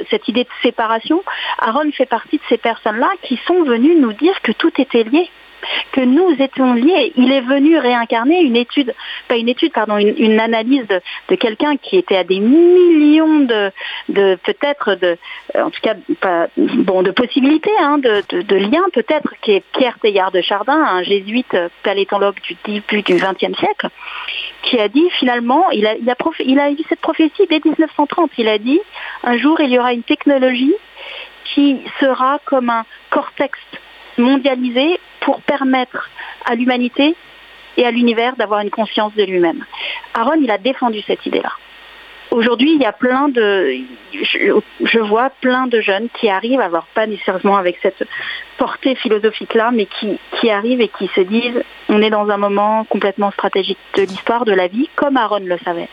cette 0.10 0.28
idée 0.28 0.44
de 0.44 0.50
séparation, 0.62 1.24
Aaron 1.60 1.92
fait 1.92 2.06
partie 2.06 2.38
de 2.38 2.44
ces 2.50 2.58
personnes-là 2.58 3.10
qui 3.24 3.40
sont 3.48 3.64
venues 3.64 3.96
nous 3.96 4.14
dire 4.14 4.42
que 4.42 4.52
tout 4.52 4.72
était 4.80 5.04
lié 5.04 5.30
que 5.92 6.02
nous 6.02 6.32
étions 6.40 6.74
liés. 6.74 7.14
Il 7.16 7.32
est 7.32 7.42
venu 7.42 7.78
réincarner 7.78 8.42
une 8.42 8.56
étude, 8.56 8.94
pas 9.28 9.36
une 9.36 9.50
étude, 9.50 9.74
pardon, 9.74 9.98
une, 9.98 10.40
analyse 10.40 10.86
de, 10.88 11.36
quelqu'un 11.36 11.78
qui 11.78 11.98
était 11.98 12.18
à 12.18 12.24
des 12.24 12.40
millions 12.40 13.40
de, 13.42 13.72
peut-être 14.44 14.96
de, 14.96 15.18
en 15.56 15.70
tout 15.70 15.82
cas, 15.82 15.96
bon, 16.58 17.04
de 17.04 17.12
possibilités, 17.12 17.72
hein, 17.80 17.98
de, 17.98 18.56
liens 18.56 18.86
peut-être, 18.94 19.34
qui 19.42 19.54
est 19.54 19.64
Pierre 19.78 19.98
Teilhard 20.00 20.32
de 20.32 20.42
Chardin, 20.42 20.74
un 20.74 21.04
jésuite 21.04 21.56
paléontologue 21.84 22.40
du 22.42 22.56
début 22.66 23.02
du 23.02 23.16
XXe 23.16 23.58
siècle, 23.58 23.90
qui 24.64 24.80
a 24.80 24.88
dit 24.88 25.10
finalement, 25.20 25.70
il 25.72 25.86
a, 25.86 25.96
il 25.96 26.10
a, 26.10 26.16
il 26.46 26.60
a 26.60 26.72
eu 26.72 26.78
cette 26.90 27.02
prophétie 27.02 27.48
dès 27.50 27.60
1930. 27.64 28.32
Il 28.38 28.48
a 28.48 28.58
dit 28.58 28.80
un 29.24 29.38
jour 29.38 29.60
il 29.60 29.70
y 29.70 29.80
aura 29.80 29.94
une 29.94 30.04
technologie 30.04 30.76
qui 31.54 31.82
sera 32.00 32.40
comme 32.46 32.70
un 32.70 32.86
cortex 33.10 33.60
mondialisé 34.18 35.00
pour 35.22 35.42
permettre 35.42 36.10
à 36.46 36.56
l'humanité 36.56 37.16
et 37.78 37.86
à 37.86 37.92
l'univers 37.92 38.36
d'avoir 38.36 38.62
une 38.62 38.70
conscience 38.70 39.14
de 39.16 39.24
lui-même. 39.24 39.66
Aaron, 40.14 40.40
il 40.42 40.52
a 40.52 40.58
défendu 40.58 41.02
cette 41.08 41.26
idée-là. 41.26 41.52
Aujourd'hui, 42.32 42.74
il 42.76 42.82
y 42.82 42.86
a 42.86 42.94
plein 42.94 43.28
de, 43.28 43.76
je, 44.14 45.00
vois 45.00 45.32
plein 45.42 45.68
de 45.68 45.82
jeunes 45.82 46.08
qui 46.14 46.30
arrivent, 46.30 46.62
alors 46.62 46.86
pas 46.94 47.06
nécessairement 47.06 47.58
avec 47.58 47.78
cette 47.82 48.08
portée 48.58 48.96
philosophique-là, 48.96 49.72
mais 49.74 49.86
qui, 49.86 50.18
qui 50.40 50.50
arrivent 50.50 50.80
et 50.80 50.88
qui 50.88 51.08
se 51.14 51.22
disent, 51.22 51.62
on 51.90 52.02
est 52.02 52.10
dans 52.10 52.30
un 52.30 52.38
moment 52.38 52.86
complètement 52.86 53.32
stratégique 53.32 53.80
de 53.96 54.04
l'histoire, 54.04 54.46
de 54.46 54.54
la 54.54 54.68
vie, 54.68 54.90
comme 54.96 55.18
Aaron 55.18 55.42
le 55.44 55.58
savait. 55.58 55.90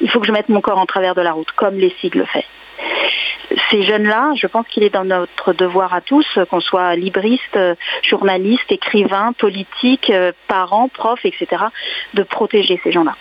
Il 0.00 0.10
faut 0.10 0.18
que 0.18 0.26
je 0.26 0.32
mette 0.32 0.48
mon 0.48 0.60
corps 0.60 0.78
en 0.78 0.86
travers 0.86 1.14
de 1.14 1.20
la 1.20 1.30
route, 1.30 1.52
comme 1.52 1.76
Lessig 1.76 2.16
le 2.16 2.24
fait 2.24 2.44
ces 3.70 3.82
jeunes-là, 3.82 4.32
je 4.36 4.46
pense 4.46 4.66
qu'il 4.68 4.82
est 4.82 4.92
dans 4.92 5.04
notre 5.04 5.52
devoir 5.52 5.94
à 5.94 6.00
tous, 6.00 6.26
qu'on 6.50 6.60
soit 6.60 6.94
libriste, 6.96 7.58
journaliste, 8.02 8.70
écrivain, 8.70 9.32
politique, 9.38 10.12
parents, 10.48 10.88
profs, 10.88 11.24
etc., 11.24 11.64
de 12.14 12.22
protéger 12.22 12.80
ces 12.84 12.92
gens-là. 12.92 13.14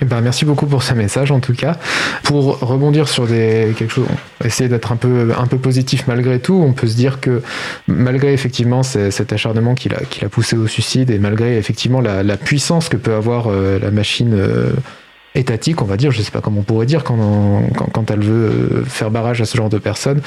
Eh 0.00 0.04
ben, 0.04 0.20
merci 0.20 0.44
beaucoup 0.44 0.66
pour 0.66 0.82
ce 0.82 0.94
message 0.94 1.30
en 1.30 1.40
tout 1.40 1.54
cas. 1.54 1.76
Pour 2.24 2.58
rebondir 2.60 3.08
sur 3.08 3.26
quelque 3.28 3.88
chose, 3.88 4.06
essayer 4.44 4.68
d'être 4.68 4.92
un 4.92 4.96
peu, 4.96 5.32
un 5.38 5.46
peu 5.46 5.58
positif 5.58 6.06
malgré 6.06 6.40
tout, 6.40 6.54
on 6.54 6.72
peut 6.72 6.86
se 6.86 6.96
dire 6.96 7.20
que 7.20 7.42
malgré 7.86 8.32
effectivement 8.32 8.82
cet 8.82 9.32
acharnement 9.32 9.74
qui 9.74 9.88
l'a, 9.88 9.98
poussé 10.28 10.56
au 10.56 10.66
suicide 10.66 11.10
et 11.10 11.18
malgré 11.18 11.56
effectivement 11.56 12.00
la, 12.00 12.36
puissance 12.36 12.88
que 12.88 12.96
peut 12.96 13.14
avoir 13.14 13.46
euh, 13.46 13.78
la 13.78 13.90
machine 13.90 14.34
euh, 14.34 14.72
étatique, 15.34 15.82
on 15.82 15.86
va 15.86 15.96
dire, 15.96 16.10
je 16.10 16.22
sais 16.22 16.30
pas 16.30 16.40
comment 16.40 16.60
on 16.60 16.64
pourrait 16.64 16.86
dire, 16.86 17.04
quand, 17.04 17.16
quand, 17.92 18.10
elle 18.10 18.20
veut 18.20 18.50
euh, 18.50 18.84
faire 18.84 19.10
barrage 19.10 19.40
à 19.40 19.44
ce 19.44 19.56
genre 19.56 19.68
de 19.68 19.78
personnes, 19.78 20.20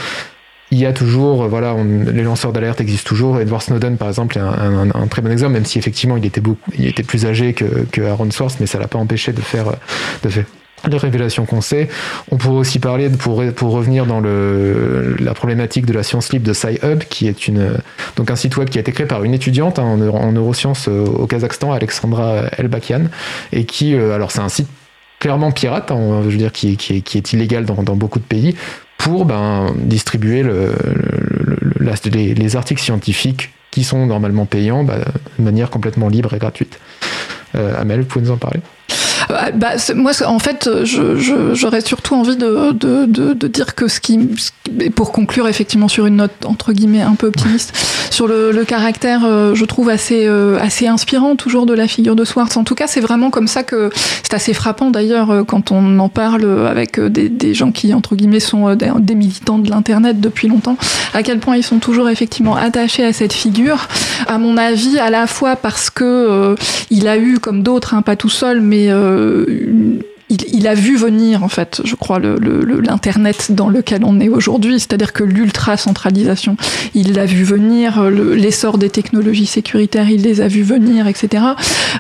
il 0.72 0.80
y 0.80 0.86
a 0.86 0.94
toujours, 0.94 1.48
voilà, 1.48 1.76
les 1.84 2.24
lanceurs 2.24 2.52
d'alerte 2.52 2.82
existent 2.82 3.08
toujours. 3.08 3.40
Edward 3.40 3.62
Snowden, 3.62 3.98
par 3.98 4.08
exemple, 4.08 4.38
est 4.38 4.42
un, 4.42 5.08
très 5.08 5.22
bon 5.22 5.32
exemple, 5.32 5.54
même 5.54 5.66
si 5.66 5.78
effectivement 5.78 6.18
il 6.18 6.26
était, 6.26 6.42
beaucoup, 6.42 6.72
il 6.78 6.88
était 6.88 7.04
plus 7.04 7.26
âgé 7.26 7.54
que, 7.54 7.86
que 7.92 8.02
Aaron 8.02 8.32
Swartz, 8.32 8.58
mais 8.60 8.66
ça 8.66 8.80
l'a 8.80 8.88
pas 8.88 8.98
empêché 8.98 9.32
de 9.32 9.42
faire, 9.42 9.68
de 10.24 10.30
faire 10.30 10.46
les 10.88 10.98
révélations 10.98 11.46
qu'on 11.46 11.62
sait. 11.62 11.88
On 12.32 12.38
pourrait 12.38 12.58
aussi 12.58 12.80
parler, 12.80 13.10
pour, 13.10 13.44
pour 13.54 13.72
revenir 13.72 14.06
dans 14.06 14.20
le, 14.20 15.16
la 15.20 15.34
problématique 15.34 15.86
de 15.86 15.94
la 15.94 16.04
science 16.04 16.32
libre 16.32 16.48
de 16.48 16.54
SciHub, 16.54 17.00
qui 17.10 17.28
est 17.28 17.48
une, 17.48 17.78
donc 18.16 18.32
un 18.32 18.36
site 18.36 18.58
web 18.58 18.70
qui 18.70 18.78
a 18.78 18.82
été 18.82 18.92
créé 18.92 19.06
par 19.06 19.24
une 19.24 19.34
étudiante 19.34 19.80
hein, 19.80 19.84
en, 19.84 20.02
en, 20.02 20.32
neurosciences 20.32 20.88
euh, 20.88 21.06
au 21.06 21.28
Kazakhstan, 21.28 21.72
Alexandra 21.72 22.44
Elbakian, 22.58 23.04
et 23.52 23.66
qui, 23.66 23.96
euh, 23.96 24.14
alors 24.14 24.32
c'est 24.32 24.42
un 24.42 24.50
site 24.50 24.68
clairement 25.26 25.52
pirate, 25.52 25.90
hein, 25.90 26.22
je 26.24 26.30
veux 26.30 26.38
dire, 26.38 26.52
qui, 26.52 26.78
est, 26.78 27.34
illégal 27.34 27.66
dans, 27.66 27.96
beaucoup 27.96 28.20
de 28.20 28.24
pays, 28.24 28.56
pour 29.00 29.26
ben, 29.26 29.74
distribuer 29.76 30.44
le, 30.44 30.76
le, 31.80 31.94
les, 32.12 32.36
les, 32.36 32.56
articles 32.56 32.80
scientifiques 32.80 33.50
qui 33.72 33.84
sont 33.84 34.06
normalement 34.06 34.46
payants 34.46 34.84
ben, 34.84 35.00
de 35.40 35.44
manière 35.44 35.72
complètement 35.72 36.10
libre 36.10 36.36
et 36.36 36.38
gratuite. 36.38 36.80
Euh, 37.56 37.82
Amel, 37.82 38.02
vous 38.02 38.06
pouvez 38.06 38.26
nous 38.26 38.32
en 38.34 38.38
parler? 38.38 38.60
Bah, 39.30 39.74
moi, 39.96 40.12
en 40.26 40.40
fait, 40.40 40.70
j'aurais 40.84 41.82
surtout 41.82 42.16
envie 42.16 42.36
de, 42.36 42.72
de, 42.72 43.06
de, 43.06 43.34
de, 43.34 43.48
dire 43.48 43.76
que 43.76 43.88
ce 43.88 44.00
qui, 44.00 44.30
pour 44.96 45.12
conclure 45.12 45.48
effectivement 45.48 45.88
sur 45.88 46.06
une 46.06 46.18
note 46.18 46.46
entre 46.46 46.74
guillemets 46.74 47.02
un 47.02 47.16
peu 47.16 47.28
optimiste, 47.28 47.74
sur 48.10 48.28
le, 48.28 48.52
le 48.52 48.66
caractère, 48.66 49.22
euh, 49.26 49.56
je 49.56 49.66
trouve 49.66 49.90
assez 49.90 50.26
euh, 50.28 50.58
assez 50.60 50.88
inspirant 50.88 51.36
toujours 51.36 51.66
de 51.66 51.74
la 51.74 51.88
figure 51.88 52.16
de 52.16 52.26
Swartz. 52.26 52.58
En 52.58 52.64
tout 52.64 52.76
cas, 52.76 52.88
c'est 52.88 53.02
vraiment 53.02 53.30
comme 53.30 53.48
ça 53.48 53.64
que 53.64 53.90
c'est 54.24 54.34
assez 54.34 54.54
frappant 54.54 54.92
d'ailleurs 54.92 55.32
euh, 55.32 55.44
quand 55.44 55.72
on 55.72 56.00
en 56.00 56.10
parle 56.10 56.46
avec 56.68 57.00
des, 57.00 57.54
gens 57.54 57.72
qui 57.72 57.94
entre 57.94 58.16
guillemets 58.16 58.40
sont 58.40 58.76
des, 58.76 58.92
des 59.00 59.16
militants 59.16 59.60
de 59.60 59.70
l'internet 59.70 60.20
depuis 60.20 60.48
longtemps, 60.48 60.78
à 61.14 61.24
quel 61.24 61.40
point 61.40 61.56
ils 61.56 61.64
sont 61.64 61.80
toujours 61.80 62.10
effectivement 62.10 62.56
attachés 62.56 63.06
à 63.06 63.14
cette 63.14 63.34
figure. 63.34 63.88
À 64.28 64.38
mon 64.38 64.58
avis, 64.58 65.00
à 65.00 65.10
la 65.10 65.28
fois 65.28 65.56
parce 65.56 65.90
que 65.90 66.56
il 66.90 67.08
a 67.08 67.18
eu 67.18 67.40
comme 67.40 67.64
d'autres, 67.64 67.94
hein, 67.94 68.02
pas 68.02 68.16
tout 68.16 68.30
seul, 68.30 68.62
mais 68.62 68.90
euh, 68.90 69.05
euh, 69.06 69.46
une 69.48 70.02
il, 70.30 70.68
a 70.68 70.74
vu 70.74 70.98
venir, 70.98 71.44
en 71.44 71.50
fait, 71.50 71.82
je 71.84 71.96
crois, 71.96 72.20
l'Internet 72.20 73.52
dans 73.52 73.70
lequel 73.70 74.04
on 74.04 74.20
est 74.20 74.30
aujourd'hui, 74.30 74.80
c'est-à-dire 74.80 75.14
que 75.14 75.24
l'ultra-centralisation, 75.24 76.58
il 76.96 77.14
l'a 77.14 77.26
vu 77.26 77.44
venir, 77.44 78.02
l'essor 78.10 78.80
des 78.80 78.90
technologies 78.90 79.46
sécuritaires, 79.46 80.10
il 80.10 80.24
les 80.24 80.42
a 80.42 80.48
vu 80.48 80.64
venir, 80.64 81.08
etc. 81.08 81.44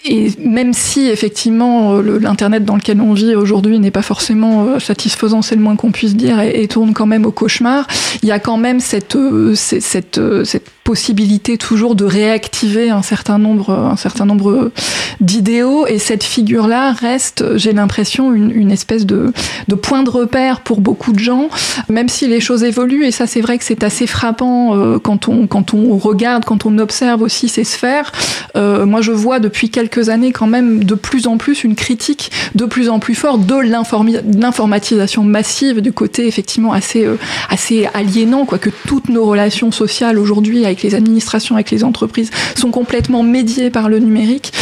Et 0.05 0.32
même 0.43 0.73
si, 0.73 1.07
effectivement, 1.07 1.99
l'Internet 2.01 2.65
dans 2.65 2.76
lequel 2.76 2.99
on 2.99 3.13
vit 3.13 3.36
aujourd'hui 3.36 3.80
n'est 3.80 3.91
pas 3.91 4.01
forcément 4.01 4.65
euh, 4.65 4.80
satisfaisant, 4.80 5.41
c'est 5.41 5.55
le 5.55 5.61
moins 5.61 5.76
qu'on 5.76 5.91
puisse 5.91 6.15
dire, 6.15 6.39
et, 6.39 6.67
tourne 6.67 6.93
quand 6.93 7.05
même 7.05 7.26
au 7.26 7.32
cauchemar, 7.32 7.86
il 8.23 8.30
y 8.30 8.32
a 8.32 8.39
quand 8.39 8.57
même 8.57 8.80
cette, 8.80 9.15
euh, 9.15 9.53
cette, 9.55 10.19
cette 10.43 10.69
possibilité 10.86 11.57
toujours 11.57 11.95
de 11.95 12.05
réactiver 12.05 12.91
un 12.91 13.01
certain 13.01 13.39
nombre, 13.39 13.71
un 13.71 13.97
certain 13.97 14.26
nombre 14.26 14.71
d'idéaux, 15.19 15.88
et 15.88 15.97
cette 15.97 16.23
figure-là 16.23 16.93
reste, 16.93 17.57
j'ai 17.57 17.73
l'impression, 17.73 18.24
une, 18.34 18.71
espèce 18.71 19.05
de, 19.05 19.32
point 19.82 20.03
de 20.03 20.09
repère 20.09 20.61
pour 20.61 20.82
beaucoup 20.82 21.11
de 21.11 21.19
gens, 21.19 21.49
même 21.89 22.09
si 22.09 22.28
les 22.28 22.39
choses 22.39 22.63
évoluent, 22.63 23.05
et 23.05 23.11
ça 23.11 23.28
c'est 23.28 23.41
vrai 23.41 23.57
que 23.57 23.63
c'est 23.63 23.84
assez 23.84 24.07
frappant 24.07 24.76
euh, 24.76 24.99
quand, 24.99 25.28
on, 25.28 25.47
quand 25.47 25.73
on 25.73 25.97
regarde, 25.97 26.45
quand 26.45 26.65
on 26.65 26.78
observe 26.78 27.21
aussi 27.21 27.49
ces 27.49 27.63
sphères. 27.63 28.11
Euh, 28.55 28.86
moi 28.86 29.01
je 29.01 29.11
vois 29.11 29.39
depuis 29.39 29.69
quelques 29.69 30.09
années 30.09 30.32
quand 30.32 30.47
même 30.47 30.84
de 30.84 30.95
plus 30.95 31.28
en 31.28 31.38
plus 31.38 31.63
une 31.63 31.76
critique 31.76 32.32
de 32.55 32.65
plus 32.65 32.89
en 32.89 32.99
plus 32.99 33.15
forte 33.15 33.45
de 33.45 33.55
l'informatisation 33.55 35.23
massive 35.23 35.82
du 35.82 35.91
côté 35.91 36.28
effectivement 36.28 36.73
assez, 36.73 37.05
euh, 37.05 37.17
assez 37.49 37.88
aliénant, 37.93 38.45
quoi, 38.45 38.57
que 38.57 38.69
toutes 38.88 39.09
nos 39.09 39.26
relations 39.26 39.71
sociales 39.71 40.17
aujourd'hui 40.17 40.65
avec 40.65 40.84
les 40.84 40.95
administrations, 40.95 41.55
avec 41.55 41.71
les 41.71 41.84
entreprises, 41.84 42.32
sont 42.55 42.71
complètement 42.71 43.23
médiées 43.23 43.69
par 43.69 43.89
le 43.89 43.99
numérique. 43.99 44.53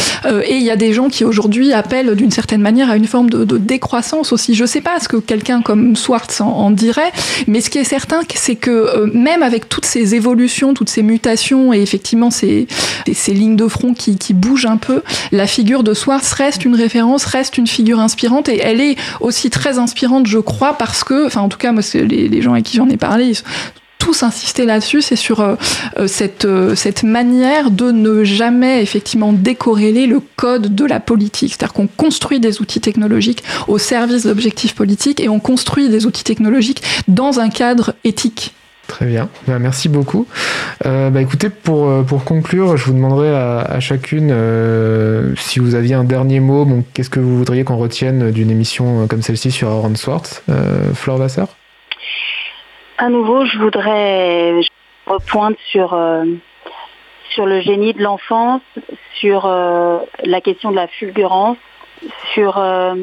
Et 0.46 0.56
il 0.56 0.62
y 0.62 0.70
a 0.70 0.76
des 0.76 0.94
gens 0.94 1.08
qui 1.08 1.24
aujourd'hui 1.24 1.72
appellent 1.72 2.14
d'une 2.14 2.30
certaine 2.30 2.60
manière 2.60 2.90
à 2.90 2.96
une 2.96 3.06
forme 3.06 3.30
de, 3.30 3.43
de 3.44 3.58
décroissance 3.58 4.32
aussi. 4.32 4.54
Je 4.54 4.62
ne 4.62 4.66
sais 4.66 4.80
pas 4.80 5.00
ce 5.00 5.08
que 5.08 5.16
quelqu'un 5.16 5.62
comme 5.62 5.96
Swartz 5.96 6.40
en, 6.40 6.70
dirait, 6.70 7.12
mais 7.46 7.60
ce 7.60 7.70
qui 7.70 7.78
est 7.78 7.84
certain, 7.84 8.20
c'est 8.34 8.56
que 8.56 8.70
euh, 8.70 9.10
même 9.12 9.42
avec 9.42 9.68
toutes 9.68 9.84
ces 9.86 10.14
évolutions, 10.14 10.74
toutes 10.74 10.88
ces 10.88 11.02
mutations 11.02 11.72
et 11.72 11.80
effectivement 11.80 12.30
ces, 12.30 12.66
ces 13.12 13.32
lignes 13.32 13.56
de 13.56 13.68
front 13.68 13.94
qui, 13.94 14.16
qui 14.16 14.34
bougent 14.34 14.66
un 14.66 14.76
peu, 14.76 15.02
la 15.32 15.46
figure 15.46 15.82
de 15.82 15.94
Swartz 15.94 16.32
reste 16.32 16.64
une 16.64 16.74
référence, 16.74 17.24
reste 17.24 17.58
une 17.58 17.66
figure 17.66 18.00
inspirante 18.00 18.48
et 18.48 18.60
elle 18.60 18.80
est 18.80 18.96
aussi 19.20 19.50
très 19.50 19.78
inspirante, 19.78 20.26
je 20.26 20.38
crois, 20.38 20.74
parce 20.74 21.04
que, 21.04 21.26
enfin 21.26 21.40
en 21.40 21.48
tout 21.48 21.58
cas, 21.58 21.72
moi, 21.72 21.82
les, 21.94 22.28
les 22.28 22.42
gens 22.42 22.52
avec 22.52 22.64
qui 22.64 22.76
j'en 22.76 22.88
ai 22.88 22.96
parlé, 22.96 23.26
ils 23.26 23.42
tous 24.04 24.22
insister 24.22 24.66
là-dessus, 24.66 25.00
c'est 25.00 25.16
sur 25.16 25.40
euh, 25.40 25.56
cette, 26.06 26.44
euh, 26.44 26.74
cette 26.74 27.04
manière 27.04 27.70
de 27.70 27.90
ne 27.90 28.22
jamais 28.22 28.82
effectivement 28.82 29.32
décorréler 29.32 30.06
le 30.06 30.20
code 30.36 30.74
de 30.74 30.84
la 30.84 31.00
politique. 31.00 31.54
C'est-à-dire 31.54 31.72
qu'on 31.72 31.86
construit 31.86 32.38
des 32.38 32.60
outils 32.60 32.82
technologiques 32.82 33.42
au 33.66 33.78
service 33.78 34.26
d'objectifs 34.26 34.74
politiques 34.74 35.20
et 35.20 35.30
on 35.30 35.40
construit 35.40 35.88
des 35.88 36.04
outils 36.04 36.22
technologiques 36.22 36.82
dans 37.08 37.40
un 37.40 37.48
cadre 37.48 37.94
éthique. 38.04 38.52
Très 38.88 39.06
bien, 39.06 39.30
ben, 39.46 39.58
merci 39.58 39.88
beaucoup. 39.88 40.26
Euh, 40.84 41.08
bah, 41.08 41.22
écoutez, 41.22 41.48
pour, 41.48 42.04
pour 42.04 42.24
conclure, 42.24 42.76
je 42.76 42.84
vous 42.84 42.92
demanderai 42.92 43.34
à, 43.34 43.80
chacune 43.80 44.28
euh, 44.30 45.32
si 45.38 45.60
vous 45.60 45.74
aviez 45.76 45.94
un 45.94 46.04
dernier 46.04 46.40
mot. 46.40 46.68
Qu'est-ce 46.92 47.08
que 47.08 47.20
vous 47.20 47.38
voudriez 47.38 47.64
qu'on 47.64 47.78
retienne 47.78 48.30
d'une 48.32 48.50
émission 48.50 49.06
comme 49.06 49.22
celle-ci 49.22 49.50
sur 49.50 49.70
Aaron 49.70 49.94
Swartz 49.94 50.42
euh, 50.50 50.92
Fleur 50.92 51.16
Vasseur? 51.16 51.48
À 52.98 53.08
nouveau, 53.08 53.44
je 53.44 53.58
voudrais 53.58 54.60
repoindre 55.06 55.56
sur, 55.70 55.94
euh, 55.94 56.24
sur 57.30 57.46
le 57.46 57.60
génie 57.60 57.92
de 57.92 58.02
l'enfance, 58.02 58.62
sur 59.14 59.46
euh, 59.46 59.98
la 60.24 60.40
question 60.40 60.70
de 60.70 60.76
la 60.76 60.86
fulgurance, 60.86 61.58
sur 62.32 62.58
euh, 62.58 62.94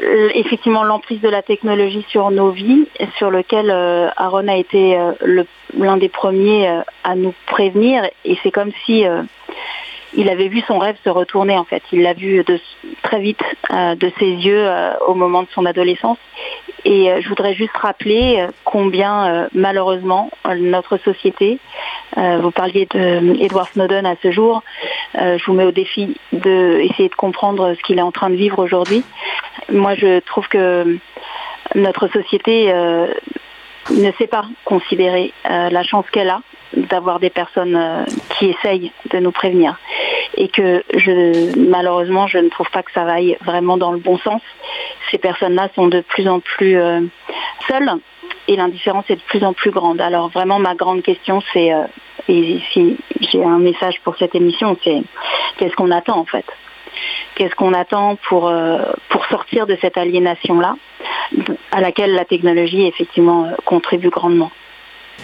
effectivement 0.00 0.82
l'emprise 0.82 1.20
de 1.20 1.28
la 1.28 1.42
technologie 1.42 2.04
sur 2.08 2.30
nos 2.30 2.50
vies, 2.50 2.86
sur 3.16 3.30
lequel 3.30 3.70
Aaron 3.70 4.48
a 4.48 4.56
été 4.56 4.98
l'un 5.76 5.96
des 5.96 6.08
premiers 6.08 6.80
à 7.04 7.14
nous 7.14 7.34
prévenir. 7.46 8.02
Et 8.24 8.36
c'est 8.42 8.50
comme 8.50 8.72
si 8.84 9.04
il 10.16 10.28
avait 10.28 10.48
vu 10.48 10.62
son 10.66 10.78
rêve 10.78 10.96
se 11.04 11.10
retourner 11.10 11.56
en 11.56 11.64
fait. 11.64 11.82
Il 11.92 12.02
l'a 12.02 12.14
vu 12.14 12.42
de, 12.44 12.60
très 13.02 13.20
vite 13.20 13.42
de 13.70 14.12
ses 14.18 14.30
yeux 14.30 14.68
au 15.06 15.14
moment 15.14 15.42
de 15.42 15.48
son 15.54 15.66
adolescence. 15.66 16.18
Et 16.84 17.10
euh, 17.10 17.20
je 17.22 17.28
voudrais 17.28 17.54
juste 17.54 17.76
rappeler 17.76 18.40
euh, 18.40 18.48
combien, 18.64 19.26
euh, 19.26 19.48
malheureusement, 19.54 20.30
notre 20.56 20.98
société, 20.98 21.58
vous 22.16 22.52
parliez 22.52 22.86
d'Edward 22.86 23.68
Snowden 23.72 24.06
à 24.06 24.14
ce 24.22 24.30
jour, 24.30 24.62
je 25.14 25.44
vous 25.46 25.52
mets 25.52 25.64
au 25.64 25.72
défi 25.72 26.16
d'essayer 26.32 27.08
de 27.08 27.14
comprendre 27.16 27.74
ce 27.74 27.82
qu'il 27.82 27.98
est 27.98 28.02
en 28.02 28.12
train 28.12 28.30
de 28.30 28.36
vivre 28.36 28.62
aujourd'hui. 28.62 29.02
Moi, 29.68 29.96
je 29.96 30.20
trouve 30.20 30.46
que 30.46 30.96
notre 31.74 32.06
société 32.06 32.72
ne 32.72 34.12
sait 34.12 34.28
pas 34.28 34.44
considérer 34.64 35.32
la 35.44 35.82
chance 35.82 36.04
qu'elle 36.12 36.28
a 36.28 36.40
d'avoir 36.76 37.20
des 37.20 37.30
personnes 37.30 38.06
qui 38.30 38.46
essayent 38.46 38.92
de 39.10 39.18
nous 39.18 39.32
prévenir 39.32 39.76
et 40.36 40.48
que 40.48 40.82
je, 40.94 41.58
malheureusement 41.58 42.26
je 42.26 42.38
ne 42.38 42.48
trouve 42.48 42.70
pas 42.70 42.82
que 42.82 42.92
ça 42.92 43.04
vaille 43.04 43.36
vraiment 43.44 43.76
dans 43.76 43.92
le 43.92 43.98
bon 43.98 44.18
sens. 44.18 44.42
Ces 45.10 45.18
personnes-là 45.18 45.68
sont 45.74 45.88
de 45.88 46.00
plus 46.00 46.28
en 46.28 46.40
plus 46.40 46.76
euh, 46.76 47.00
seules 47.68 47.90
et 48.48 48.56
l'indifférence 48.56 49.04
est 49.08 49.16
de 49.16 49.22
plus 49.22 49.44
en 49.44 49.52
plus 49.52 49.70
grande. 49.70 50.00
Alors 50.00 50.28
vraiment 50.28 50.58
ma 50.58 50.74
grande 50.74 51.02
question 51.02 51.42
c'est, 51.52 51.72
euh, 51.72 51.84
et 52.28 52.60
si 52.72 52.96
j'ai 53.20 53.44
un 53.44 53.58
message 53.58 54.00
pour 54.02 54.16
cette 54.16 54.34
émission, 54.34 54.76
c'est 54.82 55.02
qu'est-ce 55.58 55.74
qu'on 55.76 55.90
attend 55.90 56.18
en 56.18 56.24
fait? 56.24 56.46
Qu'est-ce 57.34 57.54
qu'on 57.54 57.74
attend 57.74 58.16
euh, 58.32 58.92
pour 59.08 59.26
sortir 59.26 59.66
de 59.66 59.76
cette 59.80 59.96
aliénation-là, 59.96 60.76
à 61.72 61.80
laquelle 61.80 62.14
la 62.14 62.24
technologie 62.24 62.86
effectivement 62.86 63.48
contribue 63.64 64.10
grandement? 64.10 64.52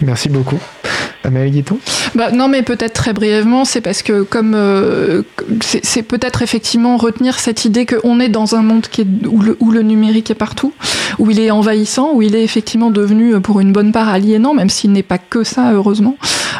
Merci 0.01 0.29
beaucoup. 0.29 0.59
Amélie 1.23 1.63
bah, 2.15 2.31
Non, 2.31 2.47
mais 2.47 2.63
peut-être 2.63 2.93
très 2.93 3.13
brièvement, 3.13 3.65
c'est 3.65 3.81
parce 3.81 4.01
que 4.01 4.23
comme 4.23 4.53
euh, 4.55 5.21
c'est 5.61 6.03
peut-être 6.03 6.41
effectivement 6.41 6.97
retenir 6.97 7.39
cette 7.39 7.65
idée 7.65 7.85
qu'on 7.85 8.19
est 8.19 8.29
dans 8.29 8.55
un 8.55 8.61
monde 8.61 8.87
qui 8.87 9.01
est, 9.01 9.07
où, 9.27 9.41
le, 9.41 9.57
où 9.59 9.71
le 9.71 9.81
numérique 9.81 10.31
est 10.31 10.35
partout, 10.35 10.73
où 11.19 11.29
il 11.29 11.39
est 11.39 11.51
envahissant, 11.51 12.11
où 12.13 12.21
il 12.21 12.35
est 12.35 12.43
effectivement 12.43 12.89
devenu 12.89 13.39
pour 13.39 13.59
une 13.59 13.71
bonne 13.71 13.91
part 13.91 14.09
aliénant, 14.09 14.53
même 14.53 14.69
s'il 14.69 14.91
n'est 14.91 15.03
pas 15.03 15.19
que 15.19 15.43
ça, 15.43 15.71
heureusement. 15.73 16.17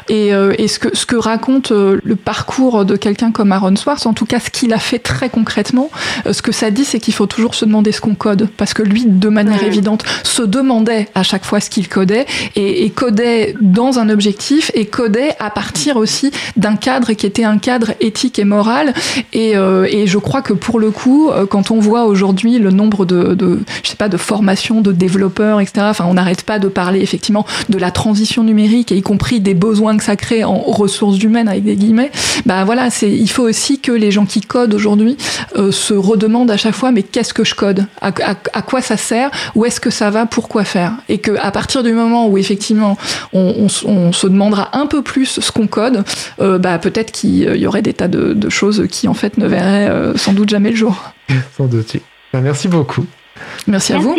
Et, 0.10 0.34
euh, 0.34 0.54
et 0.58 0.68
ce, 0.68 0.80
que, 0.80 0.96
ce 0.96 1.06
que 1.06 1.16
raconte 1.16 1.72
euh, 1.72 2.00
le 2.04 2.16
parcours 2.16 2.86
de 2.86 2.96
quelqu'un 2.96 3.32
comme 3.32 3.52
Aaron 3.52 3.76
Swartz, 3.76 4.06
en 4.06 4.14
tout 4.14 4.26
cas 4.26 4.40
ce 4.40 4.50
qu'il 4.50 4.74
a 4.74 4.78
fait 4.78 5.00
très 5.00 5.30
concrètement, 5.30 5.90
euh, 6.26 6.34
ce 6.34 6.42
que 6.42 6.52
ça 6.52 6.72
dit, 6.72 6.86
c'est 6.86 7.00
qu'il 7.00 7.14
faut 7.14 7.28
toujours 7.28 7.56
se 7.56 7.66
demander 7.66 7.92
ce 7.92 8.02
qu'on 8.02 8.16
code. 8.16 8.50
Parce 8.58 8.74
que 8.74 8.84
lui, 8.84 9.06
de 9.06 9.30
manière 9.30 9.64
évidente, 9.64 10.04
se 10.24 10.42
demandait 10.42 11.08
à 11.16 11.24
chaque 11.24 11.46
fois 11.46 11.60
ce 11.60 11.70
qu'il 11.70 11.88
codait 11.88 12.26
et, 12.56 12.86
et, 12.86 12.90
codait 12.90 13.56
dans 13.62 14.00
un 14.00 14.10
objectif 14.10 14.51
et 14.74 14.86
codait 14.86 15.36
à 15.40 15.50
partir 15.50 15.98
aussi 15.98 16.32
d'un 16.58 16.76
cadre 16.76 17.14
qui 17.14 17.26
était 17.26 17.44
un 17.44 17.58
cadre 17.58 17.92
éthique 18.00 18.40
et 18.40 18.44
moral. 18.44 18.94
Et, 19.34 19.56
euh, 19.56 19.88
et 19.90 20.08
je 20.08 20.18
crois 20.18 20.42
que 20.42 20.54
pour 20.54 20.80
le 20.80 20.92
coup, 20.92 21.32
quand 21.50 21.72
on 21.72 21.80
voit 21.80 22.06
aujourd'hui 22.06 22.60
le 22.60 22.72
nombre 22.72 23.06
de, 23.06 23.34
de, 23.34 23.60
je 23.84 23.90
sais 23.90 23.96
pas, 23.96 24.10
de 24.10 24.18
formations 24.18 24.82
de 24.82 24.92
développeurs, 24.92 25.60
etc., 25.60 25.88
enfin, 25.90 26.06
on 26.08 26.14
n'arrête 26.14 26.44
pas 26.44 26.60
de 26.60 26.68
parler 26.68 27.02
effectivement 27.02 27.46
de 27.70 27.78
la 27.78 27.92
transition 27.92 28.44
numérique 28.44 28.92
et 28.92 28.98
y 28.98 29.02
compris 29.02 29.40
des 29.40 29.54
besoins 29.54 29.98
que 29.98 30.04
ça 30.04 30.16
crée 30.16 30.44
en 30.44 30.58
ressources 30.60 31.22
humaines 31.22 31.48
avec 31.48 31.64
des 31.64 31.76
guillemets, 31.76 32.12
bah 32.46 32.64
voilà, 32.64 32.90
il 33.02 33.30
faut 33.30 33.44
aussi 33.44 33.80
que 33.80 33.92
les 33.92 34.12
gens 34.12 34.26
qui 34.26 34.42
codent 34.42 34.74
aujourd'hui 34.74 35.18
euh, 35.58 35.72
se 35.72 35.94
redemandent 35.94 36.52
à 36.52 36.58
chaque 36.58 36.76
fois 36.76 36.92
mais 36.92 37.04
qu'est-ce 37.04 37.34
que 37.34 37.44
je 37.44 37.56
code? 37.56 37.86
À, 38.02 38.12
quoi 38.62 38.82
ça 38.82 38.98
sert? 38.98 39.32
Où 39.56 39.66
est-ce 39.66 39.80
que 39.80 39.90
ça 39.90 40.10
va? 40.10 40.26
Pourquoi 40.26 40.64
faire? 40.64 40.94
Et 41.10 41.18
que 41.20 41.32
à 41.42 41.52
partir 41.52 41.84
du 41.84 41.94
moment 41.94 42.28
où 42.28 42.38
effectivement 42.38 42.98
on, 43.34 43.68
on, 43.86 44.12
se 44.12 44.28
demandera 44.42 44.76
un 44.78 44.88
peu 44.88 45.04
plus 45.04 45.40
ce 45.40 45.52
qu'on 45.52 45.68
code, 45.68 46.04
euh, 46.40 46.58
bah 46.58 46.80
peut-être 46.80 47.12
qu'il 47.12 47.56
y 47.56 47.68
aurait 47.68 47.84
des 47.84 47.94
tas 47.94 48.08
de, 48.08 48.34
de, 48.34 48.50
choses 48.50 48.88
qui 48.90 49.08
en 49.08 49.14
fait 49.14 49.38
ne 49.38 49.46
verraient 49.48 49.90
euh, 49.90 50.18
sans 50.18 50.34
doute 50.34 50.50
jamais 50.50 50.72
le 50.72 50.76
jour. 50.76 51.14
Sans 51.58 51.66
doute. 51.66 51.98
Merci 52.34 52.68
beaucoup. 52.68 53.06
Merci, 53.68 53.94
Merci. 53.94 53.94
à 53.94 53.98
vous. 54.00 54.16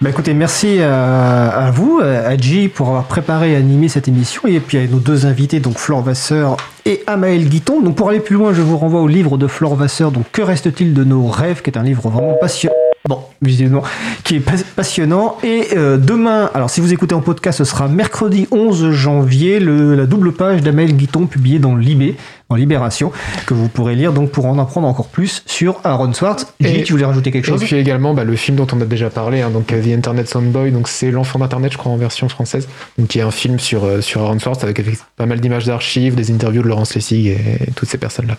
Bah 0.00 0.10
écoutez, 0.10 0.34
merci 0.34 0.80
à, 0.80 1.48
à 1.48 1.70
vous, 1.70 2.00
à 2.02 2.36
G, 2.36 2.68
pour 2.68 2.88
avoir 2.88 3.04
préparé 3.04 3.52
et 3.52 3.56
animé 3.56 3.88
cette 3.88 4.08
émission, 4.08 4.42
et 4.46 4.60
puis 4.60 4.76
à 4.78 4.86
nos 4.86 4.98
deux 4.98 5.24
invités, 5.24 5.60
donc 5.60 5.78
Flore 5.78 6.02
Vasseur 6.02 6.56
et 6.84 7.02
Amaël 7.06 7.48
Guiton. 7.48 7.80
Donc 7.80 7.96
pour 7.96 8.08
aller 8.08 8.20
plus 8.20 8.36
loin, 8.36 8.52
je 8.52 8.60
vous 8.60 8.76
renvoie 8.76 9.00
au 9.00 9.08
livre 9.08 9.38
de 9.38 9.46
Flore 9.46 9.76
Vasseur, 9.76 10.10
donc 10.10 10.24
Que 10.32 10.42
reste-t-il 10.42 10.94
de 10.94 11.04
nos 11.04 11.26
rêves, 11.26 11.62
qui 11.62 11.70
est 11.70 11.78
un 11.78 11.82
livre 11.82 12.08
vraiment 12.10 12.34
passionnant. 12.34 12.74
Bon, 13.06 13.20
visiblement, 13.42 13.82
qui 14.24 14.36
est 14.36 14.40
passionnant. 14.40 15.36
Et 15.42 15.76
euh, 15.76 15.98
demain, 15.98 16.50
alors 16.54 16.70
si 16.70 16.80
vous 16.80 16.94
écoutez 16.94 17.14
en 17.14 17.20
podcast, 17.20 17.58
ce 17.58 17.64
sera 17.64 17.86
mercredi 17.86 18.48
11 18.50 18.92
janvier, 18.92 19.60
le, 19.60 19.94
la 19.94 20.06
double 20.06 20.32
page 20.32 20.62
d'Amael 20.62 20.96
Guiton 20.96 21.26
publiée 21.26 21.58
dans 21.58 21.76
Libé, 21.76 22.16
en 22.48 22.54
Libération, 22.54 23.12
que 23.44 23.52
vous 23.52 23.68
pourrez 23.68 23.94
lire 23.94 24.14
donc 24.14 24.30
pour 24.30 24.46
en 24.46 24.58
apprendre 24.58 24.88
encore 24.88 25.08
plus 25.08 25.42
sur 25.44 25.82
Aaron 25.84 26.14
Swartz. 26.14 26.46
J, 26.60 26.82
tu 26.82 26.92
voulais 26.94 27.04
rajouter 27.04 27.30
quelque 27.30 27.44
chose? 27.44 27.62
Et 27.62 27.66
puis 27.66 27.76
également 27.76 28.14
bah, 28.14 28.24
le 28.24 28.36
film 28.36 28.56
dont 28.56 28.66
on 28.72 28.80
a 28.80 28.86
déjà 28.86 29.10
parlé, 29.10 29.42
hein, 29.42 29.50
donc 29.50 29.66
The 29.66 29.88
Internet 29.88 30.26
Soundboy, 30.26 30.70
donc 30.70 30.88
c'est 30.88 31.10
l'enfant 31.10 31.38
d'Internet, 31.38 31.72
je 31.72 31.76
crois, 31.76 31.92
en 31.92 31.98
version 31.98 32.30
française, 32.30 32.66
donc 32.96 33.08
qui 33.08 33.18
est 33.18 33.22
un 33.22 33.30
film 33.30 33.58
sur, 33.58 33.84
euh, 33.84 34.00
sur 34.00 34.22
Aaron 34.22 34.38
Swartz 34.38 34.64
avec, 34.64 34.80
avec 34.80 34.96
pas 35.16 35.26
mal 35.26 35.40
d'images 35.40 35.66
d'archives, 35.66 36.14
des 36.14 36.30
interviews 36.30 36.62
de 36.62 36.68
Laurence 36.68 36.94
Lessig 36.94 37.26
et, 37.26 37.32
et 37.32 37.70
toutes 37.76 37.90
ces 37.90 37.98
personnes-là. 37.98 38.38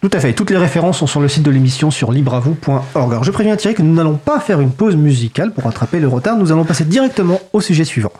Tout 0.00 0.10
à 0.12 0.20
fait. 0.20 0.32
Toutes 0.32 0.50
les 0.50 0.56
références 0.56 0.98
sont 0.98 1.06
sur 1.06 1.20
le 1.20 1.28
site 1.28 1.42
de 1.42 1.50
l'émission 1.50 1.90
sur 1.90 2.12
libravou.org. 2.12 3.18
Je 3.22 3.30
préviens 3.30 3.56
Thierry 3.56 3.74
que 3.74 3.82
nous 3.82 3.94
n'allons 3.94 4.16
pas 4.16 4.40
faire 4.40 4.60
une 4.60 4.70
pause 4.70 4.96
musicale 4.96 5.52
pour 5.52 5.64
rattraper 5.64 6.00
le 6.00 6.08
retard. 6.08 6.36
Nous 6.36 6.52
allons 6.52 6.64
passer 6.64 6.84
directement 6.84 7.40
au 7.52 7.60
sujet 7.60 7.84
suivant. 7.84 8.12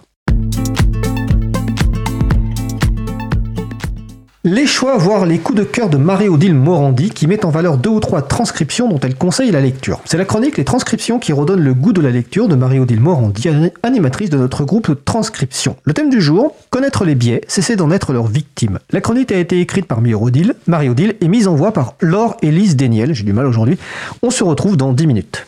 Les 4.48 4.68
choix, 4.68 4.96
voire 4.96 5.26
les 5.26 5.40
coups 5.40 5.58
de 5.58 5.64
cœur 5.64 5.88
de 5.88 5.96
Marie-Odile 5.96 6.54
Morandi 6.54 7.10
qui 7.10 7.26
met 7.26 7.44
en 7.44 7.50
valeur 7.50 7.78
deux 7.78 7.90
ou 7.90 7.98
trois 7.98 8.22
transcriptions 8.22 8.88
dont 8.88 9.00
elle 9.00 9.16
conseille 9.16 9.50
la 9.50 9.60
lecture. 9.60 10.00
C'est 10.04 10.18
la 10.18 10.24
chronique 10.24 10.56
Les 10.56 10.64
transcriptions 10.64 11.18
qui 11.18 11.32
redonne 11.32 11.58
le 11.58 11.74
goût 11.74 11.92
de 11.92 12.00
la 12.00 12.12
lecture 12.12 12.46
de 12.46 12.54
Marie-Odile 12.54 13.00
Morandi, 13.00 13.48
animatrice 13.82 14.30
de 14.30 14.38
notre 14.38 14.64
groupe 14.64 15.04
Transcription. 15.04 15.74
Le 15.82 15.94
thème 15.94 16.10
du 16.10 16.20
jour, 16.20 16.54
connaître 16.70 17.04
les 17.04 17.16
biais, 17.16 17.40
cesser 17.48 17.74
d'en 17.74 17.90
être 17.90 18.12
leur 18.12 18.28
victime. 18.28 18.78
La 18.92 19.00
chronique 19.00 19.32
a 19.32 19.38
été 19.38 19.58
écrite 19.58 19.86
par 19.86 20.00
Marie-Odile, 20.00 20.54
Marie-Odile 20.68 21.16
et 21.20 21.26
mise 21.26 21.48
en 21.48 21.56
voix 21.56 21.72
par 21.72 21.94
Laure 22.00 22.36
Élise 22.40 22.76
Déniel, 22.76 23.14
j'ai 23.14 23.24
du 23.24 23.32
mal 23.32 23.46
aujourd'hui. 23.46 23.78
On 24.22 24.30
se 24.30 24.44
retrouve 24.44 24.76
dans 24.76 24.92
10 24.92 25.08
minutes. 25.08 25.44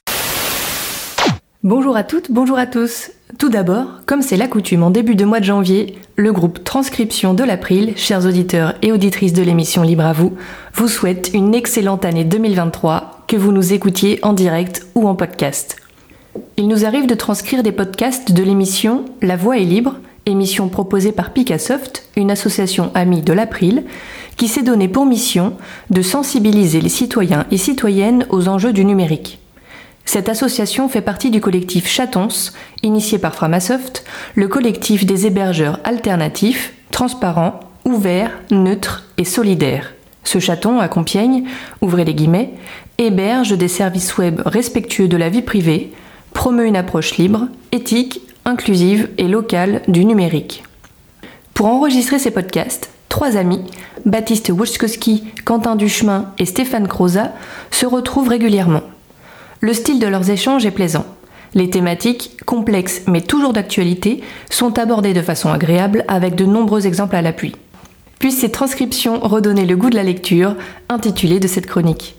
Bonjour 1.65 1.97
à 1.97 2.05
toutes, 2.05 2.31
bonjour 2.31 2.57
à 2.57 2.67
tous. 2.67 3.11
Tout 3.37 3.49
d'abord, 3.49 4.03
comme 4.07 4.23
c'est 4.23 4.37
la 4.37 4.47
coutume 4.47 4.85
en 4.85 4.91
début 4.91 5.17
de 5.17 5.25
mois 5.25 5.41
de 5.41 5.45
janvier, 5.45 5.99
le 6.15 6.33
groupe 6.33 6.63
Transcription 6.63 7.35
de 7.35 7.43
l'April, 7.43 7.95
chers 7.97 8.25
auditeurs 8.27 8.75
et 8.81 8.93
auditrices 8.93 9.33
de 9.33 9.43
l'émission 9.43 9.83
Libre 9.83 10.05
à 10.05 10.13
vous, 10.13 10.37
vous 10.75 10.87
souhaite 10.87 11.33
une 11.35 11.57
excellente 11.57 12.05
année 12.05 12.23
2023, 12.23 13.25
que 13.27 13.37
vous 13.37 13.51
nous 13.51 13.73
écoutiez 13.73 14.21
en 14.23 14.35
direct 14.35 14.87
ou 14.95 15.09
en 15.09 15.17
podcast. 15.17 15.79
Il 16.57 16.69
nous 16.69 16.87
arrive 16.87 17.09
de 17.09 17.17
transcrire 17.17 17.65
des 17.65 17.73
podcasts 17.73 18.31
de 18.31 18.43
l'émission 18.45 19.07
La 19.21 19.35
Voix 19.35 19.59
est 19.59 19.65
libre, 19.65 19.97
émission 20.27 20.69
proposée 20.69 21.11
par 21.11 21.33
Picassoft, 21.33 22.09
une 22.15 22.31
association 22.31 22.93
amie 22.95 23.23
de 23.23 23.33
l'April, 23.33 23.83
qui 24.37 24.47
s'est 24.47 24.63
donné 24.63 24.87
pour 24.87 25.07
mission 25.07 25.55
de 25.91 26.03
sensibiliser 26.03 26.81
les 26.81 26.89
citoyens 26.89 27.47
et 27.51 27.59
citoyennes 27.59 28.27
aux 28.31 28.47
enjeux 28.47 28.73
du 28.73 28.85
numérique. 28.85 29.41
Cette 30.11 30.31
association 30.31 30.89
fait 30.89 31.03
partie 31.03 31.31
du 31.31 31.43
collectif 31.43 31.87
Chatons, 31.87 32.29
initié 32.83 33.19
par 33.19 33.35
Framasoft, 33.35 34.05
le 34.37 34.49
collectif 34.49 35.05
des 35.05 35.27
hébergeurs 35.27 35.81
alternatifs, 35.85 36.73
transparents, 36.91 37.61
ouverts, 37.85 38.31
neutres 38.51 39.05
et 39.19 39.27
solidaires. 39.27 39.93
Ce 40.25 40.39
chaton, 40.39 40.81
à 40.81 40.89
Compiègne, 40.89 41.45
ouvrez 41.83 42.07
les 42.07 42.15
guillemets, 42.15 42.55
héberge 42.97 43.53
des 43.59 43.69
services 43.69 44.17
web 44.17 44.41
respectueux 44.47 45.09
de 45.09 45.19
la 45.19 45.29
vie 45.29 45.43
privée, 45.43 45.93
promeut 46.33 46.65
une 46.65 46.77
approche 46.77 47.19
libre, 47.19 47.47
éthique, 47.73 48.23
inclusive 48.47 49.11
et 49.19 49.29
locale 49.29 49.83
du 49.89 50.07
numérique. 50.07 50.63
Pour 51.53 51.67
enregistrer 51.67 52.19
ces 52.19 52.31
podcasts, 52.31 52.89
trois 53.11 53.37
amis, 53.37 53.61
Baptiste 54.07 54.49
Wojtkowski, 54.49 55.25
Quentin 55.45 55.77
Duchemin 55.77 56.33
et 56.39 56.47
Stéphane 56.47 56.89
Croza, 56.89 57.35
se 57.71 57.85
retrouvent 57.85 58.29
régulièrement. 58.29 58.85
Le 59.61 59.73
style 59.73 59.99
de 59.99 60.07
leurs 60.07 60.31
échanges 60.31 60.67
est 60.67 60.71
plaisant. 60.71 61.05
Les 61.55 61.69
thématiques, 61.69 62.37
complexes 62.47 63.03
mais 63.09 63.21
toujours 63.21 63.53
d'actualité, 63.53 64.23
sont 64.51 64.79
abordées 64.79 65.15
de 65.15 65.23
façon 65.23 65.51
agréable 65.51 66.05
avec 66.07 66.37
de 66.37 66.45
nombreux 66.45 66.87
exemples 66.87 67.17
à 67.17 67.23
l'appui. 67.23 67.57
Puissent 68.21 68.41
ces 68.41 68.51
transcriptions 68.51 69.19
redonner 69.21 69.67
le 69.67 69.77
goût 69.77 69.91
de 69.91 69.97
la 69.97 70.05
lecture, 70.05 70.55
intitulée 70.89 71.41
de 71.41 71.49
cette 71.49 71.67
chronique. 71.67 72.17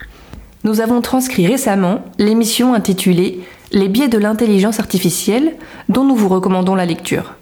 Nous 0.66 0.82
avons 0.82 1.02
transcrit 1.02 1.48
récemment 1.48 2.04
l'émission 2.18 2.74
intitulée 2.74 3.40
Les 3.72 3.88
biais 3.88 4.10
de 4.10 4.18
l'intelligence 4.18 4.80
artificielle, 4.80 5.54
dont 5.88 6.04
nous 6.04 6.16
vous 6.16 6.28
recommandons 6.28 6.76
la 6.76 6.86
lecture. 6.86 7.36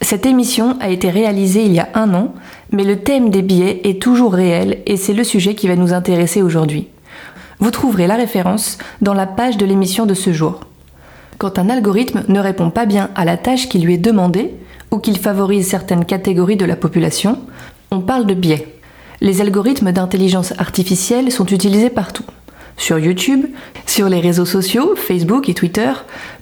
Cette 0.00 0.26
émission 0.26 0.76
a 0.80 0.88
été 0.88 1.10
réalisée 1.10 1.64
il 1.64 1.72
y 1.72 1.80
a 1.80 1.88
un 1.94 2.12
an, 2.14 2.34
mais 2.72 2.84
le 2.84 2.98
thème 2.98 3.30
des 3.30 3.42
biais 3.42 3.80
est 3.84 4.02
toujours 4.02 4.32
réel 4.32 4.78
et 4.86 4.96
c'est 4.96 5.14
le 5.14 5.24
sujet 5.24 5.54
qui 5.54 5.68
va 5.68 5.76
nous 5.76 5.92
intéresser 5.92 6.42
aujourd'hui. 6.42 6.88
Vous 7.58 7.70
trouverez 7.70 8.06
la 8.06 8.16
référence 8.16 8.78
dans 9.00 9.14
la 9.14 9.26
page 9.26 9.56
de 9.56 9.64
l'émission 9.64 10.04
de 10.06 10.14
ce 10.14 10.32
jour. 10.32 10.60
Quand 11.38 11.58
un 11.58 11.70
algorithme 11.70 12.22
ne 12.28 12.40
répond 12.40 12.70
pas 12.70 12.86
bien 12.86 13.10
à 13.14 13.24
la 13.24 13.36
tâche 13.36 13.68
qui 13.68 13.78
lui 13.78 13.94
est 13.94 13.98
demandée, 13.98 14.54
ou 14.90 14.98
qu'il 14.98 15.18
favorise 15.18 15.68
certaines 15.68 16.04
catégories 16.04 16.56
de 16.56 16.64
la 16.64 16.76
population, 16.76 17.38
on 17.90 18.00
parle 18.00 18.26
de 18.26 18.34
biais. 18.34 18.74
Les 19.20 19.40
algorithmes 19.40 19.92
d'intelligence 19.92 20.52
artificielle 20.58 21.32
sont 21.32 21.46
utilisés 21.46 21.90
partout. 21.90 22.24
Sur 22.76 22.98
YouTube, 22.98 23.46
sur 23.86 24.08
les 24.10 24.20
réseaux 24.20 24.44
sociaux, 24.44 24.94
Facebook 24.96 25.48
et 25.48 25.54
Twitter, 25.54 25.92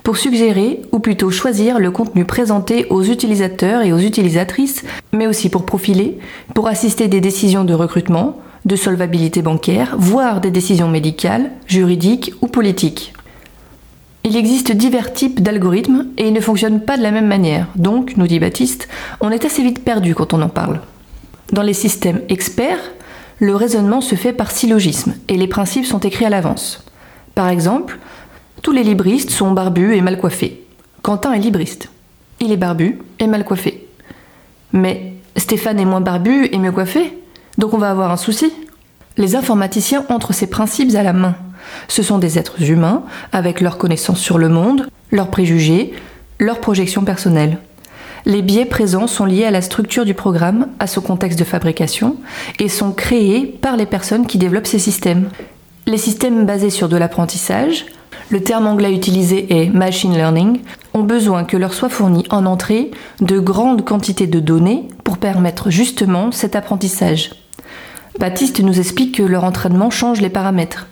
pour 0.03 0.17
suggérer 0.17 0.83
ou 0.91 0.99
plutôt 0.99 1.31
choisir 1.31 1.79
le 1.79 1.93
contenu 1.93 2.25
présenté 2.25 2.87
aux 2.91 3.05
utilisateurs 3.05 3.83
et 3.83 3.93
aux 3.93 3.99
utilisatrices, 3.99 4.85
mais 5.13 5.29
aussi 5.29 5.49
pour 5.49 5.65
profiler, 5.65 6.19
pour 6.53 6.67
assister 6.67 7.07
des 7.07 7.21
décisions 7.21 7.65
de 7.65 7.75
recrutement, 7.75 8.37
de 8.65 8.77
solvabilité 8.77 9.43
bancaire, 9.43 9.95
voire 9.99 10.41
des 10.41 10.51
décisions 10.51 10.89
médicales, 10.89 11.51
juridiques 11.67 12.33
ou 12.41 12.47
politiques. 12.47 13.13
Il 14.25 14.37
existe 14.37 14.73
divers 14.73 15.13
types 15.13 15.43
d'algorithmes 15.43 16.07
et 16.17 16.29
ils 16.29 16.33
ne 16.33 16.41
fonctionnent 16.41 16.81
pas 16.81 16.97
de 16.97 17.03
la 17.03 17.11
même 17.11 17.27
manière, 17.27 17.69
donc, 17.77 18.17
nous 18.17 18.27
dit 18.27 18.39
Baptiste, 18.39 18.89
on 19.21 19.31
est 19.31 19.45
assez 19.45 19.63
vite 19.63 19.85
perdu 19.85 20.15
quand 20.15 20.33
on 20.33 20.41
en 20.41 20.49
parle. 20.49 20.81
Dans 21.53 21.63
les 21.63 21.75
systèmes 21.75 22.23
experts, 22.31 22.81
le 23.39 23.55
raisonnement 23.55 24.01
se 24.01 24.15
fait 24.15 24.33
par 24.33 24.51
syllogisme 24.51 25.15
et 25.29 25.37
les 25.37 25.47
principes 25.47 25.85
sont 25.85 26.01
écrits 26.01 26.25
à 26.25 26.31
l'avance. 26.31 26.85
Par 27.35 27.49
exemple, 27.49 27.99
tous 28.63 28.73
les 28.73 28.83
libristes 28.83 29.31
sont 29.31 29.53
barbus 29.53 29.95
et 29.95 30.01
mal 30.01 30.19
coiffés. 30.19 30.65
Quentin 31.03 31.33
est 31.33 31.41
libriste. 31.41 31.91
Il 32.41 32.51
est 32.51 32.57
barbu 32.57 32.99
et 33.19 33.27
mal 33.27 33.45
coiffé. 33.45 33.87
Mais 34.73 35.13
Stéphane 35.37 35.79
est 35.79 35.85
moins 35.85 36.01
barbu 36.01 36.49
et 36.51 36.59
mieux 36.59 36.73
coiffé? 36.73 37.19
Donc 37.59 37.75
on 37.75 37.79
va 37.79 37.91
avoir 37.91 38.11
un 38.11 38.17
souci. 38.17 38.53
Les 39.17 39.37
informaticiens 39.37 40.05
ont 40.09 40.19
ces 40.33 40.49
principes 40.49 40.95
à 40.97 41.03
la 41.03 41.13
main. 41.13 41.37
Ce 41.89 42.03
sont 42.03 42.19
des 42.19 42.39
êtres 42.39 42.63
humains, 42.63 43.05
avec 43.33 43.61
leurs 43.61 43.79
connaissances 43.79 44.21
sur 44.21 44.39
le 44.39 44.49
monde, 44.49 44.89
leurs 45.13 45.31
préjugés, 45.31 45.93
leurs 46.39 46.61
projections 46.61 47.05
personnelles. 47.05 47.59
Les 48.27 48.43
biais 48.43 48.65
présents 48.65 49.07
sont 49.07 49.27
liés 49.27 49.45
à 49.45 49.51
la 49.51 49.61
structure 49.61 50.05
du 50.05 50.15
programme, 50.15 50.69
à 50.79 50.87
son 50.87 51.03
contexte 51.03 51.39
de 51.39 51.45
fabrication, 51.45 52.17
et 52.59 52.69
sont 52.69 52.93
créés 52.93 53.47
par 53.47 53.77
les 53.77 53.87
personnes 53.87 54.27
qui 54.27 54.39
développent 54.39 54.67
ces 54.67 54.79
systèmes. 54.79 55.29
Les 55.87 55.99
systèmes 55.99 56.47
basés 56.47 56.71
sur 56.71 56.89
de 56.89 56.97
l'apprentissage, 56.97 57.87
le 58.31 58.43
terme 58.43 58.67
anglais 58.67 58.95
utilisé 58.95 59.47
est 59.61 59.69
machine 59.69 60.15
learning, 60.15 60.61
ont 60.95 61.03
besoin 61.03 61.45
que 61.45 61.59
leur 61.59 61.75
soit 61.75 61.91
fourni 61.91 62.25
en 62.31 62.47
entrée 62.47 62.91
de 63.21 63.39
grandes 63.39 63.85
quantités 63.85 64.27
de 64.27 64.41
données 64.41 64.89
pour 65.05 65.19
permettre 65.19 65.69
justement 65.69 66.33
cet 66.33 66.57
apprentissage. 66.57 67.44
Baptiste 68.19 68.61
nous 68.61 68.79
explique 68.79 69.17
que 69.17 69.23
leur 69.25 69.43
entraînement 69.43 69.91
change 69.91 70.21
les 70.21 70.29
paramètres. 70.29 70.87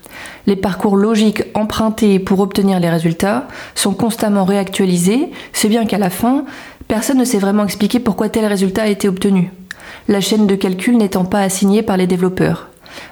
Les 0.46 0.56
parcours 0.56 0.96
logiques 0.96 1.44
empruntés 1.54 2.18
pour 2.18 2.40
obtenir 2.40 2.80
les 2.80 2.90
résultats 2.90 3.46
sont 3.76 3.94
constamment 3.94 4.44
réactualisés, 4.44 5.30
c'est 5.52 5.68
bien 5.68 5.86
qu'à 5.86 5.98
la 5.98 6.10
fin, 6.10 6.44
personne 6.88 7.18
ne 7.18 7.24
sait 7.24 7.38
vraiment 7.38 7.64
expliquer 7.64 8.00
pourquoi 8.00 8.28
tel 8.28 8.44
résultat 8.46 8.82
a 8.82 8.88
été 8.88 9.08
obtenu. 9.08 9.52
La 10.08 10.20
chaîne 10.20 10.48
de 10.48 10.56
calcul 10.56 10.96
n'étant 10.96 11.24
pas 11.24 11.42
assignée 11.42 11.82
par 11.82 11.96
les 11.96 12.08
développeurs. 12.08 12.70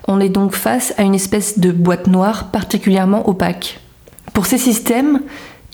On 0.08 0.18
est 0.18 0.28
donc 0.28 0.54
face 0.54 0.92
à 0.98 1.02
une 1.02 1.14
espèce 1.14 1.60
de 1.60 1.70
boîte 1.70 2.08
noire 2.08 2.50
particulièrement 2.50 3.28
opaque. 3.28 3.78
Pour 4.34 4.46
ces 4.46 4.58
systèmes, 4.58 5.20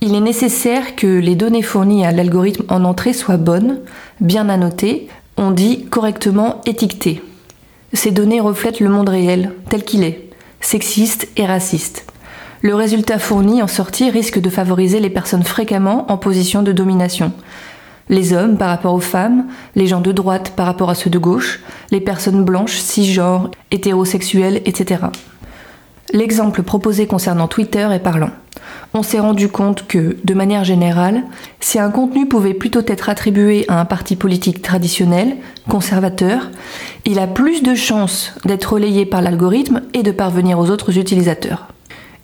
il 0.03 0.15
est 0.15 0.21
nécessaire 0.21 0.95
que 0.95 1.07
les 1.07 1.37
données 1.37 1.63
fournies 1.63 2.05
à 2.05 2.13
l'algorithme 2.13 2.65
en 2.69 2.85
entrée 2.85 3.15
soient 3.15 3.39
bonnes, 3.39 3.81
bien 4.21 4.51
annotées, 4.51 5.09
on 5.39 5.53
dit 5.53 5.87
correctement 5.87 6.61
étiquetées. 6.67 7.23
Ces 7.97 8.11
données 8.11 8.43
reflètent 8.43 8.81
le 8.81 8.91
monde 8.91 9.09
réel, 9.09 9.53
tel 9.71 9.83
qu'il 9.83 10.05
est, 10.05 10.29
sexiste 10.61 11.29
et 11.39 11.47
raciste. 11.47 12.05
Le 12.61 12.75
résultat 12.75 13.19
fourni 13.19 13.63
en 13.63 13.67
sortie 13.67 14.11
risque 14.11 14.39
de 14.39 14.51
favoriser 14.51 15.01
les 15.01 15.09
personnes 15.09 15.43
fréquemment 15.43 16.05
en 16.13 16.19
position 16.19 16.63
de 16.63 16.73
domination. 16.73 17.33
Les 18.11 18.35
hommes 18.35 18.59
par 18.59 18.69
rapport 18.69 18.93
aux 18.93 19.01
femmes, 19.01 19.47
les 19.77 19.87
gens 19.87 20.03
de 20.03 20.13
droite 20.13 20.53
par 20.55 20.67
rapport 20.67 20.91
à 20.91 20.95
ceux 20.95 21.09
de 21.09 21.19
gauche, 21.19 21.61
les 21.91 22.03
personnes 22.03 22.45
blanches, 22.45 22.77
cisgenres, 22.77 23.51
hétérosexuelles, 23.71 24.61
etc. 24.67 25.05
L'exemple 26.13 26.65
proposé 26.65 27.07
concernant 27.07 27.49
Twitter 27.49 27.89
est 27.91 28.01
parlant. 28.01 28.31
On 28.95 29.03
s'est 29.03 29.21
rendu 29.21 29.49
compte 29.49 29.87
que, 29.87 30.17
de 30.25 30.35
manière 30.35 30.65
générale, 30.65 31.25
si 31.61 31.79
un 31.79 31.91
contenu 31.91 32.27
pouvait 32.27 32.55
plutôt 32.55 32.81
être 32.87 33.11
attribué 33.11 33.67
à 33.69 33.79
un 33.79 33.85
parti 33.85 34.17
politique 34.17 34.63
traditionnel, 34.63 35.37
conservateur, 35.69 36.51
il 37.05 37.19
a 37.19 37.27
plus 37.27 37.63
de 37.63 37.75
chances 37.75 38.33
d'être 38.45 38.73
relayé 38.73 39.05
par 39.05 39.21
l'algorithme 39.21 39.83
et 39.93 40.03
de 40.03 40.13
parvenir 40.13 40.59
aux 40.59 40.71
autres 40.71 40.97
utilisateurs. 40.99 41.69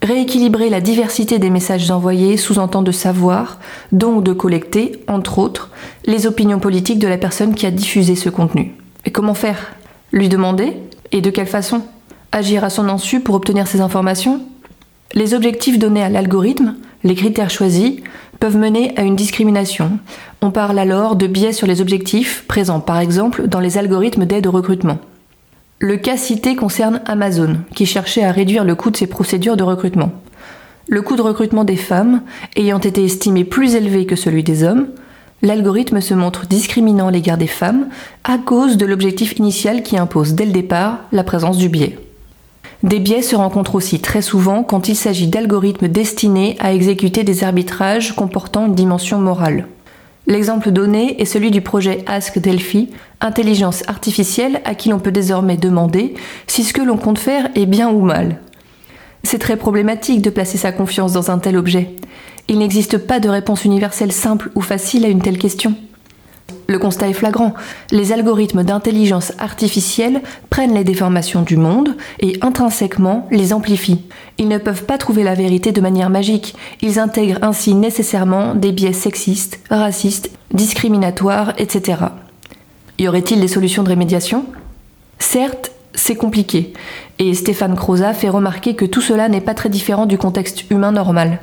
Rééquilibrer 0.03 0.71
la 0.71 0.81
diversité 0.81 1.39
des 1.39 1.51
messages 1.51 1.91
envoyés 1.91 2.37
sous-entend 2.37 2.83
de 2.83 2.91
savoir, 2.91 3.61
donc 3.93 4.25
de 4.25 4.33
collecter, 4.33 5.05
entre 5.07 5.39
autres, 5.39 5.71
les 6.07 6.27
opinions 6.27 6.59
politiques 6.59 6.99
de 6.99 7.07
la 7.07 7.19
personne 7.19 7.55
qui 7.55 7.67
a 7.67 7.71
diffusé 7.71 8.17
ce 8.17 8.29
contenu. 8.29 8.75
Et 9.05 9.11
comment 9.13 9.35
faire? 9.35 9.75
Lui 10.11 10.29
demander? 10.29 10.73
Et 11.13 11.21
de 11.21 11.31
quelle 11.31 11.47
façon? 11.47 11.83
Agir 12.33 12.65
à 12.65 12.71
son 12.71 12.89
insu 12.89 13.21
pour 13.21 13.35
obtenir 13.35 13.69
ces 13.69 13.81
informations? 13.81 14.41
Les 15.15 15.35
objectifs 15.35 15.79
donnés 15.79 16.03
à 16.03 16.09
l'algorithme, 16.09 16.75
les 17.05 17.15
critères 17.15 17.51
choisis, 17.51 18.01
peuvent 18.41 18.57
mener 18.57 18.97
à 18.97 19.03
une 19.03 19.15
discrimination. 19.15 19.99
On 20.41 20.51
parle 20.51 20.79
alors 20.79 21.17
de 21.17 21.27
biais 21.27 21.53
sur 21.53 21.67
les 21.67 21.83
objectifs, 21.83 22.45
présents 22.49 22.81
par 22.81 22.99
exemple 22.99 23.47
dans 23.47 23.61
les 23.61 23.77
algorithmes 23.77 24.25
d'aide 24.25 24.47
au 24.47 24.51
recrutement. 24.51 24.99
Le 25.81 25.97
cas 25.97 26.17
cité 26.17 26.57
concerne 26.57 27.03
Amazon, 27.05 27.59
qui 27.75 27.85
cherchait 27.85 28.25
à 28.25 28.33
réduire 28.33 28.65
le 28.65 28.75
coût 28.75 28.91
de 28.91 28.97
ses 28.97 29.07
procédures 29.07 29.57
de 29.57 29.63
recrutement. 29.63 30.13
Le 30.89 31.03
coût 31.03 31.17
de 31.17 31.23
recrutement 31.23 31.65
des 31.65 31.77
femmes 31.77 32.23
ayant 32.57 32.79
été 32.79 33.05
estimé 33.05 33.45
plus 33.45 33.75
élevé 33.75 34.07
que 34.07 34.17
celui 34.17 34.43
des 34.43 34.65
hommes, 34.65 34.89
l'algorithme 35.43 36.01
se 36.01 36.15
montre 36.15 36.47
discriminant 36.47 37.09
à 37.09 37.11
l'égard 37.11 37.39
des 37.39 37.47
femmes 37.47 37.89
à 38.25 38.39
cause 38.39 38.79
de 38.79 38.87
l'objectif 38.87 39.39
initial 39.39 39.83
qui 39.83 39.99
impose 39.99 40.33
dès 40.35 40.47
le 40.47 40.53
départ 40.53 41.01
la 41.13 41.23
présence 41.23 41.59
du 41.59 41.69
biais. 41.69 41.99
Des 42.83 42.99
biais 42.99 43.23
se 43.23 43.37
rencontrent 43.37 43.77
aussi 43.77 44.01
très 44.01 44.23
souvent 44.23 44.65
quand 44.65 44.89
il 44.89 44.97
s'agit 44.97 45.29
d'algorithmes 45.29 45.89
destinés 45.89 46.57
à 46.59 46.73
exécuter 46.73 47.23
des 47.23 47.45
arbitrages 47.45 48.17
comportant 48.17 48.67
une 48.67 48.75
dimension 48.75 49.19
morale. 49.19 49.69
L'exemple 50.27 50.71
donné 50.71 51.21
est 51.21 51.25
celui 51.25 51.51
du 51.51 51.61
projet 51.61 52.05
Ask 52.07 52.39
Delphi, 52.39 52.91
intelligence 53.21 53.83
artificielle 53.89 54.61
à 54.65 54.75
qui 54.75 54.89
l'on 54.89 54.99
peut 54.99 55.13
désormais 55.13 55.57
demander 55.57 56.15
si 56.47 56.65
ce 56.65 56.73
que 56.73 56.83
l'on 56.83 56.97
compte 56.97 57.19
faire 57.19 57.49
est 57.55 57.67
bien 57.67 57.89
ou 57.91 58.01
mal. 58.03 58.41
C'est 59.25 59.39
très 59.39 59.57
problématique 59.57 60.23
de 60.23 60.31
placer 60.31 60.59
sa 60.59 60.73
confiance 60.73 61.13
dans 61.13 61.31
un 61.31 61.39
tel 61.39 61.57
objet. 61.57 61.91
Il 62.49 62.59
n'existe 62.59 62.99
pas 62.99 63.21
de 63.21 63.29
réponse 63.29 63.65
universelle 63.65 64.13
simple 64.13 64.51
ou 64.57 64.61
facile 64.61 65.05
à 65.05 65.09
une 65.09 65.23
telle 65.23 65.39
question. 65.39 65.77
Le 66.67 66.79
constat 66.79 67.09
est 67.09 67.13
flagrant. 67.13 67.55
Les 67.91 68.13
algorithmes 68.13 68.65
d'intelligence 68.65 69.33
artificielle 69.39 70.23
prennent 70.51 70.75
les 70.75 70.85
déformations 70.85 71.43
du 71.43 71.57
monde 71.57 71.97
et 72.21 72.39
intrinsèquement 72.41 73.27
les 73.31 73.53
amplifient. 73.53 74.05
Ils 74.39 74.49
ne 74.49 74.59
peuvent 74.59 74.85
pas 74.85 74.99
trouver 74.99 75.23
la 75.23 75.35
vérité 75.35 75.73
de 75.73 75.81
manière 75.81 76.11
magique. 76.11 76.55
Ils 76.81 76.99
intègrent 76.99 77.39
ainsi 77.43 77.75
nécessairement 77.75 78.55
des 78.55 78.73
biais 78.73 78.93
sexistes, 78.93 79.61
racistes, 79.71 80.31
discriminatoires, 80.53 81.53
etc. 81.59 81.99
Y 82.99 83.09
aurait-il 83.09 83.41
des 83.41 83.49
solutions 83.49 83.83
de 83.83 83.89
rémédiation? 83.89 84.45
Certes, 85.19 85.73
c'est 85.95 86.17
compliqué. 86.17 86.73
Et 87.19 87.35
Stéphane 87.35 87.77
Croza 87.77 88.15
fait 88.15 88.29
remarquer 88.29 88.75
que 88.75 88.85
tout 88.85 89.01
cela 89.01 89.29
n'est 89.29 89.41
pas 89.41 89.55
très 89.55 89.69
différent 89.69 90.07
du 90.07 90.19
contexte 90.19 90.71
humain 90.71 90.93
normal. 90.93 91.41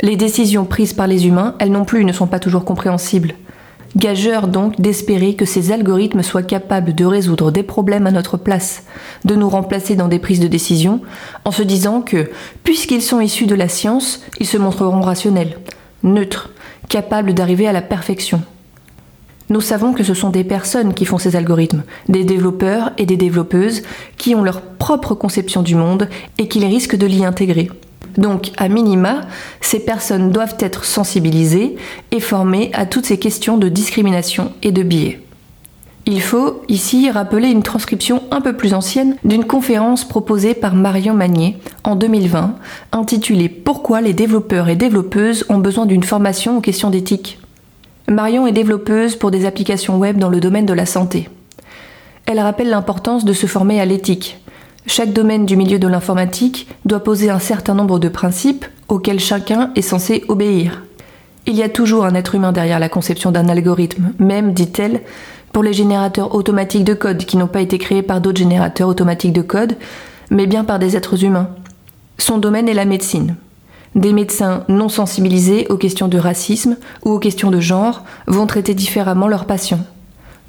Les 0.00 0.16
décisions 0.16 0.64
prises 0.64 0.92
par 0.92 1.06
les 1.06 1.26
humains, 1.26 1.56
elles 1.58 1.72
non 1.72 1.84
plus, 1.84 2.04
ne 2.04 2.12
sont 2.12 2.26
pas 2.26 2.38
toujours 2.38 2.64
compréhensibles. 2.64 3.34
Gageur 3.96 4.48
donc 4.48 4.80
d'espérer 4.80 5.34
que 5.34 5.46
ces 5.46 5.72
algorithmes 5.72 6.22
soient 6.22 6.42
capables 6.42 6.94
de 6.94 7.04
résoudre 7.04 7.50
des 7.50 7.62
problèmes 7.62 8.06
à 8.06 8.10
notre 8.10 8.36
place, 8.36 8.84
de 9.24 9.34
nous 9.34 9.48
remplacer 9.48 9.96
dans 9.96 10.08
des 10.08 10.18
prises 10.18 10.40
de 10.40 10.46
décision, 10.46 11.00
en 11.44 11.50
se 11.50 11.62
disant 11.62 12.02
que, 12.02 12.30
puisqu'ils 12.64 13.02
sont 13.02 13.20
issus 13.20 13.46
de 13.46 13.54
la 13.54 13.68
science, 13.68 14.20
ils 14.40 14.46
se 14.46 14.58
montreront 14.58 15.00
rationnels, 15.00 15.58
neutres, 16.02 16.50
capables 16.88 17.32
d'arriver 17.32 17.66
à 17.66 17.72
la 17.72 17.82
perfection. 17.82 18.42
Nous 19.50 19.62
savons 19.62 19.94
que 19.94 20.04
ce 20.04 20.12
sont 20.12 20.28
des 20.28 20.44
personnes 20.44 20.92
qui 20.92 21.06
font 21.06 21.16
ces 21.16 21.34
algorithmes, 21.34 21.84
des 22.10 22.24
développeurs 22.24 22.92
et 22.98 23.06
des 23.06 23.16
développeuses 23.16 23.82
qui 24.18 24.34
ont 24.34 24.42
leur 24.42 24.60
propre 24.60 25.14
conception 25.14 25.62
du 25.62 25.74
monde 25.74 26.08
et 26.36 26.48
qui 26.48 26.64
risquent 26.64 26.96
de 26.96 27.06
l'y 27.06 27.24
intégrer. 27.24 27.70
Donc, 28.18 28.50
à 28.58 28.68
minima, 28.68 29.22
ces 29.60 29.78
personnes 29.78 30.30
doivent 30.30 30.56
être 30.58 30.84
sensibilisées 30.84 31.76
et 32.10 32.20
formées 32.20 32.70
à 32.74 32.84
toutes 32.84 33.06
ces 33.06 33.18
questions 33.18 33.56
de 33.56 33.68
discrimination 33.68 34.52
et 34.62 34.72
de 34.72 34.82
biais. 34.82 35.22
Il 36.04 36.20
faut 36.20 36.62
ici 36.68 37.10
rappeler 37.10 37.48
une 37.48 37.62
transcription 37.62 38.22
un 38.30 38.40
peu 38.40 38.54
plus 38.54 38.74
ancienne 38.74 39.16
d'une 39.24 39.44
conférence 39.44 40.06
proposée 40.06 40.54
par 40.54 40.74
Marion 40.74 41.14
Magnier 41.14 41.58
en 41.84 41.96
2020, 41.96 42.56
intitulée 42.92 43.48
Pourquoi 43.48 44.00
les 44.00 44.14
développeurs 44.14 44.68
et 44.68 44.76
développeuses 44.76 45.44
ont 45.48 45.58
besoin 45.58 45.86
d'une 45.86 46.02
formation 46.02 46.56
aux 46.56 46.62
questions 46.62 46.90
d'éthique? 46.90 47.38
Marion 48.08 48.46
est 48.46 48.52
développeuse 48.52 49.16
pour 49.16 49.30
des 49.30 49.44
applications 49.44 49.98
web 49.98 50.16
dans 50.16 50.30
le 50.30 50.40
domaine 50.40 50.66
de 50.66 50.72
la 50.72 50.86
santé. 50.86 51.28
Elle 52.26 52.40
rappelle 52.40 52.70
l'importance 52.70 53.26
de 53.26 53.34
se 53.34 53.46
former 53.46 53.78
à 53.78 53.84
l'éthique, 53.84 54.38
chaque 54.88 55.12
domaine 55.12 55.44
du 55.44 55.56
milieu 55.56 55.78
de 55.78 55.86
l'informatique 55.86 56.66
doit 56.86 57.04
poser 57.04 57.28
un 57.28 57.38
certain 57.38 57.74
nombre 57.74 57.98
de 57.98 58.08
principes 58.08 58.64
auxquels 58.88 59.20
chacun 59.20 59.70
est 59.76 59.82
censé 59.82 60.24
obéir. 60.28 60.82
Il 61.46 61.54
y 61.54 61.62
a 61.62 61.68
toujours 61.68 62.06
un 62.06 62.14
être 62.14 62.34
humain 62.34 62.52
derrière 62.52 62.80
la 62.80 62.88
conception 62.88 63.30
d'un 63.30 63.48
algorithme, 63.48 64.12
même, 64.18 64.54
dit-elle, 64.54 65.02
pour 65.52 65.62
les 65.62 65.74
générateurs 65.74 66.34
automatiques 66.34 66.84
de 66.84 66.94
code 66.94 67.24
qui 67.26 67.36
n'ont 67.36 67.46
pas 67.46 67.60
été 67.60 67.76
créés 67.78 68.02
par 68.02 68.22
d'autres 68.22 68.38
générateurs 68.38 68.88
automatiques 68.88 69.34
de 69.34 69.42
code, 69.42 69.76
mais 70.30 70.46
bien 70.46 70.64
par 70.64 70.78
des 70.78 70.96
êtres 70.96 71.22
humains. 71.22 71.50
Son 72.16 72.38
domaine 72.38 72.68
est 72.68 72.74
la 72.74 72.86
médecine. 72.86 73.36
Des 73.94 74.14
médecins 74.14 74.64
non 74.68 74.88
sensibilisés 74.88 75.66
aux 75.68 75.76
questions 75.76 76.08
de 76.08 76.18
racisme 76.18 76.76
ou 77.04 77.10
aux 77.10 77.18
questions 77.18 77.50
de 77.50 77.60
genre 77.60 78.04
vont 78.26 78.46
traiter 78.46 78.74
différemment 78.74 79.28
leurs 79.28 79.44
patients. 79.44 79.84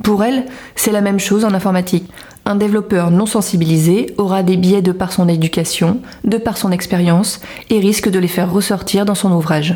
Pour 0.03 0.23
elle, 0.23 0.45
c'est 0.75 0.91
la 0.91 1.01
même 1.01 1.19
chose 1.19 1.43
en 1.43 1.53
informatique. 1.53 2.09
Un 2.49 2.55
développeur 2.55 3.11
non 3.11 3.27
sensibilisé 3.27 4.07
aura 4.17 4.41
des 4.41 4.57
biais 4.57 4.81
de 4.81 4.91
par 4.91 5.11
son 5.11 5.29
éducation, 5.29 5.99
de 6.23 6.37
par 6.37 6.57
son 6.57 6.71
expérience, 6.71 7.41
et 7.69 7.77
risque 7.77 8.09
de 8.09 8.17
les 8.17 8.27
faire 8.27 8.51
ressortir 8.51 9.05
dans 9.05 9.13
son 9.13 9.31
ouvrage. 9.31 9.75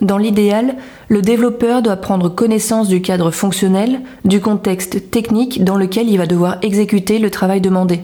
Dans 0.00 0.18
l'idéal, 0.18 0.74
le 1.08 1.22
développeur 1.22 1.80
doit 1.80 1.94
prendre 1.94 2.28
connaissance 2.28 2.88
du 2.88 3.02
cadre 3.02 3.30
fonctionnel, 3.30 4.00
du 4.24 4.40
contexte 4.40 5.12
technique 5.12 5.62
dans 5.62 5.76
lequel 5.76 6.08
il 6.08 6.18
va 6.18 6.26
devoir 6.26 6.56
exécuter 6.62 7.20
le 7.20 7.30
travail 7.30 7.60
demandé. 7.60 8.00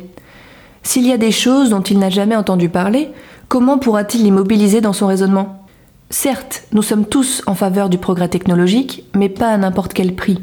S'il 0.84 1.04
y 1.04 1.12
a 1.12 1.18
des 1.18 1.32
choses 1.32 1.70
dont 1.70 1.82
il 1.82 1.98
n'a 1.98 2.08
jamais 2.08 2.36
entendu 2.36 2.68
parler, 2.68 3.08
comment 3.48 3.78
pourra-t-il 3.78 4.22
les 4.22 4.30
mobiliser 4.30 4.80
dans 4.80 4.92
son 4.92 5.08
raisonnement? 5.08 5.66
Certes, 6.10 6.62
nous 6.70 6.82
sommes 6.82 7.04
tous 7.04 7.42
en 7.46 7.56
faveur 7.56 7.88
du 7.88 7.98
progrès 7.98 8.28
technologique, 8.28 9.02
mais 9.16 9.28
pas 9.28 9.48
à 9.48 9.58
n'importe 9.58 9.92
quel 9.92 10.14
prix. 10.14 10.38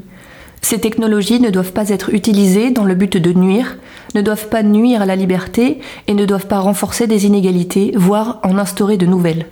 Ces 0.65 0.79
technologies 0.79 1.39
ne 1.39 1.51
doivent 1.51 1.73
pas 1.73 1.89
être 1.89 2.11
utilisées 2.11 2.71
dans 2.71 2.85
le 2.85 2.95
but 2.95 3.17
de 3.17 3.33
nuire, 3.33 3.77
ne 4.15 4.23
doivent 4.23 4.49
pas 4.49 4.63
nuire 4.63 5.03
à 5.03 5.05
la 5.05 5.15
liberté 5.15 5.79
et 6.07 6.15
ne 6.15 6.25
doivent 6.25 6.47
pas 6.47 6.57
renforcer 6.57 7.05
des 7.05 7.27
inégalités, 7.27 7.91
voire 7.95 8.39
en 8.41 8.57
instaurer 8.57 8.97
de 8.97 9.05
nouvelles. 9.05 9.45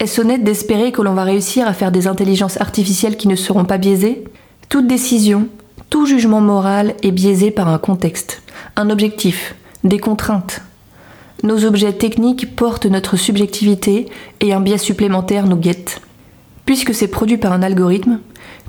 Est-ce 0.00 0.22
honnête 0.22 0.44
d'espérer 0.44 0.90
que 0.90 1.02
l'on 1.02 1.12
va 1.12 1.24
réussir 1.24 1.68
à 1.68 1.74
faire 1.74 1.92
des 1.92 2.06
intelligences 2.06 2.58
artificielles 2.62 3.18
qui 3.18 3.28
ne 3.28 3.36
seront 3.36 3.66
pas 3.66 3.76
biaisées? 3.76 4.24
Toute 4.70 4.86
décision, 4.86 5.48
tout 5.90 6.06
jugement 6.06 6.40
moral 6.40 6.94
est 7.02 7.10
biaisé 7.10 7.50
par 7.50 7.68
un 7.68 7.78
contexte, 7.78 8.40
un 8.76 8.88
objectif, 8.88 9.54
des 9.84 9.98
contraintes. 9.98 10.62
Nos 11.42 11.66
objets 11.66 11.92
techniques 11.92 12.56
portent 12.56 12.86
notre 12.86 13.18
subjectivité 13.18 14.06
et 14.40 14.54
un 14.54 14.60
biais 14.60 14.78
supplémentaire 14.78 15.46
nous 15.46 15.56
guette. 15.56 16.00
Puisque 16.64 16.94
c'est 16.94 17.08
produit 17.08 17.36
par 17.36 17.52
un 17.52 17.62
algorithme, 17.62 18.20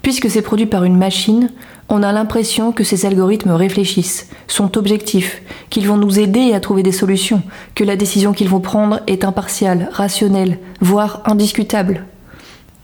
puisque 0.02 0.30
c'est 0.30 0.42
produit 0.42 0.66
par 0.66 0.84
une 0.84 0.98
machine, 0.98 1.50
on 1.90 2.04
a 2.04 2.12
l'impression 2.12 2.72
que 2.72 2.84
ces 2.84 3.06
algorithmes 3.06 3.52
réfléchissent, 3.52 4.30
sont 4.48 4.78
objectifs, 4.78 5.42
qu'ils 5.70 5.88
vont 5.88 5.98
nous 5.98 6.20
aider 6.20 6.54
à 6.54 6.60
trouver 6.60 6.84
des 6.84 6.92
solutions, 6.92 7.42
que 7.76 7.84
la 7.84 7.96
décision 7.96 8.32
qu'ils 8.32 8.50
vont 8.50 8.60
prendre 8.60 9.00
est 9.08 9.26
impartiale, 9.26 9.90
rationnelle, 9.92 10.60
voire 10.82 11.22
indiscutable. 11.26 12.06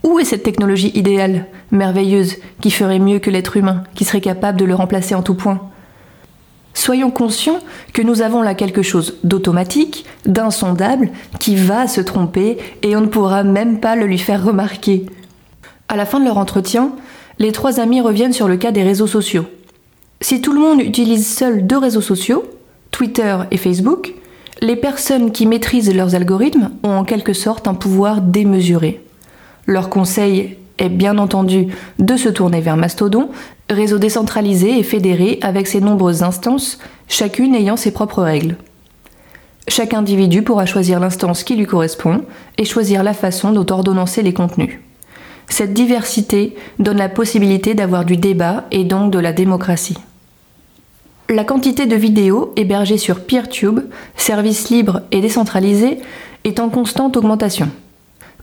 Où 0.02 0.18
est 0.18 0.24
cette 0.24 0.42
technologie 0.42 0.92
idéale, 0.94 1.46
merveilleuse, 1.70 2.36
qui 2.60 2.70
ferait 2.70 2.98
mieux 2.98 3.18
que 3.18 3.30
l'être 3.30 3.56
humain, 3.56 3.84
qui 3.94 4.04
serait 4.04 4.20
capable 4.20 4.58
de 4.58 4.64
le 4.64 4.74
remplacer 4.74 5.14
en 5.14 5.22
tout 5.22 5.34
point? 5.34 5.60
Soyons 6.74 7.10
conscients 7.10 7.60
que 7.94 8.02
nous 8.02 8.20
avons 8.20 8.42
là 8.42 8.54
quelque 8.54 8.82
chose 8.82 9.18
d'automatique, 9.24 10.04
d'insondable, 10.26 11.10
qui 11.40 11.56
va 11.56 11.88
se 11.88 12.02
tromper 12.02 12.58
et 12.82 12.94
on 12.94 13.00
ne 13.00 13.06
pourra 13.06 13.44
même 13.44 13.80
pas 13.80 13.96
le 13.96 14.06
lui 14.06 14.18
faire 14.18 14.44
remarquer. 14.44 15.06
À 15.88 15.96
la 15.96 16.06
fin 16.06 16.18
de 16.18 16.24
leur 16.24 16.38
entretien, 16.38 16.92
les 17.38 17.52
trois 17.52 17.80
amis 17.80 18.00
reviennent 18.00 18.32
sur 18.32 18.48
le 18.48 18.56
cas 18.56 18.72
des 18.72 18.82
réseaux 18.82 19.06
sociaux. 19.06 19.46
Si 20.20 20.40
tout 20.40 20.52
le 20.52 20.60
monde 20.60 20.80
utilise 20.80 21.26
seul 21.26 21.66
deux 21.66 21.78
réseaux 21.78 22.00
sociaux, 22.00 22.44
Twitter 22.90 23.36
et 23.50 23.56
Facebook, 23.56 24.14
les 24.60 24.76
personnes 24.76 25.32
qui 25.32 25.46
maîtrisent 25.46 25.94
leurs 25.94 26.14
algorithmes 26.14 26.70
ont 26.82 26.96
en 26.96 27.04
quelque 27.04 27.34
sorte 27.34 27.68
un 27.68 27.74
pouvoir 27.74 28.22
démesuré. 28.22 29.02
Leur 29.66 29.90
conseil 29.90 30.56
est 30.78 30.88
bien 30.88 31.18
entendu 31.18 31.68
de 31.98 32.16
se 32.16 32.28
tourner 32.28 32.60
vers 32.60 32.76
Mastodon, 32.76 33.28
réseau 33.70 33.98
décentralisé 33.98 34.78
et 34.78 34.82
fédéré 34.82 35.38
avec 35.42 35.66
ses 35.66 35.80
nombreuses 35.80 36.22
instances, 36.22 36.78
chacune 37.08 37.54
ayant 37.54 37.76
ses 37.76 37.92
propres 37.92 38.22
règles. 38.22 38.56
Chaque 39.68 39.94
individu 39.94 40.42
pourra 40.42 40.64
choisir 40.64 41.00
l'instance 41.00 41.44
qui 41.44 41.56
lui 41.56 41.66
correspond 41.66 42.22
et 42.56 42.64
choisir 42.64 43.02
la 43.02 43.14
façon 43.14 43.52
dont 43.52 43.66
ordonnancer 43.70 44.22
les 44.22 44.32
contenus. 44.32 44.78
Cette 45.48 45.72
diversité 45.72 46.56
donne 46.78 46.98
la 46.98 47.08
possibilité 47.08 47.74
d'avoir 47.74 48.04
du 48.04 48.16
débat 48.16 48.64
et 48.70 48.84
donc 48.84 49.10
de 49.12 49.18
la 49.18 49.32
démocratie. 49.32 49.98
La 51.28 51.44
quantité 51.44 51.86
de 51.86 51.96
vidéos 51.96 52.52
hébergées 52.56 52.98
sur 52.98 53.24
PeerTube, 53.24 53.80
service 54.16 54.70
libre 54.70 55.02
et 55.10 55.20
décentralisé, 55.20 55.98
est 56.44 56.60
en 56.60 56.68
constante 56.68 57.16
augmentation. 57.16 57.68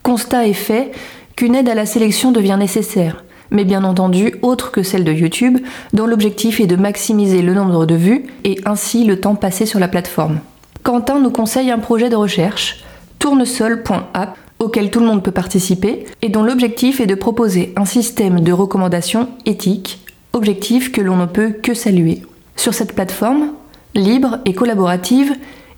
Constat 0.02 0.46
est 0.46 0.52
fait 0.52 0.92
qu'une 1.34 1.54
aide 1.54 1.68
à 1.68 1.74
la 1.74 1.86
sélection 1.86 2.30
devient 2.30 2.56
nécessaire, 2.58 3.24
mais 3.50 3.64
bien 3.64 3.84
entendu 3.84 4.34
autre 4.42 4.70
que 4.70 4.82
celle 4.82 5.04
de 5.04 5.12
YouTube, 5.12 5.58
dont 5.94 6.06
l'objectif 6.06 6.60
est 6.60 6.66
de 6.66 6.76
maximiser 6.76 7.40
le 7.40 7.54
nombre 7.54 7.86
de 7.86 7.94
vues 7.94 8.26
et 8.44 8.60
ainsi 8.66 9.04
le 9.04 9.18
temps 9.18 9.34
passé 9.34 9.64
sur 9.64 9.80
la 9.80 9.88
plateforme. 9.88 10.40
Quentin 10.82 11.20
nous 11.20 11.30
conseille 11.30 11.70
un 11.70 11.78
projet 11.78 12.10
de 12.10 12.16
recherche, 12.16 12.84
tournesol.app, 13.18 14.36
auquel 14.64 14.90
tout 14.90 15.00
le 15.00 15.06
monde 15.06 15.22
peut 15.22 15.30
participer 15.30 16.04
et 16.22 16.28
dont 16.28 16.42
l'objectif 16.42 17.00
est 17.00 17.06
de 17.06 17.14
proposer 17.14 17.72
un 17.76 17.84
système 17.84 18.40
de 18.40 18.52
recommandations 18.52 19.28
éthiques, 19.46 20.00
objectif 20.32 20.90
que 20.90 21.00
l'on 21.00 21.16
ne 21.16 21.26
peut 21.26 21.50
que 21.50 21.74
saluer. 21.74 22.22
Sur 22.56 22.74
cette 22.74 22.94
plateforme, 22.94 23.52
libre 23.94 24.38
et 24.44 24.54
collaborative, 24.54 25.32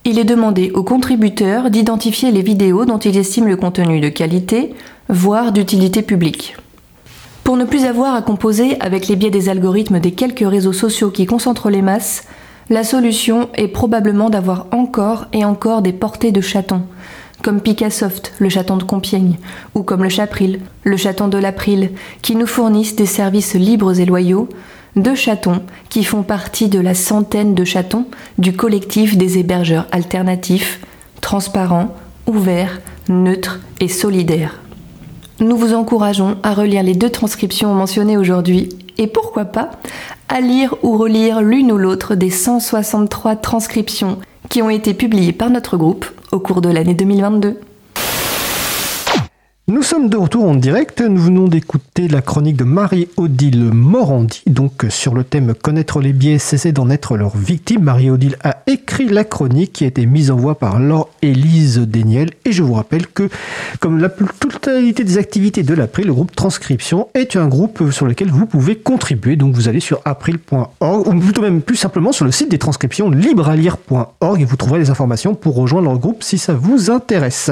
il 0.04 0.18
est 0.18 0.24
demandé 0.24 0.70
aux 0.70 0.84
contributeurs 0.84 1.70
d'identifier 1.70 2.30
les 2.30 2.42
vidéos 2.42 2.84
dont 2.84 2.98
ils 2.98 3.18
estiment 3.18 3.48
le 3.48 3.56
contenu 3.56 4.00
de 4.00 4.08
qualité, 4.08 4.72
voire 5.08 5.52
d'utilité 5.52 6.02
publique. 6.02 6.56
Pour 7.42 7.56
ne 7.56 7.64
plus 7.64 7.84
avoir 7.84 8.14
à 8.14 8.22
composer 8.22 8.80
avec 8.80 9.08
les 9.08 9.16
biais 9.16 9.30
des 9.30 9.48
algorithmes 9.48 10.00
des 10.00 10.12
quelques 10.12 10.48
réseaux 10.48 10.72
sociaux 10.72 11.10
qui 11.10 11.26
concentrent 11.26 11.70
les 11.70 11.82
masses, 11.82 12.24
la 12.70 12.82
solution 12.82 13.48
est 13.54 13.68
probablement 13.68 14.30
d'avoir 14.30 14.66
encore 14.72 15.26
et 15.32 15.44
encore 15.44 15.82
des 15.82 15.92
portées 15.92 16.32
de 16.32 16.40
chatons, 16.40 16.82
comme 17.46 17.60
Picassoft, 17.60 18.32
le 18.40 18.48
chaton 18.48 18.76
de 18.76 18.82
Compiègne, 18.82 19.36
ou 19.76 19.84
comme 19.84 20.02
le 20.02 20.08
Chapril, 20.08 20.58
le 20.82 20.96
chaton 20.96 21.28
de 21.28 21.38
l'April, 21.38 21.92
qui 22.20 22.34
nous 22.34 22.48
fournissent 22.48 22.96
des 22.96 23.06
services 23.06 23.54
libres 23.54 24.00
et 24.00 24.04
loyaux, 24.04 24.48
deux 24.96 25.14
chatons 25.14 25.62
qui 25.88 26.02
font 26.02 26.24
partie 26.24 26.66
de 26.66 26.80
la 26.80 26.92
centaine 26.92 27.54
de 27.54 27.64
chatons 27.64 28.06
du 28.38 28.56
collectif 28.56 29.16
des 29.16 29.38
hébergeurs 29.38 29.86
alternatifs, 29.92 30.80
transparents, 31.20 31.94
ouverts, 32.26 32.80
neutres 33.08 33.60
et 33.78 33.86
solidaires. 33.86 34.58
Nous 35.38 35.56
vous 35.56 35.72
encourageons 35.72 36.38
à 36.42 36.52
relire 36.52 36.82
les 36.82 36.94
deux 36.94 37.10
transcriptions 37.10 37.72
mentionnées 37.74 38.16
aujourd'hui 38.16 38.70
et 38.98 39.06
pourquoi 39.06 39.44
pas 39.44 39.70
à 40.28 40.40
lire 40.40 40.74
ou 40.82 40.98
relire 40.98 41.42
l'une 41.42 41.70
ou 41.70 41.78
l'autre 41.78 42.16
des 42.16 42.30
163 42.30 43.36
transcriptions 43.36 44.18
qui 44.48 44.62
ont 44.62 44.70
été 44.70 44.94
publiées 44.94 45.32
par 45.32 45.50
notre 45.50 45.76
groupe 45.76 46.06
au 46.36 46.40
cours 46.40 46.60
de 46.60 46.68
l'année 46.68 46.94
2022. 46.94 47.58
Nous 49.68 49.82
sommes 49.82 50.08
de 50.08 50.16
retour 50.16 50.44
en 50.44 50.54
direct. 50.54 51.00
Nous 51.00 51.20
venons 51.20 51.48
d'écouter 51.48 52.06
la 52.06 52.22
chronique 52.22 52.54
de 52.54 52.62
Marie-Odile 52.62 53.72
Morandi, 53.72 54.44
donc 54.46 54.86
sur 54.90 55.12
le 55.12 55.24
thème 55.24 55.54
Connaître 55.60 55.98
les 55.98 56.12
biais, 56.12 56.38
cesser 56.38 56.70
d'en 56.70 56.88
être 56.88 57.16
leur 57.16 57.36
victime. 57.36 57.82
Marie-Odile 57.82 58.36
a 58.44 58.58
écrit 58.68 59.08
la 59.08 59.24
chronique 59.24 59.72
qui 59.72 59.82
a 59.82 59.88
été 59.88 60.06
mise 60.06 60.30
en 60.30 60.36
voie 60.36 60.56
par 60.56 60.78
Laure-Élise 60.78 61.80
Déniel. 61.80 62.30
Et 62.44 62.52
je 62.52 62.62
vous 62.62 62.74
rappelle 62.74 63.08
que, 63.08 63.28
comme 63.80 63.98
la 63.98 64.08
totalité 64.08 65.02
des 65.02 65.18
activités 65.18 65.64
de 65.64 65.74
l'April, 65.74 66.06
le 66.06 66.14
groupe 66.14 66.36
Transcription 66.36 67.08
est 67.14 67.34
un 67.34 67.48
groupe 67.48 67.90
sur 67.90 68.06
lequel 68.06 68.28
vous 68.28 68.46
pouvez 68.46 68.76
contribuer. 68.76 69.34
Donc 69.34 69.56
vous 69.56 69.66
allez 69.66 69.80
sur 69.80 70.00
april.org, 70.04 71.08
ou 71.08 71.18
plutôt 71.18 71.42
même 71.42 71.60
plus 71.60 71.74
simplement 71.74 72.12
sur 72.12 72.24
le 72.24 72.30
site 72.30 72.52
des 72.52 72.58
transcriptions 72.58 73.10
librealire.org 73.10 74.40
et 74.40 74.44
vous 74.44 74.56
trouverez 74.56 74.78
les 74.78 74.90
informations 74.90 75.34
pour 75.34 75.56
rejoindre 75.56 75.88
leur 75.88 75.98
groupe 75.98 76.22
si 76.22 76.38
ça 76.38 76.54
vous 76.54 76.88
intéresse. 76.88 77.50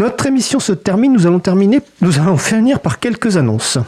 Notre 0.00 0.26
émission 0.26 0.58
se 0.58 0.72
termine. 0.72 1.27
Allons 1.28 1.38
terminer, 1.40 1.80
nous 2.00 2.18
allons 2.18 2.36
finir 2.36 2.80
par 2.80 2.98
quelques 2.98 3.36
annonces. 3.36 3.78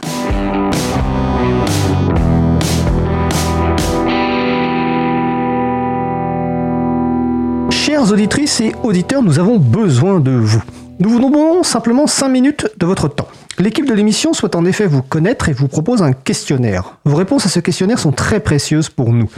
Chères 7.71 8.11
auditrices 8.11 8.61
et 8.61 8.73
auditeurs, 8.83 9.23
nous 9.23 9.39
avons 9.39 9.57
besoin 9.57 10.19
de 10.19 10.31
vous. 10.31 10.63
Nous 10.99 11.09
vous 11.09 11.17
demandons 11.17 11.63
simplement 11.63 12.05
5 12.05 12.29
minutes 12.29 12.67
de 12.77 12.85
votre 12.85 13.07
temps. 13.07 13.27
L'équipe 13.57 13.87
de 13.87 13.93
l'émission 13.93 14.33
souhaite 14.33 14.55
en 14.55 14.65
effet 14.65 14.85
vous 14.85 15.01
connaître 15.01 15.49
et 15.49 15.53
vous 15.53 15.67
propose 15.67 16.03
un 16.03 16.13
questionnaire. 16.13 16.97
Vos 17.05 17.15
réponses 17.15 17.47
à 17.47 17.49
ce 17.49 17.59
questionnaire 17.59 17.99
sont 17.99 18.11
très 18.11 18.39
précieuses 18.39 18.89
pour 18.89 19.11
nous. 19.13 19.29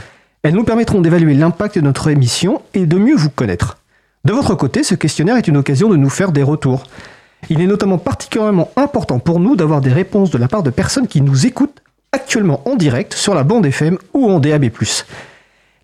Elles 0.42 0.54
nous 0.54 0.64
permettront 0.64 1.00
d'évaluer 1.00 1.34
l'impact 1.34 1.76
de 1.76 1.80
notre 1.80 2.08
émission 2.08 2.60
et 2.74 2.84
de 2.84 2.98
mieux 2.98 3.16
vous 3.16 3.30
connaître. 3.30 3.78
De 4.24 4.32
votre 4.32 4.54
côté, 4.54 4.82
ce 4.82 4.94
questionnaire 4.94 5.36
est 5.36 5.48
une 5.48 5.56
occasion 5.56 5.88
de 5.88 5.96
nous 5.96 6.10
faire 6.10 6.32
des 6.32 6.42
retours. 6.42 6.84
Il 7.50 7.60
est 7.60 7.66
notamment 7.66 7.98
particulièrement 7.98 8.70
important 8.76 9.18
pour 9.18 9.40
nous 9.40 9.56
d'avoir 9.56 9.80
des 9.80 9.92
réponses 9.92 10.30
de 10.30 10.38
la 10.38 10.48
part 10.48 10.62
de 10.62 10.70
personnes 10.70 11.06
qui 11.06 11.20
nous 11.20 11.46
écoutent 11.46 11.82
actuellement 12.12 12.62
en 12.66 12.76
direct 12.76 13.14
sur 13.14 13.34
la 13.34 13.42
bande 13.42 13.66
FM 13.66 13.98
ou 14.12 14.30
en 14.30 14.40
DAB+. 14.40 14.70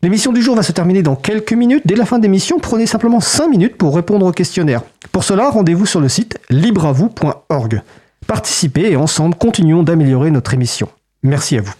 L'émission 0.02 0.32
du 0.32 0.40
jour 0.40 0.56
va 0.56 0.62
se 0.62 0.72
terminer 0.72 1.02
dans 1.02 1.16
quelques 1.16 1.52
minutes. 1.52 1.82
Dès 1.84 1.96
la 1.96 2.06
fin 2.06 2.18
de 2.18 2.22
l'émission, 2.22 2.58
prenez 2.58 2.86
simplement 2.86 3.20
5 3.20 3.48
minutes 3.48 3.76
pour 3.76 3.94
répondre 3.94 4.24
au 4.24 4.32
questionnaire. 4.32 4.82
Pour 5.12 5.24
cela, 5.24 5.50
rendez-vous 5.50 5.84
sur 5.84 6.00
le 6.00 6.08
site 6.08 6.38
libravou.org. 6.48 7.82
Participez 8.26 8.92
et 8.92 8.96
ensemble, 8.96 9.34
continuons 9.34 9.82
d'améliorer 9.82 10.30
notre 10.30 10.54
émission. 10.54 10.88
Merci 11.22 11.58
à 11.58 11.60
vous. 11.60 11.74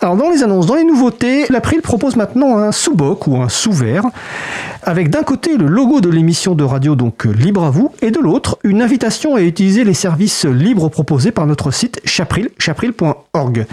Alors 0.00 0.16
dans 0.16 0.30
les 0.30 0.42
annonces, 0.42 0.66
dans 0.66 0.74
les 0.74 0.84
nouveautés, 0.84 1.46
l'April 1.50 1.82
propose 1.82 2.16
maintenant 2.16 2.58
un 2.58 2.72
sous-boc 2.72 3.26
ou 3.26 3.36
un 3.36 3.48
sous-vert 3.48 4.04
avec 4.82 5.10
d'un 5.10 5.22
côté 5.22 5.56
le 5.56 5.66
logo 5.66 6.00
de 6.00 6.08
l'émission 6.08 6.54
de 6.54 6.64
radio 6.64 6.94
donc 6.94 7.26
euh, 7.26 7.30
Libre 7.30 7.64
à 7.64 7.70
vous 7.70 7.92
et 8.02 8.10
de 8.10 8.18
l'autre 8.18 8.58
une 8.64 8.82
invitation 8.82 9.34
à 9.34 9.40
utiliser 9.42 9.84
les 9.84 9.94
services 9.94 10.44
libres 10.44 10.88
proposés 10.88 11.30
par 11.30 11.46
notre 11.46 11.70
site 11.70 12.00
chapril, 12.04 12.50
chapril.org. 12.58 13.66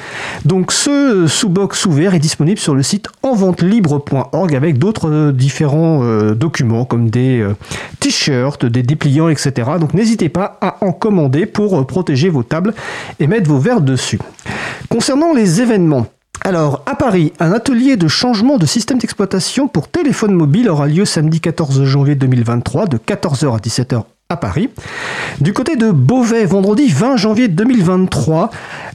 Donc 0.45 0.71
ce 0.71 1.27
sous-box 1.27 1.79
sous-vert 1.79 2.13
est 2.13 2.19
disponible 2.19 2.59
sur 2.59 2.75
le 2.75 2.83
site 2.83 3.07
enventelibre.org 3.23 4.55
avec 4.55 4.77
d'autres 4.77 5.09
euh, 5.09 5.31
différents 5.31 6.03
euh, 6.03 6.33
documents 6.33 6.85
comme 6.85 7.09
des 7.09 7.45
t-shirts, 7.99 8.65
des 8.65 8.83
dépliants, 8.83 9.29
etc. 9.29 9.71
Donc 9.79 9.93
n'hésitez 9.93 10.29
pas 10.29 10.57
à 10.61 10.83
en 10.85 10.91
commander 10.91 11.45
pour 11.45 11.85
protéger 11.87 12.29
vos 12.29 12.43
tables 12.43 12.73
et 13.19 13.27
mettre 13.27 13.49
vos 13.49 13.59
verres 13.59 13.81
dessus. 13.81 14.19
Concernant 14.89 15.33
les 15.33 15.61
événements, 15.61 16.07
alors, 16.41 16.83
à 16.85 16.95
Paris, 16.95 17.33
un 17.39 17.51
atelier 17.51 17.97
de 17.97 18.07
changement 18.07 18.57
de 18.57 18.65
système 18.65 18.99
d'exploitation 18.99 19.67
pour 19.67 19.87
téléphone 19.87 20.33
mobile 20.33 20.69
aura 20.69 20.87
lieu 20.87 21.03
samedi 21.03 21.41
14 21.41 21.83
janvier 21.83 22.15
2023 22.15 22.85
de 22.85 22.97
14h 22.97 23.55
à 23.55 23.59
17h 23.59 24.03
à 24.29 24.37
Paris. 24.37 24.69
Du 25.39 25.53
côté 25.53 25.75
de 25.75 25.91
Beauvais, 25.91 26.45
vendredi 26.45 26.87
20 26.89 27.15
janvier 27.17 27.47
2023, 27.47 28.49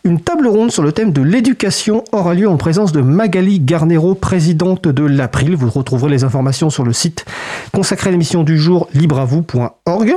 Une 0.04 0.18
table 0.18 0.48
ronde 0.48 0.72
sur 0.72 0.82
le 0.82 0.90
thème 0.90 1.12
de 1.12 1.22
l'éducation 1.22 2.02
aura 2.10 2.34
lieu 2.34 2.48
en 2.48 2.56
présence 2.56 2.90
de 2.90 3.00
Magali 3.00 3.60
Garnero, 3.60 4.16
présidente 4.16 4.88
de 4.88 5.04
l'April. 5.04 5.54
Vous 5.54 5.70
retrouverez 5.70 6.10
les 6.10 6.24
informations 6.24 6.70
sur 6.70 6.82
le 6.82 6.92
site 6.92 7.24
consacré 7.72 8.08
à 8.08 8.10
l'émission 8.10 8.42
du 8.42 8.58
jour 8.58 8.88
libreavou.org. 8.94 10.16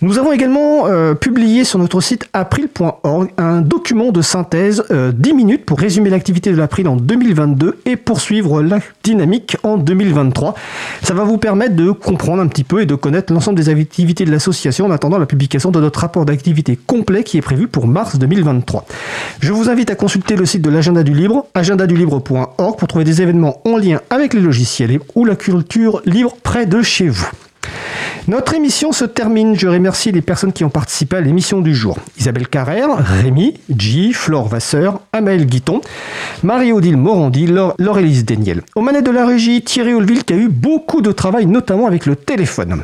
Nous 0.00 0.18
avons 0.18 0.32
également 0.32 0.86
euh, 0.86 1.14
publié 1.14 1.64
sur 1.64 1.80
notre 1.80 2.00
site 2.00 2.28
april.org 2.32 3.30
un 3.36 3.60
document 3.62 4.12
de 4.12 4.22
synthèse 4.22 4.84
10 4.88 4.92
euh, 4.92 5.34
minutes 5.34 5.66
pour 5.66 5.80
résumer 5.80 6.08
l'activité 6.08 6.52
de 6.52 6.56
l'April 6.56 6.86
en 6.86 6.94
2022 6.94 7.80
et 7.84 7.96
poursuivre 7.96 8.62
la 8.62 8.78
dynamique 9.02 9.56
en 9.64 9.76
2023. 9.76 10.54
Ça 11.02 11.14
va 11.14 11.24
vous 11.24 11.36
permettre 11.36 11.74
de 11.74 11.90
comprendre 11.90 12.40
un 12.40 12.46
petit 12.46 12.62
peu 12.62 12.80
et 12.80 12.86
de 12.86 12.94
connaître 12.94 13.32
l'ensemble 13.32 13.58
des 13.58 13.68
activités 13.68 14.24
de 14.24 14.30
l'association 14.30 14.86
en 14.86 14.92
attendant 14.92 15.18
la 15.18 15.26
publication 15.26 15.72
de 15.72 15.80
notre 15.80 15.98
rapport 15.98 16.24
d'activité 16.24 16.78
complet 16.86 17.24
qui 17.24 17.36
est 17.36 17.42
prévu 17.42 17.66
pour 17.66 17.88
mars 17.88 18.18
2023. 18.18 18.84
Je 19.40 19.52
vous 19.52 19.70
invite 19.70 19.90
à 19.90 19.94
consulter 19.94 20.36
le 20.36 20.46
site 20.46 20.62
de 20.62 20.70
l'agenda 20.70 21.02
du 21.02 21.14
libre, 21.14 21.46
agendadulibre.org 21.54 22.78
pour 22.78 22.88
trouver 22.88 23.04
des 23.04 23.22
événements 23.22 23.60
en 23.64 23.76
lien 23.76 24.00
avec 24.10 24.34
les 24.34 24.40
logiciels 24.40 24.98
ou 25.14 25.24
la 25.24 25.36
culture 25.36 26.02
libre 26.04 26.34
près 26.42 26.66
de 26.66 26.82
chez 26.82 27.08
vous. 27.08 27.28
Notre 28.28 28.52
émission 28.52 28.92
se 28.92 29.06
termine. 29.06 29.58
Je 29.58 29.68
remercie 29.68 30.12
les 30.12 30.20
personnes 30.20 30.52
qui 30.52 30.62
ont 30.62 30.68
participé 30.68 31.16
à 31.16 31.22
l'émission 31.22 31.62
du 31.62 31.74
jour. 31.74 31.96
Isabelle 32.18 32.46
Carrère, 32.46 32.90
Rémi, 32.98 33.54
G, 33.74 34.12
Flore 34.12 34.48
Vasseur, 34.48 35.00
Amael 35.14 35.46
Guiton, 35.46 35.80
Marie-Odile 36.42 36.98
Morandi, 36.98 37.46
Laure-Élise 37.46 38.26
Daniel. 38.26 38.60
Au 38.74 38.82
manette 38.82 39.06
de 39.06 39.12
la 39.12 39.24
régie, 39.24 39.62
Thierry 39.62 39.94
Olville 39.94 40.24
qui 40.24 40.34
a 40.34 40.36
eu 40.36 40.48
beaucoup 40.48 41.00
de 41.00 41.10
travail, 41.10 41.46
notamment 41.46 41.86
avec 41.86 42.04
le 42.04 42.16
téléphone. 42.16 42.82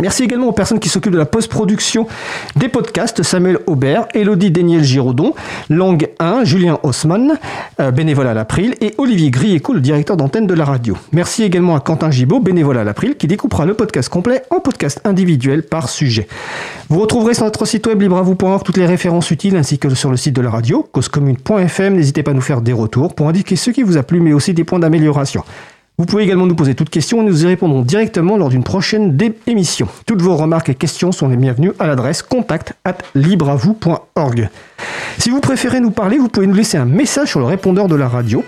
Merci 0.00 0.22
également 0.22 0.46
aux 0.46 0.52
personnes 0.52 0.78
qui 0.78 0.88
s'occupent 0.88 1.14
de 1.14 1.18
la 1.18 1.26
post-production 1.26 2.06
des 2.54 2.68
podcasts, 2.68 3.22
Samuel 3.24 3.58
Aubert, 3.66 4.06
Elodie 4.14 4.52
Daniel 4.52 4.84
Giraudon, 4.84 5.34
Langue 5.70 6.10
1, 6.20 6.44
Julien 6.44 6.78
Haussmann, 6.84 7.38
euh, 7.80 7.90
bénévole 7.90 8.28
à 8.28 8.34
l'April, 8.34 8.76
et 8.80 8.94
Olivier 8.98 9.30
Grieco, 9.30 9.72
le 9.72 9.80
directeur 9.80 10.16
d'antenne 10.16 10.46
de 10.46 10.54
la 10.54 10.64
radio. 10.64 10.96
Merci 11.10 11.42
également 11.42 11.74
à 11.74 11.80
Quentin 11.80 12.12
Gibaud, 12.12 12.38
bénévole 12.38 12.78
à 12.78 12.84
l'April, 12.84 13.16
qui 13.16 13.26
découpera 13.26 13.66
le 13.66 13.74
podcast 13.74 14.08
complet 14.08 14.42
en 14.50 14.60
podcast 14.60 15.00
individuel 15.04 15.64
par 15.64 15.88
sujet. 15.88 16.28
Vous 16.90 17.00
retrouverez 17.00 17.34
sur 17.34 17.44
notre 17.44 17.64
site 17.64 17.86
web 17.88 18.00
libravou.org 18.00 18.62
toutes 18.62 18.76
les 18.76 18.86
références 18.86 19.30
utiles 19.32 19.56
ainsi 19.56 19.78
que 19.78 19.92
sur 19.94 20.10
le 20.10 20.16
site 20.16 20.36
de 20.36 20.42
la 20.42 20.50
radio, 20.50 20.86
causecommune.fm. 20.92 21.94
N'hésitez 21.94 22.22
pas 22.22 22.30
à 22.30 22.34
nous 22.34 22.40
faire 22.40 22.60
des 22.60 22.72
retours 22.72 23.14
pour 23.14 23.28
indiquer 23.28 23.56
ce 23.56 23.70
qui 23.70 23.82
vous 23.82 23.96
a 23.96 24.04
plu 24.04 24.20
mais 24.20 24.32
aussi 24.32 24.54
des 24.54 24.64
points 24.64 24.78
d'amélioration. 24.78 25.42
Vous 26.00 26.06
pouvez 26.06 26.22
également 26.22 26.46
nous 26.46 26.54
poser 26.54 26.76
toutes 26.76 26.90
questions 26.90 27.22
et 27.22 27.24
nous 27.24 27.42
y 27.42 27.46
répondrons 27.48 27.82
directement 27.82 28.36
lors 28.36 28.50
d'une 28.50 28.62
prochaine 28.62 29.18
émission. 29.48 29.88
Toutes 30.06 30.22
vos 30.22 30.36
remarques 30.36 30.68
et 30.68 30.76
questions 30.76 31.10
sont 31.10 31.26
les 31.26 31.36
bienvenues 31.36 31.72
à 31.80 31.88
l'adresse 31.88 32.22
contact 32.22 32.74
at 32.84 32.98
libravou.org. 33.16 34.48
Si 35.18 35.30
vous 35.30 35.40
préférez 35.40 35.80
nous 35.80 35.90
parler, 35.90 36.16
vous 36.16 36.28
pouvez 36.28 36.46
nous 36.46 36.54
laisser 36.54 36.78
un 36.78 36.84
message 36.84 37.28
sur 37.28 37.40
le 37.40 37.46
répondeur 37.46 37.88
de 37.88 37.96
la 37.96 38.08
radio. 38.08 38.44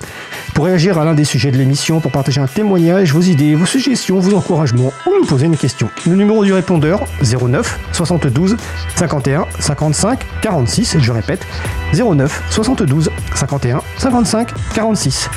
Pour 0.55 0.67
réagir 0.67 0.99
à 0.99 1.05
l'un 1.05 1.15
des 1.15 1.25
sujets 1.25 1.51
de 1.51 1.57
l'émission, 1.57 2.01
pour 2.01 2.13
partager 2.13 2.41
un 2.41 2.47
témoignage, 2.47 3.13
vos 3.13 3.21
idées, 3.21 3.55
vos 3.57 3.67
suggestions, 3.67 4.21
vos 4.21 4.37
encouragements 4.37 4.93
ou 5.07 5.11
nous 5.21 5.27
poser 5.27 5.47
une 5.47 5.57
question. 5.57 5.89
Le 6.07 6.15
numéro 6.15 6.45
du 6.45 6.53
répondeur 6.53 7.01
09 7.23 7.79
72 7.93 8.57
51 8.95 9.47
55 9.59 10.21
46. 10.43 10.97
Je 11.01 11.13
répète 11.13 11.45
09 11.93 12.43
72 12.51 13.11
51 13.35 13.81
55 13.99 14.49
46. 14.75 15.29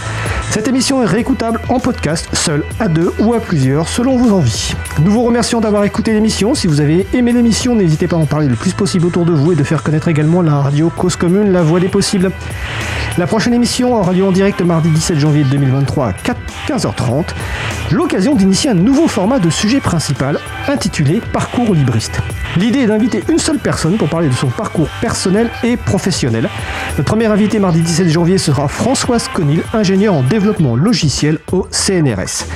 Cette 0.49 0.67
émission 0.67 1.01
est 1.01 1.07
réécoutable 1.07 1.59
en 1.69 1.79
podcast, 1.79 2.29
seul, 2.33 2.63
à 2.79 2.87
deux 2.87 3.11
ou 3.17 3.33
à 3.33 3.39
plusieurs, 3.39 3.87
selon 3.87 4.17
vos 4.17 4.35
envies. 4.35 4.75
Nous 5.03 5.11
vous 5.11 5.23
remercions 5.23 5.61
d'avoir 5.61 5.83
écouté 5.83 6.13
l'émission. 6.13 6.53
Si 6.53 6.67
vous 6.67 6.79
avez 6.79 7.07
aimé 7.13 7.31
l'émission, 7.31 7.73
n'hésitez 7.73 8.07
pas 8.07 8.17
à 8.17 8.19
en 8.19 8.27
parler 8.27 8.47
le 8.47 8.55
plus 8.55 8.73
possible 8.73 9.07
autour 9.07 9.25
de 9.25 9.31
vous 9.31 9.51
et 9.51 9.55
de 9.55 9.63
faire 9.63 9.81
connaître 9.81 10.09
également 10.09 10.43
la 10.43 10.61
radio 10.61 10.91
Cause 10.95 11.15
La 11.23 11.61
voix 11.61 11.79
des 11.79 11.87
possibles. 11.87 12.31
La 13.17 13.27
prochaine 13.27 13.53
émission 13.53 13.95
aura 13.97 14.11
lieu 14.11 14.25
en 14.25 14.33
direct 14.33 14.61
mardi 14.61 14.89
17 14.89 15.19
janvier 15.19 15.45
2023 15.45 16.07
à 16.07 16.13
15h30. 16.67 17.27
L'occasion 17.91 18.35
d'initier 18.35 18.71
un 18.71 18.73
nouveau 18.73 19.07
format 19.07 19.39
de 19.39 19.49
sujet 19.49 19.79
principal 19.79 20.37
intitulé 20.67 21.21
Parcours 21.31 21.75
libriste. 21.75 22.19
L'idée 22.57 22.79
est 22.79 22.87
d'inviter 22.87 23.23
une 23.29 23.37
seule 23.37 23.59
personne 23.59 23.95
pour 23.95 24.09
parler 24.09 24.27
de 24.27 24.33
son 24.33 24.47
parcours 24.47 24.89
personnel 24.99 25.49
et 25.63 25.77
professionnel. 25.77 26.49
Notre 26.97 27.07
premier 27.07 27.27
invité 27.27 27.57
mardi 27.57 27.79
17 27.79 28.09
janvier 28.09 28.37
sera 28.37 28.67
Françoise 28.67 29.29
Conil, 29.29 29.63
ingénieure 29.71 30.15
en 30.15 30.23
développement 30.23 30.75
logiciel 30.75 31.39
au 31.53 31.67
CNRS. 31.71 32.47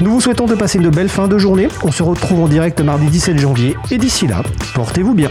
Nous 0.00 0.12
vous 0.12 0.22
souhaitons 0.22 0.46
de 0.46 0.54
passer 0.54 0.78
une 0.78 0.88
belle 0.88 1.10
fin 1.10 1.28
de 1.28 1.36
journée. 1.36 1.68
On 1.82 1.92
se 1.92 2.02
retrouve 2.02 2.40
en 2.40 2.48
direct 2.48 2.80
mardi 2.80 3.08
17 3.08 3.38
janvier 3.38 3.76
et 3.90 3.98
d'ici 3.98 4.26
là, 4.26 4.42
portez-vous 4.74 5.12
bien. 5.12 5.28